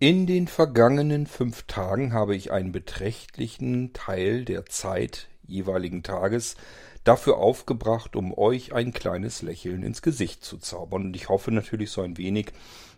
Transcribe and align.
In 0.00 0.28
den 0.28 0.46
vergangenen 0.46 1.26
fünf 1.26 1.64
Tagen 1.64 2.12
habe 2.12 2.36
ich 2.36 2.52
einen 2.52 2.70
beträchtlichen 2.70 3.92
Teil 3.94 4.44
der 4.44 4.64
Zeit 4.66 5.26
jeweiligen 5.44 6.04
Tages 6.04 6.54
dafür 7.02 7.38
aufgebracht, 7.38 8.14
um 8.14 8.32
euch 8.32 8.72
ein 8.72 8.92
kleines 8.92 9.42
Lächeln 9.42 9.82
ins 9.82 10.00
Gesicht 10.00 10.44
zu 10.44 10.58
zaubern. 10.58 11.06
Und 11.06 11.16
ich 11.16 11.28
hoffe 11.28 11.50
natürlich 11.50 11.90
so 11.90 12.02
ein 12.02 12.16
wenig, 12.16 12.52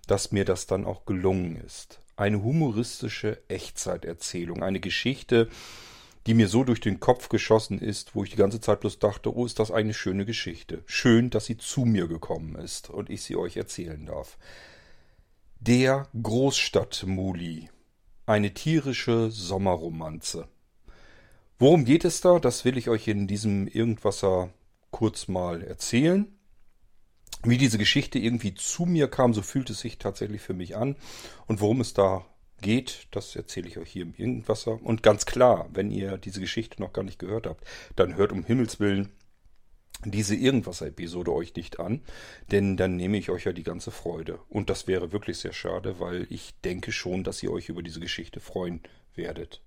dass 0.09 0.31
mir 0.31 0.45
das 0.45 0.67
dann 0.67 0.85
auch 0.85 1.07
gelungen 1.07 1.57
ist. 1.65 2.01
Eine 2.17 2.43
humoristische 2.43 3.41
Echtzeiterzählung, 3.49 4.63
eine 4.63 4.81
Geschichte, 4.81 5.49
die 6.27 6.35
mir 6.35 6.49
so 6.49 6.65
durch 6.65 6.81
den 6.81 7.01
Kopf 7.01 7.31
geschossen 7.31 7.79
ist, 7.79 8.15
wo 8.15 8.25
ich 8.25 8.31
die 8.31 8.37
ganze 8.37 8.61
Zeit 8.61 8.81
bloß 8.81 8.99
dachte, 8.99 9.35
oh, 9.35 9.47
ist 9.47 9.59
das 9.59 9.71
eine 9.71 9.95
schöne 9.95 10.27
Geschichte. 10.27 10.83
Schön, 10.85 11.31
dass 11.31 11.47
sie 11.47 11.57
zu 11.57 11.87
mir 11.87 12.09
gekommen 12.09 12.57
ist 12.57 12.91
und 12.91 13.09
ich 13.09 13.23
sie 13.23 13.37
euch 13.37 13.57
erzählen 13.57 14.05
darf. 14.05 14.37
Der 15.63 16.09
Großstadtmuli. 16.23 17.69
Eine 18.25 18.55
tierische 18.55 19.31
Sommerromanze. 19.31 20.49
Worum 21.59 21.85
geht 21.85 22.07
es 22.07 22.23
da? 22.23 22.39
Das 22.39 22.65
will 22.65 22.79
ich 22.79 22.89
euch 22.89 23.07
in 23.09 23.27
diesem 23.27 23.69
Irgendwasser 23.69 24.49
kurz 24.91 25.29
mal 25.29 25.63
erzählen. 25.63 26.35
Wie 27.43 27.59
diese 27.59 27.77
Geschichte 27.77 28.19
irgendwie 28.19 28.55
zu 28.55 28.87
mir 28.87 29.09
kam, 29.09 29.35
so 29.35 29.43
fühlt 29.43 29.69
es 29.69 29.81
sich 29.81 29.99
tatsächlich 29.99 30.41
für 30.41 30.55
mich 30.55 30.79
an. 30.79 30.97
Und 31.47 31.61
worum 31.61 31.83
es 31.83 31.93
da 31.93 32.25
geht, 32.63 33.09
das 33.11 33.37
erzähle 33.37 33.69
ich 33.69 33.77
euch 33.77 33.91
hier 33.91 34.05
im 34.05 34.15
Irgendwasser. 34.17 34.83
Und 34.83 35.03
ganz 35.03 35.27
klar, 35.27 35.69
wenn 35.75 35.91
ihr 35.91 36.17
diese 36.17 36.41
Geschichte 36.41 36.81
noch 36.81 36.95
gar 36.95 37.05
nicht 37.05 37.19
gehört 37.19 37.47
habt, 37.47 37.67
dann 37.97 38.17
hört 38.17 38.33
um 38.33 38.45
Himmels 38.45 38.81
Willen 38.81 39.11
diese 40.05 40.35
Irgendwasser-Episode 40.35 41.33
euch 41.33 41.55
nicht 41.55 41.79
an, 41.79 42.01
denn 42.51 42.77
dann 42.77 42.97
nehme 42.97 43.19
ich 43.19 43.31
euch 43.31 43.45
ja 43.45 43.53
die 43.53 43.63
ganze 43.63 43.91
Freude. 43.91 44.39
Und 44.49 44.71
das 44.71 44.87
wäre 44.87 45.13
wirklich 45.13 45.39
sehr 45.39 45.53
schade, 45.53 46.01
weil 46.01 46.27
ich 46.31 46.55
denke 46.65 46.93
schon, 46.93 47.25
dass 47.25 47.43
ihr 47.43 47.53
euch 47.53 47.69
über 47.69 47.83
diese 47.83 48.01
Geschichte 48.01 48.41
freuen 48.41 48.81
werdet. 49.15 49.63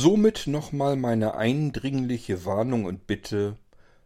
Somit 0.00 0.46
nochmal 0.46 0.94
meine 0.94 1.34
eindringliche 1.34 2.44
Warnung 2.44 2.84
und 2.84 3.08
Bitte, 3.08 3.56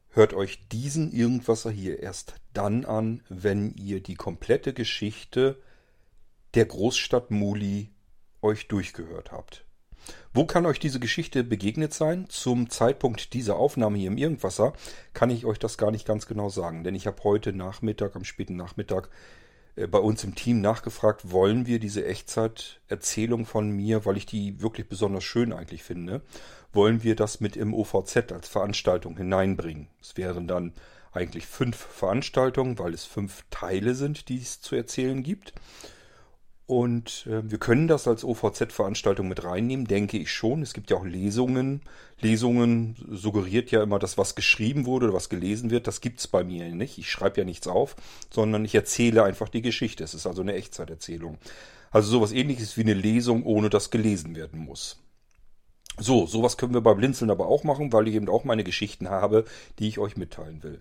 hört 0.09 0.33
euch 0.33 0.67
diesen 0.69 1.13
Irgendwasser 1.13 1.71
hier 1.71 2.01
erst 2.03 2.37
dann 2.55 2.87
an, 2.87 3.21
wenn 3.29 3.75
ihr 3.75 4.03
die 4.03 4.15
komplette 4.15 4.73
Geschichte 4.73 5.61
der 6.55 6.65
Großstadt 6.65 7.31
Muli 7.31 7.91
euch 8.41 8.69
durchgehört 8.69 9.33
habt. 9.33 9.67
Wo 10.33 10.47
kann 10.47 10.65
euch 10.65 10.81
diese 10.81 10.99
Geschichte 10.99 11.45
begegnet 11.45 11.93
sein? 11.93 12.27
Zum 12.31 12.71
Zeitpunkt 12.71 13.35
dieser 13.35 13.57
Aufnahme 13.57 13.99
hier 13.99 14.09
im 14.09 14.17
Irgendwasser 14.17 14.73
kann 15.13 15.29
ich 15.29 15.45
euch 15.45 15.59
das 15.59 15.77
gar 15.77 15.91
nicht 15.91 16.07
ganz 16.07 16.27
genau 16.27 16.49
sagen, 16.49 16.85
denn 16.85 16.95
ich 16.95 17.07
habe 17.07 17.23
heute 17.23 17.53
Nachmittag, 17.53 18.17
am 18.17 18.25
späten 18.25 18.57
Nachmittag, 18.57 19.11
bei 19.75 19.99
uns 19.99 20.23
im 20.25 20.35
Team 20.35 20.61
nachgefragt, 20.61 21.31
wollen 21.31 21.67
wir 21.67 21.79
diese 21.79 22.05
Echtzeiterzählung 22.05 23.47
von 23.47 23.71
mir, 23.71 24.05
weil 24.05 24.17
ich 24.17 24.27
die 24.27 24.61
wirklich 24.61 24.89
besonders 24.89 25.25
schön 25.25 25.53
eigentlich 25.53 25.83
finde, 25.83 26.23
wollen 26.73 27.03
wir 27.03 27.17
das 27.17 27.41
mit 27.41 27.57
im 27.57 27.73
OVZ 27.75 28.33
als 28.33 28.49
Veranstaltung 28.49 29.17
hineinbringen. 29.17 29.89
Es 30.01 30.17
wären 30.17 30.47
dann 30.47 30.73
eigentlich 31.13 31.47
fünf 31.47 31.77
Veranstaltungen, 31.77 32.79
weil 32.79 32.95
es 32.95 33.05
fünf 33.05 33.45
Teile 33.51 33.95
sind, 33.95 34.29
die 34.29 34.39
es 34.39 34.61
zu 34.61 34.75
erzählen 34.75 35.23
gibt. 35.23 35.53
Und 36.73 37.27
äh, 37.27 37.51
wir 37.51 37.59
können 37.59 37.87
das 37.87 38.09
als 38.09 38.25
OVZ-Veranstaltung 38.25 39.29
mit 39.29 39.45
reinnehmen, 39.45 39.87
denke 39.87 40.17
ich 40.17 40.33
schon. 40.33 40.63
Es 40.63 40.73
gibt 40.73 40.91
ja 40.91 40.97
auch 40.97 41.05
Lesungen. 41.05 41.83
Lesungen 42.19 42.97
suggeriert 43.11 43.71
ja 43.71 43.83
immer, 43.83 43.99
dass 43.99 44.17
was 44.17 44.35
geschrieben 44.35 44.87
wurde 44.87 45.05
oder 45.05 45.15
was 45.15 45.29
gelesen 45.29 45.69
wird. 45.71 45.87
Das 45.87 46.01
gibt's 46.01 46.29
bei 46.29 46.45
mir 46.45 46.75
nicht. 46.75 46.97
Ich 46.97 47.11
schreibe 47.11 47.43
ja 47.43 47.45
nichts 47.45 47.69
auf, 47.69 47.95
sondern 48.31 48.65
ich 48.65 48.75
erzähle 48.75 49.23
einfach 49.23 49.51
die 49.51 49.61
Geschichte. 49.61 50.03
Es 50.03 50.15
ist 50.15 50.27
also 50.27 50.41
eine 50.41 50.55
Echtzeiterzählung. 50.55 51.37
Also 51.91 52.09
sowas 52.09 52.33
ähnliches 52.33 52.79
wie 52.79 52.85
eine 52.85 52.95
Lesung, 52.95 53.45
ohne 53.45 53.69
dass 53.69 53.91
gelesen 53.91 54.35
werden 54.35 54.59
muss. 54.59 54.99
So, 55.99 56.27
sowas 56.27 56.57
können 56.57 56.73
wir 56.73 56.81
bei 56.81 56.95
Blinzeln 56.95 57.31
aber 57.31 57.49
auch 57.49 57.65
machen, 57.65 57.93
weil 57.93 58.09
ich 58.09 58.15
eben 58.15 58.31
auch 58.31 58.45
meine 58.45 58.65
Geschichten 58.65 59.11
habe, 59.11 59.45
die 59.79 59.89
ich 59.89 59.99
euch 59.99 60.17
mitteilen 60.17 60.63
will. 60.63 60.81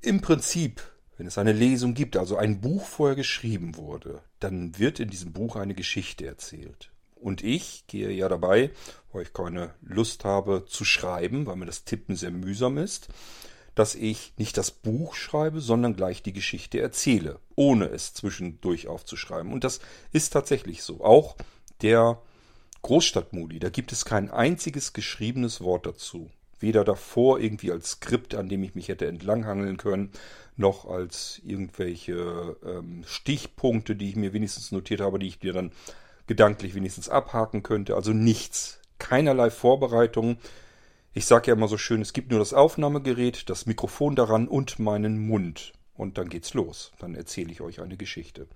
Im 0.00 0.20
Prinzip 0.20 0.82
wenn 1.20 1.26
es 1.26 1.36
eine 1.36 1.52
Lesung 1.52 1.92
gibt, 1.92 2.16
also 2.16 2.38
ein 2.38 2.62
Buch 2.62 2.86
vorher 2.86 3.14
geschrieben 3.14 3.76
wurde, 3.76 4.22
dann 4.38 4.78
wird 4.78 5.00
in 5.00 5.10
diesem 5.10 5.34
Buch 5.34 5.56
eine 5.56 5.74
Geschichte 5.74 6.24
erzählt. 6.24 6.92
Und 7.14 7.44
ich 7.44 7.84
gehe 7.88 8.10
ja 8.10 8.26
dabei, 8.30 8.70
weil 9.12 9.24
ich 9.24 9.34
keine 9.34 9.74
Lust 9.82 10.24
habe 10.24 10.64
zu 10.66 10.86
schreiben, 10.86 11.44
weil 11.44 11.56
mir 11.56 11.66
das 11.66 11.84
Tippen 11.84 12.16
sehr 12.16 12.30
mühsam 12.30 12.78
ist, 12.78 13.08
dass 13.74 13.94
ich 13.94 14.32
nicht 14.38 14.56
das 14.56 14.70
Buch 14.70 15.14
schreibe, 15.14 15.60
sondern 15.60 15.94
gleich 15.94 16.22
die 16.22 16.32
Geschichte 16.32 16.80
erzähle, 16.80 17.38
ohne 17.54 17.90
es 17.90 18.14
zwischendurch 18.14 18.88
aufzuschreiben. 18.88 19.52
Und 19.52 19.62
das 19.62 19.80
ist 20.12 20.30
tatsächlich 20.30 20.82
so. 20.82 21.04
Auch 21.04 21.36
der 21.82 22.22
Großstadtmodi, 22.80 23.58
da 23.58 23.68
gibt 23.68 23.92
es 23.92 24.06
kein 24.06 24.30
einziges 24.30 24.94
geschriebenes 24.94 25.60
Wort 25.60 25.84
dazu. 25.84 26.30
Weder 26.60 26.82
davor 26.84 27.40
irgendwie 27.40 27.72
als 27.72 27.90
Skript, 27.90 28.34
an 28.34 28.48
dem 28.48 28.62
ich 28.62 28.74
mich 28.74 28.88
hätte 28.88 29.06
entlanghangeln 29.06 29.76
können, 29.76 30.12
noch 30.60 30.84
als 30.84 31.40
irgendwelche 31.44 32.56
ähm, 32.64 33.02
Stichpunkte, 33.06 33.96
die 33.96 34.10
ich 34.10 34.16
mir 34.16 34.32
wenigstens 34.32 34.70
notiert 34.70 35.00
habe, 35.00 35.18
die 35.18 35.26
ich 35.26 35.38
dir 35.40 35.52
dann 35.52 35.72
gedanklich 36.26 36.74
wenigstens 36.74 37.08
abhaken 37.08 37.64
könnte. 37.64 37.96
Also 37.96 38.12
nichts. 38.12 38.78
Keinerlei 38.98 39.50
Vorbereitung. 39.50 40.36
Ich 41.12 41.26
sage 41.26 41.48
ja 41.48 41.54
immer 41.54 41.66
so 41.66 41.78
schön, 41.78 42.02
es 42.02 42.12
gibt 42.12 42.30
nur 42.30 42.38
das 42.38 42.54
Aufnahmegerät, 42.54 43.50
das 43.50 43.66
Mikrofon 43.66 44.14
daran 44.14 44.46
und 44.46 44.78
meinen 44.78 45.26
Mund. 45.26 45.72
Und 45.94 46.18
dann 46.18 46.28
geht's 46.28 46.54
los. 46.54 46.92
Dann 47.00 47.14
erzähle 47.14 47.50
ich 47.50 47.60
euch 47.60 47.80
eine 47.80 47.96
Geschichte. 47.96 48.46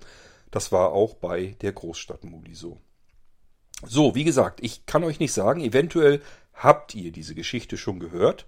Das 0.51 0.71
war 0.71 0.93
auch 0.93 1.15
bei 1.15 1.57
der 1.63 1.73
Großstadtmuli 1.73 2.55
so. 2.55 2.79
So, 3.85 4.15
wie 4.15 4.25
gesagt, 4.25 4.61
ich 4.63 4.87
kann 4.87 5.03
euch 5.03 5.19
nicht 5.19 5.33
sagen, 5.33 5.61
eventuell 5.61 6.23
habt 6.53 6.95
ihr 6.95 7.11
diese 7.11 7.35
Geschichte 7.35 7.77
schon 7.77 7.99
gehört. 7.99 8.47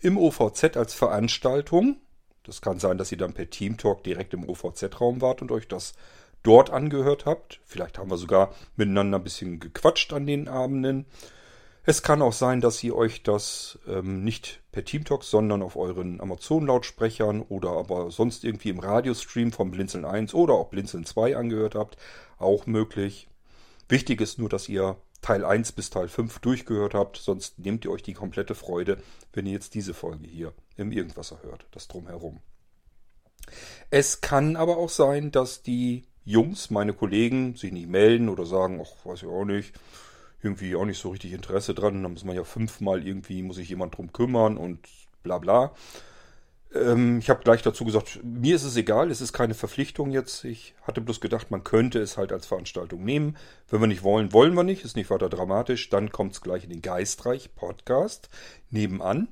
Im 0.00 0.18
OVZ 0.18 0.76
als 0.76 0.94
Veranstaltung 0.94 1.96
das 2.48 2.62
kann 2.62 2.78
sein, 2.78 2.98
dass 2.98 3.12
ihr 3.12 3.18
dann 3.18 3.34
per 3.34 3.50
Teamtalk 3.50 4.02
direkt 4.02 4.34
im 4.34 4.48
OVZ-Raum 4.48 5.20
wart 5.20 5.42
und 5.42 5.52
euch 5.52 5.68
das 5.68 5.92
dort 6.42 6.70
angehört 6.70 7.26
habt. 7.26 7.60
Vielleicht 7.64 7.98
haben 7.98 8.10
wir 8.10 8.16
sogar 8.16 8.54
miteinander 8.76 9.18
ein 9.18 9.24
bisschen 9.24 9.60
gequatscht 9.60 10.12
an 10.12 10.26
den 10.26 10.48
Abenden. 10.48 11.06
Es 11.84 12.02
kann 12.02 12.22
auch 12.22 12.32
sein, 12.32 12.60
dass 12.60 12.82
ihr 12.82 12.94
euch 12.94 13.22
das 13.22 13.78
ähm, 13.86 14.24
nicht 14.24 14.60
per 14.72 14.84
Teamtalk, 14.84 15.24
sondern 15.24 15.62
auf 15.62 15.76
euren 15.76 16.20
Amazon-Lautsprechern 16.20 17.42
oder 17.42 17.70
aber 17.70 18.10
sonst 18.10 18.44
irgendwie 18.44 18.70
im 18.70 18.78
Radiostream 18.78 19.52
vom 19.52 19.70
Blinzeln 19.70 20.04
1 20.04 20.34
oder 20.34 20.54
auch 20.54 20.68
Blinzeln 20.68 21.04
2 21.04 21.36
angehört 21.36 21.74
habt. 21.74 21.96
Auch 22.38 22.66
möglich. 22.66 23.28
Wichtig 23.88 24.20
ist 24.20 24.38
nur, 24.38 24.48
dass 24.48 24.68
ihr 24.68 24.96
Teil 25.20 25.44
1 25.44 25.72
bis 25.72 25.90
Teil 25.90 26.08
5 26.08 26.38
durchgehört 26.38 26.94
habt, 26.94 27.16
sonst 27.16 27.58
nehmt 27.58 27.84
ihr 27.84 27.90
euch 27.90 28.02
die 28.02 28.14
komplette 28.14 28.54
Freude, 28.54 28.98
wenn 29.32 29.46
ihr 29.46 29.52
jetzt 29.52 29.74
diese 29.74 29.94
Folge 29.94 30.26
hier 30.26 30.52
im 30.76 30.92
Irgendwasser 30.92 31.42
hört, 31.42 31.66
das 31.72 31.88
drumherum. 31.88 32.40
Es 33.90 34.20
kann 34.20 34.56
aber 34.56 34.76
auch 34.76 34.90
sein, 34.90 35.30
dass 35.30 35.62
die 35.62 36.04
Jungs, 36.24 36.70
meine 36.70 36.92
Kollegen, 36.92 37.56
sich 37.56 37.72
nicht 37.72 37.88
melden 37.88 38.28
oder 38.28 38.44
sagen, 38.44 38.80
ach, 38.82 39.06
weiß 39.06 39.22
ich 39.22 39.28
auch 39.28 39.44
nicht, 39.44 39.74
irgendwie 40.42 40.76
auch 40.76 40.84
nicht 40.84 41.00
so 41.00 41.10
richtig 41.10 41.32
Interesse 41.32 41.74
dran, 41.74 42.02
dann 42.02 42.12
muss 42.12 42.24
man 42.24 42.36
ja 42.36 42.44
fünfmal 42.44 43.06
irgendwie, 43.06 43.42
muss 43.42 43.56
sich 43.56 43.68
jemand 43.68 43.96
drum 43.96 44.12
kümmern 44.12 44.56
und 44.56 44.80
bla 45.22 45.38
bla. 45.38 45.74
Ähm, 46.74 47.18
ich 47.18 47.30
habe 47.30 47.42
gleich 47.42 47.62
dazu 47.62 47.84
gesagt, 47.84 48.20
mir 48.22 48.56
ist 48.56 48.64
es 48.64 48.76
egal, 48.76 49.10
es 49.10 49.20
ist 49.20 49.32
keine 49.32 49.54
Verpflichtung 49.54 50.10
jetzt. 50.10 50.44
Ich 50.44 50.74
hatte 50.82 51.00
bloß 51.00 51.20
gedacht, 51.20 51.50
man 51.50 51.64
könnte 51.64 52.00
es 52.00 52.16
halt 52.16 52.32
als 52.32 52.46
Veranstaltung 52.46 53.04
nehmen. 53.04 53.36
Wenn 53.68 53.80
wir 53.80 53.86
nicht 53.86 54.02
wollen, 54.02 54.32
wollen 54.32 54.54
wir 54.54 54.64
nicht, 54.64 54.84
ist 54.84 54.96
nicht 54.96 55.10
weiter 55.10 55.28
dramatisch. 55.28 55.88
Dann 55.90 56.10
kommt 56.10 56.32
es 56.32 56.40
gleich 56.40 56.64
in 56.64 56.70
den 56.70 56.82
Geistreich 56.82 57.54
Podcast 57.54 58.28
nebenan. 58.70 59.28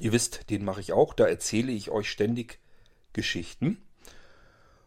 Ihr 0.00 0.12
wisst, 0.12 0.50
den 0.50 0.64
mache 0.64 0.80
ich 0.80 0.92
auch. 0.92 1.14
Da 1.14 1.26
erzähle 1.26 1.72
ich 1.72 1.90
euch 1.90 2.10
ständig 2.10 2.58
Geschichten. 3.12 3.78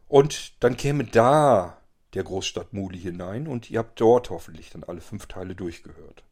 Und 0.08 0.54
dann 0.64 0.78
käme 0.78 1.04
da 1.04 1.78
der 2.16 2.24
Großstadt 2.24 2.74
Muli 2.74 3.00
hinein 3.00 3.48
und 3.48 3.70
ihr 3.70 3.80
habt 3.80 4.02
dort 4.02 4.32
hoffentlich 4.32 4.72
dann 4.72 4.84
alle 4.84 5.02
fünf 5.02 5.28
Teile 5.28 5.56
durchgehört. 5.56 6.24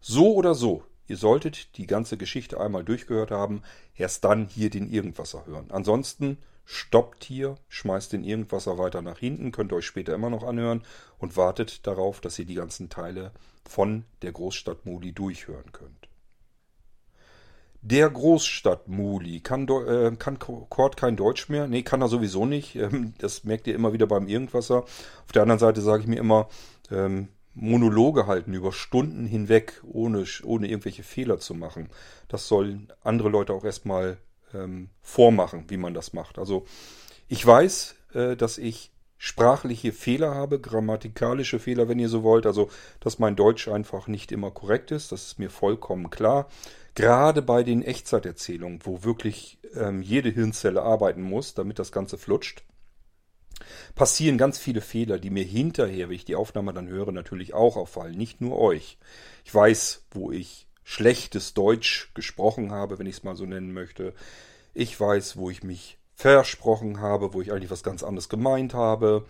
So 0.00 0.34
oder 0.34 0.54
so, 0.54 0.84
Ihr 1.06 1.16
solltet 1.16 1.76
die 1.76 1.86
ganze 1.86 2.16
Geschichte 2.16 2.60
einmal 2.60 2.84
durchgehört 2.84 3.30
haben, 3.30 3.62
erst 3.94 4.24
dann 4.24 4.46
hier 4.46 4.70
den 4.70 4.90
Irgendwasser 4.90 5.46
hören. 5.46 5.70
Ansonsten 5.70 6.38
stoppt 6.64 7.24
hier, 7.24 7.56
schmeißt 7.68 8.12
den 8.12 8.24
Irgendwasser 8.24 8.78
weiter 8.78 9.02
nach 9.02 9.18
hinten, 9.18 9.52
könnt 9.52 9.72
ihr 9.72 9.76
euch 9.76 9.86
später 9.86 10.14
immer 10.14 10.30
noch 10.30 10.44
anhören 10.44 10.82
und 11.18 11.36
wartet 11.36 11.86
darauf, 11.86 12.20
dass 12.20 12.38
ihr 12.38 12.46
die 12.46 12.54
ganzen 12.54 12.88
Teile 12.88 13.32
von 13.68 14.04
der 14.22 14.32
Großstadt 14.32 14.86
Moli 14.86 15.12
durchhören 15.12 15.72
könnt. 15.72 16.08
Der 17.84 18.08
Großstadt-Muli. 18.08 19.40
Kann, 19.40 19.66
äh, 19.68 20.12
kann 20.16 20.38
Kurt 20.38 20.96
kein 20.96 21.16
Deutsch 21.16 21.48
mehr? 21.48 21.66
Nee, 21.66 21.82
kann 21.82 22.00
er 22.00 22.08
sowieso 22.08 22.46
nicht. 22.46 22.76
Ähm, 22.82 23.14
das 23.18 23.44
merkt 23.44 23.66
ihr 23.66 23.74
immer 23.74 23.92
wieder 23.92 24.06
beim 24.06 24.28
Irgendwasser. 24.28 24.78
Auf 24.78 25.32
der 25.34 25.42
anderen 25.42 25.58
Seite 25.58 25.80
sage 25.80 26.02
ich 26.02 26.08
mir 26.08 26.18
immer, 26.18 26.48
ähm, 26.90 27.28
Monologe 27.54 28.26
halten 28.26 28.54
über 28.54 28.72
Stunden 28.72 29.26
hinweg, 29.26 29.82
ohne, 29.84 30.24
ohne 30.44 30.68
irgendwelche 30.68 31.02
Fehler 31.02 31.38
zu 31.38 31.54
machen. 31.54 31.90
Das 32.28 32.48
sollen 32.48 32.92
andere 33.02 33.28
Leute 33.28 33.52
auch 33.52 33.64
erstmal 33.64 34.16
ähm, 34.54 34.88
vormachen, 35.02 35.64
wie 35.68 35.76
man 35.76 35.94
das 35.94 36.12
macht. 36.12 36.38
Also 36.38 36.64
ich 37.28 37.46
weiß, 37.46 37.94
äh, 38.14 38.36
dass 38.36 38.58
ich 38.58 38.90
sprachliche 39.18 39.92
Fehler 39.92 40.34
habe, 40.34 40.58
grammatikalische 40.58 41.60
Fehler, 41.60 41.88
wenn 41.88 42.00
ihr 42.00 42.08
so 42.08 42.24
wollt. 42.24 42.44
Also, 42.44 42.70
dass 42.98 43.20
mein 43.20 43.36
Deutsch 43.36 43.68
einfach 43.68 44.08
nicht 44.08 44.32
immer 44.32 44.50
korrekt 44.50 44.90
ist, 44.90 45.12
das 45.12 45.26
ist 45.26 45.38
mir 45.38 45.48
vollkommen 45.48 46.10
klar. 46.10 46.48
Gerade 46.96 47.40
bei 47.40 47.62
den 47.62 47.82
Echtzeiterzählungen, 47.82 48.80
wo 48.82 49.04
wirklich 49.04 49.60
ähm, 49.76 50.02
jede 50.02 50.28
Hirnzelle 50.28 50.82
arbeiten 50.82 51.22
muss, 51.22 51.54
damit 51.54 51.78
das 51.78 51.92
Ganze 51.92 52.18
flutscht, 52.18 52.64
passieren 53.94 54.38
ganz 54.38 54.58
viele 54.58 54.80
Fehler, 54.80 55.18
die 55.18 55.30
mir 55.30 55.44
hinterher, 55.44 56.08
wenn 56.08 56.16
ich 56.16 56.24
die 56.24 56.36
Aufnahme 56.36 56.72
dann 56.72 56.88
höre, 56.88 57.12
natürlich 57.12 57.54
auch 57.54 57.76
auffallen. 57.76 58.16
Nicht 58.16 58.40
nur 58.40 58.58
euch. 58.58 58.98
Ich 59.44 59.54
weiß, 59.54 60.04
wo 60.10 60.30
ich 60.30 60.66
schlechtes 60.84 61.54
Deutsch 61.54 62.10
gesprochen 62.14 62.72
habe, 62.72 62.98
wenn 62.98 63.06
ich 63.06 63.16
es 63.16 63.22
mal 63.22 63.36
so 63.36 63.46
nennen 63.46 63.72
möchte. 63.72 64.14
Ich 64.74 64.98
weiß, 64.98 65.36
wo 65.36 65.50
ich 65.50 65.62
mich 65.62 65.98
versprochen 66.14 67.00
habe, 67.00 67.34
wo 67.34 67.40
ich 67.40 67.52
eigentlich 67.52 67.70
was 67.70 67.82
ganz 67.82 68.02
anderes 68.02 68.28
gemeint 68.28 68.74
habe. 68.74 69.26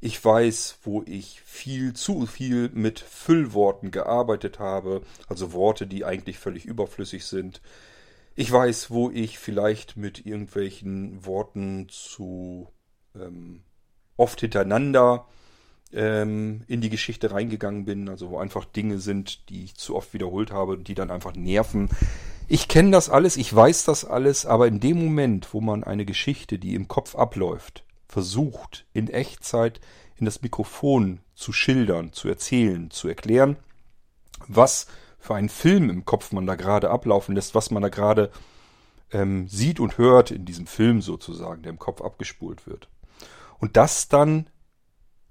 Ich 0.00 0.22
weiß, 0.22 0.78
wo 0.82 1.02
ich 1.06 1.40
viel 1.46 1.94
zu 1.94 2.26
viel 2.26 2.68
mit 2.74 3.00
Füllworten 3.00 3.90
gearbeitet 3.90 4.58
habe, 4.58 5.02
also 5.28 5.52
Worte, 5.52 5.86
die 5.86 6.04
eigentlich 6.04 6.38
völlig 6.38 6.66
überflüssig 6.66 7.24
sind. 7.24 7.62
Ich 8.36 8.50
weiß, 8.50 8.90
wo 8.90 9.10
ich 9.10 9.38
vielleicht 9.38 9.96
mit 9.96 10.26
irgendwelchen 10.26 11.24
Worten 11.24 11.88
zu 11.88 12.68
ähm, 13.14 13.62
oft 14.16 14.40
hintereinander 14.40 15.26
ähm, 15.92 16.62
in 16.66 16.80
die 16.80 16.90
Geschichte 16.90 17.30
reingegangen 17.30 17.84
bin, 17.84 18.08
also 18.08 18.30
wo 18.30 18.38
einfach 18.38 18.64
Dinge 18.64 18.98
sind, 18.98 19.48
die 19.48 19.64
ich 19.64 19.76
zu 19.76 19.96
oft 19.96 20.12
wiederholt 20.12 20.52
habe 20.52 20.72
und 20.72 20.88
die 20.88 20.94
dann 20.94 21.10
einfach 21.10 21.34
nerven. 21.34 21.88
Ich 22.48 22.68
kenne 22.68 22.90
das 22.90 23.08
alles, 23.08 23.36
ich 23.36 23.54
weiß 23.54 23.84
das 23.84 24.04
alles, 24.04 24.44
aber 24.44 24.66
in 24.66 24.80
dem 24.80 25.02
Moment, 25.02 25.54
wo 25.54 25.60
man 25.60 25.84
eine 25.84 26.04
Geschichte, 26.04 26.58
die 26.58 26.74
im 26.74 26.88
Kopf 26.88 27.14
abläuft, 27.14 27.84
versucht, 28.08 28.86
in 28.92 29.08
Echtzeit 29.08 29.80
in 30.16 30.26
das 30.26 30.42
Mikrofon 30.42 31.20
zu 31.34 31.52
schildern, 31.52 32.12
zu 32.12 32.28
erzählen, 32.28 32.90
zu 32.90 33.08
erklären, 33.08 33.56
was 34.46 34.86
für 35.18 35.34
einen 35.34 35.48
Film 35.48 35.90
im 35.90 36.04
Kopf 36.04 36.32
man 36.32 36.46
da 36.46 36.54
gerade 36.54 36.90
ablaufen 36.90 37.34
lässt, 37.34 37.54
was 37.54 37.70
man 37.70 37.82
da 37.82 37.88
gerade 37.88 38.30
ähm, 39.10 39.48
sieht 39.48 39.80
und 39.80 39.96
hört 39.96 40.30
in 40.30 40.44
diesem 40.44 40.66
Film 40.66 41.00
sozusagen, 41.00 41.62
der 41.62 41.70
im 41.70 41.78
Kopf 41.78 42.02
abgespult 42.02 42.66
wird. 42.66 42.88
Und 43.64 43.78
das 43.78 44.08
dann 44.08 44.50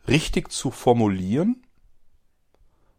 richtig 0.07 0.51
zu 0.51 0.71
formulieren. 0.71 1.61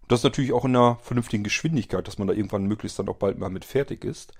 Und 0.02 0.12
das 0.12 0.22
natürlich 0.22 0.52
auch 0.52 0.64
in 0.64 0.76
einer 0.76 0.94
vernünftigen 1.02 1.42
Geschwindigkeit, 1.42 2.06
dass 2.06 2.18
man 2.18 2.28
da 2.28 2.34
irgendwann 2.34 2.66
möglichst 2.66 3.00
dann 3.00 3.08
auch 3.08 3.16
bald 3.16 3.36
mal 3.40 3.50
mit 3.50 3.64
fertig 3.64 4.04
ist. 4.04 4.32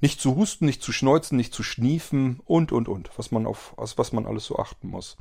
Nicht 0.00 0.20
zu 0.20 0.34
husten, 0.34 0.66
nicht 0.66 0.82
zu 0.82 0.90
schneuzen, 0.90 1.36
nicht 1.36 1.54
zu 1.54 1.62
schniefen 1.62 2.40
und, 2.46 2.72
und, 2.72 2.88
und. 2.88 3.16
Was 3.16 3.30
man 3.30 3.46
auf, 3.46 3.74
was 3.76 4.12
man 4.12 4.26
alles 4.26 4.46
so 4.46 4.56
achten 4.56 4.88
muss. 4.88 5.16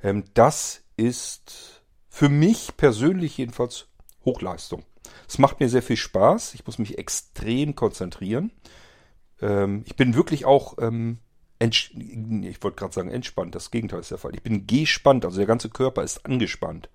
Ähm, 0.00 0.22
das 0.34 0.84
ist 0.96 1.82
für 2.08 2.28
mich 2.28 2.76
persönlich 2.76 3.36
jedenfalls 3.36 3.88
Hochleistung. 4.24 4.84
Es 5.26 5.38
macht 5.38 5.58
mir 5.58 5.68
sehr 5.68 5.82
viel 5.82 5.96
Spaß. 5.96 6.54
Ich 6.54 6.64
muss 6.64 6.78
mich 6.78 6.96
extrem 6.96 7.74
konzentrieren. 7.74 8.52
Ähm, 9.42 9.82
ich 9.84 9.96
bin 9.96 10.14
wirklich 10.14 10.44
auch 10.44 10.78
ähm, 10.78 11.18
ich 11.72 12.62
wollte 12.62 12.76
gerade 12.76 12.92
sagen 12.92 13.10
entspannt, 13.10 13.54
das 13.54 13.70
Gegenteil 13.70 14.00
ist 14.00 14.10
der 14.10 14.18
Fall. 14.18 14.34
Ich 14.34 14.42
bin 14.42 14.66
gespannt, 14.66 15.24
also 15.24 15.38
der 15.38 15.46
ganze 15.46 15.70
Körper 15.70 16.02
ist 16.02 16.26
angespannt. 16.26 16.88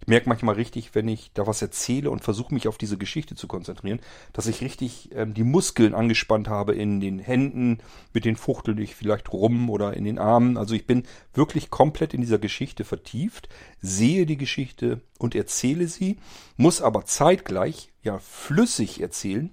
Ich 0.00 0.06
merke 0.06 0.28
manchmal 0.28 0.54
richtig, 0.54 0.94
wenn 0.94 1.08
ich 1.08 1.32
da 1.34 1.46
was 1.46 1.60
erzähle 1.60 2.10
und 2.10 2.22
versuche 2.22 2.54
mich 2.54 2.68
auf 2.68 2.78
diese 2.78 2.96
Geschichte 2.96 3.34
zu 3.34 3.48
konzentrieren, 3.48 4.00
dass 4.32 4.46
ich 4.46 4.60
richtig 4.60 5.10
ähm, 5.12 5.34
die 5.34 5.42
Muskeln 5.42 5.94
angespannt 5.94 6.48
habe 6.48 6.74
in 6.74 7.00
den 7.00 7.18
Händen, 7.18 7.78
mit 8.14 8.24
den 8.24 8.36
fuchtel 8.36 8.78
ich 8.78 8.94
vielleicht 8.94 9.32
rum 9.32 9.68
oder 9.68 9.94
in 9.94 10.04
den 10.04 10.18
Armen. 10.18 10.56
Also 10.56 10.74
ich 10.74 10.86
bin 10.86 11.02
wirklich 11.34 11.70
komplett 11.70 12.14
in 12.14 12.20
dieser 12.20 12.38
Geschichte 12.38 12.84
vertieft, 12.84 13.48
sehe 13.80 14.24
die 14.24 14.36
Geschichte 14.36 15.00
und 15.18 15.34
erzähle 15.34 15.88
sie, 15.88 16.18
muss 16.56 16.80
aber 16.80 17.04
zeitgleich 17.04 17.90
ja 18.02 18.18
flüssig 18.18 19.00
erzählen, 19.00 19.52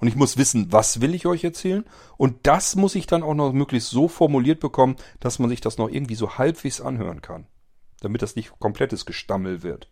und 0.00 0.08
ich 0.08 0.16
muss 0.16 0.36
wissen, 0.36 0.72
was 0.72 1.00
will 1.00 1.14
ich 1.14 1.26
euch 1.26 1.44
erzählen 1.44 1.84
und 2.16 2.46
das 2.46 2.76
muss 2.76 2.94
ich 2.94 3.06
dann 3.06 3.22
auch 3.22 3.34
noch 3.34 3.52
möglichst 3.52 3.90
so 3.90 4.08
formuliert 4.08 4.60
bekommen, 4.60 4.96
dass 5.20 5.38
man 5.38 5.50
sich 5.50 5.60
das 5.60 5.78
noch 5.78 5.88
irgendwie 5.88 6.14
so 6.14 6.38
halbwegs 6.38 6.80
anhören 6.80 7.22
kann, 7.22 7.46
damit 8.00 8.22
das 8.22 8.36
nicht 8.36 8.58
komplettes 8.58 9.06
Gestammel 9.06 9.62
wird. 9.62 9.88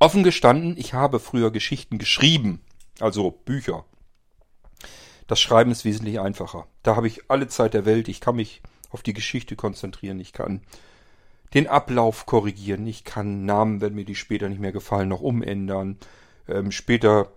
Offen 0.00 0.22
gestanden, 0.22 0.76
ich 0.76 0.94
habe 0.94 1.18
früher 1.18 1.50
Geschichten 1.50 1.98
geschrieben, 1.98 2.60
also 3.00 3.30
Bücher. 3.30 3.84
Das 5.26 5.40
Schreiben 5.40 5.70
ist 5.70 5.84
wesentlich 5.84 6.20
einfacher. 6.20 6.66
Da 6.82 6.96
habe 6.96 7.06
ich 7.06 7.30
alle 7.30 7.48
Zeit 7.48 7.74
der 7.74 7.84
Welt, 7.84 8.08
ich 8.08 8.20
kann 8.20 8.36
mich 8.36 8.62
auf 8.90 9.02
die 9.02 9.12
Geschichte 9.12 9.56
konzentrieren, 9.56 10.20
ich 10.20 10.32
kann 10.32 10.62
den 11.54 11.66
Ablauf 11.66 12.26
korrigieren, 12.26 12.86
ich 12.86 13.04
kann 13.04 13.44
Namen, 13.44 13.80
wenn 13.80 13.94
mir 13.94 14.04
die 14.04 14.14
später 14.14 14.48
nicht 14.48 14.60
mehr 14.60 14.72
gefallen, 14.72 15.08
noch 15.08 15.20
umändern. 15.20 15.98
Ähm, 16.46 16.70
später 16.70 17.32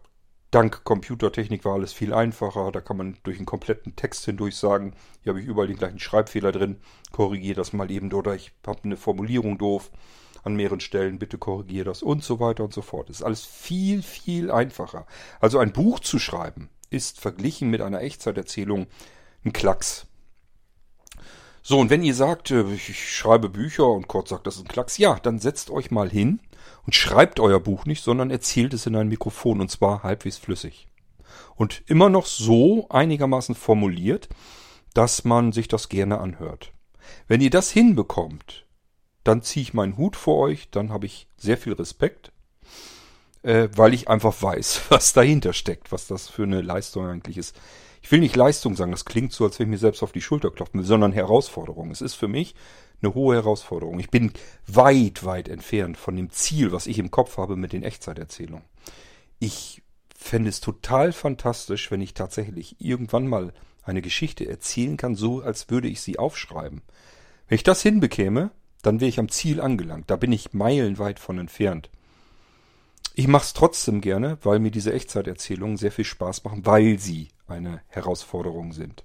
Dank 0.52 0.84
Computertechnik 0.84 1.64
war 1.64 1.76
alles 1.76 1.94
viel 1.94 2.14
einfacher. 2.14 2.74
Da 2.74 2.82
kann 2.82 2.98
man 2.98 3.18
durch 3.24 3.38
einen 3.38 3.46
kompletten 3.46 3.96
Text 3.96 4.26
hindurch 4.26 4.58
sagen, 4.58 4.94
hier 5.24 5.32
habe 5.32 5.40
ich 5.40 5.48
überall 5.48 5.68
den 5.68 5.78
gleichen 5.78 6.00
Schreibfehler 6.00 6.52
drin, 6.52 6.78
korrigiere 7.14 7.56
das 7.56 7.72
mal 7.72 7.90
eben 7.90 8.12
oder 8.12 8.36
ich 8.36 8.52
habe 8.68 8.82
eine 8.84 8.98
Formulierung 8.98 9.58
doof 9.58 9.92
an 10.44 10.56
mehreren 10.56 10.82
Stellen, 10.82 11.20
bitte 11.20 11.38
korrigiere 11.38 11.86
das 11.86 12.04
und 12.04 12.24
so 12.24 12.42
weiter 12.42 12.66
und 12.66 12.74
so 12.74 12.82
fort. 12.82 13.08
Das 13.08 13.18
ist 13.18 13.24
alles 13.24 13.46
viel, 13.46 14.02
viel 14.04 14.52
einfacher. 14.52 15.06
Also 15.40 15.58
ein 15.58 15.72
Buch 15.72 16.02
zu 16.02 16.20
schreiben 16.20 16.70
ist 16.90 17.22
verglichen 17.22 17.70
mit 17.70 17.80
einer 17.80 18.02
Echtzeiterzählung 18.02 18.88
ein 19.46 19.54
Klacks. 19.54 20.06
So, 21.64 21.80
und 21.80 21.90
wenn 21.90 22.04
ihr 22.04 22.16
sagt, 22.16 22.52
äh, 22.52 22.64
ich 22.74 23.16
schreibe 23.16 23.48
Bücher 23.48 23.88
und 23.88 24.10
Kurt 24.10 24.28
sagt, 24.28 24.48
das 24.48 24.58
ist 24.58 24.64
ein 24.64 24.68
Klacks, 24.68 24.98
ja, 24.98 25.18
dann 25.20 25.40
setzt 25.40 25.70
euch 25.70 25.92
mal 25.92 26.10
hin 26.10 26.42
und 26.86 26.96
schreibt 26.96 27.40
euer 27.40 27.60
Buch 27.60 27.86
nicht, 27.86 28.04
sondern 28.04 28.32
erzählt 28.32 28.74
es 28.74 28.86
in 28.86 28.96
ein 28.96 29.08
Mikrofon 29.08 29.62
und 29.62 29.70
zwar 29.70 30.04
halbwegs 30.04 30.38
flüssig. 30.38 30.88
Und 31.56 31.84
immer 31.88 32.10
noch 32.10 32.26
so 32.26 32.88
einigermaßen 32.90 33.56
formuliert, 33.56 34.30
dass 34.94 35.24
man 35.24 35.52
sich 35.52 35.68
das 35.68 35.90
gerne 35.90 36.20
anhört. 36.20 36.74
Wenn 37.28 37.42
ihr 37.42 37.50
das 37.50 37.72
hinbekommt, 37.72 38.66
dann 39.24 39.42
ziehe 39.42 39.64
ich 39.64 39.74
meinen 39.74 39.98
Hut 39.98 40.16
vor 40.16 40.38
euch, 40.38 40.70
dann 40.72 40.92
habe 40.92 41.06
ich 41.06 41.28
sehr 41.38 41.58
viel 41.58 41.74
Respekt, 41.74 42.32
äh, 43.44 43.70
weil 43.76 43.94
ich 43.94 44.08
einfach 44.08 44.42
weiß, 44.42 44.84
was 44.90 45.14
dahinter 45.14 45.54
steckt, 45.54 45.92
was 45.92 46.08
das 46.08 46.30
für 46.30 46.44
eine 46.44 46.62
Leistung 46.62 47.06
eigentlich 47.06 47.38
ist. 47.38 47.56
Ich 48.02 48.12
will 48.12 48.20
nicht 48.20 48.36
Leistung 48.36 48.76
sagen, 48.76 48.92
das 48.92 49.06
klingt 49.06 49.32
so, 49.32 49.46
als 49.46 49.60
wenn 49.60 49.68
ich 49.68 49.72
mir 49.72 49.78
selbst 49.78 50.04
auf 50.04 50.12
die 50.12 50.22
Schulter 50.22 50.52
klopfen 50.52 50.80
will, 50.80 50.88
sondern 50.88 51.12
Herausforderung. 51.12 51.92
Es 51.92 52.02
ist 52.02 52.16
für 52.16 52.28
mich 52.28 52.56
eine 53.02 53.14
hohe 53.14 53.36
Herausforderung. 53.36 54.00
Ich 54.00 54.10
bin 54.10 54.32
weit, 54.68 55.24
weit 55.24 55.50
entfernt 55.50 55.98
von 55.98 56.16
dem 56.16 56.30
Ziel, 56.30 56.72
was 56.72 56.88
ich 56.88 57.00
im 57.00 57.12
Kopf 57.12 57.38
habe 57.38 57.56
mit 57.56 57.74
den 57.74 57.84
Echtzeiterzählungen. 57.84 58.66
Ich 59.40 59.82
fände 60.16 60.50
es 60.50 60.62
total 60.62 61.14
fantastisch, 61.14 61.90
wenn 61.92 62.02
ich 62.02 62.14
tatsächlich 62.14 62.76
irgendwann 62.80 63.28
mal 63.28 63.54
eine 63.84 64.02
Geschichte 64.02 64.48
erzählen 64.48 64.98
kann, 64.98 65.16
so 65.16 65.42
als 65.42 65.70
würde 65.70 65.88
ich 65.88 66.02
sie 66.02 66.20
aufschreiben. 66.20 66.82
Wenn 67.48 67.56
ich 67.56 67.64
das 67.64 67.82
hinbekäme, 67.82 68.52
dann 68.82 69.00
wäre 69.00 69.10
ich 69.10 69.20
am 69.20 69.30
Ziel 69.30 69.60
angelangt. 69.60 70.10
Da 70.10 70.16
bin 70.16 70.32
ich 70.32 70.54
meilenweit 70.54 71.20
von 71.20 71.40
entfernt. 71.40 71.90
Ich 73.14 73.28
mache 73.28 73.44
es 73.44 73.54
trotzdem 73.54 74.02
gerne, 74.02 74.38
weil 74.42 74.60
mir 74.60 74.72
diese 74.72 74.94
Echtzeiterzählungen 74.94 75.78
sehr 75.78 75.92
viel 75.92 76.06
Spaß 76.06 76.44
machen, 76.44 76.66
weil 76.66 76.98
sie 76.98 77.30
eine 77.48 77.82
Herausforderung 77.88 78.72
sind. 78.72 79.04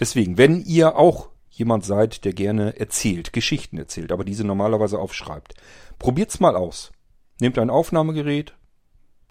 Deswegen, 0.00 0.38
wenn 0.38 0.62
ihr 0.62 0.96
auch 0.96 1.28
jemand 1.50 1.84
seid, 1.84 2.24
der 2.24 2.32
gerne 2.32 2.78
erzählt, 2.80 3.32
Geschichten 3.32 3.76
erzählt, 3.76 4.10
aber 4.10 4.24
diese 4.24 4.44
normalerweise 4.44 4.98
aufschreibt. 4.98 5.54
Probiert's 5.98 6.40
mal 6.40 6.56
aus. 6.56 6.92
Nehmt 7.40 7.58
ein 7.58 7.70
Aufnahmegerät, 7.70 8.54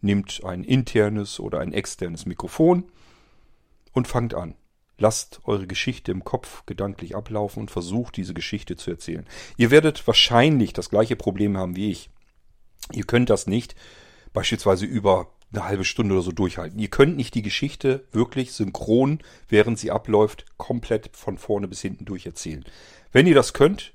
nehmt 0.01 0.43
ein 0.43 0.63
internes 0.63 1.39
oder 1.39 1.59
ein 1.59 1.73
externes 1.73 2.25
Mikrofon 2.25 2.85
und 3.93 4.07
fangt 4.07 4.35
an. 4.35 4.55
Lasst 4.97 5.41
eure 5.45 5.65
Geschichte 5.65 6.11
im 6.11 6.23
Kopf 6.23 6.63
gedanklich 6.67 7.15
ablaufen 7.15 7.61
und 7.61 7.71
versucht 7.71 8.17
diese 8.17 8.35
Geschichte 8.35 8.75
zu 8.75 8.91
erzählen. 8.91 9.25
Ihr 9.57 9.71
werdet 9.71 10.05
wahrscheinlich 10.05 10.73
das 10.73 10.91
gleiche 10.91 11.15
Problem 11.15 11.57
haben 11.57 11.75
wie 11.75 11.89
ich. 11.89 12.11
Ihr 12.93 13.05
könnt 13.05 13.31
das 13.31 13.47
nicht 13.47 13.75
beispielsweise 14.33 14.85
über 14.85 15.31
eine 15.51 15.65
halbe 15.65 15.83
Stunde 15.83 16.13
oder 16.13 16.23
so 16.23 16.31
durchhalten. 16.31 16.79
Ihr 16.79 16.89
könnt 16.89 17.17
nicht 17.17 17.35
die 17.35 17.41
Geschichte 17.41 18.05
wirklich 18.11 18.53
synchron, 18.53 19.19
während 19.49 19.77
sie 19.77 19.91
abläuft, 19.91 20.45
komplett 20.57 21.09
von 21.15 21.37
vorne 21.37 21.67
bis 21.67 21.81
hinten 21.81 22.05
durcherzählen. 22.05 22.63
Wenn 23.11 23.27
ihr 23.27 23.35
das 23.35 23.53
könnt, 23.53 23.93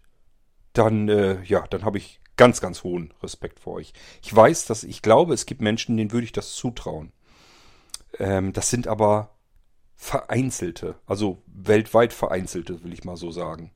dann, 0.74 1.08
äh, 1.08 1.42
ja, 1.44 1.66
dann 1.68 1.84
habe 1.84 1.98
ich 1.98 2.20
ganz, 2.36 2.60
ganz 2.60 2.84
hohen 2.84 3.14
Respekt 3.22 3.60
vor 3.60 3.74
euch. 3.74 3.94
Ich 4.22 4.34
weiß, 4.34 4.66
dass 4.66 4.84
ich 4.84 5.00
glaube, 5.00 5.32
es 5.32 5.46
gibt 5.46 5.62
Menschen, 5.62 5.96
denen 5.96 6.12
würde 6.12 6.26
ich 6.26 6.32
das 6.32 6.54
zutrauen. 6.54 7.12
Ähm, 8.18 8.52
das 8.52 8.68
sind 8.68 8.86
aber 8.86 9.30
vereinzelte, 9.96 10.96
also 11.06 11.42
weltweit 11.46 12.12
vereinzelte, 12.12 12.84
will 12.84 12.92
ich 12.92 13.04
mal 13.04 13.16
so 13.16 13.30
sagen. 13.30 13.70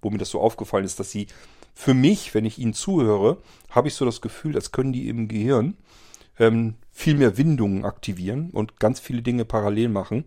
Wo 0.00 0.10
mir 0.10 0.18
das 0.18 0.30
so 0.30 0.40
aufgefallen 0.40 0.84
ist, 0.84 1.00
dass 1.00 1.10
sie 1.10 1.26
für 1.74 1.94
mich, 1.94 2.32
wenn 2.34 2.44
ich 2.44 2.58
ihnen 2.60 2.74
zuhöre, 2.74 3.38
habe 3.70 3.88
ich 3.88 3.94
so 3.94 4.04
das 4.04 4.20
Gefühl, 4.20 4.54
als 4.54 4.70
können 4.70 4.92
die 4.92 5.08
im 5.08 5.26
Gehirn 5.26 5.76
ähm, 6.38 6.74
viel 6.90 7.16
mehr 7.16 7.36
Windungen 7.36 7.84
aktivieren 7.84 8.50
und 8.50 8.78
ganz 8.80 9.00
viele 9.00 9.22
Dinge 9.22 9.44
parallel 9.44 9.88
machen, 9.88 10.24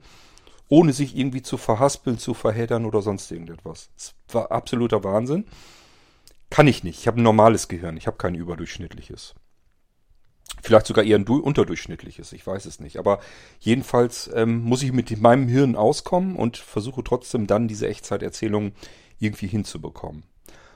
ohne 0.69 0.93
sich 0.93 1.15
irgendwie 1.15 1.41
zu 1.41 1.57
verhaspeln, 1.57 2.17
zu 2.17 2.33
verheddern 2.33 2.85
oder 2.85 3.01
sonst 3.01 3.31
irgendetwas. 3.31 3.89
Das 3.95 4.15
war 4.29 4.51
absoluter 4.51 5.03
Wahnsinn. 5.03 5.45
Kann 6.49 6.67
ich 6.67 6.83
nicht. 6.83 6.99
Ich 6.99 7.07
habe 7.07 7.19
ein 7.19 7.23
normales 7.23 7.67
Gehirn. 7.67 7.97
Ich 7.97 8.07
habe 8.07 8.17
kein 8.17 8.35
überdurchschnittliches. 8.35 9.35
Vielleicht 10.61 10.87
sogar 10.87 11.03
eher 11.03 11.17
ein 11.17 11.27
unterdurchschnittliches, 11.27 12.33
ich 12.33 12.45
weiß 12.45 12.65
es 12.65 12.79
nicht. 12.79 12.97
Aber 12.97 13.19
jedenfalls 13.59 14.29
ähm, 14.33 14.63
muss 14.63 14.81
ich 14.81 14.91
mit 14.91 15.15
meinem 15.21 15.47
Hirn 15.47 15.75
auskommen 15.75 16.35
und 16.35 16.57
versuche 16.57 17.03
trotzdem 17.03 17.47
dann 17.47 17.67
diese 17.67 17.87
Echtzeiterzählung 17.87 18.71
irgendwie 19.19 19.47
hinzubekommen. 19.47 20.23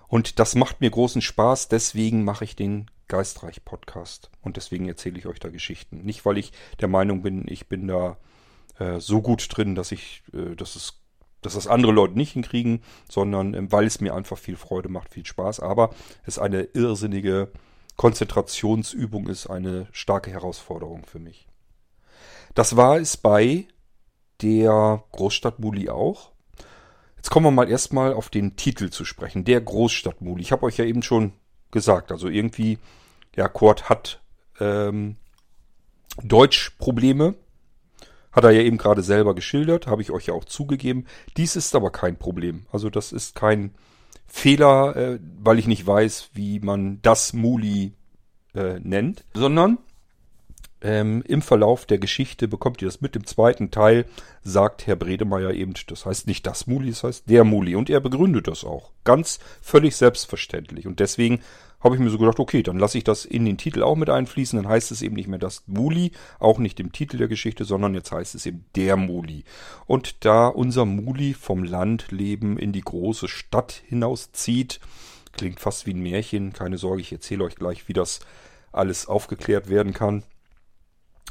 Und 0.08 0.40
das 0.40 0.56
macht 0.56 0.82
mir 0.82 0.90
großen 0.90 1.22
Spaß, 1.22 1.70
deswegen 1.70 2.24
mache 2.24 2.44
ich 2.44 2.56
den 2.56 2.92
Geistreich-Podcast. 3.12 4.32
Und 4.42 4.56
deswegen 4.56 4.88
erzähle 4.88 5.20
ich 5.20 5.26
euch 5.26 5.40
da 5.40 5.50
Geschichten. 5.50 5.98
Nicht, 6.04 6.26
weil 6.26 6.38
ich 6.38 6.54
der 6.80 6.88
Meinung 6.88 7.22
bin, 7.22 7.46
ich 7.48 7.68
bin 7.68 7.88
da 7.88 8.18
äh, 8.80 9.02
so 9.02 9.22
gut 9.22 9.46
drin, 9.50 9.76
dass 9.76 9.92
ich, 9.92 10.24
äh, 10.34 10.56
dass 10.56 10.76
es 10.76 10.98
dass 11.42 11.56
das 11.56 11.68
andere 11.68 11.92
Leute 11.92 12.14
nicht 12.14 12.34
hinkriegen, 12.34 12.84
sondern 13.10 13.56
ähm, 13.56 13.72
weil 13.72 13.86
es 13.86 14.00
mir 14.00 14.14
einfach 14.14 14.38
viel 14.38 14.56
Freude 14.56 14.90
macht, 14.90 15.10
viel 15.10 15.26
Spaß, 15.26 15.60
aber 15.60 15.90
es 16.24 16.38
eine 16.38 16.62
irrsinnige 16.62 17.52
Konzentrationsübung 17.98 19.28
ist, 19.28 19.48
eine 19.48 19.88
starke 19.92 20.32
Herausforderung 20.32 21.04
für 21.04 21.20
mich. 21.20 21.48
Das 22.54 22.78
war 22.78 22.98
es 22.98 23.18
bei 23.18 23.68
der 24.42 25.04
Großstadt 25.12 25.60
Muli 25.60 25.90
auch. 25.90 26.32
Jetzt 27.16 27.30
kommen 27.32 27.48
wir 27.48 27.52
mal 27.52 27.70
erstmal 27.70 28.14
auf 28.14 28.30
den 28.30 28.56
Titel 28.56 28.90
zu 28.90 29.04
sprechen. 29.04 29.44
Der 29.44 29.62
Großstadt 29.62 30.22
Muli. 30.22 30.44
Ich 30.44 30.52
habe 30.52 30.66
euch 30.68 30.78
ja 30.78 30.86
eben 30.86 31.02
schon 31.02 31.34
gesagt, 31.72 32.12
also 32.12 32.28
irgendwie, 32.28 32.78
ja, 33.36 33.48
Kurt 33.48 33.90
hat 33.90 34.22
ähm, 34.60 35.16
Deutschprobleme. 36.24 37.36
Hat 38.32 38.46
er 38.46 38.52
ja 38.52 38.62
eben 38.62 38.78
gerade 38.78 39.04
selber 39.04 39.36
geschildert, 39.36 39.88
habe 39.88 40.02
ich 40.02 40.12
euch 40.12 40.28
ja 40.28 40.34
auch 40.34 40.46
zugegeben. 40.46 41.06
Dies 41.36 41.58
ist 41.58 41.76
aber 41.76 41.92
kein 41.92 42.18
Problem. 42.18 42.66
Also 42.72 42.90
das 42.90 43.12
ist 43.12 43.36
kein 43.36 43.74
Fehler, 44.26 44.96
äh, 44.96 45.20
weil 45.40 45.60
ich 45.60 45.68
nicht 45.68 45.86
weiß, 45.86 46.30
wie 46.34 46.62
man 46.62 47.02
das 47.02 47.34
Muli 47.34 47.94
äh, 48.56 48.80
nennt, 48.80 49.26
sondern 49.34 49.80
ähm, 50.82 51.24
im 51.28 51.42
Verlauf 51.42 51.86
der 51.86 52.00
Geschichte 52.00 52.48
bekommt 52.48 52.82
ihr 52.82 52.88
das 52.88 53.02
mit. 53.02 53.16
Im 53.16 53.26
zweiten 53.26 53.72
Teil 53.72 54.06
sagt 54.44 54.88
Herr 54.88 54.96
Bredemeier 54.96 55.52
eben, 55.52 55.74
das 55.88 56.06
heißt 56.06 56.28
nicht 56.28 56.48
das 56.48 56.68
Muli, 56.68 56.90
das 56.90 57.04
heißt 57.04 57.30
der 57.30 57.44
Muli. 57.44 57.76
Und 57.76 57.90
er 57.90 58.00
begründet 58.00 58.48
das 58.48 58.64
auch. 58.64 58.92
Ganz 59.04 59.40
völlig 59.62 59.96
selbstverständlich. 59.96 60.88
Und 60.88 61.00
deswegen 61.00 61.42
habe 61.82 61.96
ich 61.96 62.02
mir 62.02 62.10
so 62.10 62.18
gedacht, 62.18 62.40
okay, 62.40 62.64
dann 62.64 62.78
lasse 62.78 62.98
ich 62.98 63.04
das 63.04 63.26
in 63.26 63.46
den 63.46 63.58
Titel 63.58 63.84
auch 63.84 63.96
mit 63.96 64.10
einfließen. 64.10 64.62
Dann 64.62 64.72
heißt 64.72 64.92
es 64.92 65.02
eben 65.02 65.16
nicht 65.16 65.28
mehr 65.28 65.40
das 65.40 65.64
Muli, 65.68 66.12
auch 66.40 66.60
nicht 66.60 66.80
im 66.80 66.92
Titel 66.92 67.18
der 67.18 67.28
Geschichte, 67.28 67.66
sondern 67.66 67.94
jetzt 67.96 68.12
heißt 68.12 68.36
es 68.36 68.46
eben 68.46 68.66
der 68.76 68.98
Muli. 68.98 69.44
Und 69.88 70.26
da 70.26 70.48
unser 70.48 70.86
Muli 70.86 71.34
vom 71.34 71.64
Landleben 71.64 72.58
in 72.58 72.72
die 72.72 72.82
große 72.82 73.28
Stadt 73.28 73.82
hinauszieht, 73.88 74.80
klingt 75.32 75.60
fast 75.60 75.86
wie 75.86 75.94
ein 75.94 76.02
Märchen, 76.02 76.54
keine 76.54 76.78
Sorge, 76.78 77.02
ich 77.02 77.12
erzähle 77.12 77.44
euch 77.46 77.56
gleich, 77.56 77.88
wie 77.88 77.94
das 77.94 78.20
alles 78.72 79.08
aufgeklärt 79.08 79.70
werden 79.70 79.94
kann. 79.94 80.24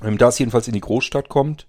Ähm, 0.03 0.19
da 0.19 0.29
es 0.29 0.39
jedenfalls 0.39 0.69
in 0.69 0.75
die 0.75 0.81
Großstadt 0.81 1.29
kommt, 1.29 1.67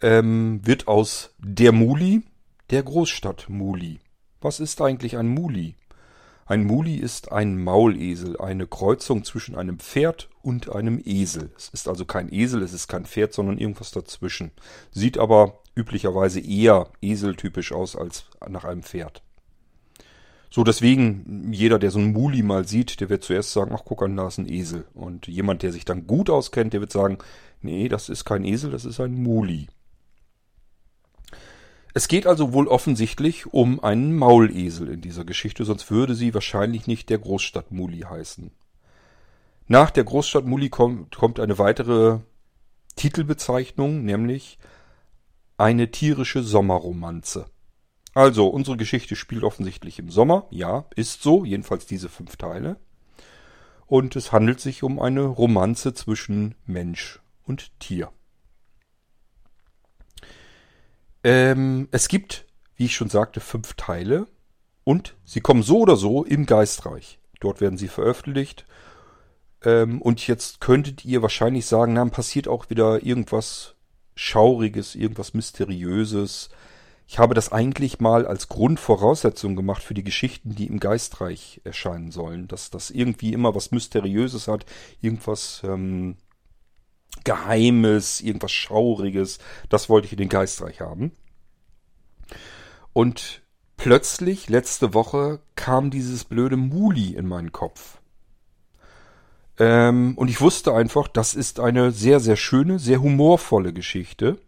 ähm, 0.00 0.60
wird 0.64 0.88
aus 0.88 1.34
der 1.38 1.72
Muli 1.72 2.22
der 2.70 2.82
Großstadt 2.82 3.48
Muli. 3.48 4.00
Was 4.40 4.60
ist 4.60 4.80
eigentlich 4.80 5.16
ein 5.16 5.28
Muli? 5.28 5.76
Ein 6.46 6.64
Muli 6.64 6.96
ist 6.96 7.30
ein 7.30 7.62
Maulesel, 7.62 8.38
eine 8.40 8.66
Kreuzung 8.66 9.24
zwischen 9.24 9.54
einem 9.54 9.78
Pferd 9.78 10.28
und 10.42 10.70
einem 10.74 11.00
Esel. 11.04 11.52
Es 11.56 11.68
ist 11.68 11.88
also 11.88 12.04
kein 12.04 12.32
Esel, 12.32 12.62
es 12.62 12.72
ist 12.72 12.88
kein 12.88 13.06
Pferd, 13.06 13.32
sondern 13.32 13.58
irgendwas 13.58 13.92
dazwischen. 13.92 14.50
Sieht 14.90 15.18
aber 15.18 15.60
üblicherweise 15.76 16.40
eher 16.40 16.88
eseltypisch 17.00 17.72
aus 17.72 17.96
als 17.96 18.24
nach 18.48 18.64
einem 18.64 18.82
Pferd. 18.82 19.22
So, 20.54 20.64
deswegen, 20.64 21.50
jeder, 21.50 21.78
der 21.78 21.90
so 21.90 21.98
einen 21.98 22.12
Muli 22.12 22.42
mal 22.42 22.68
sieht, 22.68 23.00
der 23.00 23.08
wird 23.08 23.24
zuerst 23.24 23.52
sagen, 23.52 23.72
ach 23.74 23.86
guck 23.86 24.02
an, 24.02 24.18
da 24.18 24.28
ist 24.28 24.36
ein 24.36 24.46
Esel. 24.46 24.84
Und 24.92 25.26
jemand, 25.26 25.62
der 25.62 25.72
sich 25.72 25.86
dann 25.86 26.06
gut 26.06 26.28
auskennt, 26.28 26.74
der 26.74 26.80
wird 26.80 26.92
sagen, 26.92 27.16
nee, 27.62 27.88
das 27.88 28.10
ist 28.10 28.26
kein 28.26 28.44
Esel, 28.44 28.70
das 28.70 28.84
ist 28.84 29.00
ein 29.00 29.14
Muli. 29.14 29.68
Es 31.94 32.06
geht 32.06 32.26
also 32.26 32.52
wohl 32.52 32.68
offensichtlich 32.68 33.46
um 33.46 33.82
einen 33.82 34.14
Maulesel 34.14 34.90
in 34.90 35.00
dieser 35.00 35.24
Geschichte, 35.24 35.64
sonst 35.64 35.90
würde 35.90 36.14
sie 36.14 36.34
wahrscheinlich 36.34 36.86
nicht 36.86 37.08
der 37.08 37.18
Großstadt 37.18 37.70
Muli 37.70 38.00
heißen. 38.00 38.50
Nach 39.68 39.90
der 39.90 40.04
Großstadt 40.04 40.44
Muli 40.44 40.68
kommt, 40.68 41.16
kommt 41.16 41.40
eine 41.40 41.58
weitere 41.58 42.18
Titelbezeichnung, 42.96 44.04
nämlich 44.04 44.58
eine 45.56 45.90
tierische 45.90 46.42
Sommerromanze. 46.42 47.46
Also, 48.14 48.48
unsere 48.48 48.76
Geschichte 48.76 49.16
spielt 49.16 49.42
offensichtlich 49.42 49.98
im 49.98 50.10
Sommer. 50.10 50.46
Ja, 50.50 50.84
ist 50.96 51.22
so, 51.22 51.44
jedenfalls 51.44 51.86
diese 51.86 52.08
fünf 52.08 52.36
Teile. 52.36 52.76
Und 53.86 54.16
es 54.16 54.32
handelt 54.32 54.60
sich 54.60 54.82
um 54.82 54.98
eine 54.98 55.22
Romanze 55.22 55.94
zwischen 55.94 56.54
Mensch 56.66 57.20
und 57.44 57.78
Tier. 57.80 58.10
Ähm, 61.24 61.88
es 61.90 62.08
gibt, 62.08 62.46
wie 62.76 62.86
ich 62.86 62.96
schon 62.96 63.08
sagte, 63.08 63.40
fünf 63.40 63.74
Teile 63.74 64.26
und 64.84 65.14
sie 65.24 65.40
kommen 65.40 65.62
so 65.62 65.80
oder 65.80 65.96
so 65.96 66.24
im 66.24 66.46
Geistreich. 66.46 67.18
Dort 67.40 67.60
werden 67.60 67.78
sie 67.78 67.88
veröffentlicht. 67.88 68.66
Ähm, 69.64 70.02
und 70.02 70.26
jetzt 70.26 70.60
könntet 70.60 71.04
ihr 71.04 71.22
wahrscheinlich 71.22 71.66
sagen, 71.66 71.94
dann 71.94 72.10
passiert 72.10 72.48
auch 72.48 72.70
wieder 72.70 73.04
irgendwas 73.04 73.74
Schauriges, 74.14 74.94
irgendwas 74.94 75.34
Mysteriöses. 75.34 76.50
Ich 77.12 77.18
habe 77.18 77.34
das 77.34 77.52
eigentlich 77.52 78.00
mal 78.00 78.26
als 78.26 78.48
Grundvoraussetzung 78.48 79.54
gemacht 79.54 79.82
für 79.82 79.92
die 79.92 80.02
Geschichten, 80.02 80.54
die 80.54 80.66
im 80.66 80.80
Geistreich 80.80 81.60
erscheinen 81.62 82.10
sollen. 82.10 82.48
Dass 82.48 82.70
das 82.70 82.88
irgendwie 82.88 83.34
immer 83.34 83.54
was 83.54 83.70
Mysteriöses 83.70 84.48
hat, 84.48 84.64
irgendwas 85.02 85.60
ähm, 85.62 86.16
Geheimes, 87.24 88.22
irgendwas 88.22 88.52
Schauriges. 88.52 89.40
Das 89.68 89.90
wollte 89.90 90.06
ich 90.06 90.12
in 90.12 90.20
den 90.20 90.30
Geistreich 90.30 90.80
haben. 90.80 91.12
Und 92.94 93.42
plötzlich, 93.76 94.48
letzte 94.48 94.94
Woche, 94.94 95.40
kam 95.54 95.90
dieses 95.90 96.24
blöde 96.24 96.56
Muli 96.56 97.12
in 97.12 97.28
meinen 97.28 97.52
Kopf. 97.52 97.98
Ähm, 99.58 100.16
und 100.16 100.30
ich 100.30 100.40
wusste 100.40 100.72
einfach, 100.72 101.08
das 101.08 101.34
ist 101.34 101.60
eine 101.60 101.92
sehr, 101.92 102.20
sehr 102.20 102.36
schöne, 102.36 102.78
sehr 102.78 103.02
humorvolle 103.02 103.74
Geschichte. 103.74 104.38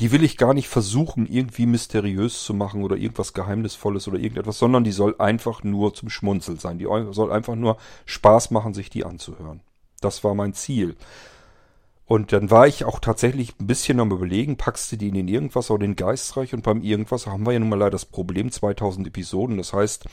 Die 0.00 0.10
will 0.10 0.24
ich 0.24 0.36
gar 0.36 0.54
nicht 0.54 0.68
versuchen, 0.68 1.26
irgendwie 1.26 1.66
mysteriös 1.66 2.44
zu 2.44 2.54
machen 2.54 2.82
oder 2.82 2.96
irgendwas 2.96 3.34
Geheimnisvolles 3.34 4.08
oder 4.08 4.18
irgendetwas, 4.18 4.58
sondern 4.58 4.84
die 4.84 4.92
soll 4.92 5.14
einfach 5.18 5.62
nur 5.62 5.94
zum 5.94 6.08
Schmunzeln 6.08 6.58
sein. 6.58 6.78
Die 6.78 6.88
soll 7.10 7.30
einfach 7.30 7.54
nur 7.54 7.76
Spaß 8.06 8.50
machen, 8.50 8.74
sich 8.74 8.90
die 8.90 9.04
anzuhören. 9.04 9.60
Das 10.00 10.24
war 10.24 10.34
mein 10.34 10.54
Ziel. 10.54 10.96
Und 12.04 12.32
dann 12.32 12.50
war 12.50 12.66
ich 12.66 12.84
auch 12.84 12.98
tatsächlich 12.98 13.54
ein 13.58 13.66
bisschen 13.66 14.00
am 14.00 14.10
überlegen, 14.10 14.56
packst 14.56 14.92
du 14.92 14.96
die 14.96 15.08
in 15.08 15.14
den 15.14 15.28
Irgendwas 15.28 15.70
oder 15.70 15.86
den 15.86 15.96
Geistreich? 15.96 16.52
Und 16.52 16.62
beim 16.62 16.82
Irgendwas 16.82 17.26
haben 17.26 17.46
wir 17.46 17.52
ja 17.52 17.58
nun 17.58 17.68
mal 17.68 17.78
leider 17.78 17.92
das 17.92 18.04
Problem 18.04 18.50
2000 18.50 19.06
Episoden. 19.06 19.56
Das 19.56 19.72
heißt, 19.72 20.04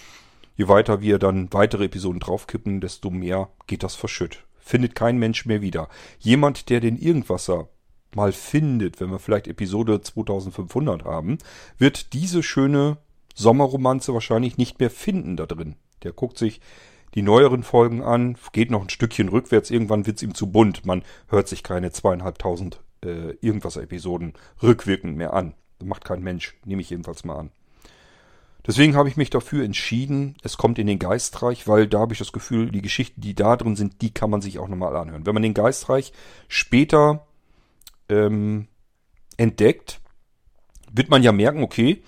je 0.55 0.67
weiter 0.67 1.01
wir 1.01 1.19
dann 1.19 1.51
weitere 1.51 1.85
Episoden 1.85 2.19
draufkippen, 2.19 2.79
desto 2.79 3.09
mehr 3.09 3.49
geht 3.67 3.83
das 3.83 3.95
verschütt. 3.95 4.45
Findet 4.59 4.95
kein 4.95 5.17
Mensch 5.17 5.45
mehr 5.45 5.61
wieder. 5.61 5.89
Jemand, 6.19 6.69
der 6.69 6.79
den 6.79 6.95
Irgendwasser 6.95 7.67
mal 8.15 8.31
findet, 8.31 8.99
wenn 8.99 9.11
wir 9.11 9.19
vielleicht 9.19 9.47
Episode 9.47 10.01
2500 10.01 11.05
haben, 11.05 11.37
wird 11.77 12.13
diese 12.13 12.43
schöne 12.43 12.97
Sommerromanze 13.35 14.13
wahrscheinlich 14.13 14.57
nicht 14.57 14.79
mehr 14.79 14.89
finden 14.89 15.37
da 15.37 15.45
drin. 15.45 15.75
Der 16.03 16.11
guckt 16.11 16.37
sich 16.37 16.61
die 17.15 17.21
neueren 17.21 17.63
Folgen 17.63 18.03
an, 18.03 18.37
geht 18.51 18.71
noch 18.71 18.81
ein 18.81 18.89
Stückchen 18.89 19.29
rückwärts, 19.29 19.71
irgendwann 19.71 20.05
wird's 20.05 20.21
ihm 20.21 20.35
zu 20.35 20.51
bunt. 20.51 20.85
Man 20.85 21.03
hört 21.27 21.47
sich 21.47 21.63
keine 21.63 21.91
zweieinhalbtausend 21.91 22.81
äh, 23.03 23.31
irgendwas 23.41 23.77
Episoden 23.77 24.33
rückwirkend 24.61 25.17
mehr 25.17 25.33
an. 25.33 25.53
Das 25.79 25.87
macht 25.87 26.05
kein 26.05 26.21
Mensch, 26.21 26.55
nehme 26.65 26.81
ich 26.81 26.89
jedenfalls 26.89 27.23
mal 27.23 27.37
an. 27.37 27.51
Deswegen 28.67 28.95
habe 28.95 29.09
ich 29.09 29.17
mich 29.17 29.29
dafür 29.29 29.63
entschieden, 29.63 30.35
es 30.43 30.57
kommt 30.57 30.77
in 30.77 30.85
den 30.85 30.99
Geistreich, 30.99 31.67
weil 31.67 31.87
da 31.87 31.99
habe 31.99 32.13
ich 32.13 32.19
das 32.19 32.33
Gefühl, 32.33 32.69
die 32.69 32.81
Geschichten, 32.81 33.21
die 33.21 33.33
da 33.33 33.55
drin 33.55 33.75
sind, 33.75 34.01
die 34.01 34.13
kann 34.13 34.29
man 34.29 34.41
sich 34.41 34.59
auch 34.59 34.67
nochmal 34.67 34.95
anhören. 34.95 35.25
Wenn 35.25 35.33
man 35.33 35.43
den 35.43 35.53
Geistreich 35.53 36.11
später 36.49 37.25
ähm, 38.09 38.67
entdeckt, 39.37 40.01
wird 40.91 41.09
man 41.09 41.23
ja 41.23 41.31
merken, 41.31 41.63
okay, 41.63 42.03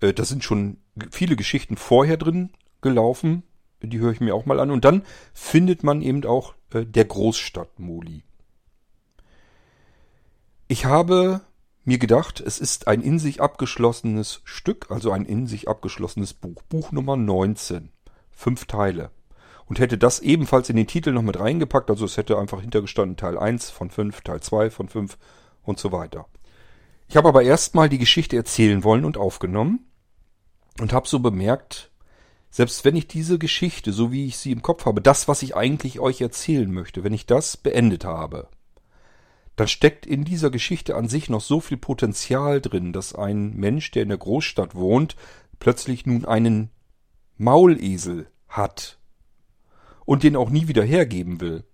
äh, 0.00 0.12
da 0.12 0.24
sind 0.24 0.44
schon 0.44 0.78
viele 1.10 1.36
Geschichten 1.36 1.76
vorher 1.76 2.16
drin 2.16 2.50
gelaufen, 2.80 3.42
die 3.82 3.98
höre 3.98 4.12
ich 4.12 4.20
mir 4.20 4.34
auch 4.34 4.46
mal 4.46 4.60
an. 4.60 4.70
Und 4.70 4.84
dann 4.84 5.02
findet 5.32 5.82
man 5.82 6.02
eben 6.02 6.24
auch 6.24 6.54
äh, 6.72 6.84
der 6.84 7.04
Großstadt 7.04 7.78
Moli. 7.78 8.22
Ich 10.68 10.84
habe 10.84 11.42
mir 11.84 11.98
gedacht, 11.98 12.40
es 12.40 12.58
ist 12.58 12.88
ein 12.88 13.02
in 13.02 13.18
sich 13.18 13.40
abgeschlossenes 13.40 14.40
Stück, 14.44 14.90
also 14.90 15.12
ein 15.12 15.24
in 15.24 15.46
sich 15.46 15.68
abgeschlossenes 15.68 16.34
Buch. 16.34 16.62
Buch 16.68 16.90
Nummer 16.90 17.16
19. 17.16 17.90
Fünf 18.32 18.64
Teile. 18.66 19.10
Und 19.66 19.78
hätte 19.78 19.98
das 19.98 20.20
ebenfalls 20.20 20.68
in 20.68 20.76
den 20.76 20.86
Titel 20.86 21.12
noch 21.12 21.22
mit 21.22 21.38
reingepackt, 21.38 21.90
also 21.90 22.04
es 22.04 22.16
hätte 22.16 22.38
einfach 22.38 22.60
hintergestanden 22.60 23.16
Teil 23.16 23.38
1 23.38 23.70
von 23.70 23.90
5, 23.90 24.20
Teil 24.20 24.40
2 24.40 24.70
von 24.70 24.88
5 24.88 25.18
und 25.66 25.78
so 25.78 25.92
weiter. 25.92 26.26
Ich 27.08 27.16
habe 27.16 27.28
aber 27.28 27.42
erstmal 27.42 27.88
die 27.88 27.98
Geschichte 27.98 28.36
erzählen 28.36 28.82
wollen 28.82 29.04
und 29.04 29.16
aufgenommen 29.16 29.86
und 30.80 30.92
habe 30.92 31.06
so 31.06 31.20
bemerkt, 31.20 31.90
selbst 32.50 32.84
wenn 32.84 32.96
ich 32.96 33.06
diese 33.06 33.38
Geschichte, 33.38 33.92
so 33.92 34.12
wie 34.12 34.26
ich 34.26 34.38
sie 34.38 34.50
im 34.50 34.62
Kopf 34.62 34.86
habe, 34.86 35.02
das, 35.02 35.28
was 35.28 35.42
ich 35.42 35.54
eigentlich 35.54 36.00
euch 36.00 36.20
erzählen 36.20 36.70
möchte, 36.70 37.04
wenn 37.04 37.12
ich 37.12 37.26
das 37.26 37.56
beendet 37.56 38.04
habe, 38.04 38.48
dann 39.56 39.68
steckt 39.68 40.06
in 40.06 40.24
dieser 40.24 40.50
Geschichte 40.50 40.96
an 40.96 41.08
sich 41.08 41.28
noch 41.28 41.40
so 41.40 41.60
viel 41.60 41.78
Potenzial 41.78 42.60
drin, 42.60 42.92
dass 42.92 43.14
ein 43.14 43.54
Mensch, 43.54 43.90
der 43.90 44.02
in 44.02 44.10
der 44.10 44.18
Großstadt 44.18 44.74
wohnt, 44.74 45.16
plötzlich 45.58 46.06
nun 46.06 46.24
einen 46.24 46.70
Maulesel 47.38 48.28
hat 48.48 48.98
und 50.04 50.22
den 50.22 50.36
auch 50.36 50.50
nie 50.50 50.68
wieder 50.68 50.84
hergeben 50.84 51.40
will. 51.40 51.64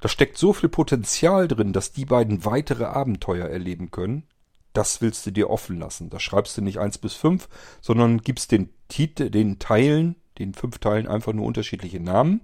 Da 0.00 0.08
steckt 0.08 0.38
so 0.38 0.52
viel 0.52 0.68
Potenzial 0.68 1.48
drin, 1.48 1.72
dass 1.72 1.92
die 1.92 2.06
beiden 2.06 2.44
weitere 2.44 2.84
Abenteuer 2.84 3.48
erleben 3.48 3.90
können. 3.90 4.26
Das 4.72 5.00
willst 5.00 5.26
du 5.26 5.30
dir 5.30 5.50
offen 5.50 5.78
lassen. 5.78 6.10
Da 6.10 6.20
schreibst 6.20 6.56
du 6.56 6.62
nicht 6.62 6.78
eins 6.78 6.98
bis 6.98 7.14
fünf, 7.14 7.48
sondern 7.80 8.22
gibst 8.22 8.52
den 8.52 8.70
Titel, 8.88 9.30
den 9.30 9.58
Teilen, 9.58 10.16
den 10.38 10.54
fünf 10.54 10.78
Teilen 10.78 11.06
einfach 11.06 11.32
nur 11.32 11.46
unterschiedliche 11.46 12.00
Namen 12.00 12.40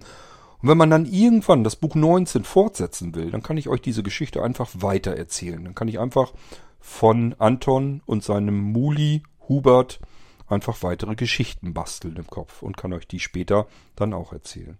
und 0.61 0.69
wenn 0.69 0.77
man 0.77 0.89
dann 0.89 1.05
irgendwann 1.05 1.63
das 1.63 1.75
Buch 1.75 1.95
19 1.95 2.43
fortsetzen 2.43 3.13
will, 3.13 3.29
dann 3.29 3.43
kann 3.43 3.57
ich 3.57 3.69
euch 3.69 3.81
diese 3.81 4.01
Geschichte 4.01 4.41
einfach 4.41 4.69
weiter 4.73 5.15
erzählen. 5.15 5.63
Dann 5.63 5.75
kann 5.75 5.87
ich 5.87 5.99
einfach 5.99 6.33
von 6.79 7.35
Anton 7.37 8.01
und 8.05 8.23
seinem 8.23 8.59
Muli 8.59 9.23
Hubert 9.47 9.99
einfach 10.47 10.81
weitere 10.81 11.15
Geschichten 11.15 11.73
basteln 11.73 12.15
im 12.15 12.27
Kopf 12.27 12.63
und 12.63 12.77
kann 12.77 12.93
euch 12.93 13.07
die 13.07 13.19
später 13.19 13.67
dann 13.95 14.13
auch 14.13 14.33
erzählen. 14.33 14.79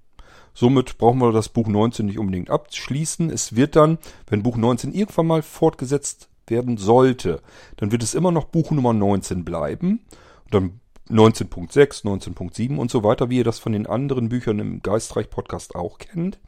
Somit 0.54 0.98
brauchen 0.98 1.20
wir 1.20 1.32
das 1.32 1.50
Buch 1.50 1.68
19 1.68 2.08
nicht 2.08 2.18
unbedingt 2.18 2.50
abschließen. 2.50 3.30
Es 3.30 3.56
wird 3.56 3.76
dann, 3.76 4.00
wenn 4.28 4.44
Buch 4.44 4.58
19 4.58 4.94
irgendwann 4.94 5.28
mal 5.28 5.42
fortgesetzt 5.42 6.30
werden 6.48 6.78
sollte, 6.78 7.42
dann 7.76 7.92
wird 7.92 8.04
es 8.04 8.16
immer 8.16 8.32
noch 8.32 8.46
Buch 8.46 8.72
Nummer 8.72 8.94
19 8.94 9.46
bleiben. 9.46 10.06
Und 10.46 10.54
dann 10.54 10.80
19.6, 11.10 12.04
19.7 12.04 12.78
und 12.78 12.92
so 12.92 13.04
weiter, 13.04 13.30
wie 13.30 13.38
ihr 13.38 13.44
das 13.44 13.60
von 13.60 13.72
den 13.72 13.88
anderen 13.88 14.30
Büchern 14.30 14.60
im 14.60 14.82
Geistreich-Podcast 14.82 15.76
auch 15.76 15.98
kennt. 16.00 16.40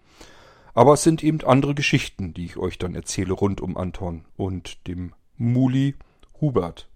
Aber 0.73 0.93
es 0.93 1.03
sind 1.03 1.23
eben 1.23 1.41
andere 1.41 1.75
Geschichten, 1.75 2.33
die 2.33 2.45
ich 2.45 2.57
euch 2.57 2.77
dann 2.77 2.95
erzähle 2.95 3.33
rund 3.33 3.61
um 3.61 3.77
Anton 3.77 4.25
und 4.37 4.87
dem 4.87 5.13
Muli 5.37 5.95
Hubert. 6.41 6.89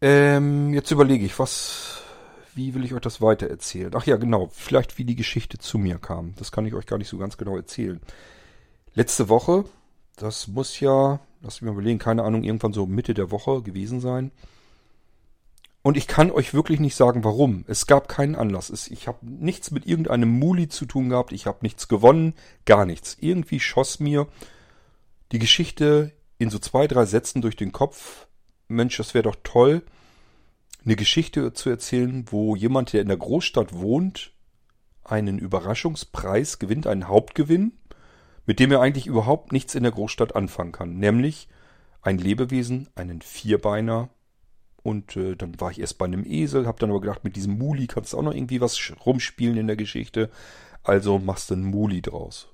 Ähm, 0.00 0.72
jetzt 0.74 0.90
überlege 0.90 1.24
ich, 1.24 1.38
was, 1.38 2.02
wie 2.58 2.74
will 2.74 2.84
ich 2.84 2.92
euch 2.92 3.00
das 3.00 3.22
weiter 3.22 3.48
erzählen? 3.48 3.92
Ach 3.94 4.04
ja, 4.04 4.16
genau, 4.16 4.50
vielleicht 4.52 4.98
wie 4.98 5.04
die 5.04 5.16
Geschichte 5.16 5.56
zu 5.56 5.78
mir 5.78 5.96
kam. 5.96 6.34
Das 6.36 6.52
kann 6.52 6.66
ich 6.66 6.74
euch 6.74 6.84
gar 6.84 6.98
nicht 6.98 7.08
so 7.08 7.16
ganz 7.16 7.38
genau 7.38 7.56
erzählen. 7.56 8.00
Letzte 8.92 9.30
Woche, 9.30 9.64
das 10.16 10.46
muss 10.48 10.78
ja 10.80 11.20
lass 11.42 11.60
mich 11.60 11.66
mal 11.66 11.74
überlegen, 11.74 11.98
keine 11.98 12.24
Ahnung, 12.24 12.42
irgendwann 12.42 12.72
so 12.72 12.86
Mitte 12.86 13.14
der 13.14 13.30
Woche 13.30 13.62
gewesen 13.62 14.00
sein. 14.00 14.30
Und 15.82 15.96
ich 15.96 16.06
kann 16.06 16.30
euch 16.30 16.54
wirklich 16.54 16.80
nicht 16.80 16.96
sagen, 16.96 17.24
warum. 17.24 17.64
Es 17.68 17.86
gab 17.86 18.08
keinen 18.08 18.34
Anlass. 18.34 18.88
Ich 18.90 19.06
habe 19.06 19.18
nichts 19.22 19.70
mit 19.70 19.86
irgendeinem 19.86 20.28
Muli 20.28 20.68
zu 20.68 20.86
tun 20.86 21.08
gehabt. 21.08 21.32
Ich 21.32 21.46
habe 21.46 21.58
nichts 21.62 21.88
gewonnen. 21.88 22.34
Gar 22.66 22.84
nichts. 22.84 23.16
Irgendwie 23.20 23.60
schoss 23.60 24.00
mir 24.00 24.26
die 25.32 25.38
Geschichte 25.38 26.12
in 26.36 26.50
so 26.50 26.58
zwei, 26.58 26.86
drei 26.88 27.04
Sätzen 27.06 27.40
durch 27.40 27.56
den 27.56 27.72
Kopf. 27.72 28.26
Mensch, 28.66 28.96
das 28.96 29.14
wäre 29.14 29.22
doch 29.22 29.36
toll, 29.44 29.82
eine 30.84 30.96
Geschichte 30.96 31.52
zu 31.52 31.70
erzählen, 31.70 32.24
wo 32.30 32.56
jemand, 32.56 32.92
der 32.92 33.02
in 33.02 33.08
der 33.08 33.16
Großstadt 33.16 33.74
wohnt, 33.74 34.32
einen 35.04 35.38
Überraschungspreis 35.38 36.58
gewinnt, 36.58 36.86
einen 36.86 37.08
Hauptgewinn 37.08 37.72
mit 38.48 38.60
dem 38.60 38.72
er 38.72 38.80
eigentlich 38.80 39.06
überhaupt 39.06 39.52
nichts 39.52 39.74
in 39.74 39.82
der 39.82 39.92
Großstadt 39.92 40.34
anfangen 40.34 40.72
kann. 40.72 40.96
Nämlich 40.96 41.48
ein 42.00 42.16
Lebewesen, 42.16 42.88
einen 42.94 43.20
Vierbeiner. 43.20 44.08
Und 44.82 45.16
äh, 45.18 45.36
dann 45.36 45.60
war 45.60 45.70
ich 45.70 45.80
erst 45.80 45.98
bei 45.98 46.06
einem 46.06 46.24
Esel, 46.24 46.66
hab 46.66 46.80
dann 46.80 46.88
aber 46.88 47.02
gedacht, 47.02 47.24
mit 47.24 47.36
diesem 47.36 47.58
Muli 47.58 47.86
kannst 47.86 48.14
du 48.14 48.16
auch 48.16 48.22
noch 48.22 48.32
irgendwie 48.32 48.62
was 48.62 48.80
rumspielen 49.04 49.58
in 49.58 49.66
der 49.66 49.76
Geschichte. 49.76 50.30
Also 50.82 51.18
machst 51.18 51.50
du 51.50 51.54
einen 51.56 51.64
Muli 51.64 52.00
draus. 52.00 52.48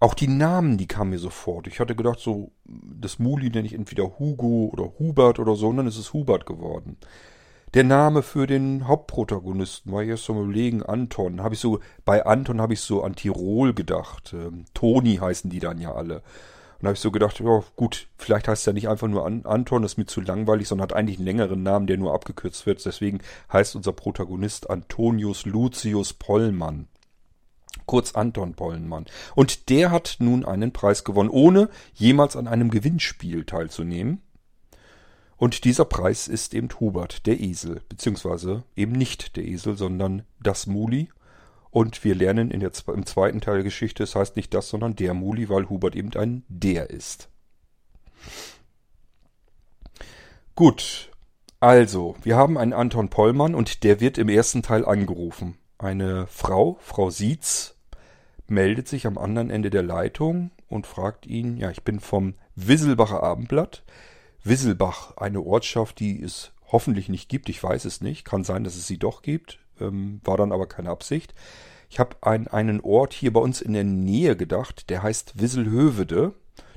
Auch 0.00 0.14
die 0.14 0.28
Namen, 0.28 0.78
die 0.78 0.86
kamen 0.86 1.10
mir 1.10 1.18
sofort. 1.18 1.66
Ich 1.66 1.80
hatte 1.80 1.96
gedacht, 1.96 2.20
so, 2.20 2.52
das 2.64 3.18
Muli 3.18 3.50
nenne 3.50 3.66
ich 3.66 3.74
entweder 3.74 4.18
Hugo 4.18 4.70
oder 4.72 4.92
Hubert 4.98 5.38
oder 5.38 5.56
so, 5.56 5.68
und 5.68 5.78
dann 5.78 5.86
ist 5.86 5.98
es 5.98 6.12
Hubert 6.12 6.46
geworden 6.46 6.96
der 7.74 7.84
Name 7.84 8.22
für 8.22 8.46
den 8.46 8.88
Hauptprotagonisten 8.88 9.92
war 9.92 10.02
jetzt 10.02 10.24
zum 10.24 10.42
Überlegen 10.42 10.82
Anton. 10.82 11.42
Habe 11.42 11.54
ich 11.54 11.60
so 11.60 11.80
bei 12.04 12.24
Anton 12.24 12.60
habe 12.60 12.72
ich 12.72 12.80
so 12.80 13.02
an 13.02 13.14
Tirol 13.14 13.74
gedacht. 13.74 14.32
Ähm, 14.32 14.64
Toni 14.74 15.16
heißen 15.16 15.50
die 15.50 15.60
dann 15.60 15.78
ja 15.78 15.92
alle. 15.92 16.22
Und 16.80 16.86
habe 16.86 16.94
ich 16.94 17.00
so 17.00 17.10
gedacht, 17.10 17.40
ja 17.40 17.62
gut, 17.76 18.08
vielleicht 18.16 18.48
heißt 18.48 18.66
er 18.68 18.72
nicht 18.72 18.88
einfach 18.88 19.08
nur 19.08 19.26
An 19.26 19.44
Anton, 19.44 19.82
das 19.82 19.92
ist 19.92 19.98
mir 19.98 20.06
zu 20.06 20.20
langweilig, 20.20 20.68
sondern 20.68 20.84
hat 20.84 20.92
eigentlich 20.92 21.18
einen 21.18 21.26
längeren 21.26 21.62
Namen, 21.62 21.88
der 21.88 21.98
nur 21.98 22.14
abgekürzt 22.14 22.66
wird. 22.66 22.84
Deswegen 22.84 23.18
heißt 23.52 23.74
unser 23.74 23.92
Protagonist 23.92 24.70
Antonius 24.70 25.44
Lucius 25.44 26.12
Pollmann. 26.12 26.86
Kurz 27.86 28.14
Anton 28.14 28.54
Pollmann. 28.54 29.06
Und 29.34 29.68
der 29.68 29.90
hat 29.90 30.16
nun 30.18 30.44
einen 30.44 30.72
Preis 30.72 31.04
gewonnen, 31.04 31.30
ohne 31.30 31.70
jemals 31.94 32.36
an 32.36 32.48
einem 32.48 32.70
Gewinnspiel 32.70 33.44
teilzunehmen. 33.44 34.22
Und 35.36 35.64
dieser 35.64 35.84
Preis 35.84 36.28
ist 36.28 36.52
eben 36.52 36.68
Hubert, 36.80 37.26
der 37.26 37.40
Esel, 37.40 37.80
beziehungsweise 37.88 38.64
eben 38.76 38.92
nicht 38.92 39.36
der 39.36 39.44
Esel, 39.44 39.76
sondern 39.76 40.24
das 40.40 40.66
Muli. 40.66 41.08
Und 41.70 42.02
wir 42.02 42.14
lernen 42.14 42.50
in 42.50 42.60
der, 42.60 42.72
im 42.88 43.06
zweiten 43.06 43.40
Teil 43.40 43.56
der 43.56 43.64
Geschichte, 43.64 44.02
es 44.02 44.16
heißt 44.16 44.36
nicht 44.36 44.52
das, 44.52 44.68
sondern 44.68 44.96
der 44.96 45.14
Muli, 45.14 45.48
weil 45.48 45.68
Hubert 45.68 45.94
eben 45.94 46.12
ein 46.14 46.44
der 46.48 46.90
ist. 46.90 47.28
Gut, 50.56 51.10
also, 51.60 52.16
wir 52.22 52.36
haben 52.36 52.56
einen 52.56 52.72
Anton 52.72 53.08
Pollmann 53.08 53.54
und 53.54 53.82
der 53.82 54.00
wird 54.00 54.16
im 54.16 54.28
ersten 54.28 54.62
Teil 54.62 54.84
angerufen. 54.84 55.58
Eine 55.78 56.26
Frau, 56.26 56.76
Frau 56.80 57.08
Sietz, 57.10 57.76
meldet 58.48 58.88
sich 58.88 59.06
am 59.06 59.16
anderen 59.16 59.48
Ende 59.48 59.70
der 59.70 59.84
Leitung 59.84 60.50
und 60.68 60.88
fragt 60.88 61.24
ihn, 61.24 61.56
ja, 61.56 61.70
ich 61.70 61.84
bin 61.84 62.00
vom 62.00 62.34
Wisselbacher 62.56 63.22
Abendblatt. 63.22 63.84
Wisselbach, 64.42 65.16
eine 65.16 65.40
Ortschaft, 65.40 66.00
die 66.00 66.20
es 66.20 66.50
hoffentlich 66.72 67.08
nicht 67.08 67.28
gibt. 67.28 67.48
Ich 67.48 67.62
weiß 67.62 67.84
es 67.84 68.00
nicht. 68.00 68.24
Kann 68.24 68.42
sein, 68.42 68.64
dass 68.64 68.74
es 68.74 68.88
sie 68.88 68.98
doch 68.98 69.22
gibt. 69.22 69.60
Ähm, 69.80 70.20
war 70.24 70.36
dann 70.36 70.50
aber 70.50 70.66
keine 70.66 70.90
Absicht. 70.90 71.32
Ich 71.90 72.00
habe 72.00 72.16
an 72.22 72.48
einen 72.48 72.80
Ort 72.80 73.12
hier 73.12 73.32
bei 73.32 73.40
uns 73.40 73.60
in 73.60 73.72
der 73.72 73.84
Nähe 73.84 74.36
gedacht, 74.36 74.90
der 74.90 75.04
heißt 75.04 75.40
Wisselhövede. 75.40 76.34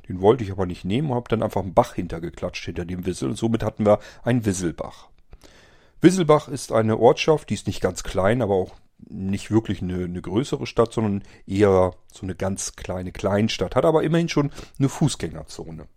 Den 0.08 0.22
wollte 0.22 0.44
ich 0.44 0.52
aber 0.52 0.68
nicht 0.68 0.86
nehmen 0.86 1.10
und 1.10 1.16
habe 1.16 1.30
dann 1.30 1.42
einfach 1.42 1.64
einen 1.64 1.74
Bach 1.74 1.96
hintergeklatscht 1.96 2.66
hinter 2.66 2.86
dem 2.86 3.06
Wissel 3.08 3.30
und 3.30 3.36
somit 3.36 3.64
hatten 3.64 3.86
wir 3.86 4.00
einen 4.24 4.46
Wisselbach. 4.46 5.10
Wisselbach 6.02 6.48
ist 6.48 6.72
eine 6.72 6.98
Ortschaft, 6.98 7.50
die 7.50 7.56
ist 7.56 7.68
nicht 7.68 7.82
ganz 7.82 8.04
klein, 8.04 8.42
aber 8.42 8.56
auch 8.56 8.76
nicht 9.10 9.52
wirklich 9.52 9.82
eine, 9.82 10.06
eine 10.06 10.22
größere 10.22 10.66
Stadt, 10.66 10.94
sondern 10.94 11.24
eher 11.46 11.94
so 12.12 12.24
eine 12.24 12.36
ganz 12.36 12.76
kleine 12.76 13.12
Kleinstadt, 13.12 13.76
hat 13.76 13.86
aber 13.86 14.04
immerhin 14.04 14.30
schon 14.30 14.52
eine 14.80 14.90
Fußgängerzone. 14.90 15.88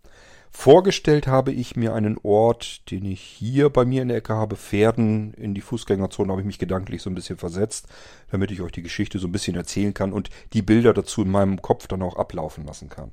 Vorgestellt 0.56 1.26
habe 1.26 1.50
ich 1.50 1.74
mir 1.74 1.94
einen 1.94 2.16
Ort, 2.22 2.88
den 2.92 3.04
ich 3.04 3.20
hier 3.20 3.70
bei 3.70 3.84
mir 3.84 4.02
in 4.02 4.08
der 4.08 4.18
Ecke 4.18 4.34
habe, 4.34 4.54
Pferden 4.54 5.34
in 5.34 5.52
die 5.52 5.60
Fußgängerzone, 5.60 6.30
habe 6.30 6.42
ich 6.42 6.46
mich 6.46 6.60
gedanklich 6.60 7.02
so 7.02 7.10
ein 7.10 7.16
bisschen 7.16 7.38
versetzt, 7.38 7.88
damit 8.30 8.52
ich 8.52 8.60
euch 8.60 8.70
die 8.70 8.84
Geschichte 8.84 9.18
so 9.18 9.26
ein 9.26 9.32
bisschen 9.32 9.56
erzählen 9.56 9.92
kann 9.92 10.12
und 10.12 10.30
die 10.52 10.62
Bilder 10.62 10.94
dazu 10.94 11.22
in 11.22 11.30
meinem 11.30 11.60
Kopf 11.60 11.88
dann 11.88 12.02
auch 12.02 12.14
ablaufen 12.14 12.64
lassen 12.64 12.88
kann. 12.88 13.10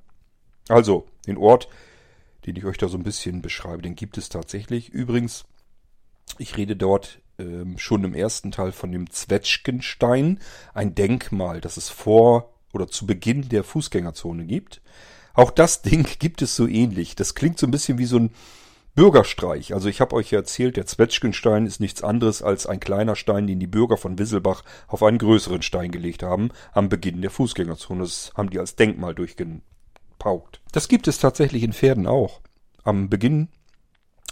Also, 0.70 1.08
den 1.26 1.38
Ort, 1.38 1.68
den 2.46 2.56
ich 2.56 2.66
euch 2.66 2.78
da 2.78 2.88
so 2.88 2.98
ein 2.98 3.04
bisschen 3.04 3.42
beschreibe, 3.42 3.82
den 3.82 3.96
gibt 3.96 4.20
es 4.20 4.30
tatsächlich. 4.30 4.90
Übrigens, 4.90 5.46
ich 6.38 6.58
rede 6.58 6.76
dort 6.76 7.21
ähm, 7.42 7.78
schon 7.78 8.04
im 8.04 8.14
ersten 8.14 8.52
Teil 8.52 8.72
von 8.72 8.92
dem 8.92 9.10
Zwetschgenstein, 9.10 10.40
ein 10.74 10.96
Denkmal, 10.96 11.62
das 11.62 11.78
es 11.78 11.90
vor 11.90 12.54
oder 12.74 12.88
zu 12.88 13.06
Beginn 13.06 13.50
der 13.50 13.64
Fußgängerzone 13.64 14.46
gibt. 14.46 14.82
Auch 15.34 15.52
das 15.52 15.82
Ding 15.84 16.08
gibt 16.20 16.42
es 16.42 16.56
so 16.56 16.68
ähnlich. 16.68 17.16
Das 17.16 17.36
klingt 17.36 17.58
so 17.58 17.68
ein 17.68 17.72
bisschen 17.72 17.98
wie 17.98 18.06
so 18.06 18.18
ein 18.18 18.32
Bürgerstreich. 18.94 19.74
Also 19.74 19.88
ich 19.88 20.02
habe 20.02 20.16
euch 20.16 20.32
ja 20.32 20.40
erzählt, 20.40 20.76
der 20.76 20.86
Zwetschgenstein 20.86 21.66
ist 21.66 21.80
nichts 21.80 22.04
anderes 22.04 22.42
als 22.42 22.66
ein 22.66 22.80
kleiner 22.80 23.16
Stein, 23.16 23.48
den 23.48 23.60
die 23.60 23.68
Bürger 23.68 23.98
von 23.98 24.20
Wisselbach 24.20 24.64
auf 24.88 25.02
einen 25.04 25.18
größeren 25.18 25.62
Stein 25.62 25.92
gelegt 25.92 26.24
haben, 26.24 26.50
am 26.74 26.90
Beginn 26.90 27.22
der 27.22 27.32
Fußgängerzone. 27.32 28.02
Das 28.02 28.34
haben 28.36 28.50
die 28.50 28.60
als 28.60 28.76
Denkmal 28.76 29.16
durchgepaukt. 29.16 30.62
Das 30.74 30.90
gibt 30.90 31.08
es 31.08 31.20
tatsächlich 31.20 31.64
in 31.64 31.74
Pferden 31.74 32.06
auch. 32.06 32.42
Am 32.84 33.10
Beginn 33.10 33.48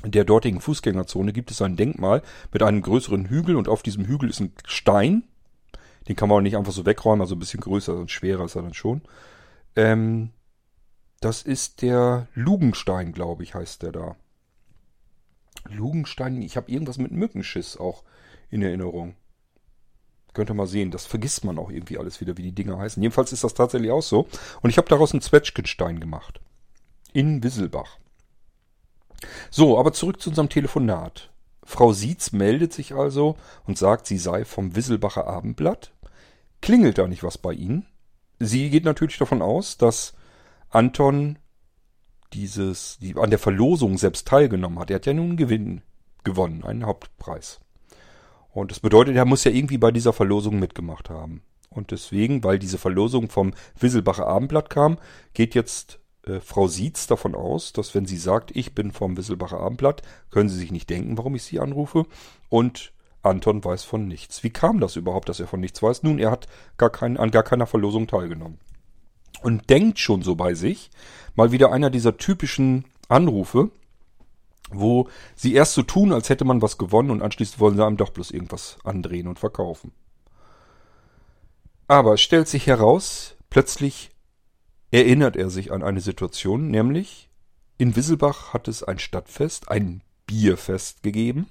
der 0.06 0.24
dortigen 0.24 0.62
Fußgängerzone 0.62 1.34
gibt 1.34 1.52
es 1.52 1.62
ein 1.62 1.76
Denkmal 1.76 2.22
mit 2.54 2.64
einem 2.64 2.82
größeren 2.82 3.26
Hügel 3.26 3.56
und 3.56 3.68
auf 3.68 3.84
diesem 3.84 4.06
Hügel 4.06 4.30
ist 4.30 4.40
ein 4.40 4.54
Stein. 4.66 5.24
Den 6.08 6.16
kann 6.16 6.30
man 6.30 6.38
auch 6.38 6.42
nicht 6.42 6.58
einfach 6.58 6.72
so 6.72 6.86
wegräumen, 6.86 7.22
also 7.22 7.36
ein 7.36 7.40
bisschen 7.40 7.60
größer 7.60 7.96
und 7.96 8.10
schwerer 8.10 8.46
ist 8.46 8.56
er 8.56 8.64
dann 8.64 8.74
schon. 8.74 9.02
Ähm, 9.76 10.32
Das 11.22 11.42
ist 11.42 11.82
der 11.82 12.28
Lugenstein, 12.34 13.12
glaube 13.12 13.44
ich, 13.44 13.54
heißt 13.54 13.84
der 13.84 13.92
da. 13.92 14.16
Lugenstein, 15.70 16.42
ich 16.42 16.56
habe 16.56 16.72
irgendwas 16.72 16.98
mit 16.98 17.12
Mückenschiss 17.12 17.76
auch 17.78 18.04
in 18.50 18.62
Erinnerung. 18.62 19.16
Könnt 20.34 20.50
ihr 20.50 20.54
mal 20.54 20.68
sehen, 20.68 20.92
das 20.92 21.06
vergisst 21.06 21.44
man 21.44 21.58
auch 21.60 21.70
irgendwie 21.72 21.98
alles 21.98 22.22
wieder, 22.22 22.38
wie 22.38 22.44
die 22.44 22.54
Dinger 22.56 22.78
heißen. 22.78 23.04
Jedenfalls 23.04 23.34
ist 23.34 23.44
das 23.44 23.54
tatsächlich 23.54 23.92
auch 23.92 24.02
so. 24.02 24.28
Und 24.62 24.70
ich 24.70 24.78
habe 24.78 24.88
daraus 24.88 25.12
einen 25.12 25.22
Zwetschgenstein 25.22 26.00
gemacht. 26.00 26.40
In 27.12 27.44
Wisselbach. 27.44 27.98
So, 29.49 29.77
aber 29.79 29.93
zurück 29.93 30.21
zu 30.21 30.29
unserem 30.29 30.49
Telefonat. 30.49 31.32
Frau 31.63 31.93
Sietz 31.93 32.32
meldet 32.32 32.73
sich 32.73 32.93
also 32.93 33.36
und 33.65 33.77
sagt, 33.77 34.08
sie 34.08 34.17
sei 34.17 34.45
vom 34.45 34.75
Wisselbacher 34.75 35.27
Abendblatt. 35.27 35.91
Klingelt 36.62 36.97
da 36.97 37.08
nicht 37.08 37.23
was 37.23 37.38
bei 37.38 37.53
Ihnen? 37.53 37.86
Sie 38.39 38.69
geht 38.69 38.86
natürlich 38.86 39.17
davon 39.17 39.41
aus, 39.41 39.77
dass 39.77 40.13
Anton 40.69 41.38
dieses, 42.34 42.97
die, 42.99 43.15
an 43.15 43.29
der 43.29 43.39
Verlosung 43.39 43.97
selbst 43.97 44.27
teilgenommen 44.27 44.79
hat. 44.79 44.89
Er 44.89 44.95
hat 44.95 45.05
ja 45.05 45.13
nun 45.13 45.38
Gewinn 45.38 45.82
gewonnen, 46.23 46.63
einen 46.63 46.86
Hauptpreis. 46.86 47.60
Und 48.51 48.71
das 48.71 48.79
bedeutet, 48.79 49.15
er 49.15 49.25
muss 49.25 49.43
ja 49.43 49.51
irgendwie 49.51 49.77
bei 49.77 49.91
dieser 49.91 50.13
Verlosung 50.13 50.60
mitgemacht 50.60 51.10
haben. 51.10 51.43
Und 51.69 51.91
deswegen, 51.91 52.43
weil 52.43 52.60
diese 52.60 52.77
Verlosung 52.77 53.29
vom 53.29 53.53
Wisselbacher 53.79 54.25
Abendblatt 54.27 54.69
kam, 54.69 54.97
geht 55.34 55.53
jetzt 55.53 55.99
äh, 56.25 56.39
Frau 56.39 56.67
Sietz 56.67 57.08
davon 57.08 57.36
aus, 57.36 57.73
dass 57.73 57.95
wenn 57.95 58.05
sie 58.05 58.17
sagt, 58.17 58.55
ich 58.55 58.75
bin 58.75 58.91
vom 58.91 59.17
Wisselbacher 59.17 59.60
Abendblatt, 59.60 60.01
können 60.29 60.49
Sie 60.49 60.58
sich 60.58 60.71
nicht 60.71 60.89
denken, 60.89 61.17
warum 61.17 61.36
ich 61.36 61.43
Sie 61.43 61.60
anrufe. 61.60 62.05
Und 62.49 62.93
Anton 63.21 63.63
weiß 63.63 63.84
von 63.84 64.08
nichts. 64.08 64.43
Wie 64.43 64.49
kam 64.49 64.79
das 64.79 64.95
überhaupt, 64.95 65.29
dass 65.29 65.39
er 65.39 65.47
von 65.47 65.60
nichts 65.60 65.82
weiß? 65.82 66.03
Nun, 66.03 66.19
er 66.19 66.32
hat 66.32 66.47
gar 66.77 66.89
kein, 66.89 67.17
an 67.17 67.32
gar 67.32 67.43
keiner 67.43 67.67
Verlosung 67.67 68.08
teilgenommen. 68.08 68.60
Und 69.41 69.69
denkt 69.69 69.99
schon 69.99 70.21
so 70.21 70.36
bei 70.36 70.53
sich, 70.53 70.89
mal 71.36 71.51
wieder 71.51 71.71
einer 71.71 71.89
dieser 71.89 72.17
typischen 72.17 72.86
Anrufe, 73.08 73.71
wo 74.71 75.08
sie 75.36 75.53
erst 75.53 75.73
so 75.73 75.82
tun, 75.82 76.13
als 76.13 76.29
hätte 76.29 76.45
man 76.45 76.62
was 76.62 76.77
gewonnen 76.77 77.10
und 77.10 77.21
anschließend 77.21 77.60
wollen 77.60 77.75
sie 77.75 77.86
einem 77.86 77.97
doch 77.97 78.12
bloß 78.12 78.32
irgendwas 78.32 78.77
andrehen 78.84 79.27
und 79.27 79.39
verkaufen. 79.39 79.91
Aber 81.88 82.13
es 82.13 82.21
stellt 82.21 82.47
sich 82.47 82.67
heraus, 82.67 83.36
plötzlich 83.49 84.12
erinnert 84.91 85.36
er 85.36 85.49
sich 85.49 85.71
an 85.71 85.84
eine 85.84 86.02
Situation, 86.02 86.69
nämlich 86.69 87.30
in 87.78 87.95
Wisselbach 87.95 88.54
hat 88.54 88.67
es 88.67 88.84
ein 88.84 88.99
Stadtfest, 88.99 89.69
ein 89.69 90.02
Bierfest 90.25 91.04
gegeben 91.04 91.47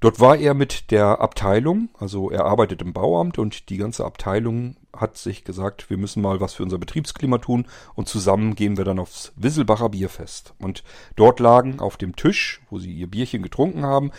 Dort 0.00 0.20
war 0.20 0.36
er 0.36 0.54
mit 0.54 0.92
der 0.92 1.20
Abteilung, 1.20 1.88
also 1.98 2.30
er 2.30 2.44
arbeitet 2.44 2.82
im 2.82 2.92
Bauamt 2.92 3.36
und 3.36 3.68
die 3.68 3.78
ganze 3.78 4.04
Abteilung 4.04 4.76
hat 4.96 5.16
sich 5.16 5.42
gesagt, 5.42 5.90
wir 5.90 5.96
müssen 5.96 6.22
mal 6.22 6.40
was 6.40 6.54
für 6.54 6.62
unser 6.62 6.78
Betriebsklima 6.78 7.38
tun 7.38 7.66
und 7.96 8.08
zusammen 8.08 8.54
gehen 8.54 8.76
wir 8.76 8.84
dann 8.84 9.00
aufs 9.00 9.32
Wisselbacher 9.34 9.88
Bierfest. 9.88 10.54
Und 10.60 10.84
dort 11.16 11.40
lagen 11.40 11.80
auf 11.80 11.96
dem 11.96 12.14
Tisch, 12.14 12.60
wo 12.70 12.78
sie 12.78 12.92
ihr 12.92 13.08
Bierchen 13.08 13.42
getrunken 13.42 13.84
haben, 13.84 14.12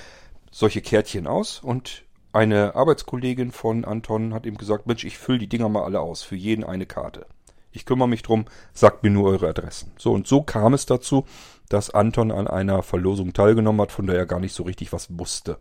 solche 0.51 0.81
Kärtchen 0.81 1.27
aus 1.27 1.59
und 1.59 2.03
eine 2.33 2.75
Arbeitskollegin 2.75 3.51
von 3.51 3.85
Anton 3.85 4.33
hat 4.33 4.45
ihm 4.45 4.57
gesagt, 4.57 4.85
Mensch, 4.85 5.05
ich 5.05 5.17
fülle 5.17 5.39
die 5.39 5.47
Dinger 5.47 5.69
mal 5.69 5.83
alle 5.83 6.01
aus, 6.01 6.23
für 6.23 6.35
jeden 6.35 6.65
eine 6.65 6.87
Karte. 6.87 7.25
Ich 7.71 7.85
kümmere 7.85 8.09
mich 8.09 8.23
drum, 8.23 8.45
sagt 8.73 9.03
mir 9.03 9.09
nur 9.09 9.29
eure 9.29 9.49
Adressen. 9.49 9.91
So 9.97 10.11
und 10.13 10.27
so 10.27 10.41
kam 10.41 10.73
es 10.73 10.85
dazu, 10.85 11.25
dass 11.69 11.91
Anton 11.91 12.31
an 12.31 12.47
einer 12.47 12.83
Verlosung 12.83 13.33
teilgenommen 13.33 13.81
hat, 13.81 13.91
von 13.91 14.07
der 14.07 14.17
er 14.17 14.25
gar 14.25 14.39
nicht 14.39 14.53
so 14.53 14.63
richtig 14.63 14.91
was 14.91 15.07
wusste 15.17 15.57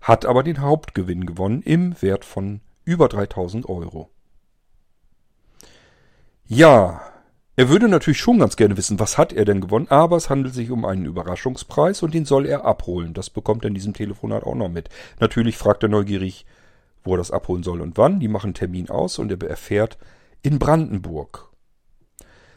hat 0.00 0.24
aber 0.24 0.42
den 0.42 0.60
Hauptgewinn 0.60 1.26
gewonnen 1.26 1.62
im 1.62 2.00
Wert 2.00 2.24
von 2.24 2.60
über 2.84 3.08
3000 3.08 3.68
Euro. 3.68 4.10
Ja, 6.46 7.00
er 7.56 7.68
würde 7.68 7.88
natürlich 7.88 8.20
schon 8.20 8.38
ganz 8.38 8.56
gerne 8.56 8.76
wissen, 8.76 9.00
was 9.00 9.18
hat 9.18 9.32
er 9.32 9.44
denn 9.44 9.60
gewonnen, 9.60 9.88
aber 9.88 10.16
es 10.16 10.30
handelt 10.30 10.54
sich 10.54 10.70
um 10.70 10.84
einen 10.84 11.06
Überraschungspreis 11.06 12.02
und 12.02 12.14
den 12.14 12.24
soll 12.24 12.46
er 12.46 12.64
abholen. 12.64 13.14
Das 13.14 13.30
bekommt 13.30 13.64
er 13.64 13.68
in 13.68 13.74
diesem 13.74 13.94
Telefonat 13.94 14.44
auch 14.44 14.54
noch 14.54 14.68
mit. 14.68 14.90
Natürlich 15.18 15.56
fragt 15.56 15.82
er 15.82 15.88
neugierig, 15.88 16.46
wo 17.02 17.14
er 17.14 17.18
das 17.18 17.32
abholen 17.32 17.64
soll 17.64 17.80
und 17.80 17.98
wann. 17.98 18.20
Die 18.20 18.28
machen 18.28 18.54
Termin 18.54 18.90
aus 18.90 19.18
und 19.18 19.32
er 19.32 19.48
erfährt 19.48 19.98
in 20.46 20.60
Brandenburg. 20.60 21.50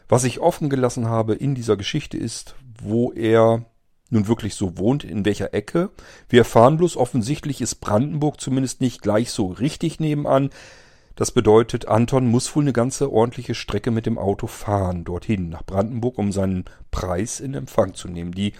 Was 0.08 0.22
ich 0.22 0.38
offen 0.38 0.70
gelassen 0.70 1.08
habe 1.08 1.34
in 1.34 1.56
dieser 1.56 1.76
Geschichte 1.76 2.16
ist, 2.16 2.54
wo 2.80 3.10
er 3.10 3.64
nun 4.10 4.28
wirklich 4.28 4.54
so 4.54 4.78
wohnt, 4.78 5.02
in 5.02 5.24
welcher 5.24 5.54
Ecke. 5.54 5.90
Wir 6.28 6.42
erfahren 6.42 6.76
bloß, 6.76 6.96
offensichtlich 6.96 7.60
ist 7.60 7.80
Brandenburg 7.80 8.40
zumindest 8.40 8.80
nicht 8.80 9.02
gleich 9.02 9.32
so 9.32 9.46
richtig 9.46 9.98
nebenan. 9.98 10.50
Das 11.16 11.32
bedeutet, 11.32 11.88
Anton 11.88 12.28
muss 12.28 12.54
wohl 12.54 12.62
eine 12.62 12.72
ganze 12.72 13.12
ordentliche 13.12 13.56
Strecke 13.56 13.90
mit 13.90 14.06
dem 14.06 14.18
Auto 14.18 14.46
fahren, 14.46 15.02
dorthin, 15.02 15.48
nach 15.48 15.64
Brandenburg, 15.64 16.16
um 16.16 16.30
seinen 16.30 16.66
Preis 16.92 17.40
in 17.40 17.54
Empfang 17.54 17.94
zu 17.94 18.06
nehmen. 18.06 18.30
Die 18.30 18.52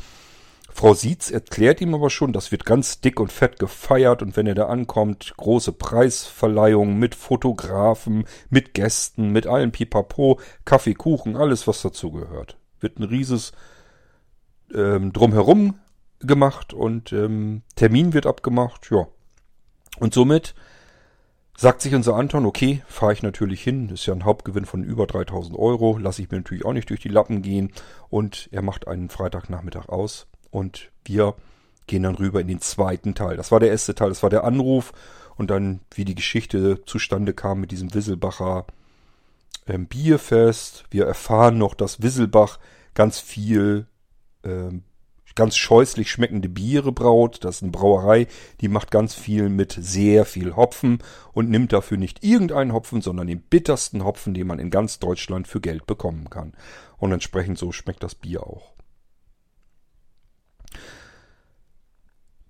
Frau 0.72 0.94
Sietz 0.94 1.30
erklärt 1.30 1.80
ihm 1.80 1.94
aber 1.94 2.11
schon, 2.11 2.33
das 2.33 2.52
wird 2.52 2.64
ganz 2.64 3.00
dick 3.00 3.20
und 3.20 3.33
fett 3.33 3.59
gefeiert 3.59 4.22
und 4.22 4.37
wenn 4.37 4.46
er 4.46 4.54
da 4.54 4.66
ankommt, 4.66 5.35
große 5.37 5.72
Preisverleihung 5.72 6.98
mit 6.98 7.14
Fotografen, 7.14 8.24
mit 8.48 8.72
Gästen, 8.72 9.30
mit 9.30 9.46
allem 9.46 9.72
Pipapo, 9.72 10.40
Kaffee, 10.64 10.94
Kuchen, 10.94 11.37
alles 11.37 11.66
was 11.66 11.83
dazu 11.83 12.12
gehört. 12.12 12.56
Wird 12.78 12.98
ein 12.98 13.02
rieses 13.02 13.52
ähm, 14.74 15.12
drumherum 15.12 15.74
gemacht 16.20 16.72
und 16.72 17.12
ähm, 17.12 17.62
Termin 17.74 18.12
wird 18.12 18.26
abgemacht, 18.26 18.90
ja. 18.90 19.06
Und 19.98 20.14
somit 20.14 20.54
sagt 21.56 21.83
sich 21.83 21.94
unser 21.94 22.14
Anton, 22.14 22.46
okay, 22.46 22.83
fahre 22.87 23.12
ich 23.12 23.22
natürlich 23.22 23.62
hin, 23.62 23.90
ist 23.90 24.06
ja 24.06 24.14
ein 24.14 24.24
Hauptgewinn 24.24 24.64
von 24.64 24.83
über 24.83 25.06
3000 25.06 25.59
Euro, 25.59 25.98
lasse 25.98 26.22
ich 26.22 26.30
mir 26.30 26.38
natürlich 26.38 26.64
auch 26.64 26.72
nicht 26.72 26.88
durch 26.88 27.00
die 27.00 27.09
Lappen 27.09 27.42
gehen 27.42 27.72
und 28.09 28.48
er 28.52 28.62
macht 28.62 28.88
einen 28.88 29.11
Freitagnachmittag 29.11 29.88
aus 29.88 30.29
und 30.50 30.90
wir 31.04 31.34
gehen 31.86 32.02
dann 32.02 32.14
rüber 32.14 32.40
in 32.40 32.48
den 32.48 32.60
zweiten 32.60 33.14
Teil. 33.14 33.36
Das 33.36 33.50
war 33.50 33.60
der 33.60 33.70
erste 33.70 33.94
Teil, 33.94 34.08
das 34.08 34.22
war 34.22 34.30
der 34.30 34.44
Anruf 34.44 34.92
und 35.36 35.50
dann, 35.50 35.80
wie 35.94 36.04
die 36.04 36.14
Geschichte 36.14 36.84
zustande 36.84 37.32
kam 37.32 37.60
mit 37.60 37.70
diesem 37.70 37.92
Wisselbacher 37.94 38.66
ähm, 39.66 39.86
Bierfest. 39.86 40.84
Wir 40.90 41.06
erfahren 41.06 41.58
noch, 41.58 41.74
dass 41.74 42.02
Wisselbach 42.02 42.58
ganz 42.94 43.18
viel 43.18 43.86
ähm, 44.44 44.84
ganz 45.34 45.56
scheußlich 45.56 46.10
schmeckende 46.10 46.48
Biere 46.48 46.92
braut. 46.92 47.44
Das 47.44 47.56
ist 47.56 47.62
eine 47.62 47.72
Brauerei, 47.72 48.26
die 48.60 48.68
macht 48.68 48.90
ganz 48.90 49.14
viel 49.14 49.48
mit 49.48 49.76
sehr 49.78 50.24
viel 50.24 50.56
Hopfen 50.56 50.98
und 51.32 51.48
nimmt 51.48 51.72
dafür 51.72 51.96
nicht 51.96 52.24
irgendeinen 52.24 52.72
Hopfen, 52.72 53.00
sondern 53.00 53.26
den 53.26 53.40
bittersten 53.40 54.04
Hopfen, 54.04 54.34
den 54.34 54.46
man 54.46 54.58
in 54.58 54.70
ganz 54.70 54.98
Deutschland 54.98 55.48
für 55.48 55.60
Geld 55.60 55.86
bekommen 55.86 56.28
kann. 56.30 56.52
Und 56.98 57.12
entsprechend 57.12 57.58
so 57.58 57.72
schmeckt 57.72 58.02
das 58.02 58.14
Bier 58.14 58.42
auch. 58.42 58.74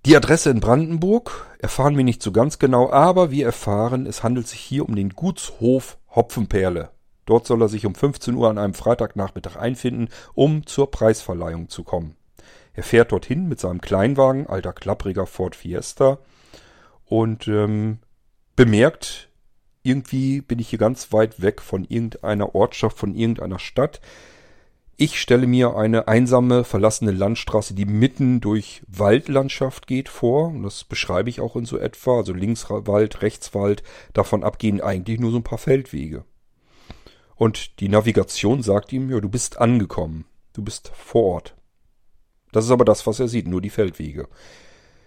Die 0.06 0.16
Adresse 0.16 0.48
in 0.48 0.60
Brandenburg 0.60 1.46
erfahren 1.58 1.94
wir 1.98 2.04
nicht 2.04 2.22
so 2.22 2.32
ganz 2.32 2.58
genau, 2.58 2.90
aber 2.90 3.30
wir 3.30 3.44
erfahren, 3.44 4.06
es 4.06 4.22
handelt 4.22 4.48
sich 4.48 4.60
hier 4.60 4.88
um 4.88 4.96
den 4.96 5.10
Gutshof 5.10 5.98
Hopfenperle. 6.14 6.90
Dort 7.26 7.46
soll 7.46 7.60
er 7.60 7.68
sich 7.68 7.84
um 7.84 7.94
15 7.94 8.34
Uhr 8.34 8.48
an 8.48 8.56
einem 8.56 8.72
Freitagnachmittag 8.72 9.56
einfinden, 9.56 10.08
um 10.32 10.64
zur 10.66 10.90
Preisverleihung 10.90 11.68
zu 11.68 11.84
kommen. 11.84 12.16
Er 12.72 12.82
fährt 12.82 13.12
dorthin 13.12 13.46
mit 13.46 13.60
seinem 13.60 13.82
Kleinwagen, 13.82 14.46
alter 14.46 14.72
klappriger 14.72 15.26
Ford 15.26 15.54
Fiesta, 15.54 16.18
und 17.04 17.46
ähm, 17.46 17.98
bemerkt, 18.56 19.28
irgendwie 19.82 20.40
bin 20.40 20.58
ich 20.58 20.70
hier 20.70 20.78
ganz 20.78 21.12
weit 21.12 21.42
weg 21.42 21.60
von 21.60 21.84
irgendeiner 21.84 22.54
Ortschaft, 22.54 22.96
von 22.96 23.14
irgendeiner 23.14 23.58
Stadt. 23.58 24.00
Ich 25.02 25.18
stelle 25.18 25.46
mir 25.46 25.76
eine 25.76 26.08
einsame, 26.08 26.62
verlassene 26.62 27.12
Landstraße, 27.12 27.72
die 27.72 27.86
mitten 27.86 28.42
durch 28.42 28.82
Waldlandschaft 28.86 29.86
geht, 29.86 30.10
vor. 30.10 30.52
das 30.62 30.84
beschreibe 30.84 31.30
ich 31.30 31.40
auch 31.40 31.56
in 31.56 31.64
so 31.64 31.78
etwa. 31.78 32.18
Also 32.18 32.34
links 32.34 32.68
Wald, 32.68 33.22
rechts 33.22 33.54
Wald. 33.54 33.82
Davon 34.12 34.44
abgehen 34.44 34.82
eigentlich 34.82 35.18
nur 35.18 35.30
so 35.30 35.38
ein 35.38 35.42
paar 35.42 35.56
Feldwege. 35.56 36.26
Und 37.34 37.80
die 37.80 37.88
Navigation 37.88 38.62
sagt 38.62 38.92
ihm, 38.92 39.08
ja, 39.08 39.20
du 39.20 39.30
bist 39.30 39.58
angekommen. 39.58 40.26
Du 40.52 40.60
bist 40.62 40.92
vor 40.94 41.22
Ort. 41.22 41.56
Das 42.52 42.66
ist 42.66 42.70
aber 42.70 42.84
das, 42.84 43.06
was 43.06 43.20
er 43.20 43.28
sieht, 43.28 43.48
nur 43.48 43.62
die 43.62 43.70
Feldwege. 43.70 44.28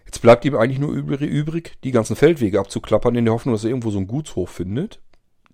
Jetzt 0.05 0.23
bleibt 0.23 0.43
ihm 0.43 0.55
eigentlich 0.55 0.79
nur 0.79 0.91
übrig, 0.91 1.77
die 1.83 1.91
ganzen 1.91 2.15
Feldwege 2.15 2.59
abzuklappern, 2.59 3.13
in 3.13 3.25
der 3.25 3.33
Hoffnung, 3.35 3.53
dass 3.53 3.63
er 3.63 3.69
irgendwo 3.69 3.91
so 3.91 3.99
einen 3.99 4.07
Gutshof 4.07 4.49
findet. 4.49 5.02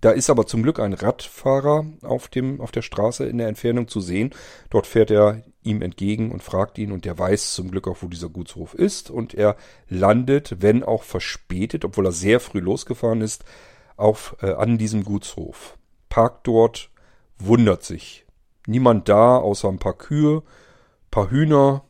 Da 0.01 0.11
ist 0.11 0.29
aber 0.29 0.47
zum 0.47 0.63
Glück 0.63 0.79
ein 0.79 0.93
Radfahrer 0.93 1.85
auf, 2.03 2.29
dem, 2.29 2.61
auf 2.61 2.71
der 2.71 2.81
Straße 2.81 3.25
in 3.25 3.37
der 3.37 3.49
Entfernung 3.49 3.87
zu 3.87 3.99
sehen. 3.99 4.33
Dort 4.69 4.87
fährt 4.87 5.11
er 5.11 5.43
ihm 5.61 5.81
entgegen 5.81 6.31
und 6.31 6.41
fragt 6.41 6.77
ihn 6.77 6.91
und 6.91 7.03
der 7.03 7.17
weiß 7.17 7.53
zum 7.53 7.69
Glück 7.69 7.87
auch, 7.87 7.97
wo 8.01 8.07
dieser 8.07 8.29
Gutshof 8.29 8.73
ist. 8.73 9.09
Und 9.09 9.33
er 9.33 9.57
landet, 9.89 10.61
wenn 10.61 10.83
auch 10.83 11.03
verspätet, 11.03 11.83
obwohl 11.83 12.05
er 12.05 12.11
sehr 12.13 12.39
früh 12.39 12.59
losgefahren 12.59 13.21
ist, 13.21 13.43
auf, 13.97 14.37
äh, 14.41 14.53
an 14.53 14.77
diesem 14.77 15.03
Gutshof 15.03 15.77
parkt 16.07 16.47
dort, 16.47 16.89
wundert 17.37 17.83
sich. 17.83 18.25
Niemand 18.67 19.09
da, 19.09 19.37
außer 19.37 19.67
ein 19.67 19.79
paar 19.79 19.97
Kühe, 19.97 20.43
paar 21.11 21.29
Hühner, 21.29 21.83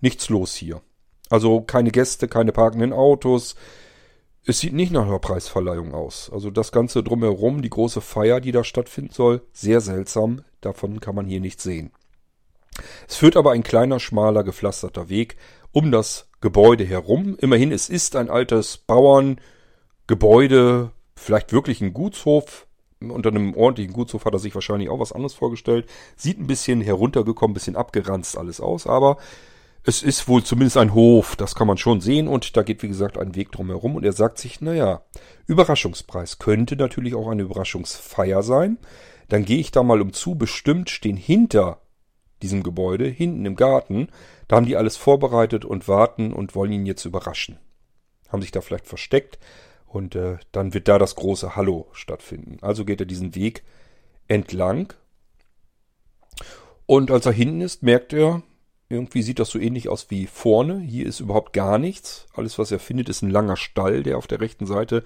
nichts 0.00 0.28
los 0.28 0.54
hier. 0.54 0.82
Also 1.30 1.62
keine 1.62 1.90
Gäste, 1.90 2.28
keine 2.28 2.52
parkenden 2.52 2.92
Autos. 2.92 3.56
Es 4.46 4.60
sieht 4.60 4.74
nicht 4.74 4.92
nach 4.92 5.06
einer 5.06 5.18
Preisverleihung 5.18 5.94
aus. 5.94 6.30
Also 6.32 6.50
das 6.50 6.70
Ganze 6.70 7.02
drumherum, 7.02 7.62
die 7.62 7.70
große 7.70 8.02
Feier, 8.02 8.40
die 8.40 8.52
da 8.52 8.62
stattfinden 8.62 9.12
soll, 9.12 9.40
sehr 9.52 9.80
seltsam. 9.80 10.44
davon 10.60 11.00
kann 11.00 11.14
man 11.14 11.26
hier 11.26 11.40
nichts 11.40 11.62
sehen. 11.62 11.92
Es 13.08 13.16
führt 13.16 13.36
aber 13.36 13.52
ein 13.52 13.62
kleiner, 13.62 14.00
schmaler, 14.00 14.44
gepflasterter 14.44 15.08
Weg 15.08 15.36
um 15.72 15.90
das 15.90 16.28
Gebäude 16.40 16.84
herum. 16.84 17.36
Immerhin, 17.40 17.72
es 17.72 17.88
ist 17.88 18.16
ein 18.16 18.28
altes 18.28 18.76
Bauerngebäude, 18.76 20.90
vielleicht 21.16 21.52
wirklich 21.52 21.80
ein 21.80 21.94
Gutshof. 21.94 22.66
Unter 23.00 23.30
einem 23.30 23.54
ordentlichen 23.54 23.94
Gutshof 23.94 24.26
hat 24.26 24.34
er 24.34 24.38
sich 24.38 24.54
wahrscheinlich 24.54 24.90
auch 24.90 25.00
was 25.00 25.12
anderes 25.12 25.34
vorgestellt. 25.34 25.88
Sieht 26.16 26.38
ein 26.38 26.46
bisschen 26.46 26.80
heruntergekommen, 26.80 27.52
ein 27.52 27.54
bisschen 27.54 27.76
abgeranzt 27.76 28.36
alles 28.36 28.60
aus, 28.60 28.86
aber 28.86 29.16
es 29.86 30.02
ist 30.02 30.28
wohl 30.28 30.42
zumindest 30.42 30.78
ein 30.78 30.94
Hof, 30.94 31.36
das 31.36 31.54
kann 31.54 31.66
man 31.66 31.76
schon 31.76 32.00
sehen 32.00 32.26
und 32.26 32.56
da 32.56 32.62
geht 32.62 32.82
wie 32.82 32.88
gesagt 32.88 33.18
ein 33.18 33.34
Weg 33.34 33.52
drumherum 33.52 33.96
und 33.96 34.04
er 34.04 34.12
sagt 34.12 34.38
sich, 34.38 34.62
naja, 34.62 35.02
Überraschungspreis 35.46 36.38
könnte 36.38 36.74
natürlich 36.76 37.14
auch 37.14 37.28
eine 37.28 37.42
Überraschungsfeier 37.42 38.42
sein. 38.42 38.78
Dann 39.28 39.44
gehe 39.44 39.58
ich 39.58 39.72
da 39.72 39.82
mal 39.82 40.00
um 40.00 40.14
zu, 40.14 40.36
bestimmt 40.36 40.88
stehen 40.88 41.18
hinter 41.18 41.80
diesem 42.40 42.62
Gebäude, 42.62 43.06
hinten 43.06 43.44
im 43.44 43.56
Garten, 43.56 44.08
da 44.48 44.56
haben 44.56 44.66
die 44.66 44.76
alles 44.76 44.96
vorbereitet 44.96 45.64
und 45.64 45.86
warten 45.86 46.32
und 46.32 46.54
wollen 46.54 46.72
ihn 46.72 46.86
jetzt 46.86 47.04
überraschen. 47.04 47.58
Haben 48.28 48.42
sich 48.42 48.52
da 48.52 48.62
vielleicht 48.62 48.86
versteckt 48.86 49.38
und 49.86 50.14
äh, 50.14 50.38
dann 50.50 50.72
wird 50.72 50.88
da 50.88 50.98
das 50.98 51.14
große 51.14 51.56
Hallo 51.56 51.88
stattfinden. 51.92 52.56
Also 52.62 52.86
geht 52.86 53.00
er 53.00 53.06
diesen 53.06 53.34
Weg 53.34 53.64
entlang 54.28 54.94
und 56.86 57.10
als 57.10 57.26
er 57.26 57.32
hinten 57.32 57.60
ist, 57.60 57.82
merkt 57.82 58.14
er, 58.14 58.42
irgendwie 58.94 59.22
sieht 59.22 59.38
das 59.38 59.50
so 59.50 59.58
ähnlich 59.58 59.88
aus 59.88 60.10
wie 60.10 60.26
vorne. 60.26 60.80
Hier 60.80 61.06
ist 61.06 61.20
überhaupt 61.20 61.52
gar 61.52 61.78
nichts. 61.78 62.26
Alles, 62.34 62.58
was 62.58 62.70
er 62.72 62.78
findet, 62.78 63.08
ist 63.08 63.22
ein 63.22 63.30
langer 63.30 63.56
Stall, 63.56 64.02
der 64.02 64.18
auf 64.18 64.26
der 64.26 64.40
rechten 64.40 64.66
Seite 64.66 65.04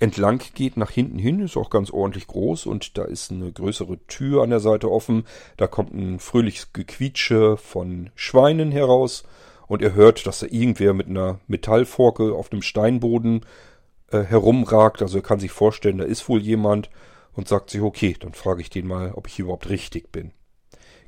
entlang 0.00 0.42
geht, 0.54 0.76
nach 0.76 0.90
hinten 0.90 1.18
hin. 1.18 1.40
Ist 1.40 1.56
auch 1.56 1.70
ganz 1.70 1.90
ordentlich 1.90 2.26
groß 2.26 2.66
und 2.66 2.98
da 2.98 3.04
ist 3.04 3.30
eine 3.30 3.52
größere 3.52 3.98
Tür 4.06 4.42
an 4.42 4.50
der 4.50 4.60
Seite 4.60 4.90
offen. 4.90 5.24
Da 5.56 5.66
kommt 5.66 5.94
ein 5.94 6.18
fröhliches 6.18 6.72
Gequietsche 6.72 7.56
von 7.56 8.10
Schweinen 8.14 8.72
heraus 8.72 9.24
und 9.68 9.82
er 9.82 9.94
hört, 9.94 10.26
dass 10.26 10.40
da 10.40 10.46
irgendwer 10.46 10.94
mit 10.94 11.06
einer 11.06 11.38
Metallforke 11.46 12.32
auf 12.32 12.48
dem 12.48 12.62
Steinboden 12.62 13.46
äh, 14.10 14.22
herumragt. 14.22 15.02
Also 15.02 15.18
er 15.18 15.22
kann 15.22 15.38
sich 15.38 15.52
vorstellen, 15.52 15.98
da 15.98 16.04
ist 16.04 16.28
wohl 16.28 16.40
jemand 16.40 16.90
und 17.32 17.46
sagt 17.46 17.70
sich, 17.70 17.80
okay, 17.80 18.16
dann 18.18 18.32
frage 18.32 18.62
ich 18.62 18.70
den 18.70 18.86
mal, 18.86 19.12
ob 19.14 19.28
ich 19.28 19.38
überhaupt 19.38 19.68
richtig 19.68 20.10
bin. 20.10 20.32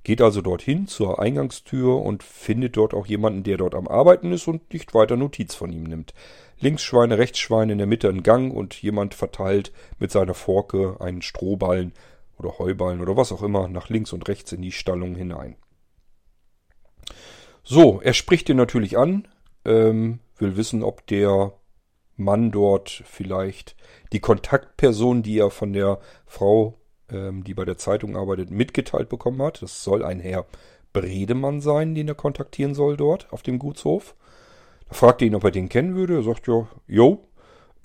Geht 0.04 0.20
also 0.20 0.40
dorthin 0.40 0.88
zur 0.88 1.20
Eingangstür 1.20 2.00
und 2.00 2.22
findet 2.22 2.76
dort 2.76 2.92
auch 2.92 3.06
jemanden, 3.06 3.44
der 3.44 3.56
dort 3.56 3.74
am 3.74 3.86
Arbeiten 3.86 4.32
ist 4.32 4.48
und 4.48 4.72
nicht 4.72 4.94
weiter 4.94 5.16
Notiz 5.16 5.54
von 5.54 5.72
ihm 5.72 5.84
nimmt. 5.84 6.12
Links 6.58 6.82
Schweine, 6.82 7.18
rechts 7.18 7.38
Schweine, 7.38 7.72
in 7.72 7.78
der 7.78 7.86
Mitte 7.86 8.08
ein 8.08 8.22
Gang 8.22 8.52
und 8.52 8.80
jemand 8.82 9.14
verteilt 9.14 9.72
mit 9.98 10.10
seiner 10.10 10.34
Forke 10.34 10.96
einen 11.00 11.22
Strohballen 11.22 11.92
oder 12.38 12.58
Heuballen 12.58 13.00
oder 13.00 13.16
was 13.16 13.32
auch 13.32 13.42
immer 13.42 13.68
nach 13.68 13.88
links 13.88 14.12
und 14.12 14.28
rechts 14.28 14.52
in 14.52 14.62
die 14.62 14.72
Stallung 14.72 15.14
hinein. 15.14 15.56
So, 17.64 18.00
er 18.00 18.12
spricht 18.12 18.48
ihn 18.48 18.56
natürlich 18.56 18.98
an, 18.98 19.28
ähm, 19.64 20.18
will 20.38 20.56
wissen, 20.56 20.82
ob 20.82 21.06
der 21.06 21.52
Mann 22.16 22.50
dort 22.50 23.02
vielleicht 23.06 23.76
die 24.12 24.20
Kontaktperson, 24.20 25.22
die 25.22 25.38
er 25.38 25.50
von 25.50 25.72
der 25.72 26.00
Frau 26.26 26.78
ähm, 27.12 27.44
die 27.44 27.54
bei 27.54 27.64
der 27.64 27.78
Zeitung 27.78 28.16
arbeitet, 28.16 28.50
mitgeteilt 28.50 29.08
bekommen 29.08 29.42
hat. 29.42 29.62
Das 29.62 29.84
soll 29.84 30.04
ein 30.04 30.20
Herr 30.20 30.46
Bredemann 30.92 31.60
sein, 31.60 31.94
den 31.94 32.08
er 32.08 32.14
kontaktieren 32.14 32.74
soll 32.74 32.96
dort 32.96 33.32
auf 33.32 33.42
dem 33.42 33.58
Gutshof. 33.58 34.14
Da 34.88 34.94
fragt 34.94 35.22
er 35.22 35.28
ihn, 35.28 35.34
ob 35.34 35.44
er 35.44 35.50
den 35.50 35.68
kennen 35.68 35.94
würde. 35.94 36.16
Er 36.16 36.22
sagt 36.22 36.46
ja, 36.48 36.66
jo. 36.86 37.24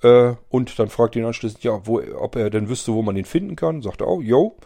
Äh, 0.03 0.33
und 0.49 0.77
dann 0.79 0.89
fragt 0.89 1.15
ihn 1.15 1.25
anschließend, 1.25 1.63
ja, 1.63 1.85
wo, 1.85 2.01
ob 2.01 2.35
er 2.35 2.49
denn 2.49 2.69
wüsste, 2.69 2.93
wo 2.93 3.01
man 3.01 3.15
den 3.15 3.25
finden 3.25 3.55
kann. 3.55 3.81
Sagt 3.81 4.01
er 4.01 4.07
auch, 4.07 4.21
jo. 4.21 4.57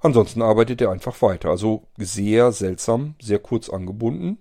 Ansonsten 0.00 0.42
arbeitet 0.42 0.80
er 0.80 0.90
einfach 0.90 1.20
weiter. 1.22 1.50
Also 1.50 1.84
sehr 1.96 2.52
seltsam, 2.52 3.14
sehr 3.20 3.38
kurz 3.38 3.68
angebunden. 3.68 4.38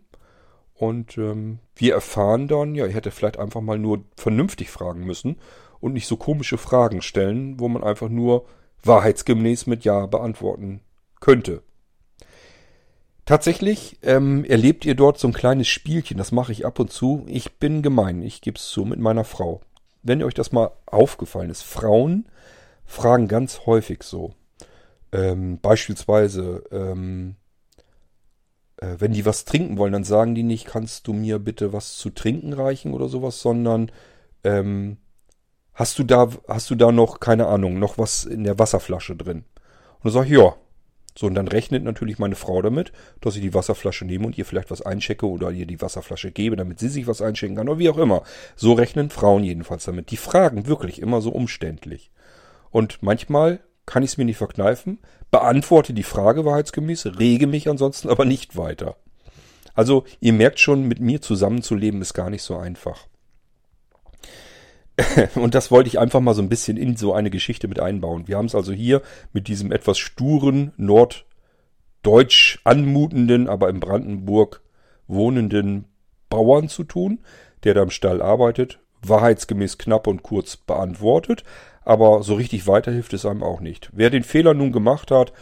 Und 0.73 1.17
ähm, 1.19 1.59
wir 1.75 1.93
erfahren 1.93 2.47
dann, 2.47 2.73
ja, 2.73 2.87
er 2.87 2.93
hätte 2.93 3.11
vielleicht 3.11 3.37
einfach 3.37 3.61
mal 3.61 3.77
nur 3.77 4.03
vernünftig 4.15 4.71
fragen 4.71 5.05
müssen 5.05 5.37
und 5.79 5.93
nicht 5.93 6.07
so 6.07 6.17
komische 6.17 6.57
Fragen 6.57 7.03
stellen, 7.03 7.59
wo 7.59 7.67
man 7.67 7.83
einfach 7.83 8.09
nur 8.09 8.45
wahrheitsgemäß 8.83 9.67
mit 9.67 9.83
Ja 9.83 10.05
beantworten 10.05 10.81
könnte. 11.19 11.61
Tatsächlich 13.25 13.99
ähm, 14.01 14.43
erlebt 14.45 14.83
ihr 14.83 14.95
dort 14.95 15.19
so 15.19 15.27
ein 15.27 15.33
kleines 15.33 15.67
Spielchen, 15.67 16.17
das 16.17 16.31
mache 16.31 16.51
ich 16.51 16.65
ab 16.65 16.79
und 16.79 16.91
zu. 16.91 17.23
Ich 17.27 17.53
bin 17.59 17.81
gemein, 17.81 18.21
ich 18.21 18.41
gebe 18.41 18.57
es 18.57 18.67
zu, 18.69 18.83
mit 18.83 18.99
meiner 18.99 19.23
Frau. 19.23 19.61
Wenn 20.03 20.23
euch 20.23 20.33
das 20.33 20.51
mal 20.51 20.71
aufgefallen 20.87 21.51
ist, 21.51 21.61
Frauen 21.61 22.25
fragen 22.85 23.27
ganz 23.27 23.65
häufig 23.65 24.03
so. 24.03 24.33
Ähm, 25.11 25.59
beispielsweise, 25.61 26.63
ähm, 26.71 27.35
äh, 28.77 28.95
wenn 28.97 29.13
die 29.13 29.25
was 29.25 29.45
trinken 29.45 29.77
wollen, 29.77 29.93
dann 29.93 30.03
sagen 30.03 30.33
die 30.35 30.43
nicht, 30.43 30.65
kannst 30.65 31.07
du 31.07 31.13
mir 31.13 31.37
bitte 31.37 31.73
was 31.73 31.97
zu 31.97 32.09
trinken 32.09 32.53
reichen 32.53 32.93
oder 32.93 33.07
sowas, 33.07 33.39
sondern 33.41 33.91
ähm, 34.43 34.97
hast 35.73 35.99
du 35.99 36.03
da, 36.03 36.29
hast 36.47 36.69
du 36.69 36.75
da 36.75 36.91
noch, 36.91 37.19
keine 37.19 37.47
Ahnung, 37.47 37.79
noch 37.79 37.97
was 37.97 38.25
in 38.25 38.43
der 38.43 38.59
Wasserflasche 38.59 39.15
drin? 39.15 39.45
Und 39.99 40.05
dann 40.05 40.13
sage 40.13 40.27
ich, 40.27 40.33
ja. 40.33 40.55
So, 41.17 41.27
und 41.27 41.35
dann 41.35 41.49
rechnet 41.49 41.83
natürlich 41.83 42.19
meine 42.19 42.35
Frau 42.35 42.61
damit, 42.61 42.93
dass 43.19 43.35
ich 43.35 43.41
die 43.41 43.53
Wasserflasche 43.53 44.05
nehme 44.05 44.25
und 44.25 44.37
ihr 44.37 44.45
vielleicht 44.45 44.71
was 44.71 44.81
einchecke 44.81 45.27
oder 45.27 45.51
ihr 45.51 45.65
die 45.65 45.81
Wasserflasche 45.81 46.31
gebe, 46.31 46.55
damit 46.55 46.79
sie 46.79 46.87
sich 46.87 47.05
was 47.05 47.21
einchecken 47.21 47.57
kann 47.57 47.67
oder 47.67 47.79
wie 47.79 47.89
auch 47.89 47.97
immer. 47.97 48.23
So 48.55 48.73
rechnen 48.73 49.09
Frauen 49.09 49.43
jedenfalls 49.43 49.83
damit. 49.83 50.11
Die 50.11 50.17
fragen 50.17 50.67
wirklich 50.67 51.01
immer 51.01 51.19
so 51.19 51.31
umständlich. 51.31 52.11
Und 52.69 53.03
manchmal 53.03 53.59
kann 53.85 54.03
ich 54.03 54.11
es 54.11 54.17
mir 54.17 54.23
nicht 54.23 54.37
verkneifen, 54.37 54.99
beantworte 55.31 55.93
die 55.93 56.03
Frage 56.03 56.45
wahrheitsgemäß, 56.45 57.19
rege 57.19 57.45
mich 57.45 57.67
ansonsten 57.67 58.09
aber 58.09 58.23
nicht 58.23 58.55
weiter. 58.55 58.95
Also 59.73 60.05
ihr 60.21 60.33
merkt 60.33 60.59
schon, 60.59 60.87
mit 60.87 60.99
mir 61.01 61.21
zusammenzuleben 61.21 62.01
ist 62.01 62.13
gar 62.13 62.29
nicht 62.29 62.43
so 62.43 62.57
einfach. 62.57 63.07
Und 65.35 65.55
das 65.55 65.71
wollte 65.71 65.87
ich 65.87 65.99
einfach 65.99 66.19
mal 66.19 66.33
so 66.33 66.41
ein 66.41 66.49
bisschen 66.49 66.77
in 66.77 66.95
so 66.95 67.13
eine 67.13 67.29
Geschichte 67.29 67.67
mit 67.67 67.79
einbauen. 67.79 68.27
Wir 68.27 68.37
haben 68.37 68.45
es 68.45 68.55
also 68.55 68.73
hier 68.73 69.01
mit 69.33 69.47
diesem 69.47 69.71
etwas 69.71 69.97
sturen, 69.97 70.73
norddeutsch 70.77 72.59
anmutenden, 72.63 73.47
aber 73.47 73.69
in 73.69 73.79
Brandenburg 73.79 74.61
wohnenden 75.07 75.85
Bauern 76.29 76.69
zu 76.69 76.83
tun, 76.83 77.19
der 77.63 77.73
da 77.73 77.83
im 77.83 77.89
Stall 77.89 78.21
arbeitet, 78.21 78.79
wahrheitsgemäß 79.03 79.77
knapp 79.77 80.07
und 80.07 80.23
kurz 80.23 80.57
beantwortet, 80.57 81.43
aber 81.83 82.23
so 82.23 82.35
richtig 82.35 82.67
weiterhilft 82.67 83.13
es 83.13 83.25
einem 83.25 83.43
auch 83.43 83.59
nicht. 83.59 83.89
Wer 83.93 84.09
den 84.09 84.23
Fehler 84.23 84.53
nun 84.53 84.71
gemacht 84.71 85.11
hat, 85.11 85.33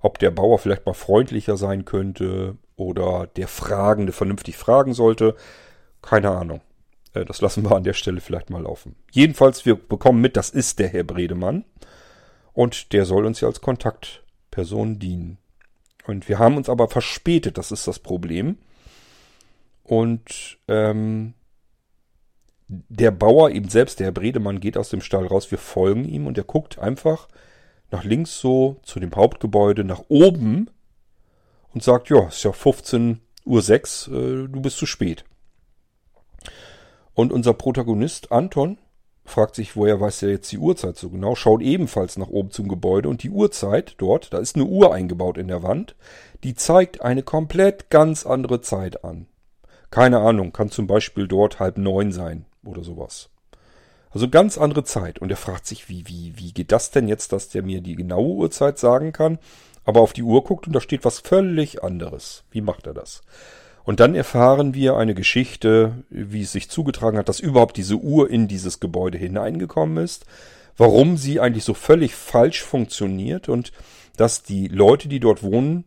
ob 0.00 0.18
der 0.18 0.30
Bauer 0.30 0.58
vielleicht 0.58 0.86
mal 0.86 0.92
freundlicher 0.92 1.56
sein 1.56 1.84
könnte 1.84 2.56
oder 2.76 3.28
der 3.36 3.48
Fragende 3.48 4.12
vernünftig 4.12 4.56
fragen 4.56 4.92
sollte, 4.92 5.34
keine 6.02 6.30
Ahnung. 6.30 6.60
Äh, 7.14 7.24
das 7.24 7.40
lassen 7.40 7.64
wir 7.64 7.74
an 7.74 7.84
der 7.84 7.94
Stelle 7.94 8.20
vielleicht 8.20 8.50
mal 8.50 8.62
laufen. 8.62 8.96
Jedenfalls, 9.12 9.64
wir 9.64 9.76
bekommen 9.76 10.20
mit, 10.20 10.36
das 10.36 10.50
ist 10.50 10.78
der 10.78 10.88
Herr 10.88 11.04
Bredemann. 11.04 11.64
Und 12.52 12.92
der 12.92 13.04
soll 13.04 13.24
uns 13.24 13.40
ja 13.40 13.48
als 13.48 13.60
Kontaktperson 13.60 14.98
dienen. 14.98 15.38
Und 16.06 16.28
wir 16.28 16.38
haben 16.38 16.56
uns 16.56 16.68
aber 16.68 16.88
verspätet, 16.88 17.58
das 17.58 17.72
ist 17.72 17.88
das 17.88 17.98
Problem. 17.98 18.58
Und 19.82 20.58
ähm, 20.68 21.34
der 22.68 23.10
Bauer 23.10 23.50
eben 23.50 23.68
selbst, 23.68 23.98
der 23.98 24.06
Herr 24.06 24.12
Bredemann, 24.12 24.60
geht 24.60 24.76
aus 24.76 24.90
dem 24.90 25.00
Stall 25.00 25.26
raus. 25.26 25.50
Wir 25.50 25.58
folgen 25.58 26.04
ihm 26.04 26.26
und 26.26 26.38
er 26.38 26.44
guckt 26.44 26.78
einfach 26.78 27.28
nach 27.90 28.04
links 28.04 28.40
so 28.40 28.80
zu 28.82 29.00
dem 29.00 29.14
Hauptgebäude, 29.14 29.84
nach 29.84 30.02
oben 30.08 30.70
und 31.72 31.82
sagt, 31.82 32.08
ja, 32.08 32.28
ist 32.28 32.44
ja 32.44 32.52
15 32.52 33.20
Uhr 33.44 33.62
6, 33.62 34.08
äh, 34.08 34.10
du 34.10 34.60
bist 34.60 34.78
zu 34.78 34.86
spät. 34.86 35.24
Und 37.14 37.32
unser 37.32 37.54
Protagonist 37.54 38.32
Anton 38.32 38.78
fragt 39.24 39.54
sich, 39.54 39.76
woher 39.76 40.00
weiß 40.00 40.22
er 40.22 40.30
jetzt 40.30 40.52
die 40.52 40.58
Uhrzeit 40.58 40.96
so 40.96 41.10
genau, 41.10 41.34
schaut 41.34 41.62
ebenfalls 41.62 42.18
nach 42.18 42.28
oben 42.28 42.50
zum 42.50 42.68
Gebäude 42.68 43.08
und 43.08 43.22
die 43.22 43.30
Uhrzeit 43.30 43.94
dort, 43.98 44.32
da 44.32 44.38
ist 44.38 44.56
eine 44.56 44.66
Uhr 44.66 44.92
eingebaut 44.92 45.38
in 45.38 45.48
der 45.48 45.62
Wand, 45.62 45.96
die 46.42 46.54
zeigt 46.54 47.00
eine 47.00 47.22
komplett 47.22 47.88
ganz 47.88 48.26
andere 48.26 48.60
Zeit 48.60 49.04
an. 49.04 49.26
Keine 49.90 50.18
Ahnung, 50.18 50.52
kann 50.52 50.70
zum 50.70 50.86
Beispiel 50.86 51.28
dort 51.28 51.60
halb 51.60 51.78
neun 51.78 52.12
sein 52.12 52.44
oder 52.64 52.82
sowas. 52.82 53.30
Also 54.10 54.28
ganz 54.28 54.58
andere 54.58 54.84
Zeit. 54.84 55.18
Und 55.20 55.30
er 55.30 55.36
fragt 55.36 55.66
sich, 55.66 55.88
wie, 55.88 56.06
wie, 56.06 56.34
wie 56.36 56.52
geht 56.52 56.72
das 56.72 56.90
denn 56.90 57.08
jetzt, 57.08 57.32
dass 57.32 57.48
der 57.48 57.62
mir 57.62 57.80
die 57.80 57.96
genaue 57.96 58.34
Uhrzeit 58.34 58.78
sagen 58.78 59.12
kann, 59.12 59.38
aber 59.84 60.00
auf 60.00 60.12
die 60.12 60.22
Uhr 60.22 60.44
guckt 60.44 60.66
und 60.66 60.72
da 60.72 60.80
steht 60.80 61.04
was 61.04 61.18
völlig 61.18 61.82
anderes. 61.82 62.44
Wie 62.50 62.60
macht 62.60 62.86
er 62.86 62.94
das? 62.94 63.22
Und 63.84 64.00
dann 64.00 64.14
erfahren 64.14 64.74
wir 64.74 64.96
eine 64.96 65.14
Geschichte, 65.14 66.04
wie 66.08 66.42
es 66.42 66.52
sich 66.52 66.70
zugetragen 66.70 67.18
hat, 67.18 67.28
dass 67.28 67.38
überhaupt 67.38 67.76
diese 67.76 67.96
Uhr 67.96 68.30
in 68.30 68.48
dieses 68.48 68.80
Gebäude 68.80 69.18
hineingekommen 69.18 70.02
ist, 70.02 70.24
warum 70.76 71.18
sie 71.18 71.38
eigentlich 71.38 71.64
so 71.64 71.74
völlig 71.74 72.14
falsch 72.14 72.62
funktioniert 72.62 73.48
und 73.48 73.72
dass 74.16 74.42
die 74.42 74.68
Leute, 74.68 75.08
die 75.08 75.20
dort 75.20 75.42
wohnen, 75.42 75.84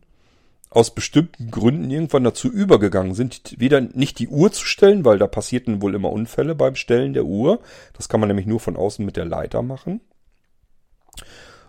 aus 0.70 0.94
bestimmten 0.94 1.50
Gründen 1.50 1.90
irgendwann 1.90 2.24
dazu 2.24 2.48
übergegangen 2.48 3.14
sind, 3.14 3.54
weder 3.58 3.80
nicht 3.80 4.18
die 4.18 4.28
Uhr 4.28 4.52
zu 4.52 4.64
stellen, 4.64 5.04
weil 5.04 5.18
da 5.18 5.26
passierten 5.26 5.80
wohl 5.80 5.94
immer 5.94 6.12
Unfälle 6.12 6.54
beim 6.54 6.74
Stellen 6.74 7.14
der 7.14 7.24
Uhr. 7.24 7.60
Das 7.94 8.08
kann 8.08 8.20
man 8.20 8.28
nämlich 8.28 8.46
nur 8.46 8.60
von 8.60 8.76
außen 8.76 9.04
mit 9.04 9.16
der 9.16 9.24
Leiter 9.24 9.62
machen. 9.62 10.00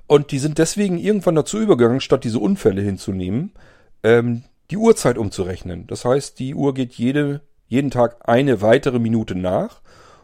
Und 0.06 0.32
die 0.32 0.39
sind 0.39 0.58
deswegen 0.58 0.98
irgendwann 0.98 1.36
dazu 1.36 1.60
übergegangen, 1.60 2.02
statt 2.02 2.24
diese 2.24 2.39
Unfälle 2.39 2.82
hinzunehmen, 2.82 3.54
ähm, 4.04 4.44
die 4.71 4.77
Uhrzeit 4.77 5.17
umzurechnen. 5.17 5.88
Das 5.88 6.05
heißt, 6.05 6.39
die 6.39 6.55
Uhr 6.55 6.73
geht 6.73 6.93
jede, 6.93 7.41
jeden 7.67 7.91
Tag 7.91 8.27
eine 8.27 8.62
weitere 8.62 8.99
Minute 8.99 9.36
nach. 9.36 9.82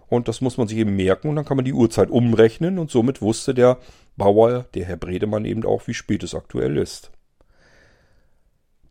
Und 0.08 0.28
das 0.28 0.42
muss 0.42 0.58
man 0.58 0.68
sich 0.68 0.78
eben 0.78 0.96
merken. 0.96 1.30
Und 1.30 1.36
dann 1.36 1.46
kann 1.46 1.58
man 1.58 1.66
die 1.66 1.74
Uhrzeit 1.74 2.10
umrechnen. 2.10 2.78
Und 2.78 2.92
somit 2.92 3.22
wusste 3.22 3.54
der 3.54 3.80
Bauer, 4.18 4.66
der 4.74 4.86
Herr 4.86 4.98
Bredemann 4.98 5.46
eben 5.46 5.66
auch, 5.66 5.88
wie 5.88 5.94
spät 5.94 6.24
es 6.24 6.36
aktuell 6.36 6.78
ist. 6.78 7.12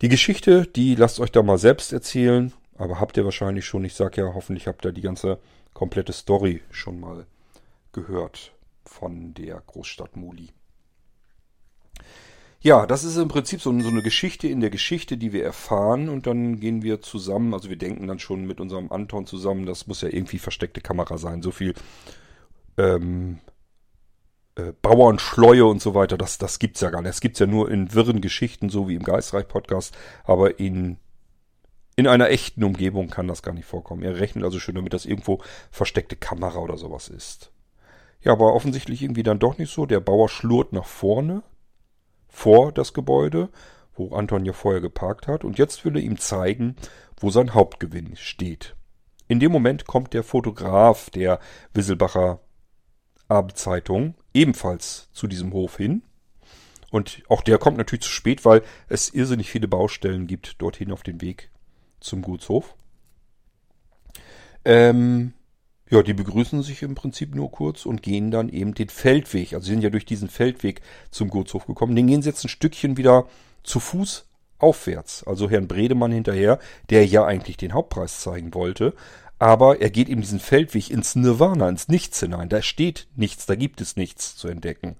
Die 0.01 0.09
Geschichte, 0.09 0.67
die 0.67 0.95
lasst 0.95 1.19
euch 1.19 1.31
da 1.31 1.41
mal 1.41 1.57
selbst 1.57 1.93
erzählen. 1.93 2.51
Aber 2.77 2.99
habt 2.99 3.15
ihr 3.15 3.23
wahrscheinlich 3.23 3.65
schon. 3.65 3.85
Ich 3.85 3.93
sag 3.93 4.17
ja, 4.17 4.33
hoffentlich 4.33 4.67
habt 4.67 4.85
ihr 4.85 4.91
die 4.91 5.01
ganze 5.01 5.39
komplette 5.73 6.11
Story 6.11 6.61
schon 6.69 6.99
mal 6.99 7.25
gehört 7.93 8.53
von 8.83 9.33
der 9.33 9.61
Großstadt 9.65 10.17
Muli. 10.17 10.49
Ja, 12.65 12.87
das 12.87 13.03
ist 13.03 13.15
im 13.17 13.27
Prinzip 13.27 13.61
so, 13.61 13.79
so, 13.79 13.89
eine 13.89 14.01
Geschichte 14.01 14.47
in 14.47 14.59
der 14.59 14.71
Geschichte, 14.71 15.17
die 15.17 15.33
wir 15.33 15.43
erfahren 15.43 16.09
und 16.09 16.25
dann 16.25 16.59
gehen 16.59 16.81
wir 16.81 16.99
zusammen, 16.99 17.53
also 17.53 17.69
wir 17.69 17.75
denken 17.75 18.07
dann 18.07 18.17
schon 18.17 18.47
mit 18.47 18.59
unserem 18.59 18.91
Anton 18.91 19.27
zusammen, 19.27 19.67
das 19.67 19.85
muss 19.85 20.01
ja 20.01 20.09
irgendwie 20.09 20.39
versteckte 20.39 20.81
Kamera 20.81 21.19
sein, 21.19 21.43
so 21.43 21.51
viel 21.51 21.75
ähm, 22.79 23.37
äh, 24.55 24.73
Bauernschleue 24.81 25.63
und 25.63 25.79
so 25.79 25.93
weiter, 25.93 26.17
das, 26.17 26.39
das 26.39 26.57
gibt's 26.57 26.81
ja 26.81 26.89
gar 26.89 27.03
nicht. 27.03 27.09
Das 27.09 27.21
gibt's 27.21 27.37
ja 27.37 27.45
nur 27.45 27.69
in 27.69 27.93
wirren 27.93 28.19
Geschichten, 28.19 28.69
so 28.69 28.89
wie 28.89 28.95
im 28.95 29.03
Geistreich-Podcast, 29.03 29.95
aber 30.23 30.59
in, 30.59 30.97
in 31.95 32.07
einer 32.07 32.31
echten 32.31 32.63
Umgebung 32.63 33.11
kann 33.11 33.27
das 33.27 33.43
gar 33.43 33.53
nicht 33.53 33.67
vorkommen. 33.67 34.01
Er 34.01 34.19
rechnet 34.19 34.43
also 34.43 34.59
schon 34.59 34.73
damit, 34.73 34.93
dass 34.93 35.05
irgendwo 35.05 35.39
versteckte 35.69 36.15
Kamera 36.15 36.57
oder 36.57 36.77
sowas 36.77 37.09
ist. 37.09 37.51
Ja, 38.21 38.31
aber 38.31 38.55
offensichtlich 38.55 39.03
irgendwie 39.03 39.21
dann 39.21 39.37
doch 39.37 39.59
nicht 39.59 39.71
so. 39.71 39.85
Der 39.85 39.99
Bauer 39.99 40.29
schlurrt 40.29 40.73
nach 40.73 40.87
vorne, 40.87 41.43
vor 42.35 42.73
das 42.73 42.93
Gebäude, 42.93 43.49
wo 43.95 44.13
Anton 44.13 44.43
ja 44.45 44.51
vorher 44.51 44.81
geparkt 44.81 45.27
hat, 45.27 45.45
und 45.45 45.57
jetzt 45.57 45.85
will 45.85 45.95
er 45.95 46.03
ihm 46.03 46.19
zeigen, 46.19 46.75
wo 47.17 47.29
sein 47.29 47.53
Hauptgewinn 47.53 48.17
steht. 48.17 48.75
In 49.29 49.39
dem 49.39 49.51
Moment 49.51 49.87
kommt 49.87 50.13
der 50.13 50.21
Fotograf 50.21 51.09
der 51.09 51.39
Wisselbacher 51.73 52.41
Abendzeitung 53.29 54.15
ebenfalls 54.33 55.09
zu 55.13 55.27
diesem 55.27 55.53
Hof 55.53 55.77
hin. 55.77 56.03
Und 56.91 57.23
auch 57.29 57.41
der 57.41 57.57
kommt 57.57 57.77
natürlich 57.77 58.03
zu 58.03 58.11
spät, 58.11 58.45
weil 58.45 58.61
es 58.89 59.09
irrsinnig 59.09 59.49
viele 59.49 59.67
Baustellen 59.67 60.27
gibt 60.27 60.61
dorthin 60.61 60.91
auf 60.91 61.03
dem 61.03 61.21
Weg 61.21 61.49
zum 62.01 62.21
Gutshof. 62.21 62.75
Ähm, 64.65 65.33
ja, 65.95 66.03
die 66.03 66.13
begrüßen 66.13 66.61
sich 66.61 66.83
im 66.83 66.93
Prinzip 66.93 67.33
nur 67.35 67.49
kurz 67.51 67.85
und 67.85 68.03
gehen 68.03 68.29
dann 68.29 68.49
eben 68.49 68.73
den 68.73 68.89
Feldweg. 68.89 69.53
Also 69.53 69.65
sie 69.65 69.71
sind 69.71 69.81
ja 69.81 69.89
durch 69.89 70.05
diesen 70.05 70.29
Feldweg 70.29 70.81
zum 71.09 71.29
Gutshof 71.29 71.65
gekommen. 71.65 71.95
Den 71.95 72.07
gehen 72.07 72.21
sie 72.21 72.29
jetzt 72.29 72.43
ein 72.43 72.49
Stückchen 72.49 72.97
wieder 72.97 73.27
zu 73.63 73.79
Fuß 73.79 74.25
aufwärts. 74.59 75.23
Also 75.25 75.49
Herrn 75.49 75.67
Bredemann 75.67 76.11
hinterher, 76.11 76.59
der 76.89 77.05
ja 77.05 77.25
eigentlich 77.25 77.55
den 77.55 77.73
Hauptpreis 77.73 78.19
zeigen 78.19 78.53
wollte. 78.53 78.93
Aber 79.39 79.81
er 79.81 79.89
geht 79.89 80.09
eben 80.09 80.21
diesen 80.21 80.39
Feldweg 80.39 80.89
ins 80.89 81.15
Nirvana, 81.15 81.69
ins 81.69 81.87
Nichts 81.87 82.19
hinein. 82.19 82.49
Da 82.49 82.61
steht 82.61 83.07
nichts, 83.15 83.45
da 83.45 83.55
gibt 83.55 83.79
es 83.79 83.95
nichts 83.95 84.35
zu 84.35 84.49
entdecken. 84.49 84.97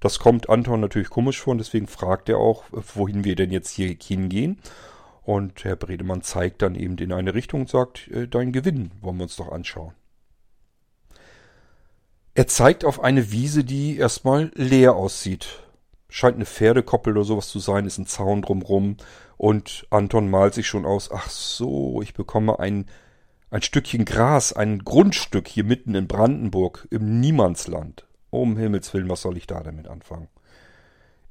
Das 0.00 0.18
kommt 0.18 0.48
Anton 0.48 0.80
natürlich 0.80 1.10
komisch 1.10 1.40
vor 1.40 1.52
und 1.52 1.58
deswegen 1.58 1.86
fragt 1.86 2.28
er 2.28 2.38
auch, 2.38 2.64
wohin 2.72 3.22
wir 3.22 3.36
denn 3.36 3.52
jetzt 3.52 3.70
hier 3.70 3.96
hingehen. 4.02 4.58
Und 5.22 5.62
Herr 5.62 5.76
Bredemann 5.76 6.22
zeigt 6.22 6.62
dann 6.62 6.74
eben 6.74 6.98
in 6.98 7.12
eine 7.12 7.34
Richtung 7.34 7.60
und 7.60 7.70
sagt, 7.70 8.08
äh, 8.08 8.26
dein 8.26 8.50
Gewinn 8.50 8.90
wollen 9.00 9.18
wir 9.18 9.24
uns 9.24 9.36
doch 9.36 9.52
anschauen. 9.52 9.92
Er 12.34 12.46
zeigt 12.46 12.86
auf 12.86 13.02
eine 13.04 13.30
Wiese, 13.30 13.62
die 13.62 13.98
erstmal 13.98 14.50
leer 14.54 14.94
aussieht. 14.94 15.62
Scheint 16.08 16.36
eine 16.36 16.46
Pferdekoppel 16.46 17.14
oder 17.14 17.24
sowas 17.24 17.48
zu 17.48 17.58
sein, 17.58 17.84
ist 17.84 17.98
ein 17.98 18.06
Zaun 18.06 18.40
drumrum. 18.40 18.96
Und 19.36 19.86
Anton 19.90 20.30
malt 20.30 20.54
sich 20.54 20.66
schon 20.66 20.86
aus, 20.86 21.10
ach 21.12 21.28
so, 21.28 22.00
ich 22.00 22.14
bekomme 22.14 22.58
ein, 22.58 22.86
ein 23.50 23.60
Stückchen 23.60 24.06
Gras, 24.06 24.54
ein 24.54 24.78
Grundstück 24.78 25.46
hier 25.46 25.64
mitten 25.64 25.94
in 25.94 26.08
Brandenburg, 26.08 26.88
im 26.90 27.20
Niemandsland. 27.20 28.06
Um 28.30 28.56
Himmels 28.56 28.94
Willen, 28.94 29.10
was 29.10 29.20
soll 29.20 29.36
ich 29.36 29.46
da 29.46 29.62
damit 29.62 29.86
anfangen? 29.86 30.28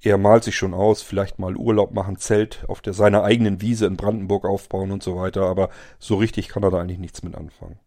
Er 0.03 0.19
malt 0.19 0.43
sich 0.43 0.55
schon 0.55 0.75
aus, 0.75 1.01
vielleicht 1.01 1.39
mal 1.39 1.55
Urlaub 1.55 1.93
machen, 1.93 2.17
Zelt 2.17 2.63
auf 2.67 2.81
der 2.81 2.93
seiner 2.93 3.23
eigenen 3.23 3.59
Wiese 3.61 3.87
in 3.87 3.97
Brandenburg 3.97 4.45
aufbauen 4.45 4.91
und 4.91 5.01
so 5.01 5.15
weiter, 5.15 5.43
aber 5.43 5.69
so 5.97 6.15
richtig 6.15 6.47
kann 6.47 6.63
er 6.63 6.71
da 6.71 6.79
eigentlich 6.79 6.99
nichts 6.99 7.23
mit 7.23 7.35
anfangen. 7.35 7.79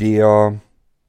Der 0.00 0.60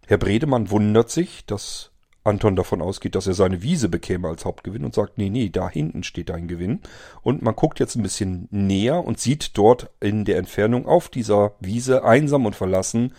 Herr 0.08 0.18
Bredemann 0.18 0.70
wundert 0.70 1.10
sich, 1.10 1.46
dass 1.46 1.92
Anton 2.24 2.56
davon 2.56 2.82
ausgeht, 2.82 3.16
dass 3.16 3.28
er 3.28 3.34
seine 3.34 3.62
Wiese 3.62 3.90
bekäme 3.90 4.30
als 4.30 4.46
Hauptgewinn 4.46 4.86
und 4.86 4.94
sagt, 4.94 5.18
nee, 5.18 5.30
nee, 5.30 5.50
da 5.50 5.70
hinten 5.70 6.04
steht 6.04 6.32
ein 6.32 6.48
Gewinn. 6.48 6.82
Und 7.22 7.42
man 7.42 7.56
guckt 7.56 7.80
jetzt 7.80 7.96
ein 7.96 8.04
bisschen 8.04 8.48
näher 8.50 9.04
und 9.04 9.20
sieht 9.20 9.58
dort 9.58 9.90
in 10.00 10.24
der 10.24 10.38
Entfernung 10.38 10.86
auf 10.86 11.10
dieser 11.10 11.56
Wiese 11.60 12.06
einsam 12.06 12.46
und 12.46 12.56
verlassen 12.56 13.14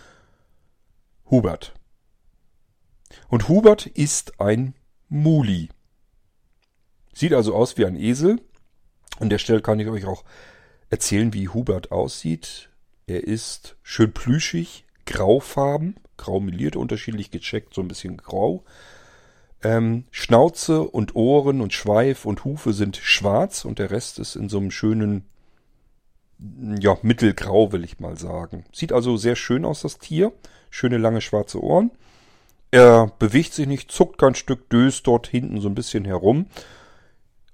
Hubert. 1.30 1.74
Und 3.28 3.48
Hubert 3.48 3.86
ist 3.86 4.40
ein 4.40 4.74
Muli. 5.08 5.68
Sieht 7.12 7.34
also 7.34 7.54
aus 7.54 7.76
wie 7.76 7.86
ein 7.86 7.96
Esel. 7.96 8.40
An 9.20 9.30
der 9.30 9.38
Stelle 9.38 9.60
kann 9.60 9.78
ich 9.80 9.88
euch 9.88 10.06
auch 10.06 10.24
erzählen, 10.90 11.32
wie 11.32 11.48
Hubert 11.48 11.92
aussieht. 11.92 12.70
Er 13.06 13.24
ist 13.24 13.76
schön 13.82 14.12
plüschig, 14.12 14.86
graufarben, 15.04 15.96
grau 16.16 16.40
meliert, 16.40 16.76
unterschiedlich 16.76 17.30
gecheckt, 17.30 17.74
so 17.74 17.80
ein 17.80 17.88
bisschen 17.88 18.16
grau. 18.16 18.64
Ähm, 19.62 20.04
Schnauze 20.10 20.82
und 20.82 21.14
Ohren 21.16 21.60
und 21.60 21.72
Schweif 21.72 22.26
und 22.26 22.44
Hufe 22.44 22.72
sind 22.72 22.96
schwarz 22.96 23.64
und 23.64 23.78
der 23.78 23.90
Rest 23.90 24.18
ist 24.18 24.36
in 24.36 24.48
so 24.48 24.58
einem 24.58 24.70
schönen, 24.70 25.24
ja, 26.78 26.96
mittelgrau, 27.02 27.72
will 27.72 27.84
ich 27.84 28.00
mal 28.00 28.18
sagen. 28.18 28.64
Sieht 28.72 28.92
also 28.92 29.16
sehr 29.16 29.36
schön 29.36 29.64
aus, 29.64 29.82
das 29.82 29.98
Tier. 29.98 30.32
Schöne 30.70 30.98
lange 30.98 31.20
schwarze 31.20 31.62
Ohren. 31.62 31.90
Er 32.70 33.12
bewegt 33.18 33.54
sich 33.54 33.66
nicht, 33.66 33.92
zuckt 33.92 34.18
kein 34.18 34.34
Stück, 34.34 34.68
döst 34.68 35.06
dort 35.06 35.28
hinten 35.28 35.60
so 35.60 35.68
ein 35.68 35.76
bisschen 35.76 36.04
herum. 36.04 36.46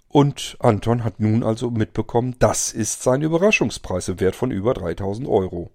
Und 0.09 0.57
Anton 0.59 1.05
hat 1.05 1.21
nun 1.21 1.45
also 1.45 1.71
mitbekommen, 1.71 2.35
das 2.41 2.73
ist 2.73 3.03
sein 3.03 3.23
Überraschungspreis 3.23 4.09
im 4.09 4.19
Wert 4.19 4.35
von 4.35 4.51
über 4.51 4.75
3000 4.75 5.29
Euro. 5.29 5.71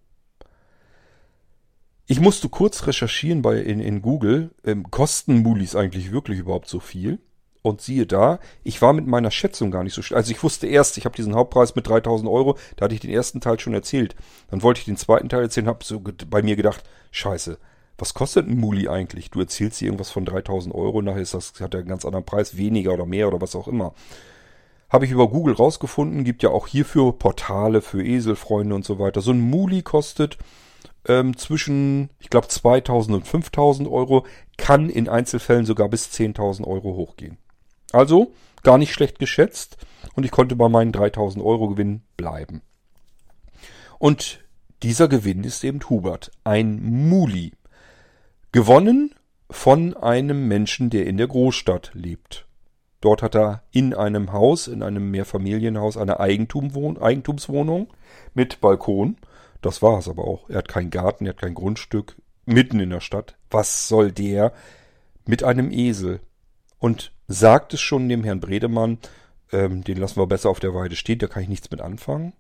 Ich 2.08 2.20
musste 2.20 2.50
kurz 2.50 2.86
recherchieren 2.86 3.42
bei 3.42 3.58
in, 3.58 3.80
in 3.80 4.02
Google, 4.02 4.52
ähm, 4.64 4.92
kosten 4.92 5.40
Mulis 5.40 5.76
eigentlich 5.76 6.12
wirklich 6.12 6.40
überhaupt 6.40 6.70
so 6.70 6.80
viel? 6.80 7.20
Und 7.64 7.82
siehe 7.82 8.06
da, 8.06 8.38
ich 8.64 8.80
war 8.84 8.94
mit 8.94 9.08
meiner 9.08 9.32
Schätzung 9.32 9.72
gar 9.72 9.84
nicht 9.84 9.96
so 9.96 10.04
schlecht. 10.04 10.18
Also 10.18 10.32
ich 10.32 10.44
wusste 10.44 10.68
erst, 10.68 11.00
ich 11.00 11.06
habe 11.06 11.16
diesen 11.16 11.34
Hauptpreis 11.34 11.76
mit 11.76 11.88
3000 11.88 12.30
Euro, 12.30 12.60
da 12.76 12.86
hatte 12.86 12.94
ich 12.94 13.02
den 13.02 13.10
ersten 13.10 13.42
Teil 13.42 13.60
schon 13.60 13.74
erzählt. 13.74 14.16
Dann 14.52 14.62
wollte 14.62 14.82
ich 14.82 14.86
den 14.86 14.98
zweiten 14.98 15.30
Teil 15.30 15.42
erzählen, 15.42 15.66
habe 15.66 15.84
so 15.84 16.00
bei 16.30 16.44
mir 16.44 16.56
gedacht, 16.56 16.84
scheiße, 17.10 17.58
was 17.98 18.14
kostet 18.14 18.48
ein 18.48 18.60
Muli 18.60 18.88
eigentlich? 18.88 19.32
Du 19.32 19.40
erzählst 19.40 19.82
dir 19.82 19.86
irgendwas 19.86 20.12
von 20.12 20.26
3000 20.26 20.76
Euro, 20.76 21.02
nachher 21.02 21.22
ist 21.22 21.34
das, 21.34 21.54
hat 21.60 21.74
er 21.74 21.80
einen 21.80 21.90
ganz 21.90 22.06
anderen 22.06 22.26
Preis, 22.26 22.56
weniger 22.56 22.94
oder 22.94 23.08
mehr 23.08 23.28
oder 23.28 23.42
was 23.42 23.56
auch 23.56 23.68
immer. 23.68 23.96
Habe 24.92 25.06
ich 25.06 25.12
über 25.12 25.28
Google 25.28 25.56
rausgefunden, 25.56 26.24
gibt 26.24 26.44
ja 26.44 26.50
auch 26.50 26.68
hierfür 26.68 27.18
Portale 27.18 27.82
für 27.82 28.04
Eselfreunde 28.04 28.76
und 28.76 28.86
so 28.86 29.00
weiter. 29.00 29.22
So 29.22 29.32
ein 29.32 29.42
Muli 29.42 29.82
kostet 29.82 30.38
ähm, 31.08 31.38
zwischen, 31.38 32.10
ich 32.20 32.30
glaube, 32.30 32.48
2000 32.48 33.18
und 33.18 33.28
5000 33.28 33.90
Euro, 33.90 34.26
kann 34.58 34.90
in 34.90 35.10
Einzelfällen 35.10 35.66
sogar 35.66 35.90
bis 35.90 36.10
10.000 36.12 36.66
Euro 36.66 36.96
hochgehen. 36.96 37.38
Also 37.92 38.34
gar 38.64 38.78
nicht 38.78 38.94
schlecht 38.94 39.20
geschätzt 39.20 39.78
und 40.16 40.26
ich 40.26 40.32
konnte 40.32 40.56
bei 40.56 40.70
meinen 40.70 40.92
3000 40.92 41.44
Euro 41.44 41.70
Gewinn 41.70 42.02
bleiben. 42.18 42.62
Und 44.00 44.44
dieser 44.84 45.08
Gewinn 45.08 45.44
ist 45.44 45.64
eben 45.64 45.80
Hubert, 45.90 46.32
ein 46.44 47.08
Muli. 47.08 47.54
Gewonnen 48.52 49.14
von 49.50 49.96
einem 49.96 50.48
Menschen, 50.48 50.90
der 50.90 51.06
in 51.06 51.18
der 51.18 51.28
Großstadt 51.28 51.92
lebt. 51.94 52.46
Dort 53.02 53.22
hat 53.22 53.36
er 53.36 53.64
in 53.72 53.94
einem 53.94 54.32
Haus, 54.32 54.68
in 54.68 54.82
einem 54.82 55.12
Mehrfamilienhaus, 55.12 55.98
eine 55.98 56.20
Eigentumswohnung 56.20 57.88
mit 58.34 58.62
Balkon 58.62 59.18
das 59.66 59.82
war 59.82 59.98
es 59.98 60.08
aber 60.08 60.26
auch. 60.26 60.50
Er 60.50 60.60
hat 60.60 60.68
keinen 60.68 60.92
Garten, 60.92 61.26
er 61.26 61.32
hat 61.32 61.42
kein 61.42 61.56
Grundstück, 61.56 62.16
mitten 62.46 62.80
in 62.80 62.92
der 62.92 63.00
Stadt. 63.00 63.36
Was 63.50 63.88
soll 63.88 64.12
der 64.12 64.54
mit 65.26 65.44
einem 65.44 65.72
Esel? 65.72 66.20
Und 66.78 67.12
sagt 67.28 67.74
es 67.74 67.82
schon 67.82 68.08
dem 68.08 68.24
Herrn 68.24 68.40
Bredemann, 68.40 69.00
ähm, 69.52 69.84
den 69.84 69.98
lassen 69.98 70.18
wir 70.18 70.28
besser 70.28 70.50
auf 70.50 70.60
der 70.60 70.76
Weide 70.76 70.96
stehen, 70.96 71.18
da 71.18 71.28
kann 71.28 71.42
ich 71.42 71.50
nichts 71.50 71.72
mit 71.72 71.82
anfangen. 71.82 72.34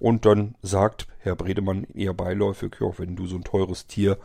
Und 0.00 0.26
dann 0.26 0.56
sagt 0.62 1.06
Herr 1.18 1.36
Bredemann 1.36 1.84
eher 1.94 2.14
beiläufig, 2.14 2.74
ja, 2.80 2.88
wenn 2.98 3.14
du 3.14 3.26
so 3.26 3.36
ein 3.36 3.44
teures 3.44 3.86
Tier 3.86 4.18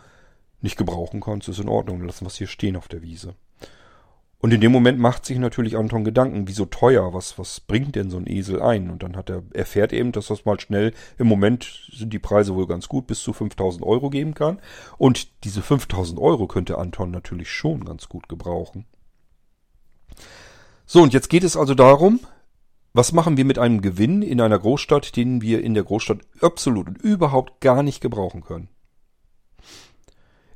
nicht 0.61 0.77
gebrauchen 0.77 1.21
kannst, 1.21 1.47
ist 1.49 1.59
in 1.59 1.69
Ordnung, 1.69 1.99
dann 1.99 2.07
lassen 2.07 2.25
wir 2.25 2.29
es 2.29 2.37
hier 2.37 2.47
stehen 2.47 2.75
auf 2.75 2.87
der 2.87 3.03
Wiese. 3.03 3.35
Und 4.39 4.53
in 4.53 4.61
dem 4.61 4.71
Moment 4.71 4.99
macht 4.99 5.25
sich 5.25 5.39
natürlich 5.39 5.75
Anton 5.75 6.03
Gedanken, 6.03 6.47
wieso 6.47 6.65
teuer, 6.65 7.11
was, 7.13 7.39
was 7.39 7.59
bringt 7.59 7.95
denn 7.95 8.11
so 8.11 8.17
ein 8.17 8.29
Esel 8.29 8.61
ein? 8.61 8.91
Und 8.91 9.01
dann 9.01 9.15
hat 9.15 9.31
er, 9.31 9.41
erfährt 9.53 9.93
eben, 9.93 10.11
dass 10.11 10.27
das 10.27 10.45
mal 10.45 10.59
schnell, 10.59 10.93
im 11.17 11.27
Moment 11.27 11.89
sind 11.91 12.13
die 12.13 12.19
Preise 12.19 12.53
wohl 12.53 12.67
ganz 12.67 12.87
gut, 12.87 13.07
bis 13.07 13.21
zu 13.21 13.33
5000 13.33 13.83
Euro 13.83 14.11
geben 14.11 14.35
kann. 14.35 14.59
Und 14.99 15.43
diese 15.43 15.63
5000 15.63 16.19
Euro 16.19 16.45
könnte 16.45 16.77
Anton 16.77 17.09
natürlich 17.09 17.49
schon 17.49 17.83
ganz 17.83 18.09
gut 18.09 18.29
gebrauchen. 18.29 18.85
So, 20.85 21.01
und 21.01 21.13
jetzt 21.13 21.29
geht 21.29 21.43
es 21.43 21.57
also 21.57 21.73
darum, 21.73 22.19
was 22.93 23.13
machen 23.13 23.37
wir 23.37 23.45
mit 23.45 23.57
einem 23.57 23.81
Gewinn 23.81 24.21
in 24.21 24.39
einer 24.39 24.59
Großstadt, 24.59 25.15
den 25.15 25.41
wir 25.41 25.63
in 25.63 25.73
der 25.73 25.83
Großstadt 25.83 26.19
absolut 26.41 26.87
und 26.87 26.97
überhaupt 26.97 27.59
gar 27.59 27.81
nicht 27.81 28.01
gebrauchen 28.01 28.41
können? 28.41 28.69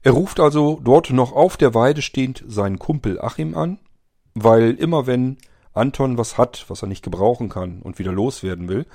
Er 0.03 0.13
ruft 0.13 0.39
also 0.39 0.79
dort 0.83 1.11
noch 1.11 1.31
auf 1.31 1.57
der 1.57 1.75
Weide 1.75 2.01
stehend 2.01 2.43
seinen 2.47 2.79
Kumpel 2.79 3.21
Achim 3.21 3.55
an, 3.55 3.79
weil 4.33 4.71
immer 4.71 5.05
wenn 5.05 5.37
Anton 5.73 6.17
was 6.17 6.37
hat, 6.37 6.65
was 6.69 6.81
er 6.81 6.87
nicht 6.87 7.03
gebrauchen 7.03 7.49
kann 7.49 7.81
und 7.81 7.99
wieder 7.99 8.11
loswerden 8.11 8.67
will, 8.67 8.85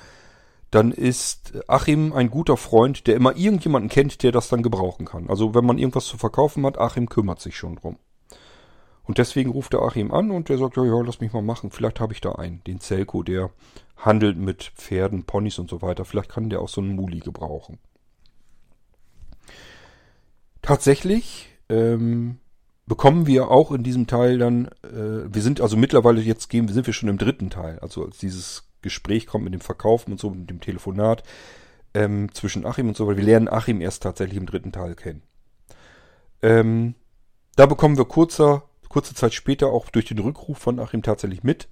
dann 0.69 0.91
ist 0.91 1.53
Achim 1.67 2.11
ein 2.11 2.29
guter 2.29 2.57
Freund, 2.57 3.07
der 3.07 3.15
immer 3.15 3.37
irgendjemanden 3.37 3.89
kennt, 3.89 4.21
der 4.21 4.33
das 4.33 4.49
dann 4.49 4.63
gebrauchen 4.63 5.05
kann. 5.05 5.29
Also 5.29 5.55
wenn 5.55 5.65
man 5.65 5.77
irgendwas 5.77 6.05
zu 6.05 6.17
verkaufen 6.17 6.65
hat, 6.65 6.77
Achim 6.77 7.07
kümmert 7.07 7.39
sich 7.39 7.55
schon 7.55 7.77
drum. 7.77 7.97
Und 9.03 9.17
deswegen 9.17 9.51
ruft 9.51 9.71
der 9.71 9.81
Achim 9.81 10.11
an 10.11 10.31
und 10.31 10.49
der 10.49 10.57
sagt, 10.57 10.75
ja, 10.75 10.83
ja, 10.83 11.01
lass 11.01 11.21
mich 11.21 11.31
mal 11.31 11.41
machen. 11.41 11.71
Vielleicht 11.71 12.01
habe 12.01 12.11
ich 12.11 12.19
da 12.19 12.33
einen, 12.33 12.61
den 12.65 12.81
Zelko, 12.81 13.23
der 13.23 13.51
handelt 13.95 14.37
mit 14.37 14.73
Pferden, 14.75 15.23
Ponys 15.23 15.57
und 15.59 15.69
so 15.69 15.81
weiter. 15.81 16.03
Vielleicht 16.03 16.29
kann 16.29 16.49
der 16.49 16.59
auch 16.59 16.67
so 16.67 16.81
einen 16.81 16.95
Muli 16.95 17.19
gebrauchen. 17.19 17.79
Tatsächlich 20.67 21.47
ähm, 21.69 22.39
bekommen 22.87 23.25
wir 23.25 23.49
auch 23.49 23.71
in 23.71 23.83
diesem 23.83 24.05
Teil 24.05 24.37
dann, 24.37 24.65
äh, 24.83 25.33
wir 25.33 25.41
sind 25.41 25.61
also 25.61 25.77
mittlerweile 25.77 26.19
jetzt 26.19 26.49
gehen, 26.49 26.67
sind 26.67 26.85
wir 26.85 26.93
schon 26.93 27.07
im 27.07 27.17
dritten 27.17 27.49
Teil, 27.49 27.79
also 27.79 28.03
als 28.03 28.17
dieses 28.17 28.67
Gespräch 28.81 29.27
kommt 29.27 29.45
mit 29.45 29.53
dem 29.53 29.61
Verkaufen 29.61 30.11
und 30.11 30.19
so, 30.19 30.29
mit 30.29 30.49
dem 30.49 30.59
Telefonat 30.59 31.23
ähm, 31.93 32.33
zwischen 32.33 32.65
Achim 32.65 32.89
und 32.89 32.97
so, 32.97 33.07
weil 33.07 33.15
wir 33.15 33.23
lernen 33.23 33.47
Achim 33.47 33.79
erst 33.79 34.03
tatsächlich 34.03 34.37
im 34.37 34.45
dritten 34.45 34.73
Teil 34.73 34.95
kennen. 34.95 35.23
Ähm, 36.41 36.95
da 37.55 37.65
bekommen 37.65 37.97
wir 37.97 38.03
kurzer, 38.03 38.63
kurze 38.89 39.15
Zeit 39.15 39.33
später 39.33 39.67
auch 39.67 39.87
durch 39.87 40.03
den 40.03 40.19
Rückruf 40.19 40.57
von 40.57 40.81
Achim 40.81 41.01
tatsächlich 41.01 41.45
mit. 41.45 41.69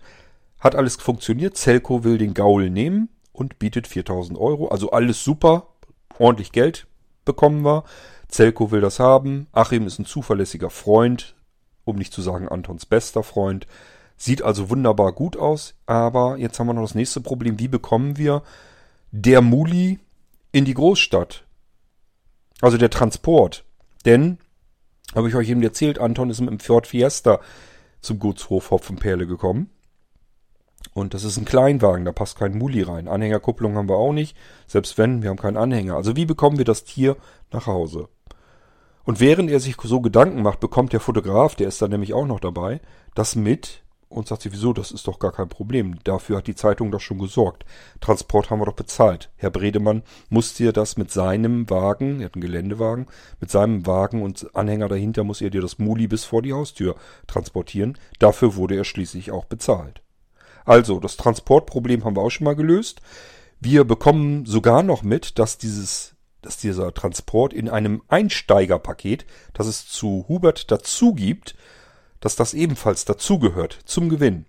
Hat 0.57 0.73
alles 0.73 0.95
funktioniert. 0.95 1.57
Zelko 1.57 2.05
will 2.05 2.17
den 2.17 2.33
Gaul 2.33 2.69
nehmen 2.69 3.09
und 3.33 3.59
bietet 3.59 3.87
4000 3.87 4.39
Euro. 4.39 4.69
Also 4.69 4.91
alles 4.91 5.21
super. 5.21 5.67
Ordentlich 6.17 6.53
Geld 6.53 6.87
bekommen 7.26 7.63
wir. 7.63 7.84
Zelko 8.28 8.71
will 8.71 8.82
das 8.82 8.99
haben. 8.99 9.47
Achim 9.51 9.88
ist 9.88 9.99
ein 9.99 10.05
zuverlässiger 10.05 10.69
Freund, 10.69 11.36
um 11.84 11.95
nicht 11.97 12.13
zu 12.13 12.21
sagen 12.21 12.47
Antons 12.47 12.86
bester 12.86 13.23
Freund. 13.23 13.67
Sieht 14.17 14.41
also 14.41 14.69
wunderbar 14.69 15.11
gut 15.11 15.38
aus. 15.38 15.76
Aber 15.86 16.38
jetzt 16.38 16.59
haben 16.59 16.67
wir 16.67 16.73
noch 16.73 16.84
das 16.84 16.95
nächste 16.95 17.21
Problem. 17.21 17.59
Wie 17.59 17.67
bekommen 17.67 18.17
wir 18.17 18.43
der 19.11 19.41
Muli 19.41 19.99
in 20.51 20.65
die 20.65 20.73
Großstadt? 20.73 21.45
Also 22.61 22.78
der 22.78 22.89
Transport. 22.89 23.65
Denn, 24.05 24.38
habe 25.13 25.28
ich 25.30 25.36
euch 25.36 25.49
eben 25.49 25.63
erzählt, 25.63 25.99
Anton 25.99 26.30
ist 26.30 26.39
mit 26.39 26.49
dem 26.49 26.59
Ford 26.59 26.88
Fiesta 26.88 27.39
zum 28.01 28.19
Gutshof 28.19 28.71
Hopfenperle 28.71 29.28
gekommen. 29.28 29.69
Und 30.95 31.13
das 31.13 31.25
ist 31.25 31.35
ein 31.35 31.43
Kleinwagen, 31.43 32.05
da 32.05 32.13
passt 32.13 32.39
kein 32.39 32.57
Muli 32.57 32.81
rein. 32.81 33.09
Anhängerkupplung 33.09 33.75
haben 33.75 33.89
wir 33.89 33.97
auch 33.97 34.13
nicht. 34.13 34.37
Selbst 34.65 34.97
wenn, 34.97 35.21
wir 35.21 35.29
haben 35.29 35.37
keinen 35.37 35.57
Anhänger. 35.57 35.97
Also 35.97 36.15
wie 36.15 36.25
bekommen 36.25 36.57
wir 36.57 36.63
das 36.63 36.85
Tier 36.85 37.17
nach 37.51 37.67
Hause? 37.67 38.07
Und 39.03 39.19
während 39.19 39.51
er 39.51 39.59
sich 39.59 39.75
so 39.83 39.99
Gedanken 39.99 40.41
macht, 40.41 40.61
bekommt 40.61 40.93
der 40.93 41.01
Fotograf, 41.01 41.55
der 41.55 41.67
ist 41.67 41.81
dann 41.81 41.91
nämlich 41.91 42.13
auch 42.13 42.25
noch 42.25 42.39
dabei, 42.39 42.79
das 43.13 43.35
mit 43.35 43.83
und 44.07 44.29
sagt 44.29 44.43
sich, 44.43 44.53
wieso, 44.53 44.71
das 44.71 44.91
ist 44.91 45.05
doch 45.05 45.19
gar 45.19 45.33
kein 45.33 45.49
Problem. 45.49 45.99
Dafür 46.05 46.37
hat 46.37 46.47
die 46.47 46.55
Zeitung 46.55 46.91
doch 46.91 47.01
schon 47.01 47.19
gesorgt. 47.19 47.65
Transport 47.99 48.49
haben 48.49 48.61
wir 48.61 48.65
doch 48.65 48.73
bezahlt. 48.73 49.31
Herr 49.35 49.49
Bredemann 49.49 50.01
musste 50.29 50.63
ihr 50.63 50.71
das 50.71 50.95
mit 50.95 51.11
seinem 51.11 51.69
Wagen, 51.69 52.21
er 52.21 52.27
hat 52.27 52.35
einen 52.35 52.41
Geländewagen, 52.41 53.07
mit 53.41 53.51
seinem 53.51 53.85
Wagen 53.85 54.21
und 54.21 54.55
Anhänger 54.55 54.87
dahinter 54.87 55.25
muss 55.25 55.41
er 55.41 55.49
dir 55.49 55.61
das 55.61 55.77
Muli 55.77 56.07
bis 56.07 56.23
vor 56.23 56.41
die 56.41 56.53
Haustür 56.53 56.95
transportieren. 57.27 57.97
Dafür 58.19 58.55
wurde 58.55 58.77
er 58.77 58.85
schließlich 58.85 59.31
auch 59.31 59.43
bezahlt. 59.43 60.04
Also, 60.66 60.99
das 60.99 61.18
Transportproblem 61.18 62.03
haben 62.03 62.16
wir 62.16 62.22
auch 62.22 62.30
schon 62.30 62.45
mal 62.45 62.55
gelöst. 62.55 63.01
Wir 63.59 63.84
bekommen 63.84 64.45
sogar 64.45 64.84
noch 64.84 65.03
mit, 65.03 65.39
dass 65.39 65.57
dieses 65.57 66.16
dass 66.45 66.57
dieser 66.57 66.93
Transport 66.93 67.53
in 67.53 67.70
einem 67.70 68.03
Einsteigerpaket, 68.07 69.26
das 69.53 69.66
es 69.66 69.88
zu 69.88 70.26
Hubert 70.28 70.70
dazu 70.70 71.16
gibt, 71.16 71.55
dass 72.20 72.36
das 72.36 72.53
ebenfalls 72.53 73.03
dazugehört 73.03 73.80
zum 73.86 74.09
Gewinn. 74.09 74.45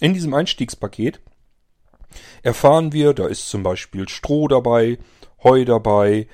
In 0.00 0.12
diesem 0.12 0.34
Einstiegspaket 0.34 1.20
erfahren 2.42 2.92
wir, 2.92 3.14
da 3.14 3.26
ist 3.26 3.48
zum 3.48 3.62
Beispiel 3.62 4.08
Stroh 4.08 4.46
dabei, 4.46 4.98
Heu 5.42 5.64
dabei, 5.64 6.28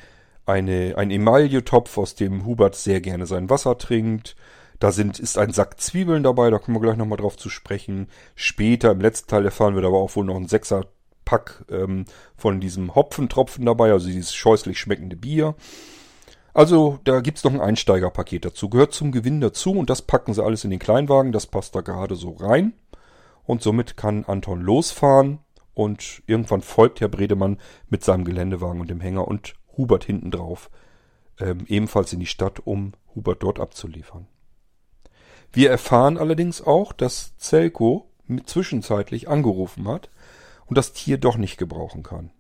eine, 0.47 0.95
ein 0.97 1.11
Emailletopf, 1.11 1.97
aus 1.97 2.15
dem 2.15 2.45
Hubert 2.45 2.75
sehr 2.75 3.01
gerne 3.01 3.27
sein 3.27 3.49
Wasser 3.51 3.79
trinkt. 3.79 4.35
Da 4.79 4.93
sind, 4.93 5.19
ist 5.19 5.39
ein 5.39 5.53
Sack 5.53 5.81
Zwiebeln 5.81 6.23
dabei, 6.23 6.51
da 6.51 6.59
kommen 6.59 6.77
wir 6.77 6.81
gleich 6.81 6.97
nochmal 6.97 7.19
drauf 7.19 7.37
zu 7.37 7.51
sprechen. 7.51 8.09
Später, 8.35 8.93
im 8.93 9.01
letzten 9.01 9.29
Teil 9.29 9.45
erfahren 9.45 9.75
wir 9.75 9.85
aber 9.85 9.99
auch 9.99 10.15
wohl 10.15 10.25
noch 10.25 10.37
ein 10.37 10.49
Sechser 10.49 10.87
Pack 11.25 11.65
ähm, 11.71 12.07
von 12.37 12.61
diesem 12.61 12.95
Hopfentropfen 12.95 13.67
dabei, 13.67 13.91
also 13.93 14.07
dieses 14.07 14.35
scheußlich 14.35 14.79
schmeckende 14.79 15.17
Bier. 15.17 15.57
Also 16.55 17.01
da 17.05 17.21
gibt's 17.21 17.45
noch 17.45 17.53
ein 17.53 17.61
Einsteigerpaket 17.61 18.47
dazu, 18.47 18.71
gehört 18.71 18.93
zum 18.93 19.13
Gewinn 19.13 19.41
dazu 19.41 19.73
und 19.73 19.91
das 19.91 20.03
packen 20.03 20.33
sie 20.33 20.43
alles 20.43 20.65
in 20.65 20.71
den 20.71 20.79
Kleinwagen, 20.79 21.33
das 21.33 21.47
passt 21.47 21.75
da 21.75 21.83
gerade 21.83 22.17
so 22.17 22.31
rein. 22.33 22.73
Und 23.45 23.63
somit 23.63 23.97
kann 23.97 24.25
Anton 24.25 24.61
losfahren 24.61 25.41
und 25.75 26.23
irgendwann 26.27 26.63
folgt 26.63 27.01
Herr 27.01 27.09
Bredemann 27.09 27.59
mit 27.89 28.03
seinem 28.05 28.25
Geländewagen 28.25 28.81
und 28.81 28.91
dem 28.91 29.01
Hänger 29.01 29.29
und 29.29 29.55
Hubert 29.77 30.05
hinten 30.05 30.31
drauf 30.31 30.71
ähm, 31.41 31.65
ebenfalls 31.69 32.13
in 32.13 32.21
die 32.21 32.27
Stadt, 32.27 32.61
um 32.65 32.93
Hubert 33.15 33.43
dort 33.43 33.61
abzuliefern. 33.61 34.27
Wir 35.53 35.71
erfahren 35.71 36.19
allerdings 36.19 36.63
auch, 36.63 36.93
dass 36.93 37.37
Zelko 37.37 38.09
zwischenzeitlich 38.45 39.29
angerufen 39.29 39.89
hat 39.89 40.11
und 40.67 40.77
das 40.77 40.93
Tier 40.93 41.19
doch 41.19 41.37
nicht 41.37 41.57
gebrauchen 41.57 42.03
kann. 42.03 42.31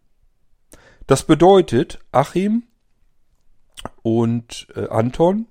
Das 1.07 1.23
bedeutet, 1.23 2.01
Achim 2.13 2.65
und 4.03 4.69
äh, 4.77 4.89
Anton 4.89 5.47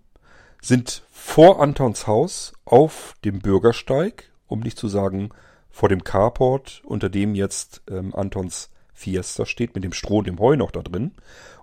sind 0.62 1.04
vor 1.12 1.62
Antons 1.62 2.06
Haus 2.08 2.54
auf 2.66 3.16
dem 3.26 3.40
Bürgersteig, 3.40 4.32
um 4.48 4.60
nicht 4.60 4.78
zu 4.78 4.88
sagen 4.88 5.32
vor 5.70 5.90
dem 5.90 6.04
Carport, 6.04 6.82
unter 6.86 7.10
dem 7.10 7.36
jetzt 7.36 7.82
ähm, 7.90 8.14
Antons 8.16 8.70
Fiesta 8.94 9.46
steht, 9.46 9.76
mit 9.76 9.84
dem 9.84 9.94
Stroh 9.94 10.20
und 10.20 10.28
dem 10.28 10.40
Heu 10.40 10.56
noch 10.56 10.72
da 10.72 10.82
drin. 10.82 11.12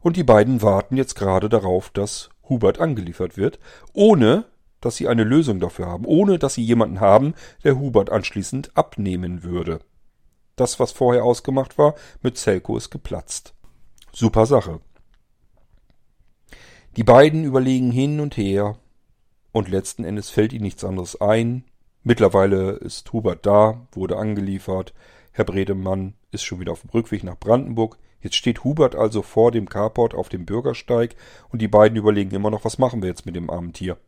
Und 0.00 0.16
die 0.16 0.22
beiden 0.22 0.62
warten 0.62 0.96
jetzt 0.96 1.14
gerade 1.16 1.48
darauf, 1.48 1.90
dass 1.90 2.30
Hubert 2.48 2.78
angeliefert 2.80 3.36
wird, 3.36 3.58
ohne 3.92 4.44
dass 4.84 4.96
sie 4.96 5.08
eine 5.08 5.24
Lösung 5.24 5.60
dafür 5.60 5.86
haben, 5.86 6.04
ohne 6.04 6.38
dass 6.38 6.54
sie 6.54 6.62
jemanden 6.62 7.00
haben, 7.00 7.34
der 7.62 7.78
Hubert 7.78 8.10
anschließend 8.10 8.76
abnehmen 8.76 9.42
würde. 9.42 9.80
Das, 10.56 10.78
was 10.78 10.92
vorher 10.92 11.24
ausgemacht 11.24 11.78
war, 11.78 11.94
mit 12.22 12.38
Zelko 12.38 12.76
ist 12.76 12.90
geplatzt. 12.90 13.54
Super 14.12 14.46
Sache. 14.46 14.80
Die 16.96 17.02
beiden 17.02 17.44
überlegen 17.44 17.90
hin 17.90 18.20
und 18.20 18.36
her 18.36 18.76
und 19.50 19.68
letzten 19.68 20.04
Endes 20.04 20.30
fällt 20.30 20.52
ihnen 20.52 20.62
nichts 20.62 20.84
anderes 20.84 21.20
ein. 21.20 21.64
Mittlerweile 22.04 22.72
ist 22.72 23.12
Hubert 23.12 23.46
da, 23.46 23.86
wurde 23.92 24.16
angeliefert. 24.16 24.94
Herr 25.32 25.44
Bredemann 25.44 26.14
ist 26.30 26.44
schon 26.44 26.60
wieder 26.60 26.72
auf 26.72 26.82
dem 26.82 26.90
Rückweg 26.90 27.24
nach 27.24 27.38
Brandenburg. 27.38 27.98
Jetzt 28.20 28.36
steht 28.36 28.62
Hubert 28.62 28.94
also 28.94 29.22
vor 29.22 29.50
dem 29.50 29.68
Carport 29.68 30.14
auf 30.14 30.28
dem 30.28 30.46
Bürgersteig 30.46 31.16
und 31.48 31.60
die 31.60 31.68
beiden 31.68 31.98
überlegen 31.98 32.30
immer 32.30 32.50
noch, 32.50 32.64
was 32.64 32.78
machen 32.78 33.02
wir 33.02 33.08
jetzt 33.08 33.26
mit 33.26 33.34
dem 33.34 33.50
armen 33.50 33.72
Tier? 33.72 33.98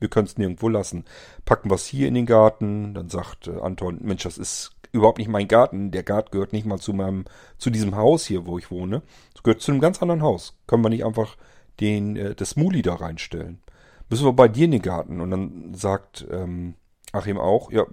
Wir 0.00 0.08
können 0.08 0.26
es 0.26 0.38
nirgendwo 0.38 0.68
lassen. 0.68 1.04
Packen 1.44 1.70
wir 1.70 1.76
es 1.76 1.86
hier 1.86 2.08
in 2.08 2.14
den 2.14 2.26
Garten, 2.26 2.94
dann 2.94 3.08
sagt 3.08 3.48
äh, 3.48 3.60
Anton, 3.60 3.98
Mensch, 4.02 4.24
das 4.24 4.38
ist 4.38 4.72
überhaupt 4.92 5.18
nicht 5.18 5.28
mein 5.28 5.48
Garten. 5.48 5.90
Der 5.90 6.02
Garten 6.02 6.30
gehört 6.30 6.52
nicht 6.52 6.66
mal 6.66 6.78
zu 6.78 6.92
meinem, 6.92 7.24
zu 7.58 7.70
diesem 7.70 7.96
Haus 7.96 8.26
hier, 8.26 8.46
wo 8.46 8.58
ich 8.58 8.70
wohne. 8.70 9.02
Es 9.34 9.42
gehört 9.42 9.60
zu 9.60 9.72
einem 9.72 9.80
ganz 9.80 10.00
anderen 10.00 10.22
Haus. 10.22 10.56
Können 10.66 10.84
wir 10.84 10.90
nicht 10.90 11.04
einfach 11.04 11.36
den, 11.80 12.16
äh, 12.16 12.34
das 12.34 12.56
Muli 12.56 12.82
da 12.82 12.94
reinstellen? 12.94 13.60
Müssen 14.08 14.26
wir 14.26 14.32
bei 14.32 14.48
dir 14.48 14.66
in 14.66 14.72
den 14.72 14.82
Garten? 14.82 15.20
Und 15.20 15.30
dann 15.30 15.74
sagt 15.74 16.26
ähm, 16.30 16.74
Achim 17.12 17.38
auch, 17.38 17.70
ja, 17.72 17.86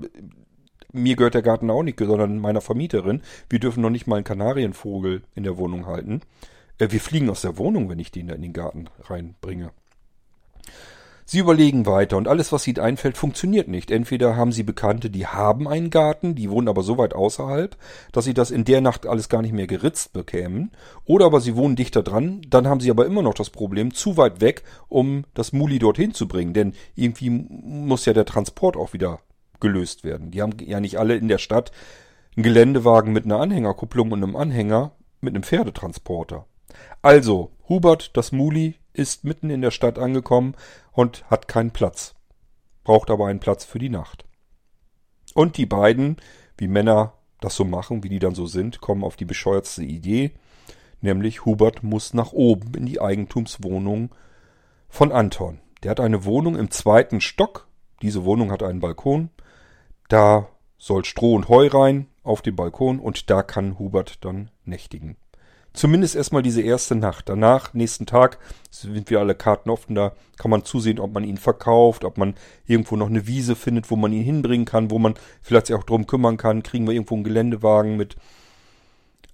mir 0.92 1.16
gehört 1.16 1.36
der 1.36 1.42
Garten 1.42 1.70
auch 1.70 1.84
nicht, 1.84 2.00
sondern 2.00 2.40
meiner 2.40 2.62
Vermieterin. 2.62 3.22
Wir 3.50 3.60
dürfen 3.60 3.82
noch 3.82 3.90
nicht 3.90 4.08
mal 4.08 4.18
einen 4.18 4.26
Kanarienvogel 4.26 5.24
in 5.36 5.44
der 5.44 5.58
Wohnung 5.58 5.86
halten. 5.86 6.22
Äh, 6.78 6.92
wir 6.92 7.00
fliegen 7.00 7.30
aus 7.30 7.42
der 7.42 7.58
Wohnung, 7.58 7.90
wenn 7.90 8.00
ich 8.00 8.12
den 8.12 8.28
da 8.28 8.36
in 8.36 8.42
den 8.42 8.54
Garten 8.54 8.90
reinbringe. 9.02 9.72
Sie 11.26 11.40
überlegen 11.40 11.86
weiter 11.86 12.18
und 12.18 12.28
alles, 12.28 12.52
was 12.52 12.68
ihnen 12.68 12.80
einfällt, 12.80 13.18
funktioniert 13.18 13.68
nicht. 13.68 13.92
Entweder 13.92 14.36
haben 14.36 14.52
sie 14.52 14.64
Bekannte, 14.64 15.10
die 15.10 15.28
haben 15.28 15.68
einen 15.68 15.90
Garten, 15.90 16.36
die 16.36 16.50
wohnen 16.50 16.68
aber 16.68 16.84
so 16.84 16.98
weit 16.98 17.14
außerhalb, 17.14 17.78
dass 18.12 18.26
sie 18.26 18.34
das 18.34 18.52
in 18.52 18.66
der 18.66 18.82
Nacht 18.82 19.06
alles 19.06 19.30
gar 19.30 19.42
nicht 19.42 19.54
mehr 19.54 19.68
geritzt 19.68 20.14
bekämen. 20.14 20.72
Oder 21.06 21.26
aber 21.26 21.42
sie 21.42 21.56
wohnen 21.56 21.76
dichter 21.76 22.04
dran, 22.04 22.42
dann 22.50 22.68
haben 22.68 22.80
sie 22.80 22.92
aber 22.92 23.06
immer 23.06 23.22
noch 23.22 23.34
das 23.34 23.50
Problem, 23.50 23.94
zu 23.94 24.18
weit 24.18 24.42
weg, 24.42 24.64
um 24.90 25.24
das 25.34 25.54
Muli 25.54 25.80
dorthin 25.80 26.14
zu 26.14 26.28
bringen. 26.28 26.54
Denn 26.54 26.74
irgendwie 26.96 27.30
muss 27.30 28.06
ja 28.06 28.14
der 28.14 28.26
Transport 28.26 28.76
auch 28.76 28.94
wieder 28.94 29.20
gelöst 29.60 30.04
werden. 30.04 30.32
Die 30.32 30.42
haben 30.42 30.58
ja 30.60 30.80
nicht 30.80 30.98
alle 30.98 31.16
in 31.16 31.28
der 31.28 31.38
Stadt 31.38 31.72
einen 32.36 32.44
Geländewagen 32.44 33.14
mit 33.14 33.26
einer 33.26 33.40
Anhängerkupplung 33.40 34.12
und 34.12 34.24
einem 34.24 34.36
Anhänger 34.36 34.92
mit 35.22 35.34
einem 35.34 35.44
Pferdetransporter. 35.44 36.46
Also, 37.02 37.52
Hubert, 37.70 38.16
das 38.18 38.32
Muli, 38.32 38.76
ist 38.94 39.24
mitten 39.24 39.50
in 39.50 39.62
der 39.62 39.72
Stadt 39.72 40.00
angekommen 40.00 40.56
und 40.92 41.30
hat 41.30 41.48
keinen 41.48 41.72
Platz. 41.72 42.16
Braucht 42.84 43.10
aber 43.10 43.28
einen 43.28 43.40
Platz 43.40 43.64
für 43.64 43.80
die 43.80 43.90
Nacht. 43.90 44.26
Und 45.34 45.58
die 45.58 45.66
beiden, 45.66 46.18
wie 46.58 46.68
Männer 46.68 47.14
das 47.40 47.56
so 47.56 47.66
machen, 47.66 48.04
wie 48.04 48.10
die 48.10 48.20
dann 48.20 48.36
so 48.36 48.46
sind, 48.46 48.82
kommen 48.82 49.04
auf 49.04 49.16
die 49.16 49.26
bescheuertste 49.26 49.84
Idee, 49.84 50.32
nämlich 51.02 51.46
Hubert 51.46 51.84
muss 51.84 52.14
nach 52.14 52.34
oben 52.34 52.74
in 52.76 52.86
die 52.86 53.02
Eigentumswohnung 53.02 54.14
von 54.90 55.12
Anton. 55.12 55.60
Der 55.84 55.92
hat 55.92 56.00
eine 56.00 56.26
Wohnung 56.26 56.56
im 56.56 56.70
zweiten 56.70 57.22
Stock. 57.22 57.68
Diese 58.02 58.24
Wohnung 58.26 58.52
hat 58.52 58.62
einen 58.62 58.80
Balkon. 58.80 59.30
Da 60.10 60.50
soll 60.78 61.06
Stroh 61.06 61.36
und 61.36 61.50
Heu 61.50 61.68
rein 61.68 62.08
auf 62.24 62.42
den 62.42 62.56
Balkon 62.56 63.00
und 63.00 63.30
da 63.30 63.42
kann 63.42 63.80
Hubert 63.80 64.24
dann 64.24 64.52
nächtigen. 64.66 65.18
Zumindest 65.74 66.16
erstmal 66.16 66.42
diese 66.42 66.62
erste 66.62 66.96
Nacht. 66.96 67.30
Danach, 67.30 67.74
nächsten 67.74 68.06
Tag, 68.06 68.40
sind 68.70 69.10
wir 69.10 69.20
alle 69.20 69.36
Karten 69.36 69.70
offen. 69.70 69.96
Da 69.96 70.14
kann 70.38 70.52
man 70.52 70.66
zusehen, 70.66 71.00
ob 71.00 71.14
man 71.14 71.24
ihn 71.24 71.38
verkauft, 71.38 72.04
ob 72.04 72.18
man 72.18 72.36
irgendwo 72.66 72.98
noch 72.98 73.10
eine 73.10 73.26
Wiese 73.26 73.56
findet, 73.56 73.90
wo 73.90 73.96
man 73.96 74.12
ihn 74.12 74.24
hinbringen 74.24 74.66
kann, 74.66 74.92
wo 74.92 75.00
man 75.00 75.14
vielleicht 75.42 75.68
sich 75.68 75.76
auch 75.76 75.84
drum 75.84 76.08
kümmern 76.08 76.36
kann. 76.36 76.64
Kriegen 76.64 76.86
wir 76.88 76.94
irgendwo 76.94 77.16
einen 77.16 77.24
Geländewagen 77.24 77.96
mit 77.96 78.18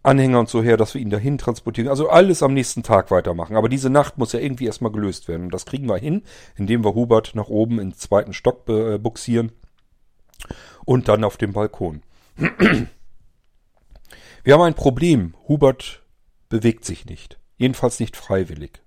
Anhänger 0.04 0.40
und 0.40 0.48
so 0.50 0.62
her, 0.62 0.78
dass 0.78 0.94
wir 0.94 1.02
ihn 1.02 1.10
dahin 1.10 1.40
transportieren. 1.40 1.90
Also 1.90 2.08
alles 2.10 2.44
am 2.44 2.54
nächsten 2.54 2.84
Tag 2.84 3.10
weitermachen. 3.10 3.58
Aber 3.58 3.68
diese 3.68 3.90
Nacht 3.90 4.20
muss 4.20 4.32
ja 4.32 4.40
irgendwie 4.40 4.68
erstmal 4.68 4.92
gelöst 4.92 5.28
werden. 5.28 5.46
Und 5.46 5.54
das 5.54 5.66
kriegen 5.66 5.88
wir 5.90 5.98
hin, 5.98 6.22
indem 6.56 6.86
wir 6.86 6.94
Hubert 6.94 7.34
nach 7.34 7.48
oben 7.48 7.80
ins 7.80 7.98
zweiten 7.98 8.34
Stock 8.34 8.70
äh, 8.70 9.00
buxieren 9.00 9.52
und 10.86 11.08
dann 11.08 11.24
auf 11.24 11.38
dem 11.38 11.52
Balkon. 11.52 12.04
Wir 14.44 14.54
haben 14.54 14.62
ein 14.62 14.76
Problem. 14.76 15.34
Hubert 15.50 16.04
bewegt 16.50 16.86
sich 16.86 17.06
nicht. 17.06 17.39
Jedenfalls 17.58 18.00
nicht 18.00 18.16
freiwillig. 18.16 18.82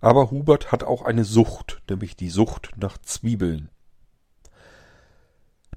Aber 0.00 0.30
Hubert 0.30 0.72
hat 0.72 0.84
auch 0.84 1.02
eine 1.02 1.24
Sucht, 1.24 1.80
nämlich 1.88 2.16
die 2.16 2.28
Sucht 2.28 2.72
nach 2.76 2.98
Zwiebeln. 2.98 3.70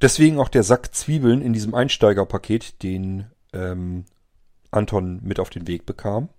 Deswegen 0.02 0.40
auch 0.40 0.50
der 0.50 0.64
Sack 0.64 0.94
Zwiebeln 0.94 1.42
in 1.42 1.54
diesem 1.54 1.74
Einsteigerpaket, 1.74 2.84
den 2.84 3.28
ähm, 3.54 4.06
Anton 4.70 5.20
mit 5.24 5.40
auf 5.40 5.50
den 5.50 5.68
Weg 5.68 5.86
bekam. 5.86 6.30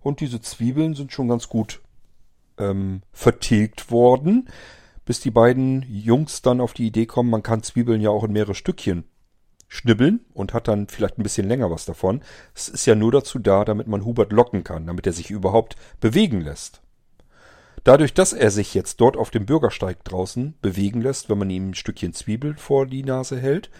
Und 0.00 0.20
diese 0.20 0.40
Zwiebeln 0.40 0.94
sind 0.94 1.12
schon 1.12 1.28
ganz 1.28 1.48
gut 1.48 1.80
ähm, 2.58 3.02
vertilgt 3.12 3.90
worden, 3.90 4.48
bis 5.04 5.20
die 5.20 5.30
beiden 5.30 5.82
Jungs 5.88 6.42
dann 6.42 6.60
auf 6.60 6.72
die 6.72 6.86
Idee 6.86 7.06
kommen, 7.06 7.30
man 7.30 7.42
kann 7.42 7.62
Zwiebeln 7.62 8.00
ja 8.00 8.10
auch 8.10 8.24
in 8.24 8.32
mehrere 8.32 8.54
Stückchen 8.54 9.04
schnibbeln 9.70 10.20
und 10.34 10.52
hat 10.52 10.68
dann 10.68 10.88
vielleicht 10.88 11.16
ein 11.18 11.22
bisschen 11.22 11.48
länger 11.48 11.70
was 11.70 11.86
davon. 11.86 12.20
Es 12.54 12.68
ist 12.68 12.84
ja 12.84 12.94
nur 12.94 13.12
dazu 13.12 13.38
da, 13.38 13.64
damit 13.64 13.86
man 13.86 14.04
Hubert 14.04 14.32
locken 14.32 14.64
kann, 14.64 14.86
damit 14.86 15.06
er 15.06 15.12
sich 15.12 15.30
überhaupt 15.30 15.76
bewegen 16.00 16.42
lässt. 16.42 16.82
Dadurch, 17.84 18.12
dass 18.12 18.34
er 18.34 18.50
sich 18.50 18.74
jetzt 18.74 19.00
dort 19.00 19.16
auf 19.16 19.30
dem 19.30 19.46
Bürgersteig 19.46 20.04
draußen 20.04 20.54
bewegen 20.60 21.00
lässt, 21.00 21.30
wenn 21.30 21.38
man 21.38 21.48
ihm 21.48 21.70
ein 21.70 21.74
Stückchen 21.74 22.12
Zwiebel 22.12 22.56
vor 22.58 22.84
die 22.84 23.04
Nase 23.04 23.38
hält, 23.38 23.70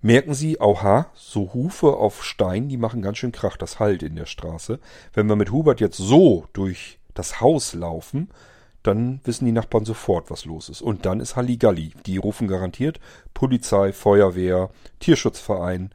merken 0.00 0.34
sie, 0.34 0.58
oha, 0.58 1.06
so 1.14 1.52
Hufe 1.52 1.88
auf 1.88 2.24
Stein, 2.24 2.68
die 2.68 2.78
machen 2.78 3.02
ganz 3.02 3.18
schön 3.18 3.30
Krach, 3.30 3.58
das 3.58 3.78
Halt 3.78 4.02
in 4.02 4.16
der 4.16 4.26
Straße. 4.26 4.80
Wenn 5.12 5.28
wir 5.28 5.36
mit 5.36 5.52
Hubert 5.52 5.80
jetzt 5.80 5.98
so 5.98 6.46
durch 6.54 6.98
das 7.12 7.42
Haus 7.42 7.74
laufen, 7.74 8.30
dann 8.82 9.20
wissen 9.24 9.44
die 9.44 9.52
Nachbarn 9.52 9.84
sofort, 9.84 10.30
was 10.30 10.44
los 10.44 10.68
ist. 10.68 10.80
Und 10.80 11.04
dann 11.04 11.20
ist 11.20 11.36
Halligalli. 11.36 11.92
Die 12.06 12.16
rufen 12.16 12.48
garantiert 12.48 12.98
Polizei, 13.34 13.92
Feuerwehr, 13.92 14.70
Tierschutzverein. 15.00 15.90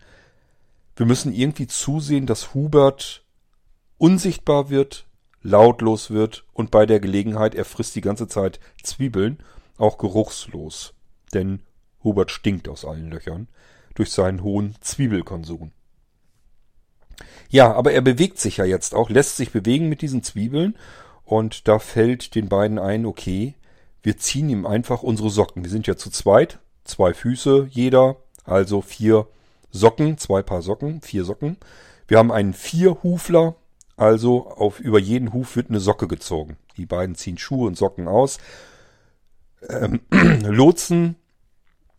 Wir 0.96 1.06
müssen 1.06 1.34
irgendwie 1.34 1.68
zusehen, 1.68 2.26
dass 2.26 2.54
Hubert 2.54 3.24
unsichtbar 3.98 4.70
wird, 4.70 5.08
lautlos 5.42 6.12
wird 6.12 6.46
und 6.54 6.72
bei 6.72 6.86
der 6.86 7.00
Gelegenheit, 7.00 7.56
er 7.56 7.66
frisst 7.66 7.96
die 7.96 8.02
ganze 8.02 8.28
Zeit 8.28 8.60
Zwiebeln, 8.84 9.40
auch 9.78 9.98
geruchslos. 9.98 10.94
Denn 11.34 11.62
Hubert 12.04 12.32
stinkt 12.32 12.68
aus 12.70 12.86
allen 12.86 13.10
Löchern 13.10 13.48
durch 13.96 14.12
seinen 14.12 14.44
hohen 14.44 14.76
Zwiebelkonsum. 14.82 15.72
Ja, 17.50 17.74
aber 17.74 17.94
er 17.94 18.02
bewegt 18.02 18.40
sich 18.40 18.58
ja 18.58 18.66
jetzt 18.66 18.94
auch, 18.94 19.10
lässt 19.10 19.38
sich 19.38 19.52
bewegen 19.52 19.90
mit 19.90 20.02
diesen 20.02 20.24
Zwiebeln 20.24 20.76
und 21.26 21.68
da 21.68 21.80
fällt 21.80 22.36
den 22.36 22.48
beiden 22.48 22.80
ein, 22.80 23.06
okay, 23.06 23.56
wir 24.04 24.18
ziehen 24.18 24.50
ihm 24.50 24.66
einfach 24.66 25.02
unsere 25.02 25.32
Socken. 25.32 25.64
Wir 25.64 25.72
sind 25.72 25.88
ja 25.88 25.98
zu 25.98 26.12
zweit, 26.12 26.60
zwei 26.84 27.14
Füße 27.14 27.68
jeder, 27.72 28.18
also 28.44 28.82
vier 28.82 29.28
Socken, 29.72 30.18
zwei 30.20 30.44
Paar 30.44 30.62
Socken, 30.62 31.02
vier 31.02 31.26
Socken. 31.26 31.58
Wir 32.08 32.20
haben 32.20 32.32
einen 32.32 32.54
Vierhufler, 32.54 33.56
also 33.98 34.48
auf 34.48 34.80
über 34.80 35.00
jeden 35.00 35.34
Huf 35.34 35.56
wird 35.56 35.70
eine 35.70 35.80
Socke 35.80 36.08
gezogen. 36.08 36.58
Die 36.78 36.86
beiden 36.86 37.16
ziehen 37.16 37.40
Schuhe 37.40 37.68
und 37.68 37.78
Socken 37.78 38.08
aus, 38.08 38.38
ähm, 39.68 40.02
lotsen 40.44 41.16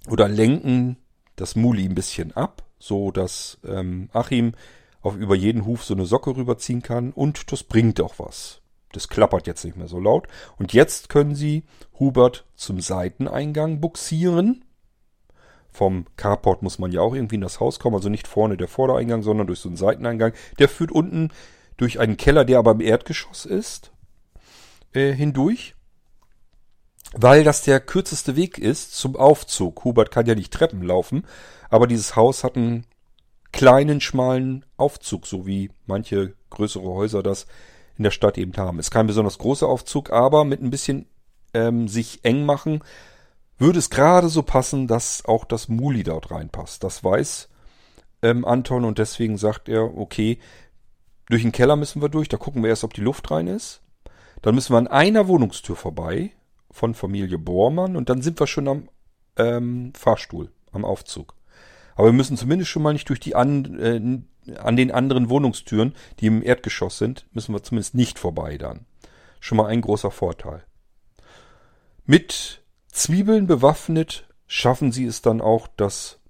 oder 0.09 0.29
lenken 0.29 0.97
das 1.35 1.57
Muli 1.57 1.85
ein 1.85 1.95
bisschen 1.95 2.33
ab, 2.37 2.62
so 2.79 3.11
dass 3.11 3.59
ähm, 3.66 4.09
Achim 4.12 4.53
auf 5.03 5.16
über 5.16 5.35
jeden 5.35 5.66
Huf 5.66 5.85
so 5.85 5.95
eine 5.95 6.07
Socke 6.07 6.37
rüberziehen 6.37 6.83
kann 6.83 7.12
und 7.12 7.51
das 7.51 7.64
bringt 7.64 8.01
auch 8.01 8.18
was. 8.18 8.61
Das 8.97 9.09
klappert 9.09 9.47
jetzt 9.47 9.64
nicht 9.64 9.76
mehr 9.76 9.88
so 9.88 10.01
laut. 10.01 10.26
Und 10.59 10.72
jetzt 10.72 11.09
können 11.09 11.34
Sie 11.34 11.64
Hubert 11.99 12.47
zum 12.57 12.80
Seiteneingang 12.80 13.80
buxieren. 13.80 14.64
Vom 15.70 16.07
Carport 16.16 16.62
muss 16.62 16.78
man 16.78 16.90
ja 16.90 17.03
auch 17.03 17.14
irgendwie 17.14 17.34
in 17.34 17.42
das 17.42 17.61
Haus 17.61 17.78
kommen, 17.78 17.97
also 17.97 18.09
nicht 18.09 18.26
vorne 18.26 18.57
der 18.57 18.68
Vordereingang, 18.68 19.22
sondern 19.22 19.47
durch 19.47 19.59
so 19.59 19.68
einen 19.68 19.76
Seiteneingang. 19.76 20.32
Der 20.59 20.70
führt 20.70 20.90
unten 20.90 21.30
durch 21.76 22.01
einen 22.01 22.16
Keller, 22.16 22.47
der 22.47 22.59
aber 22.59 22.70
im 22.72 22.80
Erdgeschoss 22.80 23.44
ist, 23.44 23.92
äh, 24.94 25.12
hindurch. 25.12 25.74
Weil 27.12 27.44
das 27.44 27.62
der 27.62 27.80
kürzeste 27.80 28.34
Weg 28.34 28.57
ist 28.57 28.97
zum 28.97 29.16
Aufzug. 29.16 29.84
Hubert 29.84 30.11
kann 30.11 30.26
ja 30.26 30.34
nicht 30.34 30.53
Treppen 30.53 30.82
laufen, 30.82 31.26
aber 31.68 31.86
dieses 31.86 32.16
Haus 32.16 32.42
hat 32.42 32.57
einen 32.57 32.86
kleinen, 33.53 34.01
schmalen 34.01 34.64
Aufzug, 34.78 35.26
so 35.26 35.47
wie 35.47 35.70
manche 35.86 36.34
größere 36.51 36.88
Häuser 36.88 37.22
das 37.22 37.47
in 37.97 38.05
der 38.05 38.11
Stadt 38.11 38.38
eben 38.38 38.57
haben. 38.57 38.78
Ist 38.78 38.90
kein 38.90 39.07
besonders 39.07 39.38
großer 39.38 39.66
Aufzug, 39.66 40.11
aber 40.11 40.44
mit 40.44 40.62
ein 40.62 40.70
bisschen 40.70 41.07
ähm, 41.55 41.88
sich 41.88 42.24
eng 42.24 42.44
machen, 42.44 42.82
würde 43.59 43.78
es 43.78 43.90
gerade 43.90 44.28
so 44.28 44.42
passen, 44.42 44.86
dass 44.86 45.24
auch 45.24 45.44
das 45.44 45.68
Muli 45.68 46.03
dort 46.03 46.30
reinpasst. 46.30 46.84
Das 46.84 47.03
weiß 47.03 47.49
ähm, 48.22 48.44
Anton 48.44 48.84
und 48.84 48.99
deswegen 48.99 49.38
sagt 49.38 49.68
er, 49.68 49.97
okay, 49.97 50.38
durch 51.28 51.42
den 51.42 51.53
Keller 51.53 51.76
müssen 51.76 52.03
wir 52.03 52.09
durch, 52.09 52.28
da 52.28 52.36
gucken 52.36 52.62
wir 52.62 52.70
erst, 52.70 52.84
ob 52.84 52.94
die 52.94 53.01
Luft 53.01 53.30
rein 53.30 53.47
ist. 53.47 53.82
Dann 54.42 54.55
müssen 54.55 54.72
wir 54.72 54.78
an 54.78 54.86
einer 54.86 55.28
Wohnungstür 55.28 55.76
vorbei 55.76 56.32
von 56.70 56.94
Familie 56.94 57.38
Bormann 57.38 57.97
und 57.97 58.11
dann 58.11 58.22
sind 58.22 58.38
wir 58.38 58.47
schon 58.47 58.68
am 58.68 58.88
ähm, 59.36 59.92
Fahrstuhl, 59.97 60.53
am 60.72 60.84
Aufzug. 60.84 61.34
Aber 61.94 62.09
wir 62.09 62.12
müssen 62.12 62.36
zumindest 62.36 62.70
schon 62.70 62.82
mal 62.82 62.92
nicht 62.92 63.09
durch 63.09 63.20
die 63.20 63.34
an, 63.34 63.78
äh, 63.78 64.20
an 64.59 64.76
den 64.76 64.90
anderen 64.90 65.28
Wohnungstüren, 65.28 65.94
die 66.20 66.26
im 66.26 66.42
Erdgeschoss 66.42 66.99
sind, 66.99 67.26
müssen 67.32 67.55
wir 67.55 67.62
zumindest 67.62 67.94
nicht 67.94 68.18
vorbei 68.18 68.59
dann. 68.59 68.86
Schon 69.40 69.59
mal 69.59 69.66
ein 69.66 69.80
großer 69.80 70.11
Vorteil. 70.11 70.64
Mit 72.05 72.62
Zwiebeln 72.88 73.47
bewaffnet 73.47 74.28
schaffen 74.47 74.92
sie 74.92 75.07
es 75.07 75.22
dann 75.22 75.40
auch, 75.40 75.68
dass 75.76 76.20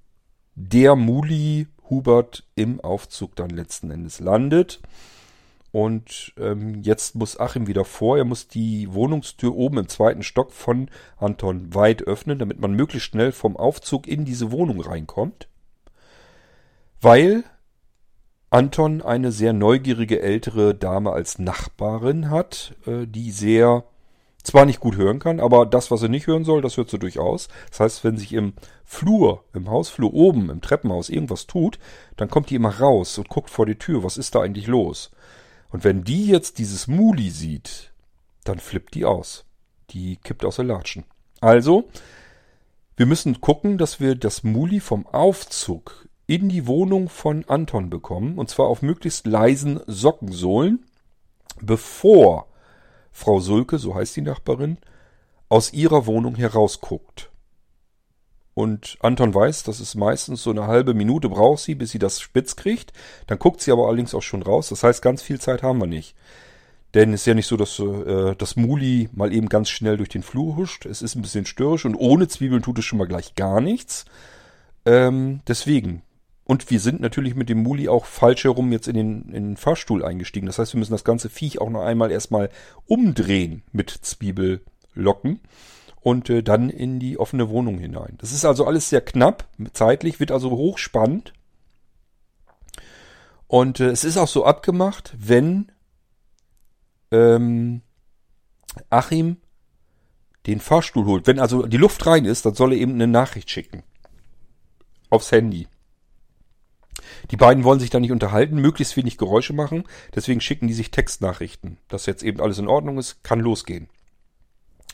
der 0.55 0.97
Muli 0.97 1.69
Hubert 1.91 2.45
im 2.55 2.81
Aufzug 2.81 3.37
dann 3.37 3.51
letzten 3.51 3.91
Endes 3.91 4.21
landet. 4.21 4.81
Und 5.73 6.33
ähm, 6.39 6.83
jetzt 6.83 7.15
muss 7.15 7.39
Achim 7.39 7.67
wieder 7.67 7.85
vor. 7.85 8.17
Er 8.17 8.25
muss 8.25 8.49
die 8.49 8.93
Wohnungstür 8.95 9.55
oben 9.55 9.79
im 9.79 9.89
zweiten 9.89 10.23
Stock 10.23 10.53
von 10.53 10.89
Anton 11.19 11.75
weit 11.75 12.03
öffnen, 12.03 12.39
damit 12.39 12.59
man 12.59 12.73
möglichst 12.73 13.11
schnell 13.11 13.31
vom 13.31 13.57
Aufzug 13.57 14.07
in 14.07 14.25
diese 14.25 14.51
Wohnung 14.51 14.81
reinkommt. 14.81 15.49
Weil 17.03 17.45
Anton 18.51 19.03
eine 19.03 19.33
sehr 19.33 19.53
neugierige 19.53 20.23
ältere 20.23 20.75
Dame 20.75 21.13
als 21.13 21.39
Nachbarin 21.39 22.31
hat, 22.31 22.75
äh, 22.87 23.07
die 23.07 23.31
sehr 23.31 23.85
zwar 24.47 24.65
nicht 24.65 24.81
gut 24.81 24.97
hören 24.97 25.19
kann, 25.19 25.41
aber 25.41 25.67
das, 25.67 25.91
was 25.91 26.01
sie 26.01 26.09
nicht 26.09 26.27
hören 26.29 26.45
soll, 26.45 26.63
das 26.63 26.77
hört 26.77 26.89
sie 26.89 26.99
durchaus. 26.99 27.49
Das 27.71 27.81
heißt, 27.81 28.05
wenn 28.05 28.17
sich 28.17 28.33
im 28.33 28.55
Flur, 28.85 29.45
im 29.53 29.69
Hausflur 29.69 30.15
oben, 30.15 30.51
im 30.51 30.61
Treppenhaus 30.61 31.09
irgendwas 31.09 31.47
tut, 31.49 31.79
dann 32.17 32.31
kommt 32.31 32.51
die 32.51 32.55
immer 32.55 32.79
raus 32.79 33.19
und 33.19 33.29
guckt 33.29 33.51
vor 33.51 33.67
die 33.67 33.75
Tür, 33.75 34.05
was 34.05 34.17
ist 34.17 34.35
da 34.35 34.41
eigentlich 34.41 34.69
los? 34.69 35.11
Und 35.71 35.83
wenn 35.83 36.05
die 36.05 36.27
jetzt 36.27 36.59
dieses 36.59 36.87
Muli 36.87 37.31
sieht, 37.31 37.93
dann 38.45 38.61
flippt 38.61 38.95
die 38.95 39.05
aus. 39.05 39.45
Die 39.91 40.17
kippt 40.17 40.45
aus 40.45 40.57
der 40.57 40.65
Latschen. 40.65 41.05
Also, 41.41 41.89
wir 42.97 43.07
müssen 43.07 43.41
gucken, 43.41 43.79
dass 43.79 44.01
wir 44.01 44.15
das 44.15 44.45
Muli 44.45 44.81
vom 44.81 45.07
Aufzug 45.07 46.06
in 46.27 46.49
die 46.49 46.67
Wohnung 46.67 47.09
von 47.09 47.45
Anton 47.47 47.91
bekommen, 47.91 48.39
und 48.39 48.51
zwar 48.51 48.67
auf 48.67 48.83
möglichst 48.83 49.27
leisen 49.27 49.81
Sockensohlen, 49.87 50.85
bevor 51.61 52.49
Frau 53.13 53.41
Sulke, 53.41 53.79
so 53.79 53.95
heißt 53.95 54.17
die 54.17 54.23
Nachbarin, 54.23 54.79
aus 55.49 55.73
ihrer 55.73 56.07
Wohnung 56.07 56.35
herausguckt. 56.35 57.31
Und 58.55 58.97
Anton 59.01 59.35
weiß, 59.35 59.65
dass 59.65 59.81
es 59.81 59.95
meistens 59.95 60.43
so 60.43 60.51
eine 60.51 60.67
halbe 60.67 60.95
Minute 60.95 61.29
braucht 61.29 61.61
sie, 61.61 61.75
bis 61.75 61.91
sie 61.91 61.99
das 61.99 62.21
spitz 62.21 62.57
kriegt. 62.57 62.93
Dann 63.27 63.39
guckt 63.39 63.61
sie 63.61 63.71
aber 63.71 63.87
allerdings 63.87 64.15
auch 64.15 64.23
schon 64.23 64.43
raus. 64.43 64.71
Das 64.71 64.83
heißt, 64.83 65.03
ganz 65.03 65.21
viel 65.21 65.39
Zeit 65.39 65.63
haben 65.63 65.79
wir 65.79 65.87
nicht. 65.87 66.17
Denn 66.95 67.13
es 67.13 67.21
ist 67.21 67.27
ja 67.27 67.35
nicht 67.35 67.47
so, 67.49 67.59
dass 67.59 67.79
äh, 67.79 68.35
das 68.35 68.57
Muli 68.57 69.11
mal 69.13 69.31
eben 69.35 69.51
ganz 69.51 69.69
schnell 69.69 69.99
durch 69.99 70.09
den 70.09 70.23
Flur 70.23 70.57
huscht. 70.57 70.87
Es 70.87 71.03
ist 71.03 71.15
ein 71.17 71.23
bisschen 71.23 71.45
störrisch 71.45 71.85
und 71.85 71.95
ohne 71.95 72.29
Zwiebeln 72.29 72.63
tut 72.63 72.79
es 72.79 72.87
schon 72.87 72.99
mal 72.99 73.07
gleich 73.07 73.35
gar 73.35 73.61
nichts. 73.61 74.07
Ähm, 74.87 75.41
deswegen. 75.47 76.01
Und 76.47 76.71
wir 76.71 76.79
sind 76.79 77.01
natürlich 77.01 77.35
mit 77.35 77.49
dem 77.49 77.65
Muli 77.65 77.89
auch 77.89 78.05
falsch 78.05 78.45
herum 78.45 78.71
jetzt 78.71 78.87
in 78.87 78.95
den, 78.95 79.23
in 79.31 79.49
den 79.49 79.57
Fahrstuhl 79.57 80.05
eingestiegen. 80.05 80.47
Das 80.47 80.61
heißt, 80.61 80.75
wir 80.75 80.79
müssen 80.79 80.93
das 80.93 81.03
ganze 81.03 81.29
Viech 81.29 81.61
auch 81.61 81.71
noch 81.71 81.83
einmal 81.83 82.13
erstmal 82.13 82.51
umdrehen 82.87 83.65
mit 83.73 83.91
Zwiebellocken 83.91 85.41
und 86.03 86.31
äh, 86.31 86.45
dann 86.45 86.71
in 86.71 87.01
die 87.01 87.19
offene 87.19 87.49
Wohnung 87.49 87.79
hinein. 87.79 88.15
Das 88.19 88.31
ist 88.31 88.45
also 88.45 88.65
alles 88.65 88.89
sehr 88.89 89.01
knapp, 89.01 89.49
zeitlich, 89.73 90.21
wird 90.21 90.31
also 90.31 90.51
hochspannend. 90.53 91.33
Und 93.49 93.81
äh, 93.81 93.89
es 93.89 94.05
ist 94.05 94.17
auch 94.17 94.29
so 94.29 94.45
abgemacht, 94.45 95.17
wenn 95.19 95.73
ähm, 97.11 97.83
Achim 98.89 99.39
den 100.47 100.61
Fahrstuhl 100.61 101.07
holt. 101.07 101.27
Wenn 101.27 101.41
also 101.41 101.67
die 101.67 101.77
Luft 101.77 102.07
rein 102.07 102.25
ist, 102.25 102.47
dann 102.47 102.55
soll 102.55 102.73
er 102.73 102.79
eben 102.79 102.93
eine 102.93 103.09
Nachricht 103.09 103.51
schicken. 103.51 103.83
Aufs 105.11 105.33
Handy. 105.33 105.67
Die 107.31 107.37
beiden 107.37 107.65
wollen 107.65 107.81
sich 107.81 107.91
da 107.91 108.01
nicht 108.01 108.13
unterhalten, 108.13 108.61
möglichst 108.61 108.97
wenig 108.97 109.19
Geräusche 109.19 109.53
machen, 109.53 109.85
deswegen 110.15 110.41
schicken 110.41 110.69
die 110.69 110.75
sich 110.75 110.91
Textnachrichten. 110.91 111.79
Dass 111.89 112.07
jetzt 112.07 112.23
eben 112.23 112.41
alles 112.41 112.59
in 112.59 112.69
Ordnung 112.69 112.99
ist, 112.99 113.23
kann 113.23 113.41
losgehen. 113.41 113.89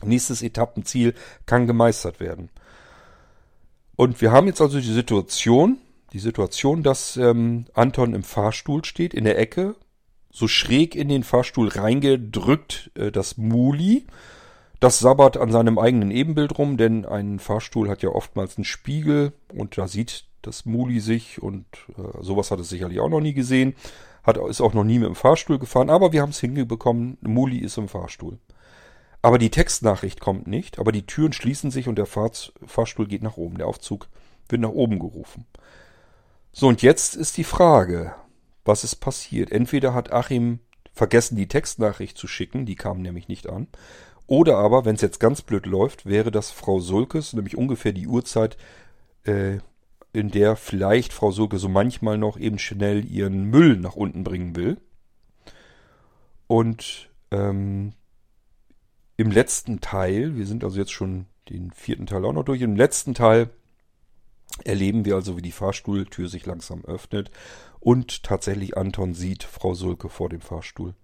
Nächstes 0.04 0.42
Etappenziel 0.42 1.14
kann 1.46 1.66
gemeistert 1.66 2.20
werden. 2.20 2.50
Und 3.96 4.20
wir 4.20 4.32
haben 4.32 4.46
jetzt 4.46 4.60
also 4.60 4.80
die 4.80 4.92
Situation, 4.92 5.78
die 6.12 6.18
Situation, 6.18 6.82
dass 6.82 7.16
ähm, 7.16 7.66
Anton 7.74 8.14
im 8.14 8.22
Fahrstuhl 8.22 8.84
steht, 8.84 9.14
in 9.14 9.24
der 9.24 9.38
Ecke, 9.38 9.76
so 10.30 10.48
schräg 10.48 10.94
in 10.94 11.08
den 11.08 11.22
Fahrstuhl 11.22 11.68
reingedrückt, 11.68 12.90
äh, 12.94 13.12
das 13.12 13.36
Muli. 13.36 14.06
Das 14.82 14.98
sabbert 14.98 15.36
an 15.36 15.52
seinem 15.52 15.78
eigenen 15.78 16.10
Ebenbild 16.10 16.58
rum, 16.58 16.76
denn 16.76 17.06
ein 17.06 17.38
Fahrstuhl 17.38 17.88
hat 17.88 18.02
ja 18.02 18.08
oftmals 18.08 18.56
einen 18.56 18.64
Spiegel 18.64 19.32
und 19.54 19.78
da 19.78 19.86
sieht 19.86 20.24
das 20.42 20.66
Muli 20.66 20.98
sich 20.98 21.40
und 21.40 21.66
äh, 21.96 22.20
sowas 22.20 22.50
hat 22.50 22.58
es 22.58 22.68
sicherlich 22.68 22.98
auch 22.98 23.08
noch 23.08 23.20
nie 23.20 23.32
gesehen. 23.32 23.76
Hat, 24.24 24.38
ist 24.38 24.60
auch 24.60 24.74
noch 24.74 24.82
nie 24.82 24.98
mit 24.98 25.06
dem 25.06 25.14
Fahrstuhl 25.14 25.60
gefahren, 25.60 25.88
aber 25.88 26.12
wir 26.12 26.20
haben 26.20 26.30
es 26.30 26.40
hingebekommen. 26.40 27.16
Muli 27.20 27.58
ist 27.58 27.78
im 27.78 27.86
Fahrstuhl. 27.86 28.40
Aber 29.22 29.38
die 29.38 29.50
Textnachricht 29.50 30.18
kommt 30.18 30.48
nicht, 30.48 30.80
aber 30.80 30.90
die 30.90 31.06
Türen 31.06 31.32
schließen 31.32 31.70
sich 31.70 31.86
und 31.86 31.94
der 31.94 32.06
Fahr 32.06 32.32
Fahrstuhl 32.66 33.06
geht 33.06 33.22
nach 33.22 33.36
oben. 33.36 33.58
Der 33.58 33.68
Aufzug 33.68 34.08
wird 34.48 34.62
nach 34.62 34.70
oben 34.70 34.98
gerufen. 34.98 35.46
So, 36.50 36.66
und 36.66 36.82
jetzt 36.82 37.14
ist 37.14 37.36
die 37.36 37.44
Frage, 37.44 38.16
was 38.64 38.82
ist 38.82 38.96
passiert? 38.96 39.52
Entweder 39.52 39.94
hat 39.94 40.12
Achim 40.12 40.58
vergessen, 40.92 41.36
die 41.36 41.46
Textnachricht 41.46 42.18
zu 42.18 42.26
schicken, 42.26 42.66
die 42.66 42.74
kam 42.74 43.00
nämlich 43.00 43.28
nicht 43.28 43.48
an, 43.48 43.68
oder 44.32 44.56
aber, 44.56 44.86
wenn 44.86 44.94
es 44.94 45.02
jetzt 45.02 45.20
ganz 45.20 45.42
blöd 45.42 45.66
läuft, 45.66 46.06
wäre 46.06 46.30
das 46.30 46.50
Frau 46.50 46.80
Sulkes, 46.80 47.34
nämlich 47.34 47.54
ungefähr 47.54 47.92
die 47.92 48.06
Uhrzeit, 48.06 48.56
äh, 49.24 49.58
in 50.14 50.30
der 50.30 50.56
vielleicht 50.56 51.12
Frau 51.12 51.30
Sulke 51.30 51.58
so 51.58 51.68
manchmal 51.68 52.16
noch 52.16 52.38
eben 52.38 52.58
schnell 52.58 53.04
ihren 53.04 53.50
Müll 53.50 53.76
nach 53.76 53.94
unten 53.94 54.24
bringen 54.24 54.56
will. 54.56 54.78
Und 56.46 57.10
ähm, 57.30 57.92
im 59.18 59.30
letzten 59.30 59.82
Teil, 59.82 60.34
wir 60.34 60.46
sind 60.46 60.64
also 60.64 60.78
jetzt 60.78 60.92
schon 60.92 61.26
den 61.50 61.70
vierten 61.70 62.06
Teil 62.06 62.24
auch 62.24 62.32
noch 62.32 62.44
durch, 62.44 62.62
im 62.62 62.74
letzten 62.74 63.12
Teil 63.12 63.50
erleben 64.64 65.04
wir 65.04 65.16
also, 65.16 65.36
wie 65.36 65.42
die 65.42 65.52
Fahrstuhltür 65.52 66.30
sich 66.30 66.46
langsam 66.46 66.86
öffnet 66.86 67.30
und 67.80 68.22
tatsächlich 68.22 68.78
Anton 68.78 69.12
sieht 69.12 69.42
Frau 69.42 69.74
Sulke 69.74 70.08
vor 70.08 70.30
dem 70.30 70.40
Fahrstuhl. 70.40 70.94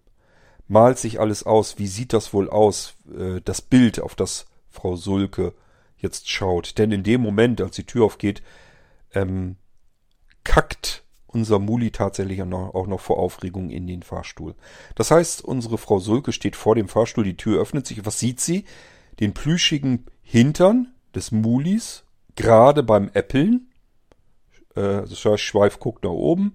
Malt 0.69 0.99
sich 0.99 1.19
alles 1.19 1.45
aus, 1.45 1.79
wie 1.79 1.87
sieht 1.87 2.13
das 2.13 2.33
wohl 2.33 2.49
aus, 2.49 2.95
äh, 3.17 3.41
das 3.45 3.63
Bild, 3.63 4.01
auf 4.01 4.15
das 4.15 4.47
Frau 4.71 4.97
Sulke 4.97 5.55
jetzt 5.97 6.31
schaut. 6.31 6.79
Denn 6.79 6.93
in 6.93 7.03
dem 7.03 7.23
Moment, 7.23 7.61
als 7.61 7.77
die 7.77 7.85
Tür 7.85 8.05
aufgeht, 8.05 8.43
ähm, 9.13 9.57
kackt 10.45 11.05
unser 11.27 11.59
Muli 11.59 11.91
tatsächlich 11.91 12.43
auch 12.43 12.87
noch 12.87 13.01
vor 13.01 13.19
Aufregung 13.19 13.71
in 13.71 13.87
den 13.87 14.03
Fahrstuhl. 14.03 14.55
Das 14.95 15.11
heißt, 15.11 15.43
unsere 15.43 15.79
Frau 15.79 15.99
Sulke 15.99 16.33
steht 16.33 16.57
vor 16.57 16.75
dem 16.75 16.89
Fahrstuhl, 16.89 17.25
die 17.25 17.37
Tür 17.37 17.61
öffnet 17.61 17.87
sich. 17.87 18.05
Was 18.07 18.19
sieht 18.19 18.41
sie? 18.41 18.65
Den 19.21 19.35
plüschigen 19.35 20.07
Hintern 20.23 20.95
des 21.15 21.33
Mulis, 21.33 22.05
gerade 22.35 22.83
beim 22.83 23.11
Äppeln. 23.13 23.71
Äh, 24.75 25.03
das 25.03 25.25
heißt, 25.25 25.43
Schweif 25.43 25.81
guckt 25.81 26.05
nach 26.05 26.11
oben. 26.11 26.55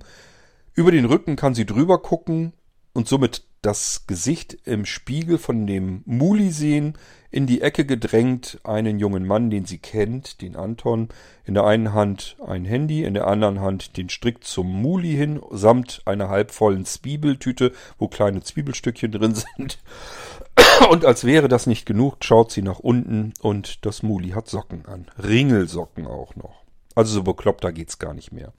Über 0.73 0.91
den 0.91 1.05
Rücken 1.05 1.35
kann 1.35 1.53
sie 1.53 1.65
drüber 1.65 2.01
gucken 2.01 2.53
und 2.93 3.07
somit 3.07 3.45
das 3.63 4.05
Gesicht 4.07 4.57
im 4.65 4.85
Spiegel 4.85 5.37
von 5.37 5.65
dem 5.65 6.03
Muli 6.05 6.51
sehen, 6.51 6.97
in 7.31 7.47
die 7.47 7.61
Ecke 7.61 7.85
gedrängt 7.85 8.59
einen 8.63 8.99
jungen 8.99 9.25
Mann, 9.25 9.49
den 9.49 9.65
sie 9.65 9.79
kennt, 9.79 10.41
den 10.41 10.55
Anton, 10.55 11.09
in 11.45 11.55
der 11.55 11.63
einen 11.63 11.93
Hand 11.93 12.37
ein 12.45 12.65
Handy, 12.65 13.03
in 13.03 13.15
der 13.15 13.25
anderen 13.25 13.61
Hand 13.61 13.97
den 13.97 14.09
Strick 14.09 14.43
zum 14.43 14.69
Muli 14.81 15.13
hin, 15.13 15.41
samt 15.49 16.03
einer 16.05 16.29
halbvollen 16.29 16.85
Zwiebeltüte, 16.85 17.71
wo 17.97 18.07
kleine 18.07 18.41
Zwiebelstückchen 18.41 19.11
drin 19.11 19.33
sind. 19.33 19.79
Und 20.91 21.05
als 21.05 21.23
wäre 21.23 21.47
das 21.47 21.65
nicht 21.65 21.85
genug, 21.85 22.17
schaut 22.21 22.51
sie 22.51 22.61
nach 22.61 22.79
unten 22.79 23.33
und 23.41 23.85
das 23.85 24.03
Muli 24.03 24.29
hat 24.29 24.47
Socken 24.47 24.85
an. 24.85 25.07
Ringelsocken 25.17 26.05
auch 26.05 26.35
noch. 26.35 26.62
Also 26.95 27.13
so 27.13 27.23
bekloppt, 27.23 27.63
da 27.63 27.71
geht's 27.71 27.99
gar 27.99 28.13
nicht 28.13 28.31
mehr. 28.31 28.53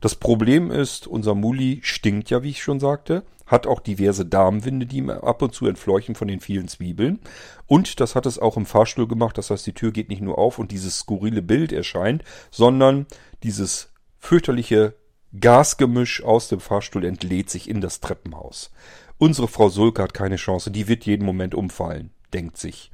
Das 0.00 0.14
Problem 0.14 0.70
ist, 0.70 1.06
unser 1.06 1.34
Muli 1.34 1.80
stinkt 1.82 2.30
ja, 2.30 2.42
wie 2.42 2.50
ich 2.50 2.62
schon 2.62 2.80
sagte 2.80 3.24
hat 3.48 3.66
auch 3.66 3.80
diverse 3.80 4.26
Darmwinde, 4.26 4.86
die 4.86 4.98
ihm 4.98 5.10
ab 5.10 5.42
und 5.42 5.54
zu 5.54 5.66
entfleuchen 5.66 6.14
von 6.14 6.28
den 6.28 6.40
vielen 6.40 6.68
Zwiebeln. 6.68 7.18
Und 7.66 7.98
das 7.98 8.14
hat 8.14 8.26
es 8.26 8.38
auch 8.38 8.56
im 8.56 8.66
Fahrstuhl 8.66 9.08
gemacht. 9.08 9.38
Das 9.38 9.50
heißt, 9.50 9.66
die 9.66 9.72
Tür 9.72 9.90
geht 9.90 10.10
nicht 10.10 10.20
nur 10.20 10.38
auf 10.38 10.58
und 10.58 10.70
dieses 10.70 10.98
skurrile 10.98 11.42
Bild 11.42 11.72
erscheint, 11.72 12.22
sondern 12.50 13.06
dieses 13.42 13.90
fürchterliche 14.18 14.94
Gasgemisch 15.38 16.22
aus 16.22 16.48
dem 16.48 16.60
Fahrstuhl 16.60 17.04
entlädt 17.04 17.50
sich 17.50 17.68
in 17.68 17.80
das 17.80 18.00
Treppenhaus. 18.00 18.70
Unsere 19.18 19.48
Frau 19.48 19.68
Sulke 19.68 20.02
hat 20.02 20.14
keine 20.14 20.36
Chance, 20.36 20.70
die 20.70 20.88
wird 20.88 21.04
jeden 21.04 21.26
Moment 21.26 21.54
umfallen, 21.54 22.10
denkt 22.32 22.56
sich 22.56 22.90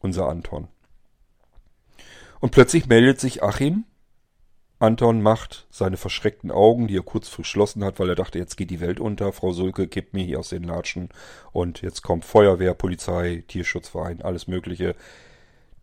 unser 0.00 0.28
Anton. 0.28 0.68
Und 2.40 2.50
plötzlich 2.50 2.86
meldet 2.86 3.20
sich 3.20 3.42
Achim 3.42 3.84
Anton 4.80 5.22
macht 5.22 5.66
seine 5.70 5.96
verschreckten 5.96 6.50
Augen, 6.50 6.88
die 6.88 6.96
er 6.96 7.02
kurz 7.02 7.28
verschlossen 7.28 7.84
hat, 7.84 8.00
weil 8.00 8.08
er 8.08 8.16
dachte, 8.16 8.38
jetzt 8.38 8.56
geht 8.56 8.70
die 8.70 8.80
Welt 8.80 8.98
unter. 8.98 9.32
Frau 9.32 9.52
Sulke 9.52 9.86
kippt 9.86 10.14
mir 10.14 10.24
hier 10.24 10.40
aus 10.40 10.48
den 10.48 10.64
Latschen 10.64 11.10
und 11.52 11.80
jetzt 11.82 12.02
kommt 12.02 12.24
Feuerwehr, 12.24 12.74
Polizei, 12.74 13.44
Tierschutzverein, 13.46 14.22
alles 14.22 14.48
Mögliche. 14.48 14.96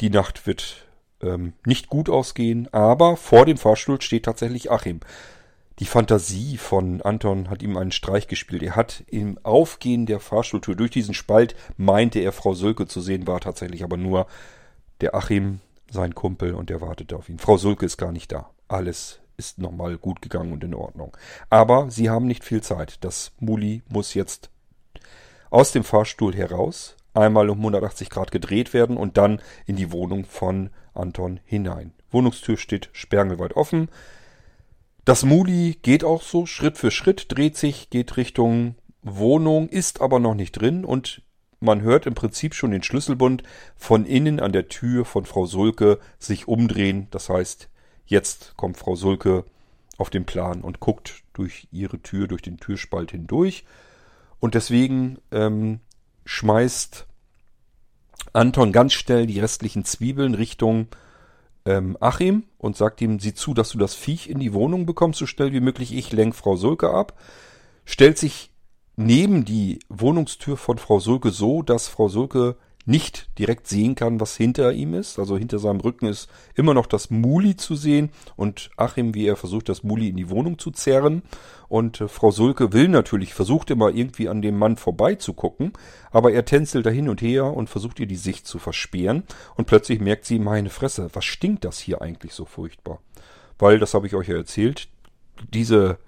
Die 0.01 0.09
Nacht 0.09 0.45
wird 0.45 0.85
ähm, 1.21 1.53
nicht 1.65 1.87
gut 1.87 2.09
ausgehen, 2.09 2.67
aber 2.73 3.15
vor 3.15 3.45
dem 3.45 3.57
Fahrstuhl 3.57 4.01
steht 4.01 4.25
tatsächlich 4.25 4.71
Achim. 4.71 4.99
Die 5.79 5.85
Fantasie 5.85 6.57
von 6.57 7.01
Anton 7.01 7.49
hat 7.49 7.63
ihm 7.63 7.77
einen 7.77 7.93
Streich 7.93 8.27
gespielt. 8.27 8.61
Er 8.61 8.75
hat 8.75 9.03
im 9.07 9.39
Aufgehen 9.43 10.05
der 10.05 10.19
Fahrstuhltür 10.19 10.75
durch 10.75 10.91
diesen 10.91 11.13
Spalt 11.13 11.55
meinte 11.77 12.19
er 12.19 12.33
Frau 12.33 12.53
Sulke 12.53 12.87
zu 12.87 12.99
sehen, 12.99 13.25
war 13.25 13.39
tatsächlich 13.39 13.83
aber 13.83 13.97
nur 13.97 14.27
der 14.99 15.15
Achim, 15.15 15.61
sein 15.89 16.13
Kumpel, 16.13 16.53
und 16.53 16.69
der 16.69 16.81
wartete 16.81 17.15
auf 17.15 17.29
ihn. 17.29 17.39
Frau 17.39 17.57
Sulke 17.57 17.85
ist 17.85 17.97
gar 17.97 18.11
nicht 18.11 18.31
da 18.31 18.51
alles 18.71 19.19
ist 19.37 19.57
nochmal 19.57 19.97
gut 19.97 20.21
gegangen 20.21 20.53
und 20.53 20.63
in 20.63 20.73
Ordnung. 20.73 21.17
Aber 21.49 21.89
sie 21.89 22.09
haben 22.09 22.27
nicht 22.27 22.43
viel 22.43 22.61
Zeit. 22.61 23.03
Das 23.03 23.31
Muli 23.39 23.81
muss 23.89 24.13
jetzt 24.13 24.49
aus 25.49 25.71
dem 25.71 25.83
Fahrstuhl 25.83 26.35
heraus, 26.35 26.95
einmal 27.13 27.49
um 27.49 27.57
180 27.57 28.09
Grad 28.09 28.31
gedreht 28.31 28.73
werden 28.73 28.97
und 28.97 29.17
dann 29.17 29.41
in 29.65 29.75
die 29.75 29.91
Wohnung 29.91 30.25
von 30.25 30.69
Anton 30.93 31.39
hinein. 31.43 31.93
Wohnungstür 32.11 32.57
steht 32.57 32.89
sperrangelweit 32.93 33.55
offen. 33.55 33.89
Das 35.05 35.23
Muli 35.23 35.77
geht 35.81 36.03
auch 36.03 36.21
so 36.21 36.45
Schritt 36.45 36.77
für 36.77 36.91
Schritt, 36.91 37.25
dreht 37.29 37.57
sich, 37.57 37.89
geht 37.89 38.17
Richtung 38.17 38.75
Wohnung, 39.01 39.67
ist 39.69 39.99
aber 40.01 40.19
noch 40.19 40.35
nicht 40.35 40.53
drin 40.53 40.85
und 40.85 41.23
man 41.59 41.81
hört 41.81 42.05
im 42.05 42.15
Prinzip 42.15 42.53
schon 42.53 42.71
den 42.71 42.83
Schlüsselbund 42.83 43.43
von 43.75 44.05
innen 44.05 44.39
an 44.39 44.51
der 44.51 44.67
Tür 44.67 45.05
von 45.05 45.25
Frau 45.25 45.45
Sulke 45.45 45.99
sich 46.17 46.47
umdrehen. 46.47 47.07
Das 47.11 47.29
heißt, 47.29 47.69
Jetzt 48.05 48.53
kommt 48.57 48.77
Frau 48.77 48.95
Sulke 48.95 49.45
auf 49.97 50.09
den 50.09 50.25
Plan 50.25 50.61
und 50.61 50.79
guckt 50.79 51.23
durch 51.33 51.67
ihre 51.71 51.99
Tür, 51.99 52.27
durch 52.27 52.41
den 52.41 52.57
Türspalt 52.57 53.11
hindurch. 53.11 53.63
Und 54.39 54.55
deswegen 54.55 55.19
ähm, 55.31 55.79
schmeißt 56.25 57.05
Anton 58.33 58.71
ganz 58.71 58.93
schnell 58.93 59.27
die 59.27 59.39
restlichen 59.39 59.85
Zwiebeln 59.85 60.33
Richtung 60.33 60.87
ähm, 61.65 61.97
Achim 61.99 62.43
und 62.57 62.75
sagt 62.75 63.01
ihm, 63.01 63.19
sieh 63.19 63.33
zu, 63.33 63.53
dass 63.53 63.69
du 63.69 63.77
das 63.77 63.93
Viech 63.93 64.29
in 64.29 64.39
die 64.39 64.53
Wohnung 64.53 64.85
bekommst, 64.85 65.19
so 65.19 65.25
schnell 65.25 65.53
wie 65.53 65.59
möglich. 65.59 65.93
Ich 65.95 66.11
lenk 66.11 66.35
Frau 66.35 66.55
Sulke 66.55 66.91
ab. 66.91 67.19
Stellt 67.85 68.17
sich 68.17 68.51
neben 68.95 69.45
die 69.45 69.79
Wohnungstür 69.89 70.57
von 70.57 70.77
Frau 70.77 70.99
Sulke 70.99 71.31
so, 71.31 71.61
dass 71.61 71.87
Frau 71.87 72.07
Sulke 72.07 72.57
nicht 72.85 73.29
direkt 73.37 73.67
sehen 73.67 73.95
kann, 73.95 74.19
was 74.19 74.35
hinter 74.35 74.73
ihm 74.73 74.93
ist. 74.93 75.19
Also 75.19 75.37
hinter 75.37 75.59
seinem 75.59 75.79
Rücken 75.79 76.07
ist 76.07 76.29
immer 76.55 76.73
noch 76.73 76.87
das 76.87 77.09
Muli 77.09 77.55
zu 77.55 77.75
sehen 77.75 78.09
und 78.35 78.71
Achim, 78.77 79.13
wie 79.13 79.27
er 79.27 79.35
versucht, 79.35 79.69
das 79.69 79.83
Muli 79.83 80.09
in 80.09 80.17
die 80.17 80.29
Wohnung 80.29 80.57
zu 80.57 80.71
zerren. 80.71 81.21
Und 81.67 82.01
äh, 82.01 82.07
Frau 82.07 82.31
Sulke 82.31 82.73
will 82.73 82.87
natürlich, 82.87 83.33
versucht 83.33 83.69
immer 83.71 83.89
irgendwie 83.89 84.29
an 84.29 84.41
dem 84.41 84.57
Mann 84.57 84.77
vorbeizugucken, 84.77 85.73
aber 86.11 86.33
er 86.33 86.45
tänzelt 86.45 86.85
da 86.85 86.89
hin 86.89 87.07
und 87.07 87.21
her 87.21 87.45
und 87.45 87.69
versucht 87.69 87.99
ihr 87.99 88.07
die 88.07 88.15
Sicht 88.15 88.47
zu 88.47 88.59
versperren. 88.59 89.23
Und 89.55 89.65
plötzlich 89.65 89.99
merkt 89.99 90.25
sie, 90.25 90.39
meine 90.39 90.69
Fresse, 90.69 91.09
was 91.13 91.25
stinkt 91.25 91.63
das 91.65 91.79
hier 91.79 92.01
eigentlich 92.01 92.33
so 92.33 92.45
furchtbar? 92.45 92.99
weil, 93.61 93.77
das 93.79 93.93
habe 93.93 94.07
ich 94.07 94.15
euch 94.15 94.27
ja 94.27 94.35
erzählt, 94.35 94.89
diese, 95.53 95.99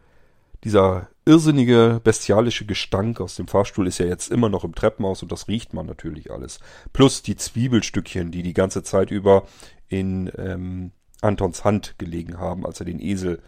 dieser 0.64 1.08
irrsinnige, 1.26 2.02
bestialische 2.04 2.66
Gestank 2.66 3.22
aus 3.22 3.36
dem 3.36 3.48
Fahrstuhl 3.48 3.88
ist 3.88 3.98
ja 3.98 4.06
jetzt 4.06 4.32
immer 4.32 4.50
noch 4.50 4.64
im 4.64 4.76
Treppenhaus 4.76 5.24
und 5.24 5.32
das 5.32 5.48
riecht 5.48 5.74
man 5.74 5.86
natürlich 5.86 6.32
alles. 6.32 6.60
Plus 6.92 7.22
die 7.22 7.36
Zwiebelstückchen, 7.36 8.32
die 8.32 8.44
die 8.44 8.54
ganze 8.54 8.84
Zeit 8.84 9.12
über 9.12 9.48
in 9.88 10.32
ähm, 10.38 10.92
Antons 11.22 11.64
Hand 11.64 11.96
gelegen 11.98 12.40
haben, 12.40 12.66
als 12.66 12.80
er 12.80 12.86
den 12.86 13.00
Esel 13.00 13.42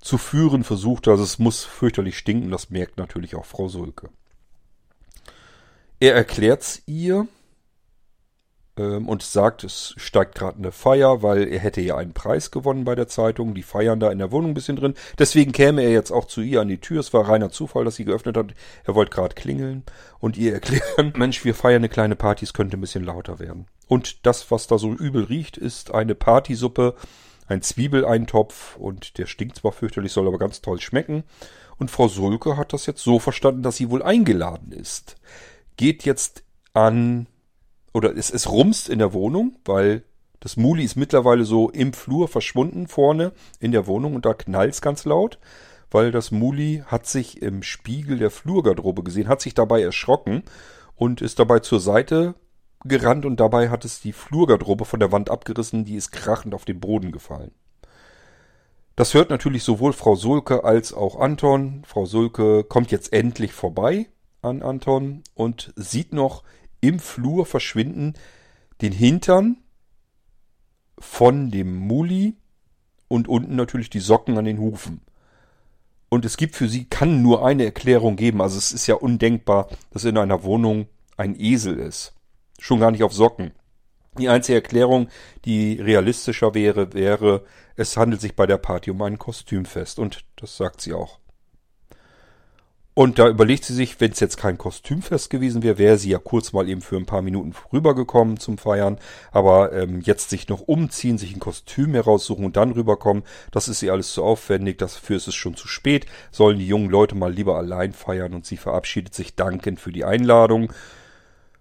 zu 0.00 0.18
führen 0.18 0.64
versuchte. 0.64 1.10
Also 1.10 1.24
es 1.24 1.38
muss 1.38 1.64
fürchterlich 1.64 2.18
stinken, 2.18 2.50
das 2.50 2.70
merkt 2.70 2.98
natürlich 2.98 3.34
auch 3.34 3.46
Frau 3.46 3.68
Sulke. 3.68 4.10
Er 6.00 6.14
erklärt's 6.14 6.82
ihr, 6.86 7.26
ähm, 8.76 9.08
und 9.08 9.22
sagt, 9.22 9.64
es 9.64 9.94
steigt 9.96 10.34
gerade 10.34 10.58
eine 10.58 10.72
Feier, 10.72 11.22
weil 11.22 11.48
er 11.48 11.58
hätte 11.58 11.80
ja 11.80 11.96
einen 11.96 12.12
Preis 12.12 12.50
gewonnen 12.50 12.84
bei 12.84 12.94
der 12.94 13.08
Zeitung. 13.08 13.54
Die 13.54 13.62
feiern 13.62 14.00
da 14.00 14.10
in 14.10 14.18
der 14.18 14.32
Wohnung 14.32 14.50
ein 14.50 14.54
bisschen 14.54 14.76
drin. 14.76 14.94
Deswegen 15.18 15.52
käme 15.52 15.82
er 15.82 15.90
jetzt 15.90 16.10
auch 16.10 16.26
zu 16.26 16.40
ihr 16.40 16.60
an 16.60 16.68
die 16.68 16.80
Tür. 16.80 17.00
Es 17.00 17.12
war 17.12 17.28
reiner 17.28 17.50
Zufall, 17.50 17.84
dass 17.84 17.96
sie 17.96 18.04
geöffnet 18.04 18.36
hat. 18.36 18.54
Er 18.84 18.94
wollte 18.94 19.12
gerade 19.12 19.34
klingeln 19.34 19.84
und 20.18 20.36
ihr 20.36 20.52
erklären, 20.52 21.12
Mensch, 21.16 21.44
wir 21.44 21.54
feiern 21.54 21.80
eine 21.80 21.88
kleine 21.88 22.16
Party, 22.16 22.44
es 22.44 22.52
könnte 22.52 22.76
ein 22.76 22.80
bisschen 22.80 23.04
lauter 23.04 23.38
werden. 23.38 23.66
Und 23.86 24.26
das, 24.26 24.50
was 24.50 24.66
da 24.66 24.78
so 24.78 24.92
übel 24.92 25.24
riecht, 25.24 25.56
ist 25.56 25.94
eine 25.94 26.14
Partysuppe, 26.14 26.94
ein 27.46 27.62
Zwiebeleintopf 27.62 28.76
und 28.76 29.18
der 29.18 29.26
stinkt 29.26 29.56
zwar 29.56 29.72
fürchterlich, 29.72 30.12
soll 30.12 30.26
aber 30.26 30.38
ganz 30.38 30.62
toll 30.62 30.80
schmecken. 30.80 31.24
Und 31.76 31.90
Frau 31.90 32.08
Sulke 32.08 32.56
hat 32.56 32.72
das 32.72 32.86
jetzt 32.86 33.02
so 33.02 33.18
verstanden, 33.18 33.62
dass 33.62 33.76
sie 33.76 33.90
wohl 33.90 34.02
eingeladen 34.02 34.72
ist. 34.72 35.16
Geht 35.76 36.04
jetzt 36.04 36.44
an 36.72 37.26
oder 37.94 38.14
es, 38.14 38.30
es 38.30 38.50
rumst 38.50 38.88
in 38.90 38.98
der 38.98 39.14
Wohnung, 39.14 39.56
weil 39.64 40.02
das 40.40 40.58
Muli 40.58 40.84
ist 40.84 40.96
mittlerweile 40.96 41.44
so 41.44 41.70
im 41.70 41.94
Flur 41.94 42.28
verschwunden 42.28 42.86
vorne 42.86 43.32
in 43.60 43.72
der 43.72 43.86
Wohnung 43.86 44.14
und 44.14 44.26
da 44.26 44.34
knallt's 44.34 44.82
ganz 44.82 45.06
laut, 45.06 45.38
weil 45.90 46.10
das 46.10 46.30
Muli 46.30 46.82
hat 46.86 47.06
sich 47.06 47.40
im 47.40 47.62
Spiegel 47.62 48.18
der 48.18 48.30
Flurgarderobe 48.30 49.02
gesehen, 49.04 49.28
hat 49.28 49.40
sich 49.40 49.54
dabei 49.54 49.80
erschrocken 49.80 50.42
und 50.96 51.22
ist 51.22 51.38
dabei 51.38 51.60
zur 51.60 51.80
Seite 51.80 52.34
gerannt 52.84 53.24
und 53.24 53.40
dabei 53.40 53.70
hat 53.70 53.84
es 53.84 54.00
die 54.00 54.12
Flurgarderobe 54.12 54.84
von 54.84 55.00
der 55.00 55.12
Wand 55.12 55.30
abgerissen, 55.30 55.84
die 55.84 55.94
ist 55.94 56.10
krachend 56.10 56.54
auf 56.54 56.64
den 56.64 56.80
Boden 56.80 57.12
gefallen. 57.12 57.52
Das 58.96 59.14
hört 59.14 59.30
natürlich 59.30 59.64
sowohl 59.64 59.92
Frau 59.92 60.14
Sulke 60.14 60.62
als 60.62 60.92
auch 60.92 61.18
Anton. 61.18 61.82
Frau 61.86 62.06
Sulke 62.06 62.64
kommt 62.64 62.92
jetzt 62.92 63.12
endlich 63.12 63.52
vorbei 63.52 64.06
an 64.42 64.62
Anton 64.62 65.22
und 65.34 65.72
sieht 65.74 66.12
noch 66.12 66.44
im 66.88 66.98
Flur 66.98 67.46
verschwinden 67.46 68.14
den 68.80 68.92
Hintern 68.92 69.58
von 70.98 71.50
dem 71.50 71.76
Muli 71.76 72.36
und 73.08 73.28
unten 73.28 73.56
natürlich 73.56 73.90
die 73.90 74.00
Socken 74.00 74.38
an 74.38 74.44
den 74.44 74.58
Hufen. 74.58 75.00
Und 76.08 76.24
es 76.24 76.36
gibt 76.36 76.54
für 76.54 76.68
sie, 76.68 76.84
kann 76.84 77.22
nur 77.22 77.44
eine 77.44 77.64
Erklärung 77.64 78.16
geben. 78.16 78.40
Also 78.40 78.58
es 78.58 78.72
ist 78.72 78.86
ja 78.86 78.94
undenkbar, 78.94 79.68
dass 79.90 80.04
in 80.04 80.18
einer 80.18 80.44
Wohnung 80.44 80.86
ein 81.16 81.38
Esel 81.38 81.78
ist. 81.78 82.14
Schon 82.60 82.80
gar 82.80 82.90
nicht 82.90 83.02
auf 83.02 83.12
Socken. 83.12 83.52
Die 84.18 84.28
einzige 84.28 84.56
Erklärung, 84.56 85.08
die 85.44 85.80
realistischer 85.80 86.54
wäre, 86.54 86.92
wäre, 86.92 87.44
es 87.74 87.96
handelt 87.96 88.20
sich 88.20 88.36
bei 88.36 88.46
der 88.46 88.58
Party 88.58 88.92
um 88.92 89.02
ein 89.02 89.18
Kostümfest. 89.18 89.98
Und 89.98 90.24
das 90.36 90.56
sagt 90.56 90.80
sie 90.80 90.92
auch. 90.92 91.18
Und 92.94 93.18
da 93.18 93.28
überlegt 93.28 93.64
sie 93.64 93.74
sich, 93.74 94.00
wenn 94.00 94.12
es 94.12 94.20
jetzt 94.20 94.36
kein 94.36 94.56
Kostümfest 94.56 95.28
gewesen 95.28 95.64
wäre, 95.64 95.78
wäre 95.78 95.98
sie 95.98 96.10
ja 96.10 96.18
kurz 96.18 96.52
mal 96.52 96.68
eben 96.68 96.80
für 96.80 96.96
ein 96.96 97.06
paar 97.06 97.22
Minuten 97.22 97.52
rübergekommen 97.72 98.38
zum 98.38 98.56
Feiern. 98.56 98.98
Aber 99.32 99.72
ähm, 99.72 100.00
jetzt 100.00 100.30
sich 100.30 100.48
noch 100.48 100.60
umziehen, 100.60 101.18
sich 101.18 101.34
ein 101.34 101.40
Kostüm 101.40 101.94
heraussuchen 101.94 102.44
und 102.44 102.56
dann 102.56 102.70
rüberkommen, 102.70 103.24
das 103.50 103.66
ist 103.66 103.82
ihr 103.82 103.92
alles 103.92 104.12
zu 104.12 104.22
aufwendig. 104.22 104.78
Dafür 104.78 105.16
ist 105.16 105.26
es 105.26 105.34
schon 105.34 105.56
zu 105.56 105.66
spät. 105.66 106.06
Sollen 106.30 106.60
die 106.60 106.68
jungen 106.68 106.88
Leute 106.88 107.16
mal 107.16 107.32
lieber 107.32 107.56
allein 107.56 107.92
feiern 107.92 108.32
und 108.32 108.46
sie 108.46 108.56
verabschiedet 108.56 109.12
sich 109.12 109.34
dankend 109.34 109.80
für 109.80 109.90
die 109.90 110.04
Einladung. 110.04 110.72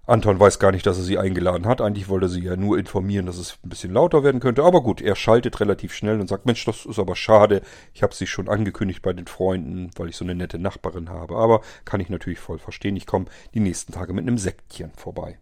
Anton 0.06 0.38
weiß 0.38 0.60
gar 0.60 0.74
nicht, 0.74 0.86
dass 0.86 0.98
er 0.98 1.04
sie 1.04 1.18
eingeladen 1.18 1.66
hat. 1.66 1.80
Eigentlich 1.80 2.10
wollte 2.10 2.26
er 2.26 2.30
sie 2.30 2.44
ja 2.44 2.58
nur 2.58 2.78
informieren, 2.78 3.26
dass 3.26 3.38
es 3.38 3.58
ein 3.64 3.70
bisschen 3.70 3.94
lauter 3.94 4.22
werden 4.22 4.42
könnte. 4.42 4.64
Aber 4.64 4.84
gut, 4.84 5.02
er 5.02 5.16
schaltet 5.16 5.62
relativ 5.62 5.94
schnell 5.94 6.20
und 6.20 6.28
sagt, 6.28 6.46
Mensch, 6.46 6.66
das 6.66 6.86
ist 6.86 7.00
aber 7.00 7.16
schade. 7.16 7.62
Ich 7.94 8.04
habe 8.04 8.14
sie 8.14 8.28
schon 8.28 8.50
angekündigt 8.50 9.02
bei 9.02 9.14
den 9.14 9.28
Freunden, 9.28 9.92
weil 9.96 10.10
ich 10.10 10.18
so 10.18 10.26
eine 10.26 10.36
nette 10.36 10.60
Nachbarin 10.60 11.10
habe. 11.10 11.38
Aber 11.38 11.62
kann 11.86 12.02
ich 12.02 12.10
natürlich 12.10 12.40
voll 12.40 12.60
verstehen. 12.60 12.98
Ich 12.98 13.06
komme 13.06 13.26
die 13.54 13.62
nächsten 13.62 13.94
Tage 13.94 14.12
mit 14.12 14.28
einem 14.28 14.38
Sektchen 14.38 14.92
vorbei. 14.92 15.40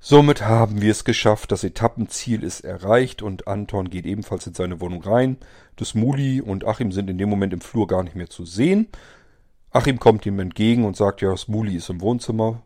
Somit 0.00 0.42
haben 0.42 0.80
wir 0.80 0.90
es 0.90 1.04
geschafft. 1.04 1.52
Das 1.52 1.62
Etappenziel 1.62 2.42
ist 2.42 2.60
erreicht 2.60 3.22
und 3.22 3.46
Anton 3.46 3.88
geht 3.88 4.06
ebenfalls 4.06 4.48
in 4.48 4.54
seine 4.54 4.80
Wohnung 4.80 5.02
rein. 5.02 5.36
Das 5.76 5.94
Muli 5.94 6.40
und 6.40 6.64
Achim 6.64 6.90
sind 6.90 7.08
in 7.08 7.18
dem 7.18 7.28
Moment 7.28 7.52
im 7.52 7.60
Flur 7.60 7.86
gar 7.86 8.02
nicht 8.02 8.16
mehr 8.16 8.30
zu 8.30 8.44
sehen. 8.44 8.88
Achim 9.70 9.98
kommt 9.98 10.24
ihm 10.26 10.38
entgegen 10.38 10.84
und 10.84 10.96
sagt, 10.96 11.20
ja, 11.20 11.36
Smuli 11.36 11.76
ist 11.76 11.90
im 11.90 12.00
Wohnzimmer, 12.00 12.62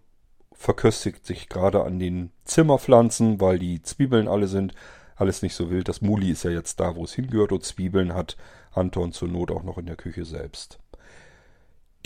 verköstigt 0.53 1.27
sich 1.27 1.49
gerade 1.49 1.83
an 1.83 1.99
den 1.99 2.31
Zimmerpflanzen, 2.45 3.41
weil 3.41 3.59
die 3.59 3.83
Zwiebeln 3.83 4.29
alle 4.29 4.47
sind. 4.47 4.75
Alles 5.17 5.43
nicht 5.43 5.55
so 5.55 5.71
wild. 5.71 5.89
Das 5.89 6.01
Muli 6.01 6.31
ist 6.31 6.45
ja 6.45 6.51
jetzt 6.51 6.81
da, 6.81 6.97
wo 6.97 7.05
es 7.05 7.13
hingehört 7.13 7.53
und 7.53 7.65
Zwiebeln 7.65 8.15
hat 8.15 8.37
Anton 8.73 9.13
zur 9.13 9.29
Not 9.29 9.51
auch 9.51 9.63
noch 9.63 9.79
in 9.79 9.87
der 9.87 9.97
Küche 9.97 10.25
selbst. 10.25 10.79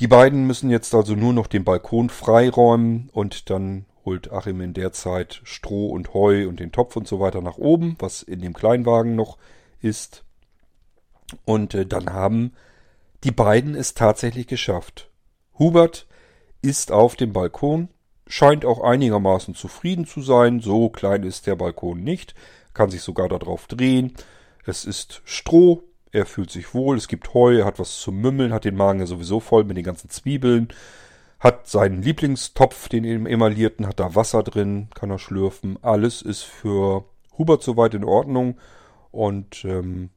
Die 0.00 0.08
beiden 0.08 0.46
müssen 0.46 0.70
jetzt 0.70 0.94
also 0.94 1.14
nur 1.14 1.32
noch 1.32 1.46
den 1.46 1.64
Balkon 1.64 2.10
freiräumen 2.10 3.08
und 3.12 3.48
dann 3.48 3.86
holt 4.04 4.30
Achim 4.30 4.60
in 4.60 4.74
der 4.74 4.92
Zeit 4.92 5.40
Stroh 5.44 5.88
und 5.88 6.12
Heu 6.12 6.48
und 6.48 6.60
den 6.60 6.72
Topf 6.72 6.96
und 6.96 7.08
so 7.08 7.20
weiter 7.20 7.40
nach 7.40 7.56
oben, 7.56 7.96
was 7.98 8.22
in 8.22 8.40
dem 8.40 8.52
Kleinwagen 8.52 9.16
noch 9.16 9.38
ist. 9.80 10.24
Und 11.44 11.74
äh, 11.74 11.86
dann 11.86 12.12
haben 12.12 12.52
die 13.24 13.30
beiden 13.30 13.74
es 13.74 13.94
tatsächlich 13.94 14.46
geschafft. 14.46 15.10
Hubert 15.58 16.06
ist 16.62 16.92
auf 16.92 17.16
dem 17.16 17.32
Balkon, 17.32 17.88
scheint 18.26 18.64
auch 18.64 18.82
einigermaßen 18.82 19.54
zufrieden 19.54 20.06
zu 20.06 20.20
sein. 20.20 20.60
So 20.60 20.90
klein 20.90 21.22
ist 21.22 21.46
der 21.46 21.56
Balkon 21.56 22.02
nicht, 22.02 22.34
kann 22.74 22.90
sich 22.90 23.02
sogar 23.02 23.28
darauf 23.28 23.66
drehen. 23.66 24.14
Es 24.64 24.84
ist 24.84 25.22
Stroh, 25.24 25.84
er 26.12 26.26
fühlt 26.26 26.50
sich 26.50 26.74
wohl, 26.74 26.96
es 26.96 27.08
gibt 27.08 27.34
Heu, 27.34 27.58
er 27.58 27.64
hat 27.64 27.78
was 27.78 28.00
zu 28.00 28.10
mümmeln, 28.10 28.52
hat 28.52 28.64
den 28.64 28.76
Magen 28.76 29.00
ja 29.00 29.06
sowieso 29.06 29.40
voll 29.40 29.64
mit 29.64 29.76
den 29.76 29.84
ganzen 29.84 30.10
Zwiebeln, 30.10 30.68
hat 31.38 31.68
seinen 31.68 32.02
Lieblingstopf, 32.02 32.88
den 32.88 33.26
emaillierten, 33.26 33.86
hat 33.86 34.00
da 34.00 34.14
Wasser 34.14 34.42
drin, 34.42 34.88
kann 34.94 35.10
er 35.10 35.18
schlürfen. 35.18 35.78
Alles 35.82 36.22
ist 36.22 36.42
für 36.42 37.04
Hubert 37.38 37.62
soweit 37.62 37.94
in 37.94 38.04
Ordnung 38.04 38.58
und 39.10 39.64
ähm, 39.64 40.10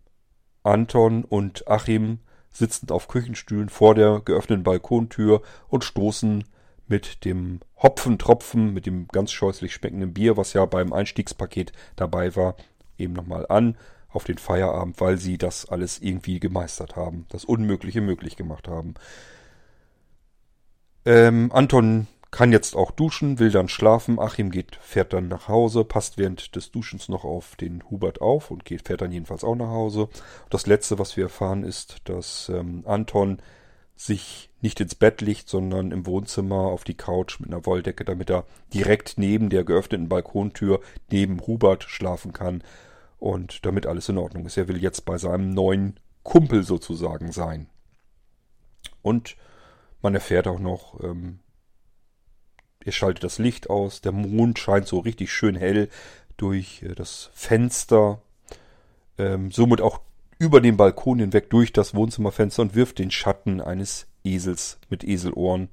Anton 0.64 1.24
und 1.24 1.68
Achim 1.68 2.20
sitzend 2.60 2.91
auf 2.91 3.07
Küchenstühlen 3.07 3.70
vor 3.70 3.95
der 3.95 4.22
geöffneten 4.24 4.64
Balkontür 4.64 5.41
und 5.68 5.84
stoßen 5.84 6.43
mit 6.88 7.26
dem 7.26 7.60
Hopfentropfen, 7.82 8.74
mit 8.74 8.86
dem 8.86 9.07
ganz 9.07 9.32
scheußlich 9.32 9.74
schmeckenden 9.74 10.14
Bier, 10.14 10.38
was 10.38 10.53
ja 10.53 10.66
beim 10.66 10.93
Einstiegspaket 10.93 11.72
dabei 11.95 12.36
war, 12.36 12.55
eben 12.97 13.14
nochmal 13.14 13.45
an 13.47 13.78
auf 14.10 14.24
den 14.24 14.38
Feierabend, 14.38 14.99
weil 14.99 15.18
sie 15.18 15.38
das 15.38 15.68
alles 15.68 15.99
irgendwie 15.99 16.39
gemeistert 16.39 16.95
haben, 16.95 17.26
das 17.30 17.45
Unmögliche 17.45 18.01
möglich 18.01 18.36
gemacht 18.36 18.68
haben. 18.68 18.95
Ähm, 21.05 21.51
Anton 21.53 22.07
kann 22.32 22.51
jetzt 22.51 22.75
auch 22.75 22.91
duschen, 22.91 23.39
will 23.39 23.51
dann 23.51 23.69
schlafen. 23.69 24.19
Achim 24.19 24.51
geht, 24.51 24.75
fährt 24.82 25.13
dann 25.13 25.27
nach 25.27 25.47
Hause, 25.47 25.84
passt 25.84 26.17
während 26.17 26.55
des 26.55 26.71
Duschens 26.71 27.09
noch 27.09 27.23
auf 27.23 27.55
den 27.55 27.84
Hubert 27.89 28.21
auf 28.21 28.51
und 28.51 28.65
geht, 28.65 28.88
fährt 28.88 29.01
dann 29.01 29.11
jedenfalls 29.11 29.43
auch 29.43 29.55
nach 29.55 29.69
Hause. 29.69 30.09
Das 30.49 30.67
letzte, 30.67 30.99
was 30.99 31.17
wir 31.17 31.25
erfahren, 31.25 31.63
ist, 31.63 31.97
dass 32.05 32.49
ähm, 32.49 32.84
Anton 32.86 33.41
sich 33.95 34.49
nicht 34.61 34.80
ins 34.80 34.95
Bett 34.95 35.21
legt, 35.21 35.49
sondern 35.49 35.91
im 35.91 36.05
Wohnzimmer 36.05 36.67
auf 36.67 36.84
die 36.84 36.95
Couch 36.95 37.39
mit 37.39 37.51
einer 37.51 37.65
Wolldecke, 37.65 38.05
damit 38.05 38.30
er 38.30 38.45
direkt 38.73 39.17
neben 39.17 39.49
der 39.49 39.63
geöffneten 39.63 40.07
Balkontür 40.07 40.80
neben 41.11 41.45
Hubert 41.47 41.84
schlafen 41.84 42.32
kann 42.32 42.63
und 43.17 43.65
damit 43.65 43.86
alles 43.88 44.07
in 44.07 44.17
Ordnung 44.17 44.45
ist. 44.45 44.55
Er 44.55 44.67
will 44.67 44.82
jetzt 44.82 45.03
bei 45.03 45.17
seinem 45.17 45.49
neuen 45.49 45.99
Kumpel 46.23 46.63
sozusagen 46.63 47.32
sein. 47.32 47.67
Und 49.01 49.36
man 50.01 50.13
erfährt 50.13 50.47
auch 50.47 50.59
noch, 50.59 51.03
ähm, 51.03 51.39
Ihr 52.84 52.91
schaltet 52.91 53.23
das 53.23 53.39
Licht 53.39 53.69
aus. 53.69 54.01
Der 54.01 54.11
Mond 54.11 54.57
scheint 54.59 54.88
so 54.88 54.99
richtig 54.99 55.32
schön 55.32 55.55
hell 55.55 55.89
durch 56.38 56.84
äh, 56.84 56.95
das 56.95 57.30
Fenster. 57.34 58.21
Ähm, 59.17 59.51
somit 59.51 59.82
auch 59.82 60.01
über 60.38 60.61
den 60.61 60.77
Balkon 60.77 61.19
hinweg 61.19 61.49
durch 61.49 61.73
das 61.73 61.93
Wohnzimmerfenster 61.93 62.61
und 62.61 62.75
wirft 62.75 62.99
den 62.99 63.11
Schatten 63.11 63.59
eines 63.59 64.07
Esels 64.23 64.80
mit 64.89 65.03
Eselohren 65.03 65.69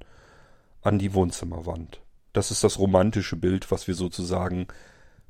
an 0.81 0.99
die 0.99 1.13
Wohnzimmerwand. 1.13 2.01
Das 2.33 2.51
ist 2.51 2.63
das 2.63 2.77
romantische 2.77 3.37
Bild, 3.37 3.71
was 3.71 3.87
wir 3.87 3.95
sozusagen 3.95 4.67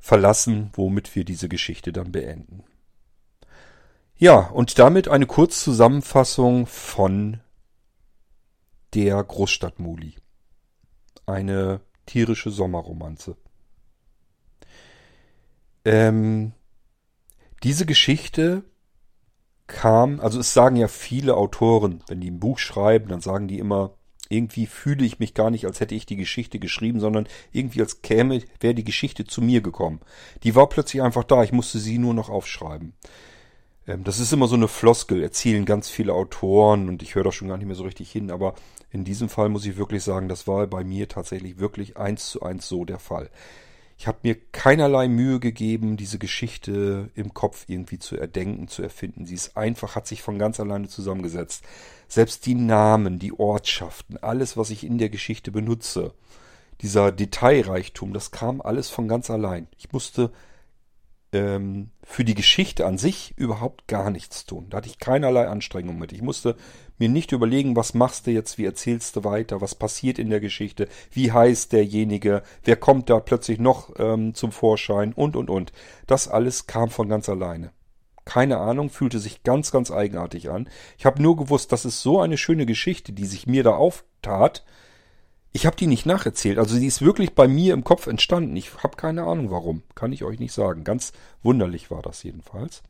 verlassen, 0.00 0.70
womit 0.74 1.14
wir 1.14 1.24
diese 1.24 1.48
Geschichte 1.48 1.92
dann 1.92 2.10
beenden. 2.12 2.64
Ja, 4.16 4.38
und 4.38 4.78
damit 4.80 5.06
eine 5.06 5.26
Kurzzusammenfassung 5.26 6.66
von 6.66 7.40
der 8.94 9.22
Großstadtmuli 9.22 10.16
eine 11.28 11.80
tierische 12.06 12.50
Sommerromanze. 12.50 13.36
Ähm, 15.84 16.52
diese 17.62 17.86
Geschichte 17.86 18.62
kam, 19.66 20.20
also 20.20 20.40
es 20.40 20.54
sagen 20.54 20.76
ja 20.76 20.88
viele 20.88 21.36
Autoren, 21.36 22.02
wenn 22.08 22.20
die 22.20 22.30
ein 22.30 22.40
Buch 22.40 22.58
schreiben, 22.58 23.08
dann 23.08 23.20
sagen 23.20 23.48
die 23.48 23.58
immer, 23.58 23.94
irgendwie 24.30 24.66
fühle 24.66 25.04
ich 25.04 25.18
mich 25.18 25.34
gar 25.34 25.50
nicht, 25.50 25.66
als 25.66 25.80
hätte 25.80 25.94
ich 25.94 26.06
die 26.06 26.16
Geschichte 26.16 26.58
geschrieben, 26.58 27.00
sondern 27.00 27.26
irgendwie 27.52 27.80
als 27.80 28.02
käme, 28.02 28.42
wäre 28.60 28.74
die 28.74 28.84
Geschichte 28.84 29.24
zu 29.24 29.40
mir 29.40 29.60
gekommen. 29.60 30.00
Die 30.42 30.54
war 30.54 30.68
plötzlich 30.68 31.02
einfach 31.02 31.24
da, 31.24 31.42
ich 31.42 31.52
musste 31.52 31.78
sie 31.78 31.98
nur 31.98 32.14
noch 32.14 32.28
aufschreiben. 32.28 32.94
Ähm, 33.88 34.04
das 34.04 34.20
ist 34.20 34.32
immer 34.32 34.46
so 34.46 34.54
eine 34.54 34.68
Floskel, 34.68 35.22
erzählen 35.22 35.64
ganz 35.64 35.88
viele 35.88 36.12
Autoren 36.12 36.88
und 36.88 37.02
ich 37.02 37.14
höre 37.16 37.24
da 37.24 37.32
schon 37.32 37.48
gar 37.48 37.56
nicht 37.56 37.66
mehr 37.66 37.74
so 37.74 37.84
richtig 37.84 38.12
hin, 38.12 38.30
aber 38.30 38.54
in 38.92 39.04
diesem 39.04 39.28
Fall 39.28 39.48
muss 39.48 39.66
ich 39.66 39.76
wirklich 39.76 40.04
sagen, 40.04 40.28
das 40.28 40.46
war 40.46 40.66
bei 40.68 40.84
mir 40.84 41.08
tatsächlich 41.08 41.58
wirklich 41.58 41.96
eins 41.96 42.30
zu 42.30 42.42
eins 42.42 42.68
so 42.68 42.84
der 42.84 42.98
Fall. 42.98 43.30
Ich 43.98 44.06
habe 44.06 44.18
mir 44.22 44.36
keinerlei 44.52 45.08
Mühe 45.08 45.40
gegeben, 45.40 45.96
diese 45.96 46.20
Geschichte 46.20 47.10
im 47.16 47.34
Kopf 47.34 47.64
irgendwie 47.66 47.98
zu 47.98 48.16
erdenken, 48.16 48.68
zu 48.68 48.82
erfinden. 48.82 49.26
Sie 49.26 49.34
ist 49.34 49.56
einfach, 49.56 49.96
hat 49.96 50.06
sich 50.06 50.22
von 50.22 50.38
ganz 50.38 50.60
alleine 50.60 50.86
zusammengesetzt. 50.86 51.64
Selbst 52.06 52.46
die 52.46 52.54
Namen, 52.54 53.18
die 53.18 53.36
Ortschaften, 53.36 54.16
alles, 54.18 54.56
was 54.56 54.70
ich 54.70 54.84
in 54.84 54.98
der 54.98 55.08
Geschichte 55.08 55.50
benutze, 55.50 56.14
dieser 56.80 57.10
Detailreichtum, 57.10 58.12
das 58.12 58.30
kam 58.30 58.60
alles 58.60 58.88
von 58.88 59.08
ganz 59.08 59.30
allein. 59.30 59.66
Ich 59.78 59.92
musste 59.92 60.30
ähm, 61.32 61.90
für 62.02 62.24
die 62.24 62.34
Geschichte 62.34 62.86
an 62.86 62.98
sich 62.98 63.34
überhaupt 63.36 63.86
gar 63.86 64.10
nichts 64.10 64.46
tun. 64.46 64.66
Da 64.70 64.78
hatte 64.78 64.88
ich 64.88 64.98
keinerlei 64.98 65.46
Anstrengung 65.46 65.98
mit. 65.98 66.12
Ich 66.12 66.22
musste 66.22 66.56
mir 66.98 67.08
nicht 67.08 67.32
überlegen, 67.32 67.76
was 67.76 67.94
machst 67.94 68.26
du 68.26 68.30
jetzt, 68.30 68.58
wie 68.58 68.64
erzählst 68.64 69.16
du 69.16 69.24
weiter, 69.24 69.60
was 69.60 69.74
passiert 69.74 70.18
in 70.18 70.30
der 70.30 70.40
Geschichte, 70.40 70.88
wie 71.10 71.32
heißt 71.32 71.72
derjenige, 71.72 72.42
wer 72.64 72.76
kommt 72.76 73.10
da 73.10 73.20
plötzlich 73.20 73.58
noch 73.58 73.92
ähm, 73.98 74.34
zum 74.34 74.52
Vorschein 74.52 75.12
und 75.12 75.36
und 75.36 75.50
und. 75.50 75.72
Das 76.06 76.28
alles 76.28 76.66
kam 76.66 76.90
von 76.90 77.08
ganz 77.08 77.28
alleine. 77.28 77.72
Keine 78.24 78.58
Ahnung, 78.58 78.90
fühlte 78.90 79.18
sich 79.18 79.42
ganz, 79.42 79.70
ganz 79.70 79.90
eigenartig 79.90 80.50
an. 80.50 80.68
Ich 80.98 81.06
habe 81.06 81.22
nur 81.22 81.36
gewusst, 81.36 81.72
das 81.72 81.84
ist 81.84 82.02
so 82.02 82.20
eine 82.20 82.36
schöne 82.36 82.66
Geschichte, 82.66 83.12
die 83.12 83.24
sich 83.24 83.46
mir 83.46 83.62
da 83.62 83.70
auftat, 83.70 84.64
ich 85.52 85.66
habe 85.66 85.76
die 85.76 85.86
nicht 85.86 86.06
nacherzählt. 86.06 86.58
Also 86.58 86.78
die 86.78 86.86
ist 86.86 87.02
wirklich 87.02 87.34
bei 87.34 87.48
mir 87.48 87.74
im 87.74 87.84
Kopf 87.84 88.06
entstanden. 88.06 88.56
Ich 88.56 88.82
habe 88.82 88.96
keine 88.96 89.24
Ahnung 89.24 89.50
warum. 89.50 89.82
Kann 89.94 90.12
ich 90.12 90.24
euch 90.24 90.38
nicht 90.38 90.52
sagen. 90.52 90.84
Ganz 90.84 91.12
wunderlich 91.42 91.90
war 91.90 92.02
das 92.02 92.22
jedenfalls. 92.22 92.82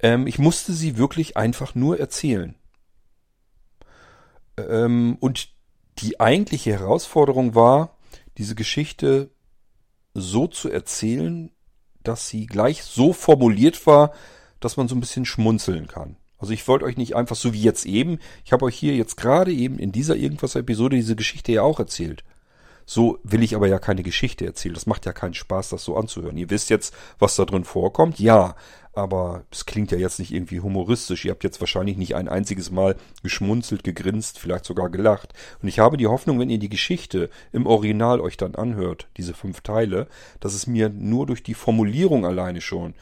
Ähm, 0.00 0.26
ich 0.26 0.38
musste 0.38 0.72
sie 0.72 0.96
wirklich 0.96 1.36
einfach 1.36 1.74
nur 1.74 1.98
erzählen. 1.98 2.54
Ähm, 4.56 5.16
und 5.20 5.50
die 5.98 6.20
eigentliche 6.20 6.72
Herausforderung 6.72 7.54
war, 7.54 7.98
diese 8.38 8.54
Geschichte 8.54 9.30
so 10.14 10.46
zu 10.46 10.70
erzählen, 10.70 11.50
dass 12.02 12.28
sie 12.28 12.46
gleich 12.46 12.82
so 12.82 13.12
formuliert 13.12 13.86
war, 13.86 14.12
dass 14.60 14.76
man 14.76 14.88
so 14.88 14.94
ein 14.94 15.00
bisschen 15.00 15.26
schmunzeln 15.26 15.86
kann. 15.86 16.16
Also 16.40 16.52
ich 16.52 16.66
wollte 16.66 16.86
euch 16.86 16.96
nicht 16.96 17.14
einfach 17.14 17.36
so 17.36 17.52
wie 17.52 17.62
jetzt 17.62 17.86
eben, 17.86 18.18
ich 18.44 18.52
habe 18.52 18.64
euch 18.64 18.76
hier 18.76 18.96
jetzt 18.96 19.16
gerade 19.16 19.52
eben 19.52 19.78
in 19.78 19.92
dieser 19.92 20.16
irgendwas 20.16 20.54
Episode 20.56 20.96
diese 20.96 21.16
Geschichte 21.16 21.52
ja 21.52 21.62
auch 21.62 21.78
erzählt. 21.78 22.24
So 22.86 23.20
will 23.22 23.44
ich 23.44 23.54
aber 23.54 23.68
ja 23.68 23.78
keine 23.78 24.02
Geschichte 24.02 24.44
erzählen. 24.44 24.74
Das 24.74 24.86
macht 24.86 25.06
ja 25.06 25.12
keinen 25.12 25.34
Spaß, 25.34 25.68
das 25.68 25.84
so 25.84 25.96
anzuhören. 25.96 26.36
Ihr 26.36 26.50
wisst 26.50 26.70
jetzt, 26.70 26.92
was 27.20 27.36
da 27.36 27.44
drin 27.44 27.62
vorkommt. 27.62 28.18
Ja, 28.18 28.56
aber 28.92 29.44
es 29.52 29.66
klingt 29.66 29.92
ja 29.92 29.98
jetzt 29.98 30.18
nicht 30.18 30.32
irgendwie 30.32 30.58
humoristisch. 30.58 31.24
Ihr 31.24 31.30
habt 31.30 31.44
jetzt 31.44 31.60
wahrscheinlich 31.60 31.96
nicht 31.96 32.16
ein 32.16 32.28
einziges 32.28 32.72
Mal 32.72 32.96
geschmunzelt, 33.22 33.84
gegrinst, 33.84 34.40
vielleicht 34.40 34.64
sogar 34.64 34.90
gelacht. 34.90 35.34
Und 35.62 35.68
ich 35.68 35.78
habe 35.78 35.98
die 35.98 36.08
Hoffnung, 36.08 36.40
wenn 36.40 36.50
ihr 36.50 36.58
die 36.58 36.68
Geschichte 36.68 37.30
im 37.52 37.66
Original 37.66 38.20
euch 38.20 38.36
dann 38.36 38.56
anhört, 38.56 39.06
diese 39.16 39.34
fünf 39.34 39.60
Teile, 39.60 40.08
dass 40.40 40.54
es 40.54 40.66
mir 40.66 40.88
nur 40.88 41.26
durch 41.26 41.44
die 41.44 41.54
Formulierung 41.54 42.26
alleine 42.26 42.60
schon 42.60 42.94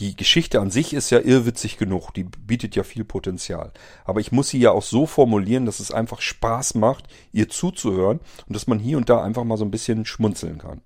die 0.00 0.16
Geschichte 0.16 0.60
an 0.60 0.70
sich 0.70 0.94
ist 0.94 1.10
ja 1.10 1.18
irrwitzig 1.18 1.76
genug, 1.76 2.12
die 2.14 2.24
bietet 2.24 2.74
ja 2.74 2.82
viel 2.82 3.04
Potenzial. 3.04 3.70
Aber 4.04 4.20
ich 4.20 4.32
muss 4.32 4.48
sie 4.48 4.58
ja 4.58 4.70
auch 4.70 4.82
so 4.82 5.06
formulieren, 5.06 5.66
dass 5.66 5.78
es 5.78 5.92
einfach 5.92 6.22
Spaß 6.22 6.74
macht, 6.74 7.04
ihr 7.32 7.50
zuzuhören 7.50 8.20
und 8.46 8.56
dass 8.56 8.66
man 8.66 8.78
hier 8.78 8.96
und 8.96 9.10
da 9.10 9.22
einfach 9.22 9.44
mal 9.44 9.58
so 9.58 9.64
ein 9.64 9.70
bisschen 9.70 10.06
schmunzeln 10.06 10.56
kann. 10.58 10.80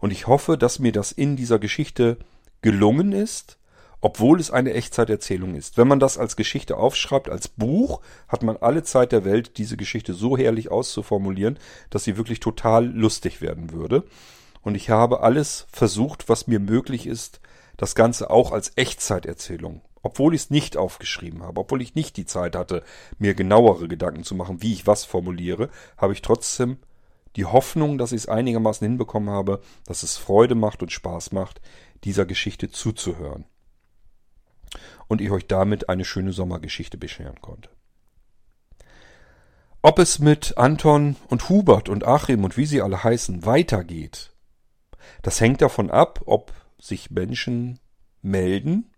Und 0.00 0.10
ich 0.10 0.26
hoffe, 0.26 0.56
dass 0.56 0.78
mir 0.78 0.92
das 0.92 1.12
in 1.12 1.36
dieser 1.36 1.58
Geschichte 1.58 2.16
gelungen 2.62 3.12
ist, 3.12 3.58
obwohl 4.00 4.40
es 4.40 4.50
eine 4.50 4.72
Echtzeiterzählung 4.72 5.54
ist. 5.54 5.76
Wenn 5.76 5.88
man 5.88 6.00
das 6.00 6.16
als 6.16 6.36
Geschichte 6.36 6.78
aufschreibt, 6.78 7.28
als 7.28 7.48
Buch, 7.48 8.00
hat 8.28 8.42
man 8.42 8.56
alle 8.56 8.82
Zeit 8.84 9.12
der 9.12 9.24
Welt, 9.24 9.58
diese 9.58 9.76
Geschichte 9.76 10.14
so 10.14 10.38
herrlich 10.38 10.70
auszuformulieren, 10.70 11.58
dass 11.90 12.04
sie 12.04 12.16
wirklich 12.16 12.40
total 12.40 12.86
lustig 12.86 13.42
werden 13.42 13.72
würde. 13.72 14.04
Und 14.62 14.74
ich 14.74 14.88
habe 14.90 15.20
alles 15.20 15.66
versucht, 15.70 16.28
was 16.28 16.46
mir 16.46 16.60
möglich 16.60 17.06
ist, 17.06 17.40
das 17.76 17.94
Ganze 17.94 18.30
auch 18.30 18.52
als 18.52 18.72
Echtzeiterzählung. 18.76 19.82
Obwohl 20.02 20.34
ich 20.34 20.42
es 20.42 20.50
nicht 20.50 20.76
aufgeschrieben 20.76 21.42
habe, 21.42 21.60
obwohl 21.60 21.82
ich 21.82 21.94
nicht 21.94 22.16
die 22.16 22.26
Zeit 22.26 22.54
hatte, 22.54 22.84
mir 23.18 23.34
genauere 23.34 23.88
Gedanken 23.88 24.22
zu 24.22 24.34
machen, 24.34 24.62
wie 24.62 24.72
ich 24.72 24.86
was 24.86 25.04
formuliere, 25.04 25.68
habe 25.96 26.12
ich 26.12 26.22
trotzdem 26.22 26.78
die 27.34 27.44
Hoffnung, 27.44 27.98
dass 27.98 28.12
ich 28.12 28.22
es 28.22 28.28
einigermaßen 28.28 28.86
hinbekommen 28.86 29.30
habe, 29.30 29.60
dass 29.84 30.02
es 30.02 30.16
Freude 30.16 30.54
macht 30.54 30.82
und 30.82 30.92
Spaß 30.92 31.32
macht, 31.32 31.60
dieser 32.04 32.24
Geschichte 32.24 32.70
zuzuhören. 32.70 33.44
Und 35.08 35.20
ich 35.20 35.30
euch 35.30 35.46
damit 35.46 35.88
eine 35.88 36.04
schöne 36.04 36.32
Sommergeschichte 36.32 36.98
bescheren 36.98 37.40
konnte. 37.40 37.68
Ob 39.82 39.98
es 39.98 40.18
mit 40.18 40.56
Anton 40.56 41.16
und 41.28 41.48
Hubert 41.48 41.88
und 41.88 42.04
Achim 42.04 42.42
und 42.44 42.56
wie 42.56 42.66
sie 42.66 42.82
alle 42.82 43.04
heißen 43.04 43.44
weitergeht, 43.44 44.32
das 45.22 45.40
hängt 45.40 45.62
davon 45.62 45.90
ab, 45.90 46.22
ob 46.26 46.52
sich 46.78 47.10
Menschen 47.10 47.78
melden, 48.22 48.90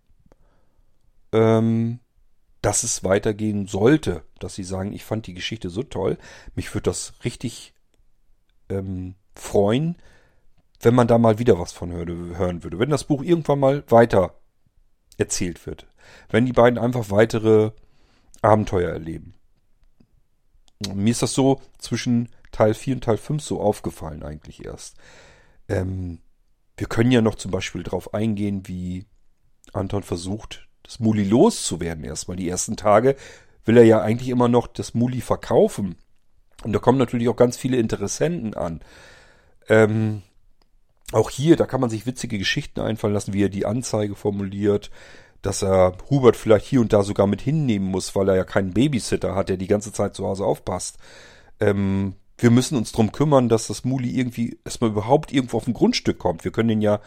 ähm, 1.31 1.99
dass 2.61 2.83
es 2.83 3.03
weitergehen 3.03 3.67
sollte, 3.67 4.23
dass 4.39 4.55
sie 4.55 4.63
sagen, 4.63 4.93
ich 4.93 5.05
fand 5.05 5.27
die 5.27 5.33
Geschichte 5.33 5.69
so 5.69 5.83
toll, 5.83 6.17
mich 6.55 6.73
würde 6.73 6.89
das 6.89 7.13
richtig 7.23 7.73
ähm, 8.69 9.15
freuen, 9.35 9.95
wenn 10.81 10.95
man 10.95 11.07
da 11.07 11.17
mal 11.17 11.39
wieder 11.39 11.59
was 11.59 11.71
von 11.71 11.91
hören 11.91 12.63
würde. 12.63 12.79
Wenn 12.79 12.89
das 12.89 13.03
Buch 13.03 13.23
irgendwann 13.23 13.59
mal 13.59 13.83
weiter 13.89 14.35
erzählt 15.17 15.65
wird. 15.65 15.87
Wenn 16.29 16.45
die 16.45 16.53
beiden 16.53 16.79
einfach 16.79 17.09
weitere 17.09 17.71
Abenteuer 18.41 18.89
erleben. 18.89 19.33
Mir 20.93 21.11
ist 21.11 21.21
das 21.21 21.33
so 21.33 21.61
zwischen 21.77 22.29
Teil 22.51 22.73
4 22.73 22.95
und 22.95 23.03
Teil 23.03 23.17
5 23.17 23.43
so 23.43 23.59
aufgefallen 23.59 24.23
eigentlich 24.23 24.63
erst. 24.65 24.95
Ähm, 25.67 26.19
wir 26.79 26.87
können 26.87 27.11
ja 27.11 27.21
noch 27.21 27.35
zum 27.35 27.51
Beispiel 27.51 27.83
darauf 27.83 28.13
eingehen, 28.13 28.63
wie 28.65 29.05
Anton 29.73 30.01
versucht, 30.01 30.67
das 30.83 30.99
Muli 30.99 31.25
loszuwerden 31.25 32.05
erstmal. 32.05 32.37
Die 32.37 32.47
ersten 32.47 32.77
Tage 32.77 33.17
will 33.65 33.77
er 33.77 33.83
ja 33.83 34.01
eigentlich 34.01 34.29
immer 34.29 34.47
noch 34.47 34.65
das 34.65 34.93
Muli 34.93 35.19
verkaufen. 35.19 35.97
Und 36.63 36.71
da 36.73 36.79
kommen 36.79 36.97
natürlich 36.97 37.27
auch 37.27 37.35
ganz 37.35 37.57
viele 37.57 37.77
Interessenten 37.77 38.53
an. 38.53 38.79
Ähm, 39.67 40.21
auch 41.11 41.29
hier, 41.29 41.57
da 41.57 41.65
kann 41.65 41.81
man 41.81 41.89
sich 41.89 42.05
witzige 42.05 42.37
Geschichten 42.37 42.79
einfallen 42.79 43.13
lassen, 43.13 43.33
wie 43.33 43.43
er 43.43 43.49
die 43.49 43.65
Anzeige 43.65 44.15
formuliert, 44.15 44.89
dass 45.41 45.61
er 45.61 45.97
Hubert 46.09 46.37
vielleicht 46.37 46.65
hier 46.65 46.79
und 46.79 46.93
da 46.93 47.03
sogar 47.03 47.27
mit 47.27 47.41
hinnehmen 47.41 47.87
muss, 47.87 48.15
weil 48.15 48.29
er 48.29 48.35
ja 48.35 48.43
keinen 48.45 48.73
Babysitter 48.73 49.35
hat, 49.35 49.49
der 49.49 49.57
die 49.57 49.67
ganze 49.67 49.91
Zeit 49.91 50.15
zu 50.15 50.25
Hause 50.25 50.45
aufpasst. 50.45 50.97
Ähm, 51.59 52.15
wir 52.41 52.51
müssen 52.51 52.77
uns 52.77 52.91
drum 52.91 53.11
kümmern, 53.11 53.49
dass 53.49 53.67
das 53.67 53.83
Muli 53.83 54.17
irgendwie 54.17 54.59
erstmal 54.63 54.89
überhaupt 54.89 55.31
irgendwo 55.31 55.57
auf 55.57 55.67
ein 55.67 55.73
Grundstück 55.73 56.19
kommt. 56.19 56.43
Wir 56.43 56.51
können 56.51 56.69
den 56.69 56.81
ja 56.81 57.01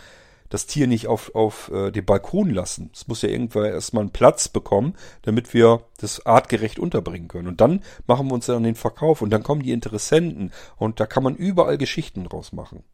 das 0.52 0.66
Tier 0.66 0.86
nicht 0.86 1.06
auf, 1.06 1.34
auf 1.34 1.70
äh, 1.72 1.90
den 1.90 2.04
Balkon 2.04 2.50
lassen. 2.50 2.90
Es 2.92 3.08
muss 3.08 3.22
ja 3.22 3.30
irgendwann 3.30 3.64
erstmal 3.64 4.02
einen 4.02 4.12
Platz 4.12 4.48
bekommen, 4.48 4.94
damit 5.22 5.54
wir 5.54 5.86
das 5.96 6.26
artgerecht 6.26 6.78
unterbringen 6.78 7.28
können. 7.28 7.48
Und 7.48 7.62
dann 7.62 7.82
machen 8.06 8.28
wir 8.28 8.34
uns 8.34 8.46
dann 8.46 8.62
den 8.62 8.74
Verkauf 8.74 9.22
und 9.22 9.30
dann 9.30 9.42
kommen 9.42 9.62
die 9.62 9.72
Interessenten 9.72 10.52
und 10.76 11.00
da 11.00 11.06
kann 11.06 11.22
man 11.22 11.36
überall 11.36 11.78
Geschichten 11.78 12.24
draus 12.24 12.52
machen. 12.52 12.84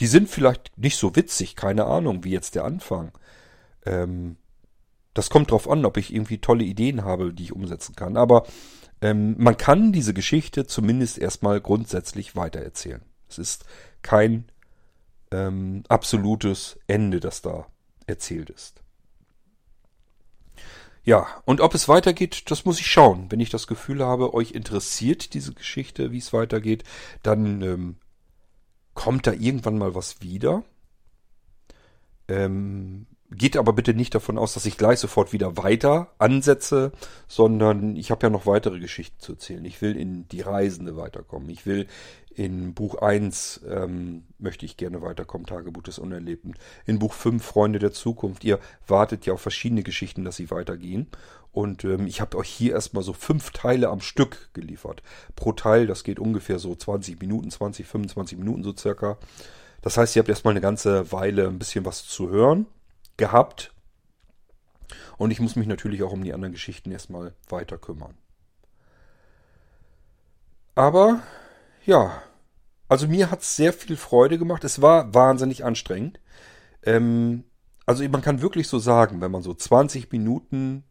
Die 0.00 0.08
sind 0.08 0.28
vielleicht 0.28 0.76
nicht 0.76 0.96
so 0.96 1.14
witzig, 1.14 1.54
keine 1.54 1.84
Ahnung, 1.84 2.24
wie 2.24 2.32
jetzt 2.32 2.56
der 2.56 2.64
Anfang. 2.64 3.12
Ähm, 3.86 4.36
das 5.14 5.30
kommt 5.30 5.52
drauf 5.52 5.70
an, 5.70 5.84
ob 5.84 5.96
ich 5.96 6.12
irgendwie 6.12 6.38
tolle 6.38 6.64
Ideen 6.64 7.04
habe, 7.04 7.32
die 7.32 7.44
ich 7.44 7.52
umsetzen 7.52 7.94
kann. 7.94 8.16
Aber 8.16 8.46
ähm, 9.00 9.36
man 9.38 9.56
kann 9.56 9.92
diese 9.92 10.14
Geschichte 10.14 10.66
zumindest 10.66 11.18
erstmal 11.18 11.60
grundsätzlich 11.60 12.36
weitererzählen. 12.36 13.02
Es 13.28 13.38
ist 13.38 13.64
kein 14.02 14.50
ähm, 15.30 15.84
absolutes 15.88 16.78
Ende, 16.86 17.20
das 17.20 17.42
da 17.42 17.66
erzählt 18.06 18.50
ist. 18.50 18.82
Ja, 21.04 21.26
und 21.44 21.60
ob 21.60 21.74
es 21.74 21.88
weitergeht, 21.88 22.50
das 22.50 22.64
muss 22.64 22.80
ich 22.80 22.86
schauen. 22.86 23.30
Wenn 23.30 23.40
ich 23.40 23.50
das 23.50 23.66
Gefühl 23.66 24.04
habe, 24.04 24.34
euch 24.34 24.52
interessiert 24.52 25.32
diese 25.32 25.54
Geschichte, 25.54 26.12
wie 26.12 26.18
es 26.18 26.32
weitergeht, 26.32 26.84
dann 27.22 27.62
ähm, 27.62 27.96
kommt 28.94 29.26
da 29.26 29.32
irgendwann 29.32 29.78
mal 29.78 29.94
was 29.94 30.20
wieder. 30.20 30.64
Ähm, 32.28 33.06
geht 33.30 33.56
aber 33.56 33.72
bitte 33.72 33.94
nicht 33.94 34.14
davon 34.14 34.38
aus, 34.38 34.54
dass 34.54 34.66
ich 34.66 34.78
gleich 34.78 34.98
sofort 34.98 35.32
wieder 35.32 35.56
weiter 35.56 36.12
ansetze, 36.18 36.92
sondern 37.26 37.96
ich 37.96 38.10
habe 38.10 38.26
ja 38.26 38.30
noch 38.30 38.46
weitere 38.46 38.78
Geschichten 38.80 39.20
zu 39.20 39.32
erzählen. 39.32 39.64
Ich 39.64 39.82
will 39.82 39.96
in 39.96 40.26
die 40.28 40.40
Reisende 40.40 40.96
weiterkommen. 40.96 41.50
Ich 41.50 41.66
will 41.66 41.86
in 42.30 42.72
Buch 42.72 42.94
1 42.94 43.62
ähm, 43.68 44.24
möchte 44.38 44.64
ich 44.64 44.76
gerne 44.76 45.02
weiterkommen, 45.02 45.46
Tagebuch 45.46 45.82
des 45.82 45.98
Unerlebten. 45.98 46.54
In 46.86 47.00
Buch 47.00 47.12
5 47.12 47.44
Freunde 47.44 47.80
der 47.80 47.92
Zukunft. 47.92 48.44
Ihr 48.44 48.60
wartet 48.86 49.26
ja 49.26 49.34
auf 49.34 49.40
verschiedene 49.40 49.82
Geschichten, 49.82 50.24
dass 50.24 50.36
sie 50.36 50.50
weitergehen. 50.50 51.08
Und 51.52 51.84
ähm, 51.84 52.06
ich 52.06 52.20
habe 52.20 52.38
euch 52.38 52.48
hier 52.48 52.72
erstmal 52.72 53.02
so 53.02 53.12
fünf 53.12 53.50
Teile 53.50 53.88
am 53.88 54.00
Stück 54.00 54.50
geliefert. 54.54 55.02
Pro 55.34 55.52
Teil, 55.52 55.86
das 55.86 56.04
geht 56.04 56.20
ungefähr 56.20 56.58
so 56.58 56.74
20 56.74 57.20
Minuten, 57.20 57.50
20, 57.50 57.86
25 57.86 58.38
Minuten 58.38 58.62
so 58.62 58.74
circa. 58.76 59.18
Das 59.82 59.96
heißt, 59.96 60.14
ihr 60.14 60.20
habt 60.20 60.28
erstmal 60.28 60.52
eine 60.52 60.60
ganze 60.60 61.10
Weile 61.12 61.48
ein 61.48 61.58
bisschen 61.58 61.84
was 61.84 62.06
zu 62.06 62.30
hören 62.30 62.66
gehabt. 63.18 63.74
Und 65.18 65.30
ich 65.30 65.40
muss 65.40 65.56
mich 65.56 65.66
natürlich 65.66 66.02
auch 66.02 66.12
um 66.12 66.24
die 66.24 66.32
anderen 66.32 66.52
Geschichten 66.52 66.90
erstmal 66.90 67.34
weiter 67.48 67.76
kümmern. 67.76 68.16
Aber 70.74 71.20
ja, 71.84 72.22
also 72.88 73.06
mir 73.06 73.30
hat 73.30 73.42
es 73.42 73.56
sehr 73.56 73.72
viel 73.72 73.96
Freude 73.96 74.38
gemacht. 74.38 74.64
Es 74.64 74.80
war 74.80 75.12
wahnsinnig 75.12 75.64
anstrengend. 75.64 76.20
Ähm, 76.82 77.44
also 77.84 78.08
man 78.08 78.22
kann 78.22 78.40
wirklich 78.40 78.68
so 78.68 78.78
sagen, 78.78 79.20
wenn 79.20 79.30
man 79.30 79.42
so 79.42 79.52
20 79.52 80.10
Minuten 80.12 80.84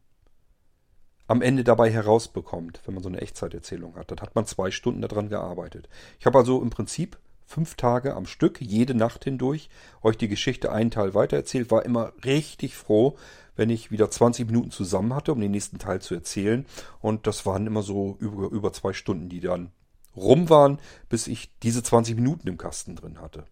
am 1.27 1.41
Ende 1.41 1.63
dabei 1.63 1.91
herausbekommt, 1.91 2.81
wenn 2.85 2.93
man 2.93 3.03
so 3.03 3.09
eine 3.09 3.21
Echtzeiterzählung 3.21 3.95
hat, 3.95 4.11
dann 4.11 4.19
hat 4.19 4.35
man 4.35 4.45
zwei 4.45 4.71
Stunden 4.71 5.01
daran 5.01 5.29
gearbeitet. 5.29 5.89
Ich 6.19 6.25
habe 6.25 6.37
also 6.37 6.61
im 6.61 6.69
Prinzip 6.69 7.17
fünf 7.47 7.75
Tage 7.75 8.13
am 8.13 8.25
Stück, 8.25 8.61
jede 8.61 8.93
Nacht 8.93 9.23
hindurch, 9.23 9.69
euch 10.03 10.17
die 10.17 10.27
Geschichte 10.27 10.71
einen 10.71 10.91
Teil 10.91 11.13
weitererzählt, 11.13 11.71
war 11.71 11.85
immer 11.85 12.11
richtig 12.25 12.75
froh, 12.75 13.17
wenn 13.55 13.69
ich 13.69 13.89
wieder 13.89 14.11
20 14.11 14.45
Minuten 14.45 14.69
zusammen 14.69 15.15
hatte, 15.15 15.31
um 15.31 15.39
den 15.39 15.51
nächsten 15.51 15.79
Teil 15.79 16.01
zu 16.01 16.13
erzählen. 16.13 16.65
Und 16.99 17.25
das 17.25 17.45
waren 17.45 17.65
immer 17.65 17.81
so 17.81 18.17
über, 18.19 18.51
über 18.51 18.73
zwei 18.73 18.93
Stunden, 18.93 19.29
die 19.29 19.39
dann 19.39 19.71
rum 20.15 20.49
waren, 20.49 20.79
bis 21.09 21.27
ich 21.27 21.57
diese 21.63 21.81
20 21.81 22.15
Minuten 22.15 22.47
im 22.47 22.57
Kasten 22.57 22.95
drin 22.95 23.21
hatte. 23.21 23.45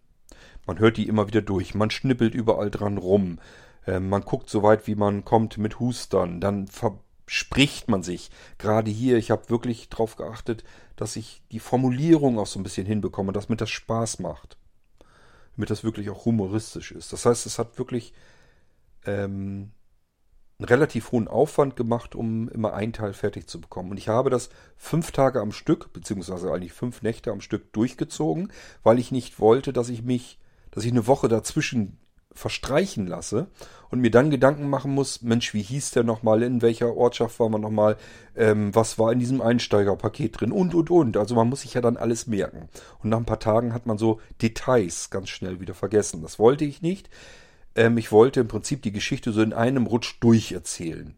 Man 0.66 0.78
hört 0.78 0.98
die 0.98 1.08
immer 1.08 1.26
wieder 1.26 1.42
durch, 1.42 1.74
man 1.74 1.90
schnippelt 1.90 2.34
überall 2.34 2.70
dran 2.70 2.98
rum, 2.98 3.38
äh, 3.86 3.98
man 3.98 4.22
guckt 4.22 4.50
so 4.50 4.62
weit, 4.62 4.86
wie 4.86 4.96
man 4.96 5.24
kommt 5.24 5.58
mit 5.58 5.80
Hustern, 5.80 6.40
dann 6.40 6.66
verspricht 7.26 7.88
man 7.88 8.02
sich. 8.02 8.30
Gerade 8.58 8.90
hier, 8.90 9.16
ich 9.18 9.30
habe 9.30 9.50
wirklich 9.50 9.88
darauf 9.88 10.16
geachtet, 10.16 10.64
dass 10.94 11.16
ich 11.16 11.42
die 11.50 11.58
Formulierung 11.58 12.38
auch 12.38 12.46
so 12.46 12.58
ein 12.58 12.62
bisschen 12.62 12.86
hinbekomme, 12.86 13.32
dass 13.32 13.48
mir 13.48 13.56
das 13.56 13.70
Spaß 13.70 14.20
macht. 14.20 14.56
Damit 15.56 15.70
das 15.70 15.84
wirklich 15.84 16.10
auch 16.10 16.24
humoristisch 16.24 16.92
ist. 16.92 17.12
Das 17.12 17.26
heißt, 17.26 17.46
es 17.46 17.58
hat 17.58 17.78
wirklich 17.78 18.12
ähm, 19.06 19.72
einen 20.58 20.68
relativ 20.68 21.12
hohen 21.12 21.28
Aufwand 21.28 21.76
gemacht, 21.76 22.14
um 22.14 22.48
immer 22.48 22.74
einen 22.74 22.92
Teil 22.92 23.12
fertig 23.12 23.48
zu 23.48 23.60
bekommen. 23.60 23.90
Und 23.90 23.96
ich 23.96 24.08
habe 24.08 24.30
das 24.30 24.48
fünf 24.76 25.10
Tage 25.10 25.40
am 25.40 25.52
Stück, 25.52 25.92
beziehungsweise 25.92 26.52
eigentlich 26.52 26.72
fünf 26.72 27.02
Nächte 27.02 27.32
am 27.32 27.40
Stück 27.40 27.72
durchgezogen, 27.72 28.52
weil 28.82 28.98
ich 28.98 29.10
nicht 29.10 29.40
wollte, 29.40 29.72
dass 29.72 29.88
ich 29.88 30.02
mich, 30.02 30.38
dass 30.70 30.84
ich 30.84 30.92
eine 30.92 31.06
Woche 31.06 31.28
dazwischen 31.28 31.98
verstreichen 32.36 33.06
lasse 33.06 33.48
und 33.90 34.00
mir 34.00 34.10
dann 34.10 34.30
Gedanken 34.30 34.68
machen 34.68 34.92
muss, 34.92 35.22
Mensch, 35.22 35.54
wie 35.54 35.62
hieß 35.62 35.92
der 35.92 36.04
nochmal, 36.04 36.42
in 36.42 36.62
welcher 36.62 36.94
Ortschaft 36.94 37.40
war 37.40 37.48
man 37.48 37.60
nochmal, 37.60 37.96
ähm, 38.36 38.74
was 38.74 38.98
war 38.98 39.12
in 39.12 39.18
diesem 39.18 39.40
Einsteigerpaket 39.40 40.40
drin 40.40 40.52
und, 40.52 40.74
und, 40.74 40.90
und. 40.90 41.16
Also 41.16 41.34
man 41.34 41.48
muss 41.48 41.62
sich 41.62 41.74
ja 41.74 41.80
dann 41.80 41.96
alles 41.96 42.26
merken. 42.26 42.68
Und 43.02 43.10
nach 43.10 43.18
ein 43.18 43.24
paar 43.24 43.40
Tagen 43.40 43.72
hat 43.72 43.86
man 43.86 43.98
so 43.98 44.20
Details 44.42 45.10
ganz 45.10 45.28
schnell 45.28 45.60
wieder 45.60 45.74
vergessen. 45.74 46.22
Das 46.22 46.38
wollte 46.38 46.64
ich 46.64 46.82
nicht. 46.82 47.10
Ähm, 47.74 47.98
ich 47.98 48.12
wollte 48.12 48.40
im 48.40 48.48
Prinzip 48.48 48.82
die 48.82 48.92
Geschichte 48.92 49.32
so 49.32 49.42
in 49.42 49.52
einem 49.52 49.86
Rutsch 49.86 50.16
durcherzählen. 50.20 51.16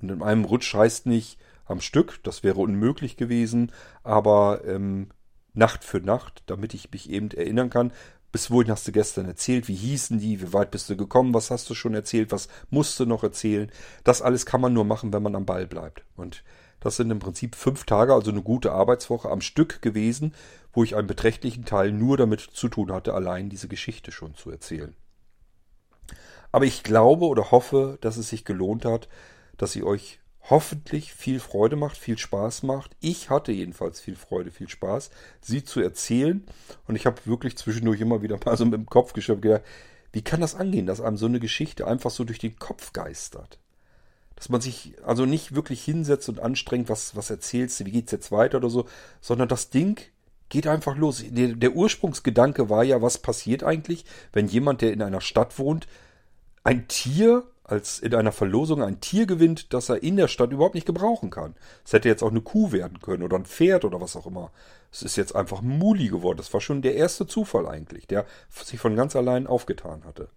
Und 0.00 0.10
in 0.10 0.22
einem 0.22 0.44
Rutsch 0.44 0.74
heißt 0.74 1.06
nicht 1.06 1.38
am 1.64 1.80
Stück, 1.80 2.22
das 2.22 2.42
wäre 2.42 2.60
unmöglich 2.60 3.16
gewesen, 3.16 3.72
aber 4.02 4.62
ähm, 4.66 5.08
Nacht 5.54 5.84
für 5.84 6.00
Nacht, 6.00 6.42
damit 6.46 6.74
ich 6.74 6.90
mich 6.90 7.08
eben 7.08 7.30
erinnern 7.30 7.70
kann, 7.70 7.92
bis 8.34 8.50
wohin 8.50 8.68
hast 8.68 8.88
du 8.88 8.90
gestern 8.90 9.26
erzählt? 9.26 9.68
Wie 9.68 9.76
hießen 9.76 10.18
die? 10.18 10.40
Wie 10.40 10.52
weit 10.52 10.72
bist 10.72 10.90
du 10.90 10.96
gekommen? 10.96 11.34
Was 11.34 11.52
hast 11.52 11.70
du 11.70 11.74
schon 11.76 11.94
erzählt? 11.94 12.32
Was 12.32 12.48
musst 12.68 12.98
du 12.98 13.06
noch 13.06 13.22
erzählen? 13.22 13.70
Das 14.02 14.22
alles 14.22 14.44
kann 14.44 14.60
man 14.60 14.72
nur 14.72 14.84
machen, 14.84 15.12
wenn 15.12 15.22
man 15.22 15.36
am 15.36 15.46
Ball 15.46 15.68
bleibt. 15.68 16.04
Und 16.16 16.42
das 16.80 16.96
sind 16.96 17.12
im 17.12 17.20
Prinzip 17.20 17.54
fünf 17.54 17.84
Tage, 17.84 18.12
also 18.12 18.32
eine 18.32 18.42
gute 18.42 18.72
Arbeitswoche 18.72 19.30
am 19.30 19.40
Stück 19.40 19.82
gewesen, 19.82 20.34
wo 20.72 20.82
ich 20.82 20.96
einen 20.96 21.06
beträchtlichen 21.06 21.64
Teil 21.64 21.92
nur 21.92 22.16
damit 22.16 22.40
zu 22.40 22.68
tun 22.68 22.90
hatte, 22.90 23.14
allein 23.14 23.50
diese 23.50 23.68
Geschichte 23.68 24.10
schon 24.10 24.34
zu 24.34 24.50
erzählen. 24.50 24.96
Aber 26.50 26.64
ich 26.64 26.82
glaube 26.82 27.26
oder 27.26 27.52
hoffe, 27.52 27.98
dass 28.00 28.16
es 28.16 28.30
sich 28.30 28.44
gelohnt 28.44 28.84
hat, 28.84 29.08
dass 29.58 29.70
sie 29.70 29.84
euch 29.84 30.18
hoffentlich 30.50 31.14
viel 31.14 31.40
Freude 31.40 31.76
macht, 31.76 31.96
viel 31.96 32.18
Spaß 32.18 32.64
macht. 32.64 32.96
Ich 33.00 33.30
hatte 33.30 33.52
jedenfalls 33.52 34.00
viel 34.00 34.16
Freude, 34.16 34.50
viel 34.50 34.68
Spaß, 34.68 35.10
sie 35.40 35.64
zu 35.64 35.80
erzählen. 35.80 36.44
Und 36.86 36.96
ich 36.96 37.06
habe 37.06 37.20
wirklich 37.24 37.56
zwischendurch 37.56 38.00
immer 38.00 38.22
wieder 38.22 38.38
mal 38.44 38.56
so 38.56 38.64
mit 38.64 38.74
dem 38.74 38.86
Kopf 38.86 39.12
geschöpft 39.12 39.44
wie 40.12 40.22
kann 40.22 40.40
das 40.40 40.54
angehen, 40.54 40.86
dass 40.86 41.00
einem 41.00 41.16
so 41.16 41.26
eine 41.26 41.40
Geschichte 41.40 41.88
einfach 41.88 42.10
so 42.12 42.22
durch 42.22 42.38
den 42.38 42.56
Kopf 42.56 42.92
geistert? 42.92 43.58
Dass 44.36 44.48
man 44.48 44.60
sich 44.60 44.94
also 45.04 45.26
nicht 45.26 45.56
wirklich 45.56 45.82
hinsetzt 45.82 46.28
und 46.28 46.38
anstrengt, 46.38 46.88
was, 46.88 47.16
was 47.16 47.30
erzählst 47.30 47.80
du, 47.80 47.86
wie 47.86 47.90
geht's 47.90 48.12
jetzt 48.12 48.30
weiter 48.30 48.58
oder 48.58 48.70
so, 48.70 48.86
sondern 49.20 49.48
das 49.48 49.70
Ding 49.70 50.00
geht 50.50 50.68
einfach 50.68 50.96
los. 50.96 51.24
Der, 51.26 51.48
der 51.48 51.74
Ursprungsgedanke 51.74 52.70
war 52.70 52.84
ja, 52.84 53.02
was 53.02 53.18
passiert 53.18 53.64
eigentlich, 53.64 54.04
wenn 54.32 54.46
jemand, 54.46 54.82
der 54.82 54.92
in 54.92 55.02
einer 55.02 55.20
Stadt 55.20 55.58
wohnt, 55.58 55.88
ein 56.62 56.86
Tier 56.86 57.42
als 57.64 57.98
in 57.98 58.14
einer 58.14 58.30
Verlosung 58.30 58.82
ein 58.82 59.00
Tier 59.00 59.26
gewinnt, 59.26 59.72
das 59.72 59.88
er 59.88 60.02
in 60.02 60.16
der 60.16 60.28
Stadt 60.28 60.52
überhaupt 60.52 60.74
nicht 60.74 60.86
gebrauchen 60.86 61.30
kann. 61.30 61.54
Es 61.84 61.94
hätte 61.94 62.08
jetzt 62.08 62.22
auch 62.22 62.30
eine 62.30 62.42
Kuh 62.42 62.72
werden 62.72 63.00
können 63.00 63.22
oder 63.22 63.36
ein 63.36 63.46
Pferd 63.46 63.86
oder 63.86 64.00
was 64.00 64.16
auch 64.16 64.26
immer. 64.26 64.52
Es 64.92 65.02
ist 65.02 65.16
jetzt 65.16 65.34
einfach 65.34 65.62
Muli 65.62 66.08
geworden. 66.08 66.36
Das 66.36 66.52
war 66.52 66.60
schon 66.60 66.82
der 66.82 66.94
erste 66.94 67.26
Zufall 67.26 67.66
eigentlich, 67.66 68.06
der 68.06 68.26
sich 68.50 68.78
von 68.78 68.94
ganz 68.96 69.16
allein 69.16 69.46
aufgetan 69.46 70.04
hatte. 70.04 70.28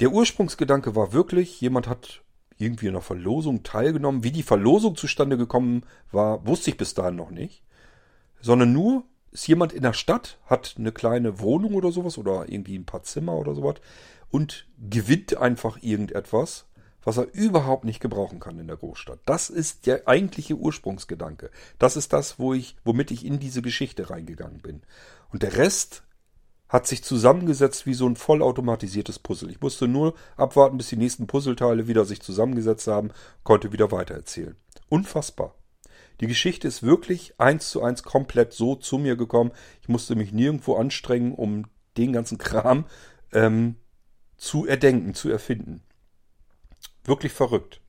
Der 0.00 0.10
Ursprungsgedanke 0.10 0.96
war 0.96 1.12
wirklich, 1.12 1.60
jemand 1.60 1.86
hat 1.86 2.22
irgendwie 2.56 2.86
in 2.86 2.92
einer 2.92 3.02
Verlosung 3.02 3.62
teilgenommen. 3.62 4.24
Wie 4.24 4.32
die 4.32 4.42
Verlosung 4.42 4.96
zustande 4.96 5.36
gekommen 5.36 5.84
war, 6.10 6.46
wusste 6.46 6.70
ich 6.70 6.78
bis 6.78 6.94
dahin 6.94 7.16
noch 7.16 7.30
nicht. 7.30 7.62
Sondern 8.40 8.72
nur, 8.72 9.04
ist 9.34 9.48
jemand 9.48 9.72
in 9.72 9.82
der 9.82 9.92
Stadt, 9.92 10.38
hat 10.46 10.76
eine 10.78 10.92
kleine 10.92 11.40
Wohnung 11.40 11.74
oder 11.74 11.92
sowas 11.92 12.16
oder 12.16 12.48
irgendwie 12.48 12.78
ein 12.78 12.86
paar 12.86 13.02
Zimmer 13.02 13.34
oder 13.34 13.54
sowas 13.54 13.76
und 14.30 14.66
gewinnt 14.78 15.36
einfach 15.36 15.76
irgendetwas, 15.82 16.66
was 17.02 17.18
er 17.18 17.32
überhaupt 17.34 17.84
nicht 17.84 18.00
gebrauchen 18.00 18.40
kann 18.40 18.58
in 18.58 18.68
der 18.68 18.76
Großstadt. 18.76 19.18
Das 19.26 19.50
ist 19.50 19.86
der 19.86 20.08
eigentliche 20.08 20.54
Ursprungsgedanke. 20.54 21.50
Das 21.78 21.96
ist 21.96 22.12
das, 22.12 22.38
wo 22.38 22.54
ich, 22.54 22.76
womit 22.84 23.10
ich 23.10 23.26
in 23.26 23.40
diese 23.40 23.60
Geschichte 23.60 24.08
reingegangen 24.08 24.60
bin. 24.60 24.82
Und 25.30 25.42
der 25.42 25.56
Rest 25.56 26.04
hat 26.68 26.86
sich 26.86 27.04
zusammengesetzt 27.04 27.86
wie 27.86 27.94
so 27.94 28.08
ein 28.08 28.16
vollautomatisiertes 28.16 29.18
Puzzle. 29.18 29.50
Ich 29.50 29.60
musste 29.60 29.88
nur 29.88 30.14
abwarten, 30.36 30.78
bis 30.78 30.88
die 30.88 30.96
nächsten 30.96 31.26
Puzzleteile 31.26 31.88
wieder 31.88 32.04
sich 32.04 32.22
zusammengesetzt 32.22 32.86
haben, 32.86 33.10
konnte 33.42 33.72
wieder 33.72 33.92
weitererzählen. 33.92 34.56
Unfassbar. 34.88 35.54
Die 36.20 36.26
Geschichte 36.26 36.68
ist 36.68 36.82
wirklich 36.82 37.34
eins 37.38 37.70
zu 37.70 37.82
eins 37.82 38.02
komplett 38.02 38.52
so 38.52 38.76
zu 38.76 38.98
mir 38.98 39.16
gekommen. 39.16 39.52
Ich 39.82 39.88
musste 39.88 40.14
mich 40.14 40.32
nirgendwo 40.32 40.76
anstrengen, 40.76 41.34
um 41.34 41.66
den 41.96 42.12
ganzen 42.12 42.38
Kram 42.38 42.86
ähm, 43.32 43.76
zu 44.36 44.66
erdenken, 44.66 45.14
zu 45.14 45.30
erfinden. 45.30 45.82
Wirklich 47.04 47.32
verrückt. 47.32 47.80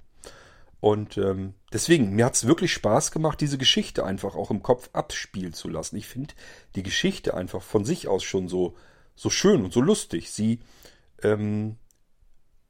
Und 0.80 1.18
ähm, 1.18 1.56
deswegen, 1.74 2.12
mir 2.12 2.26
hat 2.26 2.36
es 2.36 2.48
wirklich 2.48 2.72
Spaß 2.74 3.12
gemacht, 3.12 3.42
diese 3.42 3.58
Geschichte 3.58 4.06
einfach 4.06 4.36
auch 4.36 4.52
im 4.52 4.62
Kopf 4.62 4.90
abspielen 4.94 5.54
zu 5.54 5.68
lassen. 5.68 5.96
Ich 5.96 6.08
finde 6.08 6.36
die 6.76 6.84
Geschichte 6.84 7.34
einfach 7.34 7.64
von 7.64 7.86
sich 7.86 8.08
aus 8.08 8.24
schon 8.24 8.48
so, 8.48 8.76
so 9.16 9.30
schön 9.30 9.64
und 9.64 9.74
so 9.74 9.82
lustig. 9.82 10.32
Sie 10.32 10.60
ähm, 11.24 11.78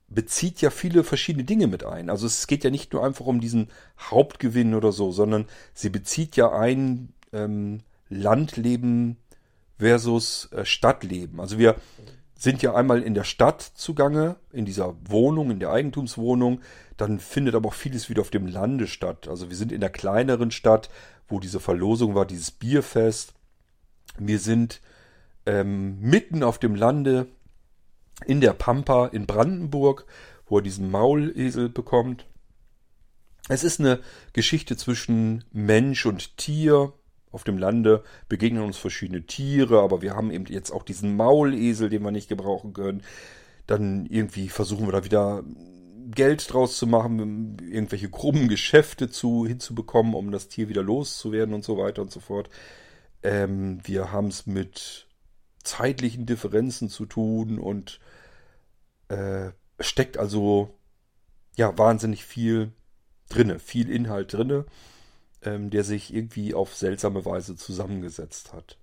bezieht 0.07 0.61
ja 0.61 0.69
viele 0.69 1.03
verschiedene 1.03 1.43
Dinge 1.43 1.67
mit 1.67 1.83
ein. 1.83 2.09
Also 2.09 2.27
es 2.27 2.47
geht 2.47 2.63
ja 2.63 2.69
nicht 2.69 2.93
nur 2.93 3.03
einfach 3.03 3.25
um 3.25 3.39
diesen 3.39 3.69
Hauptgewinn 3.99 4.75
oder 4.75 4.91
so, 4.91 5.11
sondern 5.11 5.45
sie 5.73 5.89
bezieht 5.89 6.35
ja 6.35 6.51
ein 6.51 7.13
ähm, 7.33 7.81
Landleben 8.09 9.17
versus 9.77 10.51
äh, 10.51 10.65
Stadtleben. 10.65 11.39
Also 11.39 11.57
wir 11.57 11.75
sind 12.37 12.61
ja 12.61 12.75
einmal 12.75 13.01
in 13.01 13.13
der 13.13 13.23
Stadt 13.23 13.61
zugange, 13.61 14.35
in 14.51 14.65
dieser 14.65 14.95
Wohnung, 15.09 15.51
in 15.51 15.59
der 15.59 15.71
Eigentumswohnung. 15.71 16.61
Dann 16.97 17.19
findet 17.19 17.55
aber 17.55 17.69
auch 17.69 17.73
vieles 17.73 18.09
wieder 18.09 18.21
auf 18.21 18.29
dem 18.29 18.45
Lande 18.45 18.87
statt. 18.87 19.27
Also 19.27 19.49
wir 19.49 19.57
sind 19.57 19.71
in 19.71 19.81
der 19.81 19.89
kleineren 19.89 20.51
Stadt, 20.51 20.89
wo 21.27 21.39
diese 21.39 21.59
Verlosung 21.59 22.13
war, 22.13 22.25
dieses 22.25 22.51
Bierfest. 22.51 23.33
Wir 24.19 24.39
sind 24.39 24.81
ähm, 25.45 25.99
mitten 25.99 26.43
auf 26.43 26.59
dem 26.59 26.75
Lande 26.75 27.27
in 28.25 28.41
der 28.41 28.53
Pampa 28.53 29.07
in 29.07 29.25
Brandenburg, 29.25 30.05
wo 30.47 30.59
er 30.59 30.61
diesen 30.61 30.91
Maulesel 30.91 31.69
bekommt. 31.69 32.25
Es 33.47 33.63
ist 33.63 33.79
eine 33.79 33.99
Geschichte 34.33 34.75
zwischen 34.77 35.43
Mensch 35.51 36.05
und 36.05 36.37
Tier, 36.37 36.93
auf 37.35 37.43
dem 37.43 37.57
Lande 37.57 38.01
begegnen 38.29 38.63
uns 38.63 38.77
verschiedene 38.77 39.25
Tiere, 39.25 39.81
aber 39.81 40.01
wir 40.01 40.15
haben 40.15 40.31
eben 40.31 40.45
jetzt 40.45 40.71
auch 40.71 40.83
diesen 40.83 41.17
Maulesel, 41.17 41.89
den 41.89 42.01
wir 42.01 42.11
nicht 42.11 42.29
gebrauchen 42.29 42.73
können. 42.73 43.03
dann 43.67 44.05
irgendwie 44.05 44.47
versuchen 44.47 44.87
wir 44.87 44.91
da 44.93 45.03
wieder 45.03 45.43
Geld 46.11 46.53
draus 46.53 46.77
zu 46.77 46.87
machen, 46.87 47.57
irgendwelche 47.59 48.09
krummen 48.09 48.47
Geschäfte 48.47 49.09
zu, 49.09 49.45
hinzubekommen, 49.45 50.13
um 50.13 50.31
das 50.31 50.47
Tier 50.47 50.69
wieder 50.69 50.83
loszuwerden 50.83 51.53
und 51.53 51.65
so 51.65 51.77
weiter 51.77 52.03
und 52.03 52.11
so 52.11 52.19
fort. 52.19 52.49
Ähm, 53.23 53.79
wir 53.83 54.11
haben 54.11 54.27
es 54.27 54.45
mit 54.45 55.07
zeitlichen 55.65 56.25
Differenzen 56.25 56.89
zu 56.89 57.05
tun 57.05 57.59
und 57.59 57.99
äh, 59.09 59.51
steckt 59.79 60.17
also 60.17 60.73
ja 61.55 61.77
wahnsinnig 61.77 62.25
viel 62.25 62.71
drinne, 63.29 63.59
viel 63.59 63.89
Inhalt 63.89 64.33
drinne, 64.33 64.65
ähm, 65.41 65.69
der 65.69 65.83
sich 65.83 66.13
irgendwie 66.13 66.53
auf 66.53 66.75
seltsame 66.75 67.25
Weise 67.25 67.55
zusammengesetzt 67.55 68.53
hat. 68.53 68.77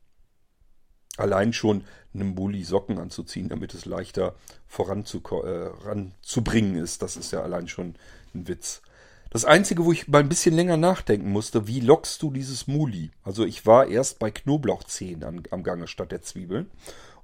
Allein 1.17 1.53
schon 1.53 1.85
einem 2.15 2.35
Bulli 2.35 2.65
Socken 2.65 2.99
anzuziehen, 2.99 3.49
damit 3.49 3.75
es 3.75 3.85
leichter 3.85 4.35
voranzubringen 4.67 6.77
äh, 6.77 6.81
ist, 6.81 7.03
das 7.03 7.17
ist 7.17 7.33
ja 7.33 7.43
allein 7.43 7.69
schon 7.69 7.97
ein 8.35 8.49
Witz. 8.49 8.83
Das 9.33 9.47
Einzige, 9.47 9.87
wo 9.87 9.93
ich 9.93 10.09
mal 10.09 10.19
ein 10.19 10.29
bisschen 10.29 10.55
länger 10.55 10.77
nachdenken 10.77 11.33
musste, 11.33 11.67
wie 11.67 11.81
lockst 11.81 12.21
du 12.21 12.31
dieses 12.31 12.67
Muli? 12.67 13.13
Also 13.23 13.47
ich 13.47 13.65
war 13.65 13.87
erst 13.87 14.19
bei 14.19 14.31
Knoblauchzehen 14.31 15.25
am, 15.25 15.43
am 15.51 15.63
Gange 15.63 15.87
statt 15.87 16.13
der 16.13 16.21
Zwiebeln 16.21 16.71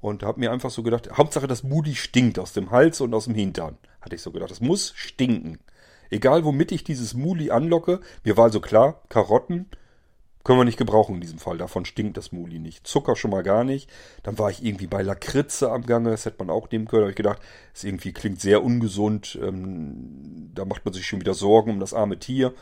und 0.00 0.22
habe 0.22 0.40
mir 0.40 0.50
einfach 0.50 0.70
so 0.70 0.82
gedacht, 0.82 1.11
Hauptsache 1.18 1.46
das 1.46 1.64
Muli 1.64 1.94
stinkt 1.94 2.38
aus 2.38 2.54
dem 2.54 2.70
Hals 2.70 3.02
und 3.02 3.12
aus 3.12 3.26
dem 3.26 3.34
Hintern. 3.34 3.76
Hatte 4.00 4.14
ich 4.14 4.22
so 4.22 4.32
gedacht, 4.32 4.50
das 4.50 4.62
muss 4.62 4.94
stinken. 4.96 5.59
Egal 6.09 6.46
womit 6.46 6.72
ich 6.72 6.82
dieses 6.82 7.12
Muli 7.12 7.50
anlocke, 7.50 8.00
mir 8.24 8.38
war 8.38 8.44
also 8.44 8.61
klar, 8.61 9.02
Karotten, 9.11 9.66
können 10.49 10.61
wir 10.61 10.64
nicht 10.64 10.78
gebrauchen 10.78 11.16
in 11.16 11.20
diesem 11.20 11.38
Fall. 11.38 11.59
Davon 11.59 11.84
stinkt 11.84 12.16
das 12.16 12.32
Muli 12.32 12.59
nicht. 12.59 12.86
Zucker 12.86 13.16
schon 13.16 13.32
mal 13.32 13.42
gar 13.42 13.64
nicht. 13.64 13.90
Dann 14.22 14.38
war 14.38 14.49
ich 14.49 14.64
irgendwie 14.64 14.86
bei 14.86 15.03
Lakritze 15.03 15.70
am 15.70 15.84
Gange. 15.84 16.09
Das 16.09 16.24
hätte 16.24 16.38
man 16.38 16.49
auch 16.49 16.70
nehmen 16.70 16.86
können. 16.86 17.03
Da 17.03 17.05
habe 17.05 17.11
ich 17.11 17.16
gedacht, 17.16 17.42
das 17.74 17.84
irgendwie 17.84 18.14
klingt 18.14 18.40
sehr 18.40 18.64
ungesund. 18.64 19.38
Ähm, 19.42 20.51
da 20.55 20.64
macht 20.64 20.86
man 20.86 20.94
sich 20.94 21.07
schon 21.07 21.20
wieder 21.20 21.34
Sorgen 21.34 21.72
um 21.72 21.80
das 21.80 21.92
arme 21.92 22.18
Tier. 22.18 22.55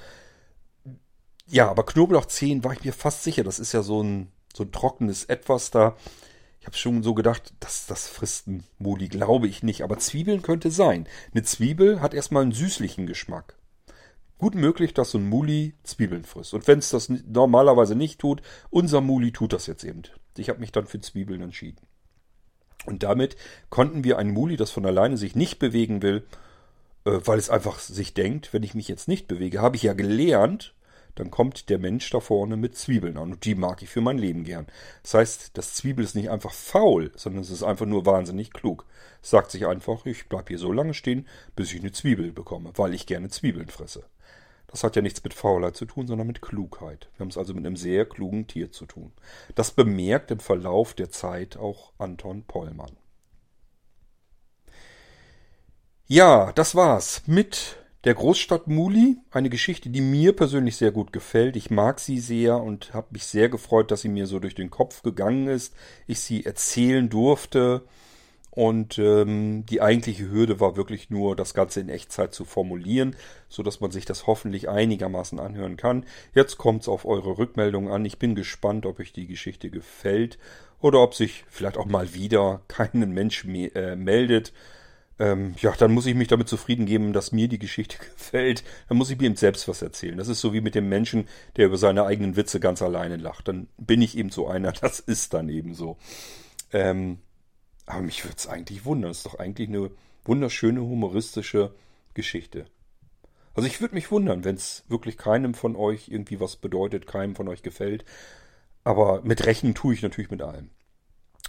Ja, 1.47 1.71
aber 1.71 1.87
Knoblauchzehen 1.87 2.65
war 2.65 2.73
ich 2.73 2.83
mir 2.83 2.93
fast 2.93 3.23
sicher. 3.23 3.45
Das 3.45 3.61
ist 3.61 3.71
ja 3.71 3.83
so 3.83 4.03
ein, 4.03 4.33
so 4.53 4.65
ein 4.65 4.73
trockenes 4.73 5.27
Etwas 5.27 5.71
da. 5.71 5.95
Ich 6.59 6.67
habe 6.67 6.77
schon 6.77 7.05
so 7.05 7.15
gedacht, 7.15 7.55
das, 7.61 7.87
das 7.87 8.09
frisst 8.09 8.49
ein 8.49 8.65
Muli, 8.81 9.07
glaube 9.07 9.47
ich 9.47 9.63
nicht. 9.63 9.83
Aber 9.83 9.97
Zwiebeln 9.99 10.43
könnte 10.43 10.73
sein. 10.73 11.07
Eine 11.33 11.45
Zwiebel 11.45 12.01
hat 12.01 12.15
erstmal 12.15 12.43
einen 12.43 12.51
süßlichen 12.51 13.07
Geschmack 13.07 13.55
gut 14.39 14.55
möglich, 14.55 14.95
dass 14.95 15.11
so 15.11 15.19
ein 15.19 15.29
Muli 15.29 15.75
Zwiebeln 15.83 16.25
frisst. 16.25 16.55
Und 16.55 16.67
wenn 16.67 16.79
es 16.79 16.91
das 16.91 17.09
normalerweise 17.09 17.95
nicht 17.95 18.21
tut, 18.21 18.43
unser 18.71 19.01
Muli 19.01 19.33
tut 19.33 19.53
das 19.53 19.67
jetzt 19.67 19.85
eben. 19.85 20.03
Ich 20.37 20.49
habe 20.49 20.61
mich 20.61 20.73
dann 20.73 20.87
für 20.87 21.01
Zwiebeln 21.01 21.43
entschieden. 21.43 21.87
Und 22.85 23.03
damit 23.03 23.37
konnten 23.71 24.05
wir 24.05 24.19
ein 24.19 24.31
Muli, 24.31 24.57
das 24.57 24.71
von 24.71 24.87
alleine 24.87 25.17
sich 25.17 25.35
nicht 25.35 25.59
bewegen 25.59 26.03
will, 26.03 26.27
äh, 27.05 27.21
weil 27.25 27.39
es 27.39 27.51
einfach 27.51 27.79
sich 27.79 28.15
denkt, 28.15 28.53
wenn 28.53 28.63
ich 28.63 28.75
mich 28.75 28.89
jetzt 28.89 29.09
nicht 29.09 29.27
bewege, 29.27 29.61
habe 29.61 29.77
ich 29.77 29.83
ja 29.83 29.95
gelernt, 29.95 30.75
dann 31.17 31.31
kommt 31.31 31.71
der 31.71 31.79
Mensch 31.79 32.11
da 32.11 32.21
vorne 32.21 32.57
mit 32.57 32.77
Zwiebeln 32.77 33.17
an. 33.17 33.33
Und 33.33 33.45
die 33.47 33.55
mag 33.55 33.83
ich 33.83 33.89
für 33.89 34.03
mein 34.03 34.19
Leben 34.19 34.45
gern. 34.45 34.67
Das 35.03 35.15
heißt, 35.15 35.51
das 35.55 35.75
Zwiebel 35.75 36.05
ist 36.05 36.15
nicht 36.15 36.31
einfach 36.31 36.53
faul, 36.53 37.11
sondern 37.17 37.43
es 37.43 37.51
ist 37.51 37.63
einfach 37.63 37.87
nur 37.87 38.05
wahnsinnig 38.05 38.53
klug. 38.53 38.85
Es 39.23 39.31
sagt 39.31 39.51
sich 39.51 39.67
einfach, 39.67 40.05
ich 40.05 40.29
bleibe 40.29 40.49
hier 40.49 40.59
so 40.59 40.73
lange 40.73 40.93
stehen, 40.93 41.27
bis 41.57 41.73
ich 41.73 41.81
eine 41.81 41.93
Zwiebel 41.93 42.33
bekomme, 42.33 42.71
weil 42.75 42.93
ich 42.93 43.07
gerne 43.07 43.31
Zwiebeln 43.31 43.69
fresse. 43.69 44.05
Das 44.77 44.85
hat 44.85 44.95
ja 44.95 45.01
nichts 45.01 45.25
mit 45.25 45.33
Faulheit 45.33 45.75
zu 45.75 45.87
tun, 45.87 46.07
sondern 46.07 46.27
mit 46.27 46.43
Klugheit. 46.43 47.09
Wir 47.17 47.25
haben 47.25 47.31
es 47.31 47.39
also 47.39 47.55
mit 47.55 47.65
einem 47.65 47.77
sehr 47.77 48.05
klugen 48.05 48.47
Tier 48.47 48.71
zu 48.71 48.85
tun. 48.85 49.11
Das 49.55 49.71
bemerkt 49.71 50.31
im 50.31 50.39
Verlauf 50.39 50.93
der 50.93 51.09
Zeit 51.09 51.57
auch 51.57 51.93
Anton 51.97 52.45
Pollmann. 52.47 52.95
Ja, 56.07 56.53
das 56.53 56.75
war's 56.75 57.23
mit 57.25 57.79
der 58.05 58.13
Großstadt 58.13 58.67
Muli. 58.67 59.17
Eine 59.31 59.49
Geschichte, 59.49 59.89
die 59.89 60.03
mir 60.03 60.37
persönlich 60.37 60.77
sehr 60.77 60.91
gut 60.91 61.11
gefällt. 61.11 61.57
Ich 61.57 61.71
mag 61.71 61.99
sie 61.99 62.21
sehr 62.21 62.59
und 62.59 62.93
habe 62.93 63.07
mich 63.13 63.25
sehr 63.25 63.49
gefreut, 63.49 63.91
dass 63.91 64.03
sie 64.03 64.11
mir 64.11 64.27
so 64.27 64.41
durch 64.41 64.55
den 64.55 64.69
Kopf 64.69 65.01
gegangen 65.01 65.47
ist. 65.47 65.75
Ich 66.07 66.21
sie 66.21 66.45
erzählen 66.45 67.09
durfte. 67.09 67.81
Und 68.57 68.99
ähm, 68.99 69.67
die 69.67 69.83
eigentliche 69.83 70.31
Hürde 70.31 70.61
war 70.61 70.79
wirklich 70.79 71.11
nur, 71.11 71.37
das 71.37 71.53
Ganze 71.53 71.81
in 71.81 71.91
Echtzeit 71.91 72.33
zu 72.33 72.47
formulieren, 72.47 73.15
so 73.51 73.63
dass 73.63 73.81
man 73.81 73.91
sich 73.91 74.07
das 74.07 74.27
hoffentlich 74.27 74.71
einigermaßen 74.71 75.39
anhören 75.39 75.77
kann. 75.77 76.07
Jetzt 76.35 76.57
kommt 76.57 76.81
es 76.81 76.89
auf 76.89 77.05
eure 77.05 77.37
Rückmeldung 77.37 77.91
an. 77.91 78.07
Ich 78.07 78.19
bin 78.19 78.35
gespannt, 78.35 78.87
ob 78.87 78.99
euch 78.99 79.13
die 79.13 79.27
Geschichte 79.27 79.69
gefällt 79.69 80.39
oder 80.81 81.03
ob 81.03 81.15
sich 81.15 81.45
vielleicht 81.51 81.77
auch 81.77 81.85
mal 81.85 82.15
wieder 82.15 82.63
keinen 82.67 83.13
Mensch 83.13 83.45
me 83.45 83.75
äh, 83.75 83.95
meldet. 83.95 84.55
Ähm, 85.19 85.55
ja, 85.61 85.75
dann 85.77 85.93
muss 85.93 86.07
ich 86.07 86.15
mich 86.15 86.29
damit 86.29 86.49
zufrieden 86.49 86.87
geben, 86.87 87.13
dass 87.13 87.33
mir 87.33 87.49
die 87.49 87.59
Geschichte 87.59 87.99
gefällt. 88.17 88.65
Dann 88.89 88.97
muss 88.97 89.11
ich 89.11 89.19
mir 89.19 89.27
eben 89.27 89.37
selbst 89.37 89.69
was 89.69 89.83
erzählen. 89.83 90.17
Das 90.17 90.29
ist 90.29 90.41
so 90.41 90.55
wie 90.55 90.63
mit 90.63 90.75
dem 90.75 90.89
Menschen, 90.89 91.29
der 91.57 91.67
über 91.67 91.77
seine 91.77 92.07
eigenen 92.07 92.37
Witze 92.37 92.59
ganz 92.59 92.81
alleine 92.81 93.17
lacht. 93.17 93.49
Dann 93.49 93.69
bin 93.77 94.01
ich 94.01 94.17
eben 94.17 94.31
so 94.31 94.49
einer. 94.49 94.73
Das 94.81 94.99
ist 94.99 95.35
dann 95.35 95.51
eben 95.51 95.75
so. 95.75 95.99
Ähm, 96.73 97.19
aber 97.87 98.03
mich 98.03 98.25
würde 98.25 98.37
es 98.37 98.49
eigentlich 98.49 98.85
wundern. 98.85 99.11
Es 99.11 99.19
ist 99.19 99.27
doch 99.27 99.39
eigentlich 99.39 99.69
eine 99.69 99.91
wunderschöne 100.25 100.81
humoristische 100.81 101.75
Geschichte. 102.15 102.67
Also 103.55 103.69
ich 103.69 103.81
würde 103.81 103.95
mich 103.95 104.11
wundern, 104.11 104.45
wenn 104.45 104.57
es 104.57 104.85
wirklich 104.89 105.17
keinem 105.17 105.55
von 105.55 105.77
euch 105.77 106.09
irgendwie 106.09 106.41
was 106.41 106.57
bedeutet, 106.57 107.07
keinem 107.07 107.35
von 107.35 107.49
euch 107.49 107.63
gefällt. 107.63 108.05
Aber 108.85 109.23
mit 109.23 109.47
Rechnen 109.47 109.75
tue 109.75 109.95
ich 109.95 110.03
natürlich 110.03 110.31
mit 110.31 110.43
allem. 110.43 110.71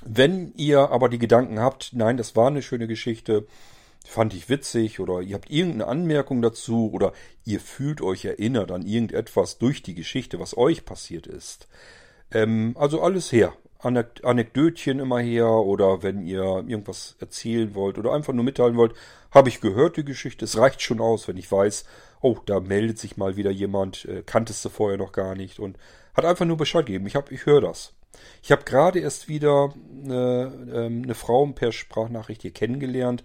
Wenn 0.05 0.53
ihr 0.55 0.89
aber 0.91 1.09
die 1.09 1.17
Gedanken 1.17 1.59
habt, 1.59 1.91
nein, 1.93 2.17
das 2.17 2.35
war 2.35 2.47
eine 2.47 2.61
schöne 2.61 2.87
Geschichte, 2.87 3.47
fand 4.05 4.33
ich 4.33 4.47
witzig 4.47 4.99
oder 4.99 5.21
ihr 5.21 5.35
habt 5.35 5.49
irgendeine 5.49 5.87
Anmerkung 5.87 6.41
dazu 6.41 6.91
oder 6.93 7.13
ihr 7.43 7.59
fühlt 7.59 8.01
euch 8.01 8.25
erinnert 8.25 8.71
an 8.71 8.83
irgendetwas 8.83 9.57
durch 9.57 9.83
die 9.83 9.95
Geschichte, 9.95 10.39
was 10.39 10.55
euch 10.55 10.85
passiert 10.85 11.27
ist. 11.27 11.67
Ähm, 12.31 12.75
also 12.79 13.01
alles 13.01 13.31
her. 13.31 13.53
Anekdötchen 13.79 14.99
immer 14.99 15.19
her 15.19 15.47
oder 15.47 16.01
wenn 16.03 16.21
ihr 16.21 16.63
irgendwas 16.67 17.15
erzählen 17.19 17.75
wollt 17.75 17.97
oder 17.97 18.13
einfach 18.13 18.33
nur 18.33 18.43
mitteilen 18.43 18.75
wollt, 18.75 18.93
habe 19.31 19.49
ich 19.49 19.61
gehört 19.61 19.97
die 19.97 20.05
Geschichte. 20.05 20.45
Es 20.45 20.57
reicht 20.57 20.81
schon 20.81 20.99
aus, 20.99 21.27
wenn 21.27 21.37
ich 21.37 21.51
weiß, 21.51 21.85
oh, 22.21 22.37
da 22.45 22.59
meldet 22.59 22.97
sich 22.97 23.17
mal 23.17 23.35
wieder 23.35 23.51
jemand, 23.51 24.05
äh, 24.05 24.23
kanntest 24.23 24.65
du 24.65 24.69
vorher 24.69 24.97
noch 24.97 25.11
gar 25.11 25.35
nicht 25.35 25.59
und 25.59 25.77
hat 26.13 26.25
einfach 26.25 26.45
nur 26.45 26.57
Bescheid 26.57 26.85
gegeben. 26.85 27.07
Ich 27.07 27.15
habe, 27.15 27.33
ich 27.33 27.45
höre 27.45 27.61
das. 27.61 27.93
Ich 28.41 28.51
habe 28.51 28.63
gerade 28.63 28.99
erst 28.99 29.27
wieder 29.27 29.73
eine, 30.03 30.51
ähm, 30.73 31.03
eine 31.03 31.15
Frau 31.15 31.45
per 31.47 31.71
Sprachnachricht 31.71 32.41
hier 32.41 32.51
kennengelernt, 32.51 33.23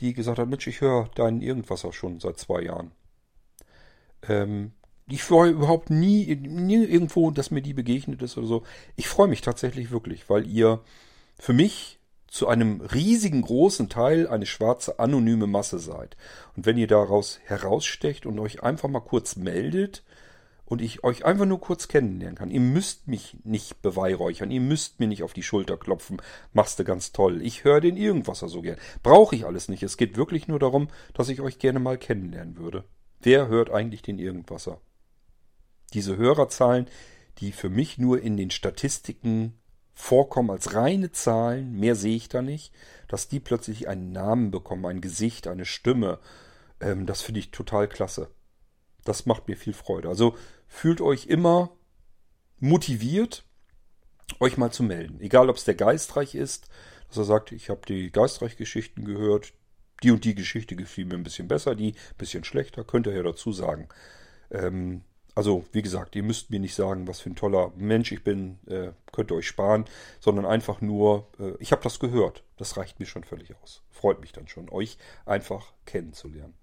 die 0.00 0.12
gesagt 0.12 0.38
hat, 0.38 0.48
Mensch, 0.48 0.66
ich 0.66 0.80
höre 0.80 1.08
deinen 1.14 1.40
Irgendwas 1.40 1.84
auch 1.84 1.92
schon 1.92 2.20
seit 2.20 2.38
zwei 2.38 2.62
Jahren. 2.62 2.92
Ähm, 4.28 4.72
ich 5.08 5.22
freue 5.22 5.50
überhaupt 5.50 5.90
nie, 5.90 6.34
nie 6.36 6.84
irgendwo, 6.84 7.30
dass 7.30 7.50
mir 7.50 7.62
die 7.62 7.74
begegnet 7.74 8.22
ist 8.22 8.38
oder 8.38 8.46
so. 8.46 8.62
Ich 8.96 9.08
freue 9.08 9.28
mich 9.28 9.42
tatsächlich 9.42 9.90
wirklich, 9.90 10.30
weil 10.30 10.46
ihr 10.46 10.80
für 11.38 11.52
mich 11.52 11.98
zu 12.34 12.48
einem 12.48 12.80
riesigen 12.80 13.42
großen 13.42 13.88
Teil 13.88 14.26
eine 14.26 14.46
schwarze 14.46 14.98
anonyme 14.98 15.46
Masse 15.46 15.78
seid. 15.78 16.16
Und 16.56 16.66
wenn 16.66 16.78
ihr 16.78 16.88
daraus 16.88 17.38
herausstecht 17.44 18.26
und 18.26 18.38
euch 18.40 18.62
einfach 18.62 18.88
mal 18.88 19.00
kurz 19.00 19.36
meldet 19.36 20.02
und 20.64 20.80
ich 20.80 21.04
euch 21.04 21.24
einfach 21.24 21.44
nur 21.44 21.60
kurz 21.60 21.86
kennenlernen 21.86 22.34
kann, 22.36 22.50
ihr 22.50 22.60
müsst 22.60 23.06
mich 23.06 23.36
nicht 23.44 23.82
beweihräuchern, 23.82 24.50
ihr 24.50 24.62
müsst 24.62 24.98
mir 24.98 25.06
nicht 25.06 25.22
auf 25.22 25.32
die 25.32 25.44
Schulter 25.44 25.76
klopfen, 25.76 26.20
machst 26.52 26.78
du 26.78 26.84
ganz 26.84 27.12
toll. 27.12 27.40
Ich 27.42 27.62
höre 27.62 27.80
den 27.80 27.96
Irgendwasser 27.96 28.48
so 28.48 28.62
gern. 28.62 28.78
Brauche 29.02 29.36
ich 29.36 29.44
alles 29.44 29.68
nicht. 29.68 29.82
Es 29.82 29.96
geht 29.96 30.16
wirklich 30.16 30.48
nur 30.48 30.58
darum, 30.58 30.88
dass 31.12 31.28
ich 31.28 31.40
euch 31.40 31.60
gerne 31.60 31.78
mal 31.78 31.98
kennenlernen 31.98 32.56
würde. 32.56 32.84
Wer 33.20 33.46
hört 33.46 33.70
eigentlich 33.70 34.02
den 34.02 34.18
Irgendwasser? 34.18 34.80
Diese 35.94 36.16
Hörerzahlen, 36.16 36.88
die 37.38 37.52
für 37.52 37.70
mich 37.70 37.98
nur 37.98 38.20
in 38.20 38.36
den 38.36 38.50
Statistiken 38.50 39.58
vorkommen 39.94 40.50
als 40.50 40.74
reine 40.74 41.12
Zahlen, 41.12 41.72
mehr 41.78 41.94
sehe 41.94 42.16
ich 42.16 42.28
da 42.28 42.42
nicht, 42.42 42.72
dass 43.08 43.28
die 43.28 43.40
plötzlich 43.40 43.88
einen 43.88 44.12
Namen 44.12 44.50
bekommen, 44.50 44.86
ein 44.86 45.00
Gesicht, 45.00 45.46
eine 45.46 45.64
Stimme, 45.64 46.18
ähm, 46.80 47.06
das 47.06 47.22
finde 47.22 47.40
ich 47.40 47.50
total 47.50 47.88
klasse. 47.88 48.30
Das 49.04 49.26
macht 49.26 49.48
mir 49.48 49.56
viel 49.56 49.74
Freude. 49.74 50.08
Also 50.08 50.36
fühlt 50.66 51.00
euch 51.00 51.26
immer 51.26 51.70
motiviert, 52.58 53.44
euch 54.40 54.56
mal 54.56 54.72
zu 54.72 54.82
melden. 54.82 55.20
Egal, 55.20 55.48
ob 55.48 55.56
es 55.56 55.64
der 55.64 55.74
Geistreich 55.74 56.34
ist, 56.34 56.68
dass 57.08 57.18
er 57.18 57.24
sagt, 57.24 57.52
ich 57.52 57.70
habe 57.70 57.82
die 57.86 58.10
Geistreich-Geschichten 58.10 59.04
gehört, 59.04 59.52
die 60.02 60.10
und 60.10 60.24
die 60.24 60.34
Geschichte 60.34 60.74
gefiel 60.74 61.04
mir 61.04 61.14
ein 61.14 61.22
bisschen 61.22 61.48
besser, 61.48 61.74
die 61.74 61.92
ein 61.92 62.16
bisschen 62.18 62.44
schlechter, 62.44 62.84
könnt 62.84 63.06
ihr 63.06 63.14
ja 63.14 63.22
dazu 63.22 63.52
sagen. 63.52 63.88
Ähm, 64.50 65.02
also, 65.34 65.64
wie 65.72 65.82
gesagt, 65.82 66.14
ihr 66.14 66.22
müsst 66.22 66.50
mir 66.50 66.60
nicht 66.60 66.74
sagen, 66.74 67.08
was 67.08 67.20
für 67.20 67.30
ein 67.30 67.36
toller 67.36 67.72
Mensch 67.76 68.12
ich 68.12 68.22
bin, 68.22 68.58
äh, 68.66 68.92
könnt 69.12 69.32
ihr 69.32 69.36
euch 69.36 69.48
sparen, 69.48 69.84
sondern 70.20 70.46
einfach 70.46 70.80
nur, 70.80 71.28
äh, 71.40 71.52
ich 71.58 71.72
habe 71.72 71.82
das 71.82 71.98
gehört. 71.98 72.44
Das 72.56 72.76
reicht 72.76 73.00
mir 73.00 73.06
schon 73.06 73.24
völlig 73.24 73.54
aus. 73.62 73.82
Freut 73.90 74.20
mich 74.20 74.32
dann 74.32 74.46
schon, 74.46 74.68
euch 74.70 74.96
einfach 75.26 75.72
kennenzulernen. 75.86 76.54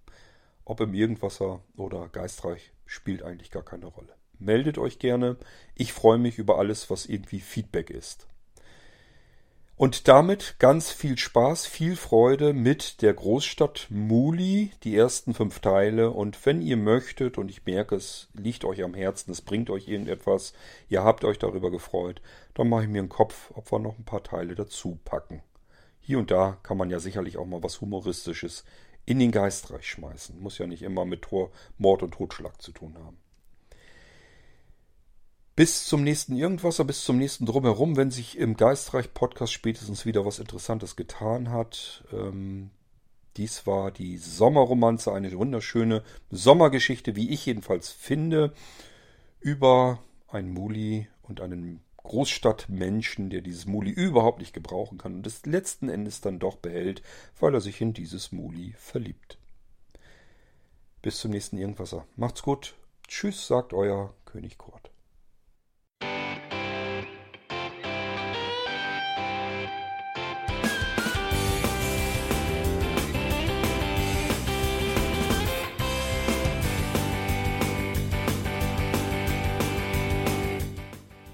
Ob 0.63 0.79
im 0.79 0.93
Irgendwasser 0.93 1.61
oder 1.75 2.07
Geistreich 2.07 2.71
spielt 2.85 3.23
eigentlich 3.23 3.51
gar 3.51 3.63
keine 3.63 3.87
Rolle. 3.87 4.15
Meldet 4.39 4.77
euch 4.77 4.99
gerne. 4.99 5.37
Ich 5.75 5.91
freue 5.91 6.17
mich 6.17 6.37
über 6.37 6.57
alles, 6.57 6.89
was 6.89 7.05
irgendwie 7.05 7.41
Feedback 7.41 7.89
ist. 7.89 8.27
Und 9.81 10.07
damit 10.07 10.57
ganz 10.59 10.91
viel 10.91 11.17
Spaß, 11.17 11.65
viel 11.65 11.95
Freude 11.95 12.53
mit 12.53 13.01
der 13.01 13.15
Großstadt 13.15 13.87
Muli, 13.89 14.69
die 14.83 14.95
ersten 14.95 15.33
fünf 15.33 15.59
Teile. 15.59 16.11
Und 16.11 16.45
wenn 16.45 16.61
ihr 16.61 16.77
möchtet, 16.77 17.39
und 17.39 17.49
ich 17.49 17.65
merke, 17.65 17.95
es 17.95 18.29
liegt 18.35 18.63
euch 18.63 18.83
am 18.83 18.93
Herzen, 18.93 19.31
es 19.31 19.41
bringt 19.41 19.71
euch 19.71 19.87
irgendetwas, 19.87 20.53
ihr 20.87 21.03
habt 21.03 21.25
euch 21.25 21.39
darüber 21.39 21.71
gefreut, 21.71 22.21
dann 22.53 22.69
mache 22.69 22.83
ich 22.83 22.89
mir 22.89 22.99
einen 22.99 23.09
Kopf, 23.09 23.49
ob 23.55 23.71
wir 23.71 23.79
noch 23.79 23.97
ein 23.97 24.05
paar 24.05 24.21
Teile 24.21 24.53
dazu 24.53 24.99
packen. 25.03 25.41
Hier 25.99 26.19
und 26.19 26.29
da 26.29 26.59
kann 26.61 26.77
man 26.77 26.91
ja 26.91 26.99
sicherlich 26.99 27.37
auch 27.37 27.47
mal 27.47 27.63
was 27.63 27.81
Humoristisches 27.81 28.65
in 29.07 29.17
den 29.17 29.31
Geistreich 29.31 29.89
schmeißen. 29.89 30.39
Muss 30.39 30.59
ja 30.59 30.67
nicht 30.67 30.83
immer 30.83 31.05
mit 31.05 31.23
Tor, 31.23 31.49
Mord 31.79 32.03
und 32.03 32.13
Totschlag 32.13 32.61
zu 32.61 32.71
tun 32.71 32.99
haben. 33.03 33.17
Bis 35.55 35.85
zum 35.85 36.03
nächsten 36.03 36.37
Irgendwasser, 36.37 36.85
bis 36.85 37.03
zum 37.03 37.17
nächsten 37.17 37.45
Drumherum, 37.45 37.97
wenn 37.97 38.09
sich 38.09 38.37
im 38.37 38.55
Geistreich-Podcast 38.55 39.51
spätestens 39.51 40.05
wieder 40.05 40.25
was 40.25 40.39
Interessantes 40.39 40.95
getan 40.95 41.51
hat. 41.51 42.05
Ähm, 42.13 42.71
dies 43.35 43.67
war 43.67 43.91
die 43.91 44.17
Sommerromanze, 44.17 45.11
eine 45.11 45.31
wunderschöne 45.33 46.03
Sommergeschichte, 46.29 47.17
wie 47.17 47.29
ich 47.31 47.45
jedenfalls 47.45 47.89
finde, 47.89 48.53
über 49.41 49.99
einen 50.29 50.53
Muli 50.53 51.09
und 51.23 51.41
einen 51.41 51.81
Großstadtmenschen, 51.97 53.29
der 53.29 53.41
dieses 53.41 53.65
Muli 53.65 53.91
überhaupt 53.91 54.39
nicht 54.39 54.53
gebrauchen 54.53 54.97
kann 54.97 55.15
und 55.15 55.27
es 55.27 55.45
letzten 55.45 55.89
Endes 55.89 56.21
dann 56.21 56.39
doch 56.39 56.55
behält, 56.55 57.01
weil 57.39 57.53
er 57.53 57.61
sich 57.61 57.81
in 57.81 57.93
dieses 57.93 58.31
Muli 58.31 58.73
verliebt. 58.77 59.37
Bis 61.01 61.19
zum 61.19 61.31
nächsten 61.31 61.57
Irgendwasser. 61.57 62.05
Macht's 62.15 62.41
gut. 62.41 62.75
Tschüss, 63.07 63.47
sagt 63.47 63.73
euer 63.73 64.13
König 64.25 64.57
Kurt. 64.57 64.90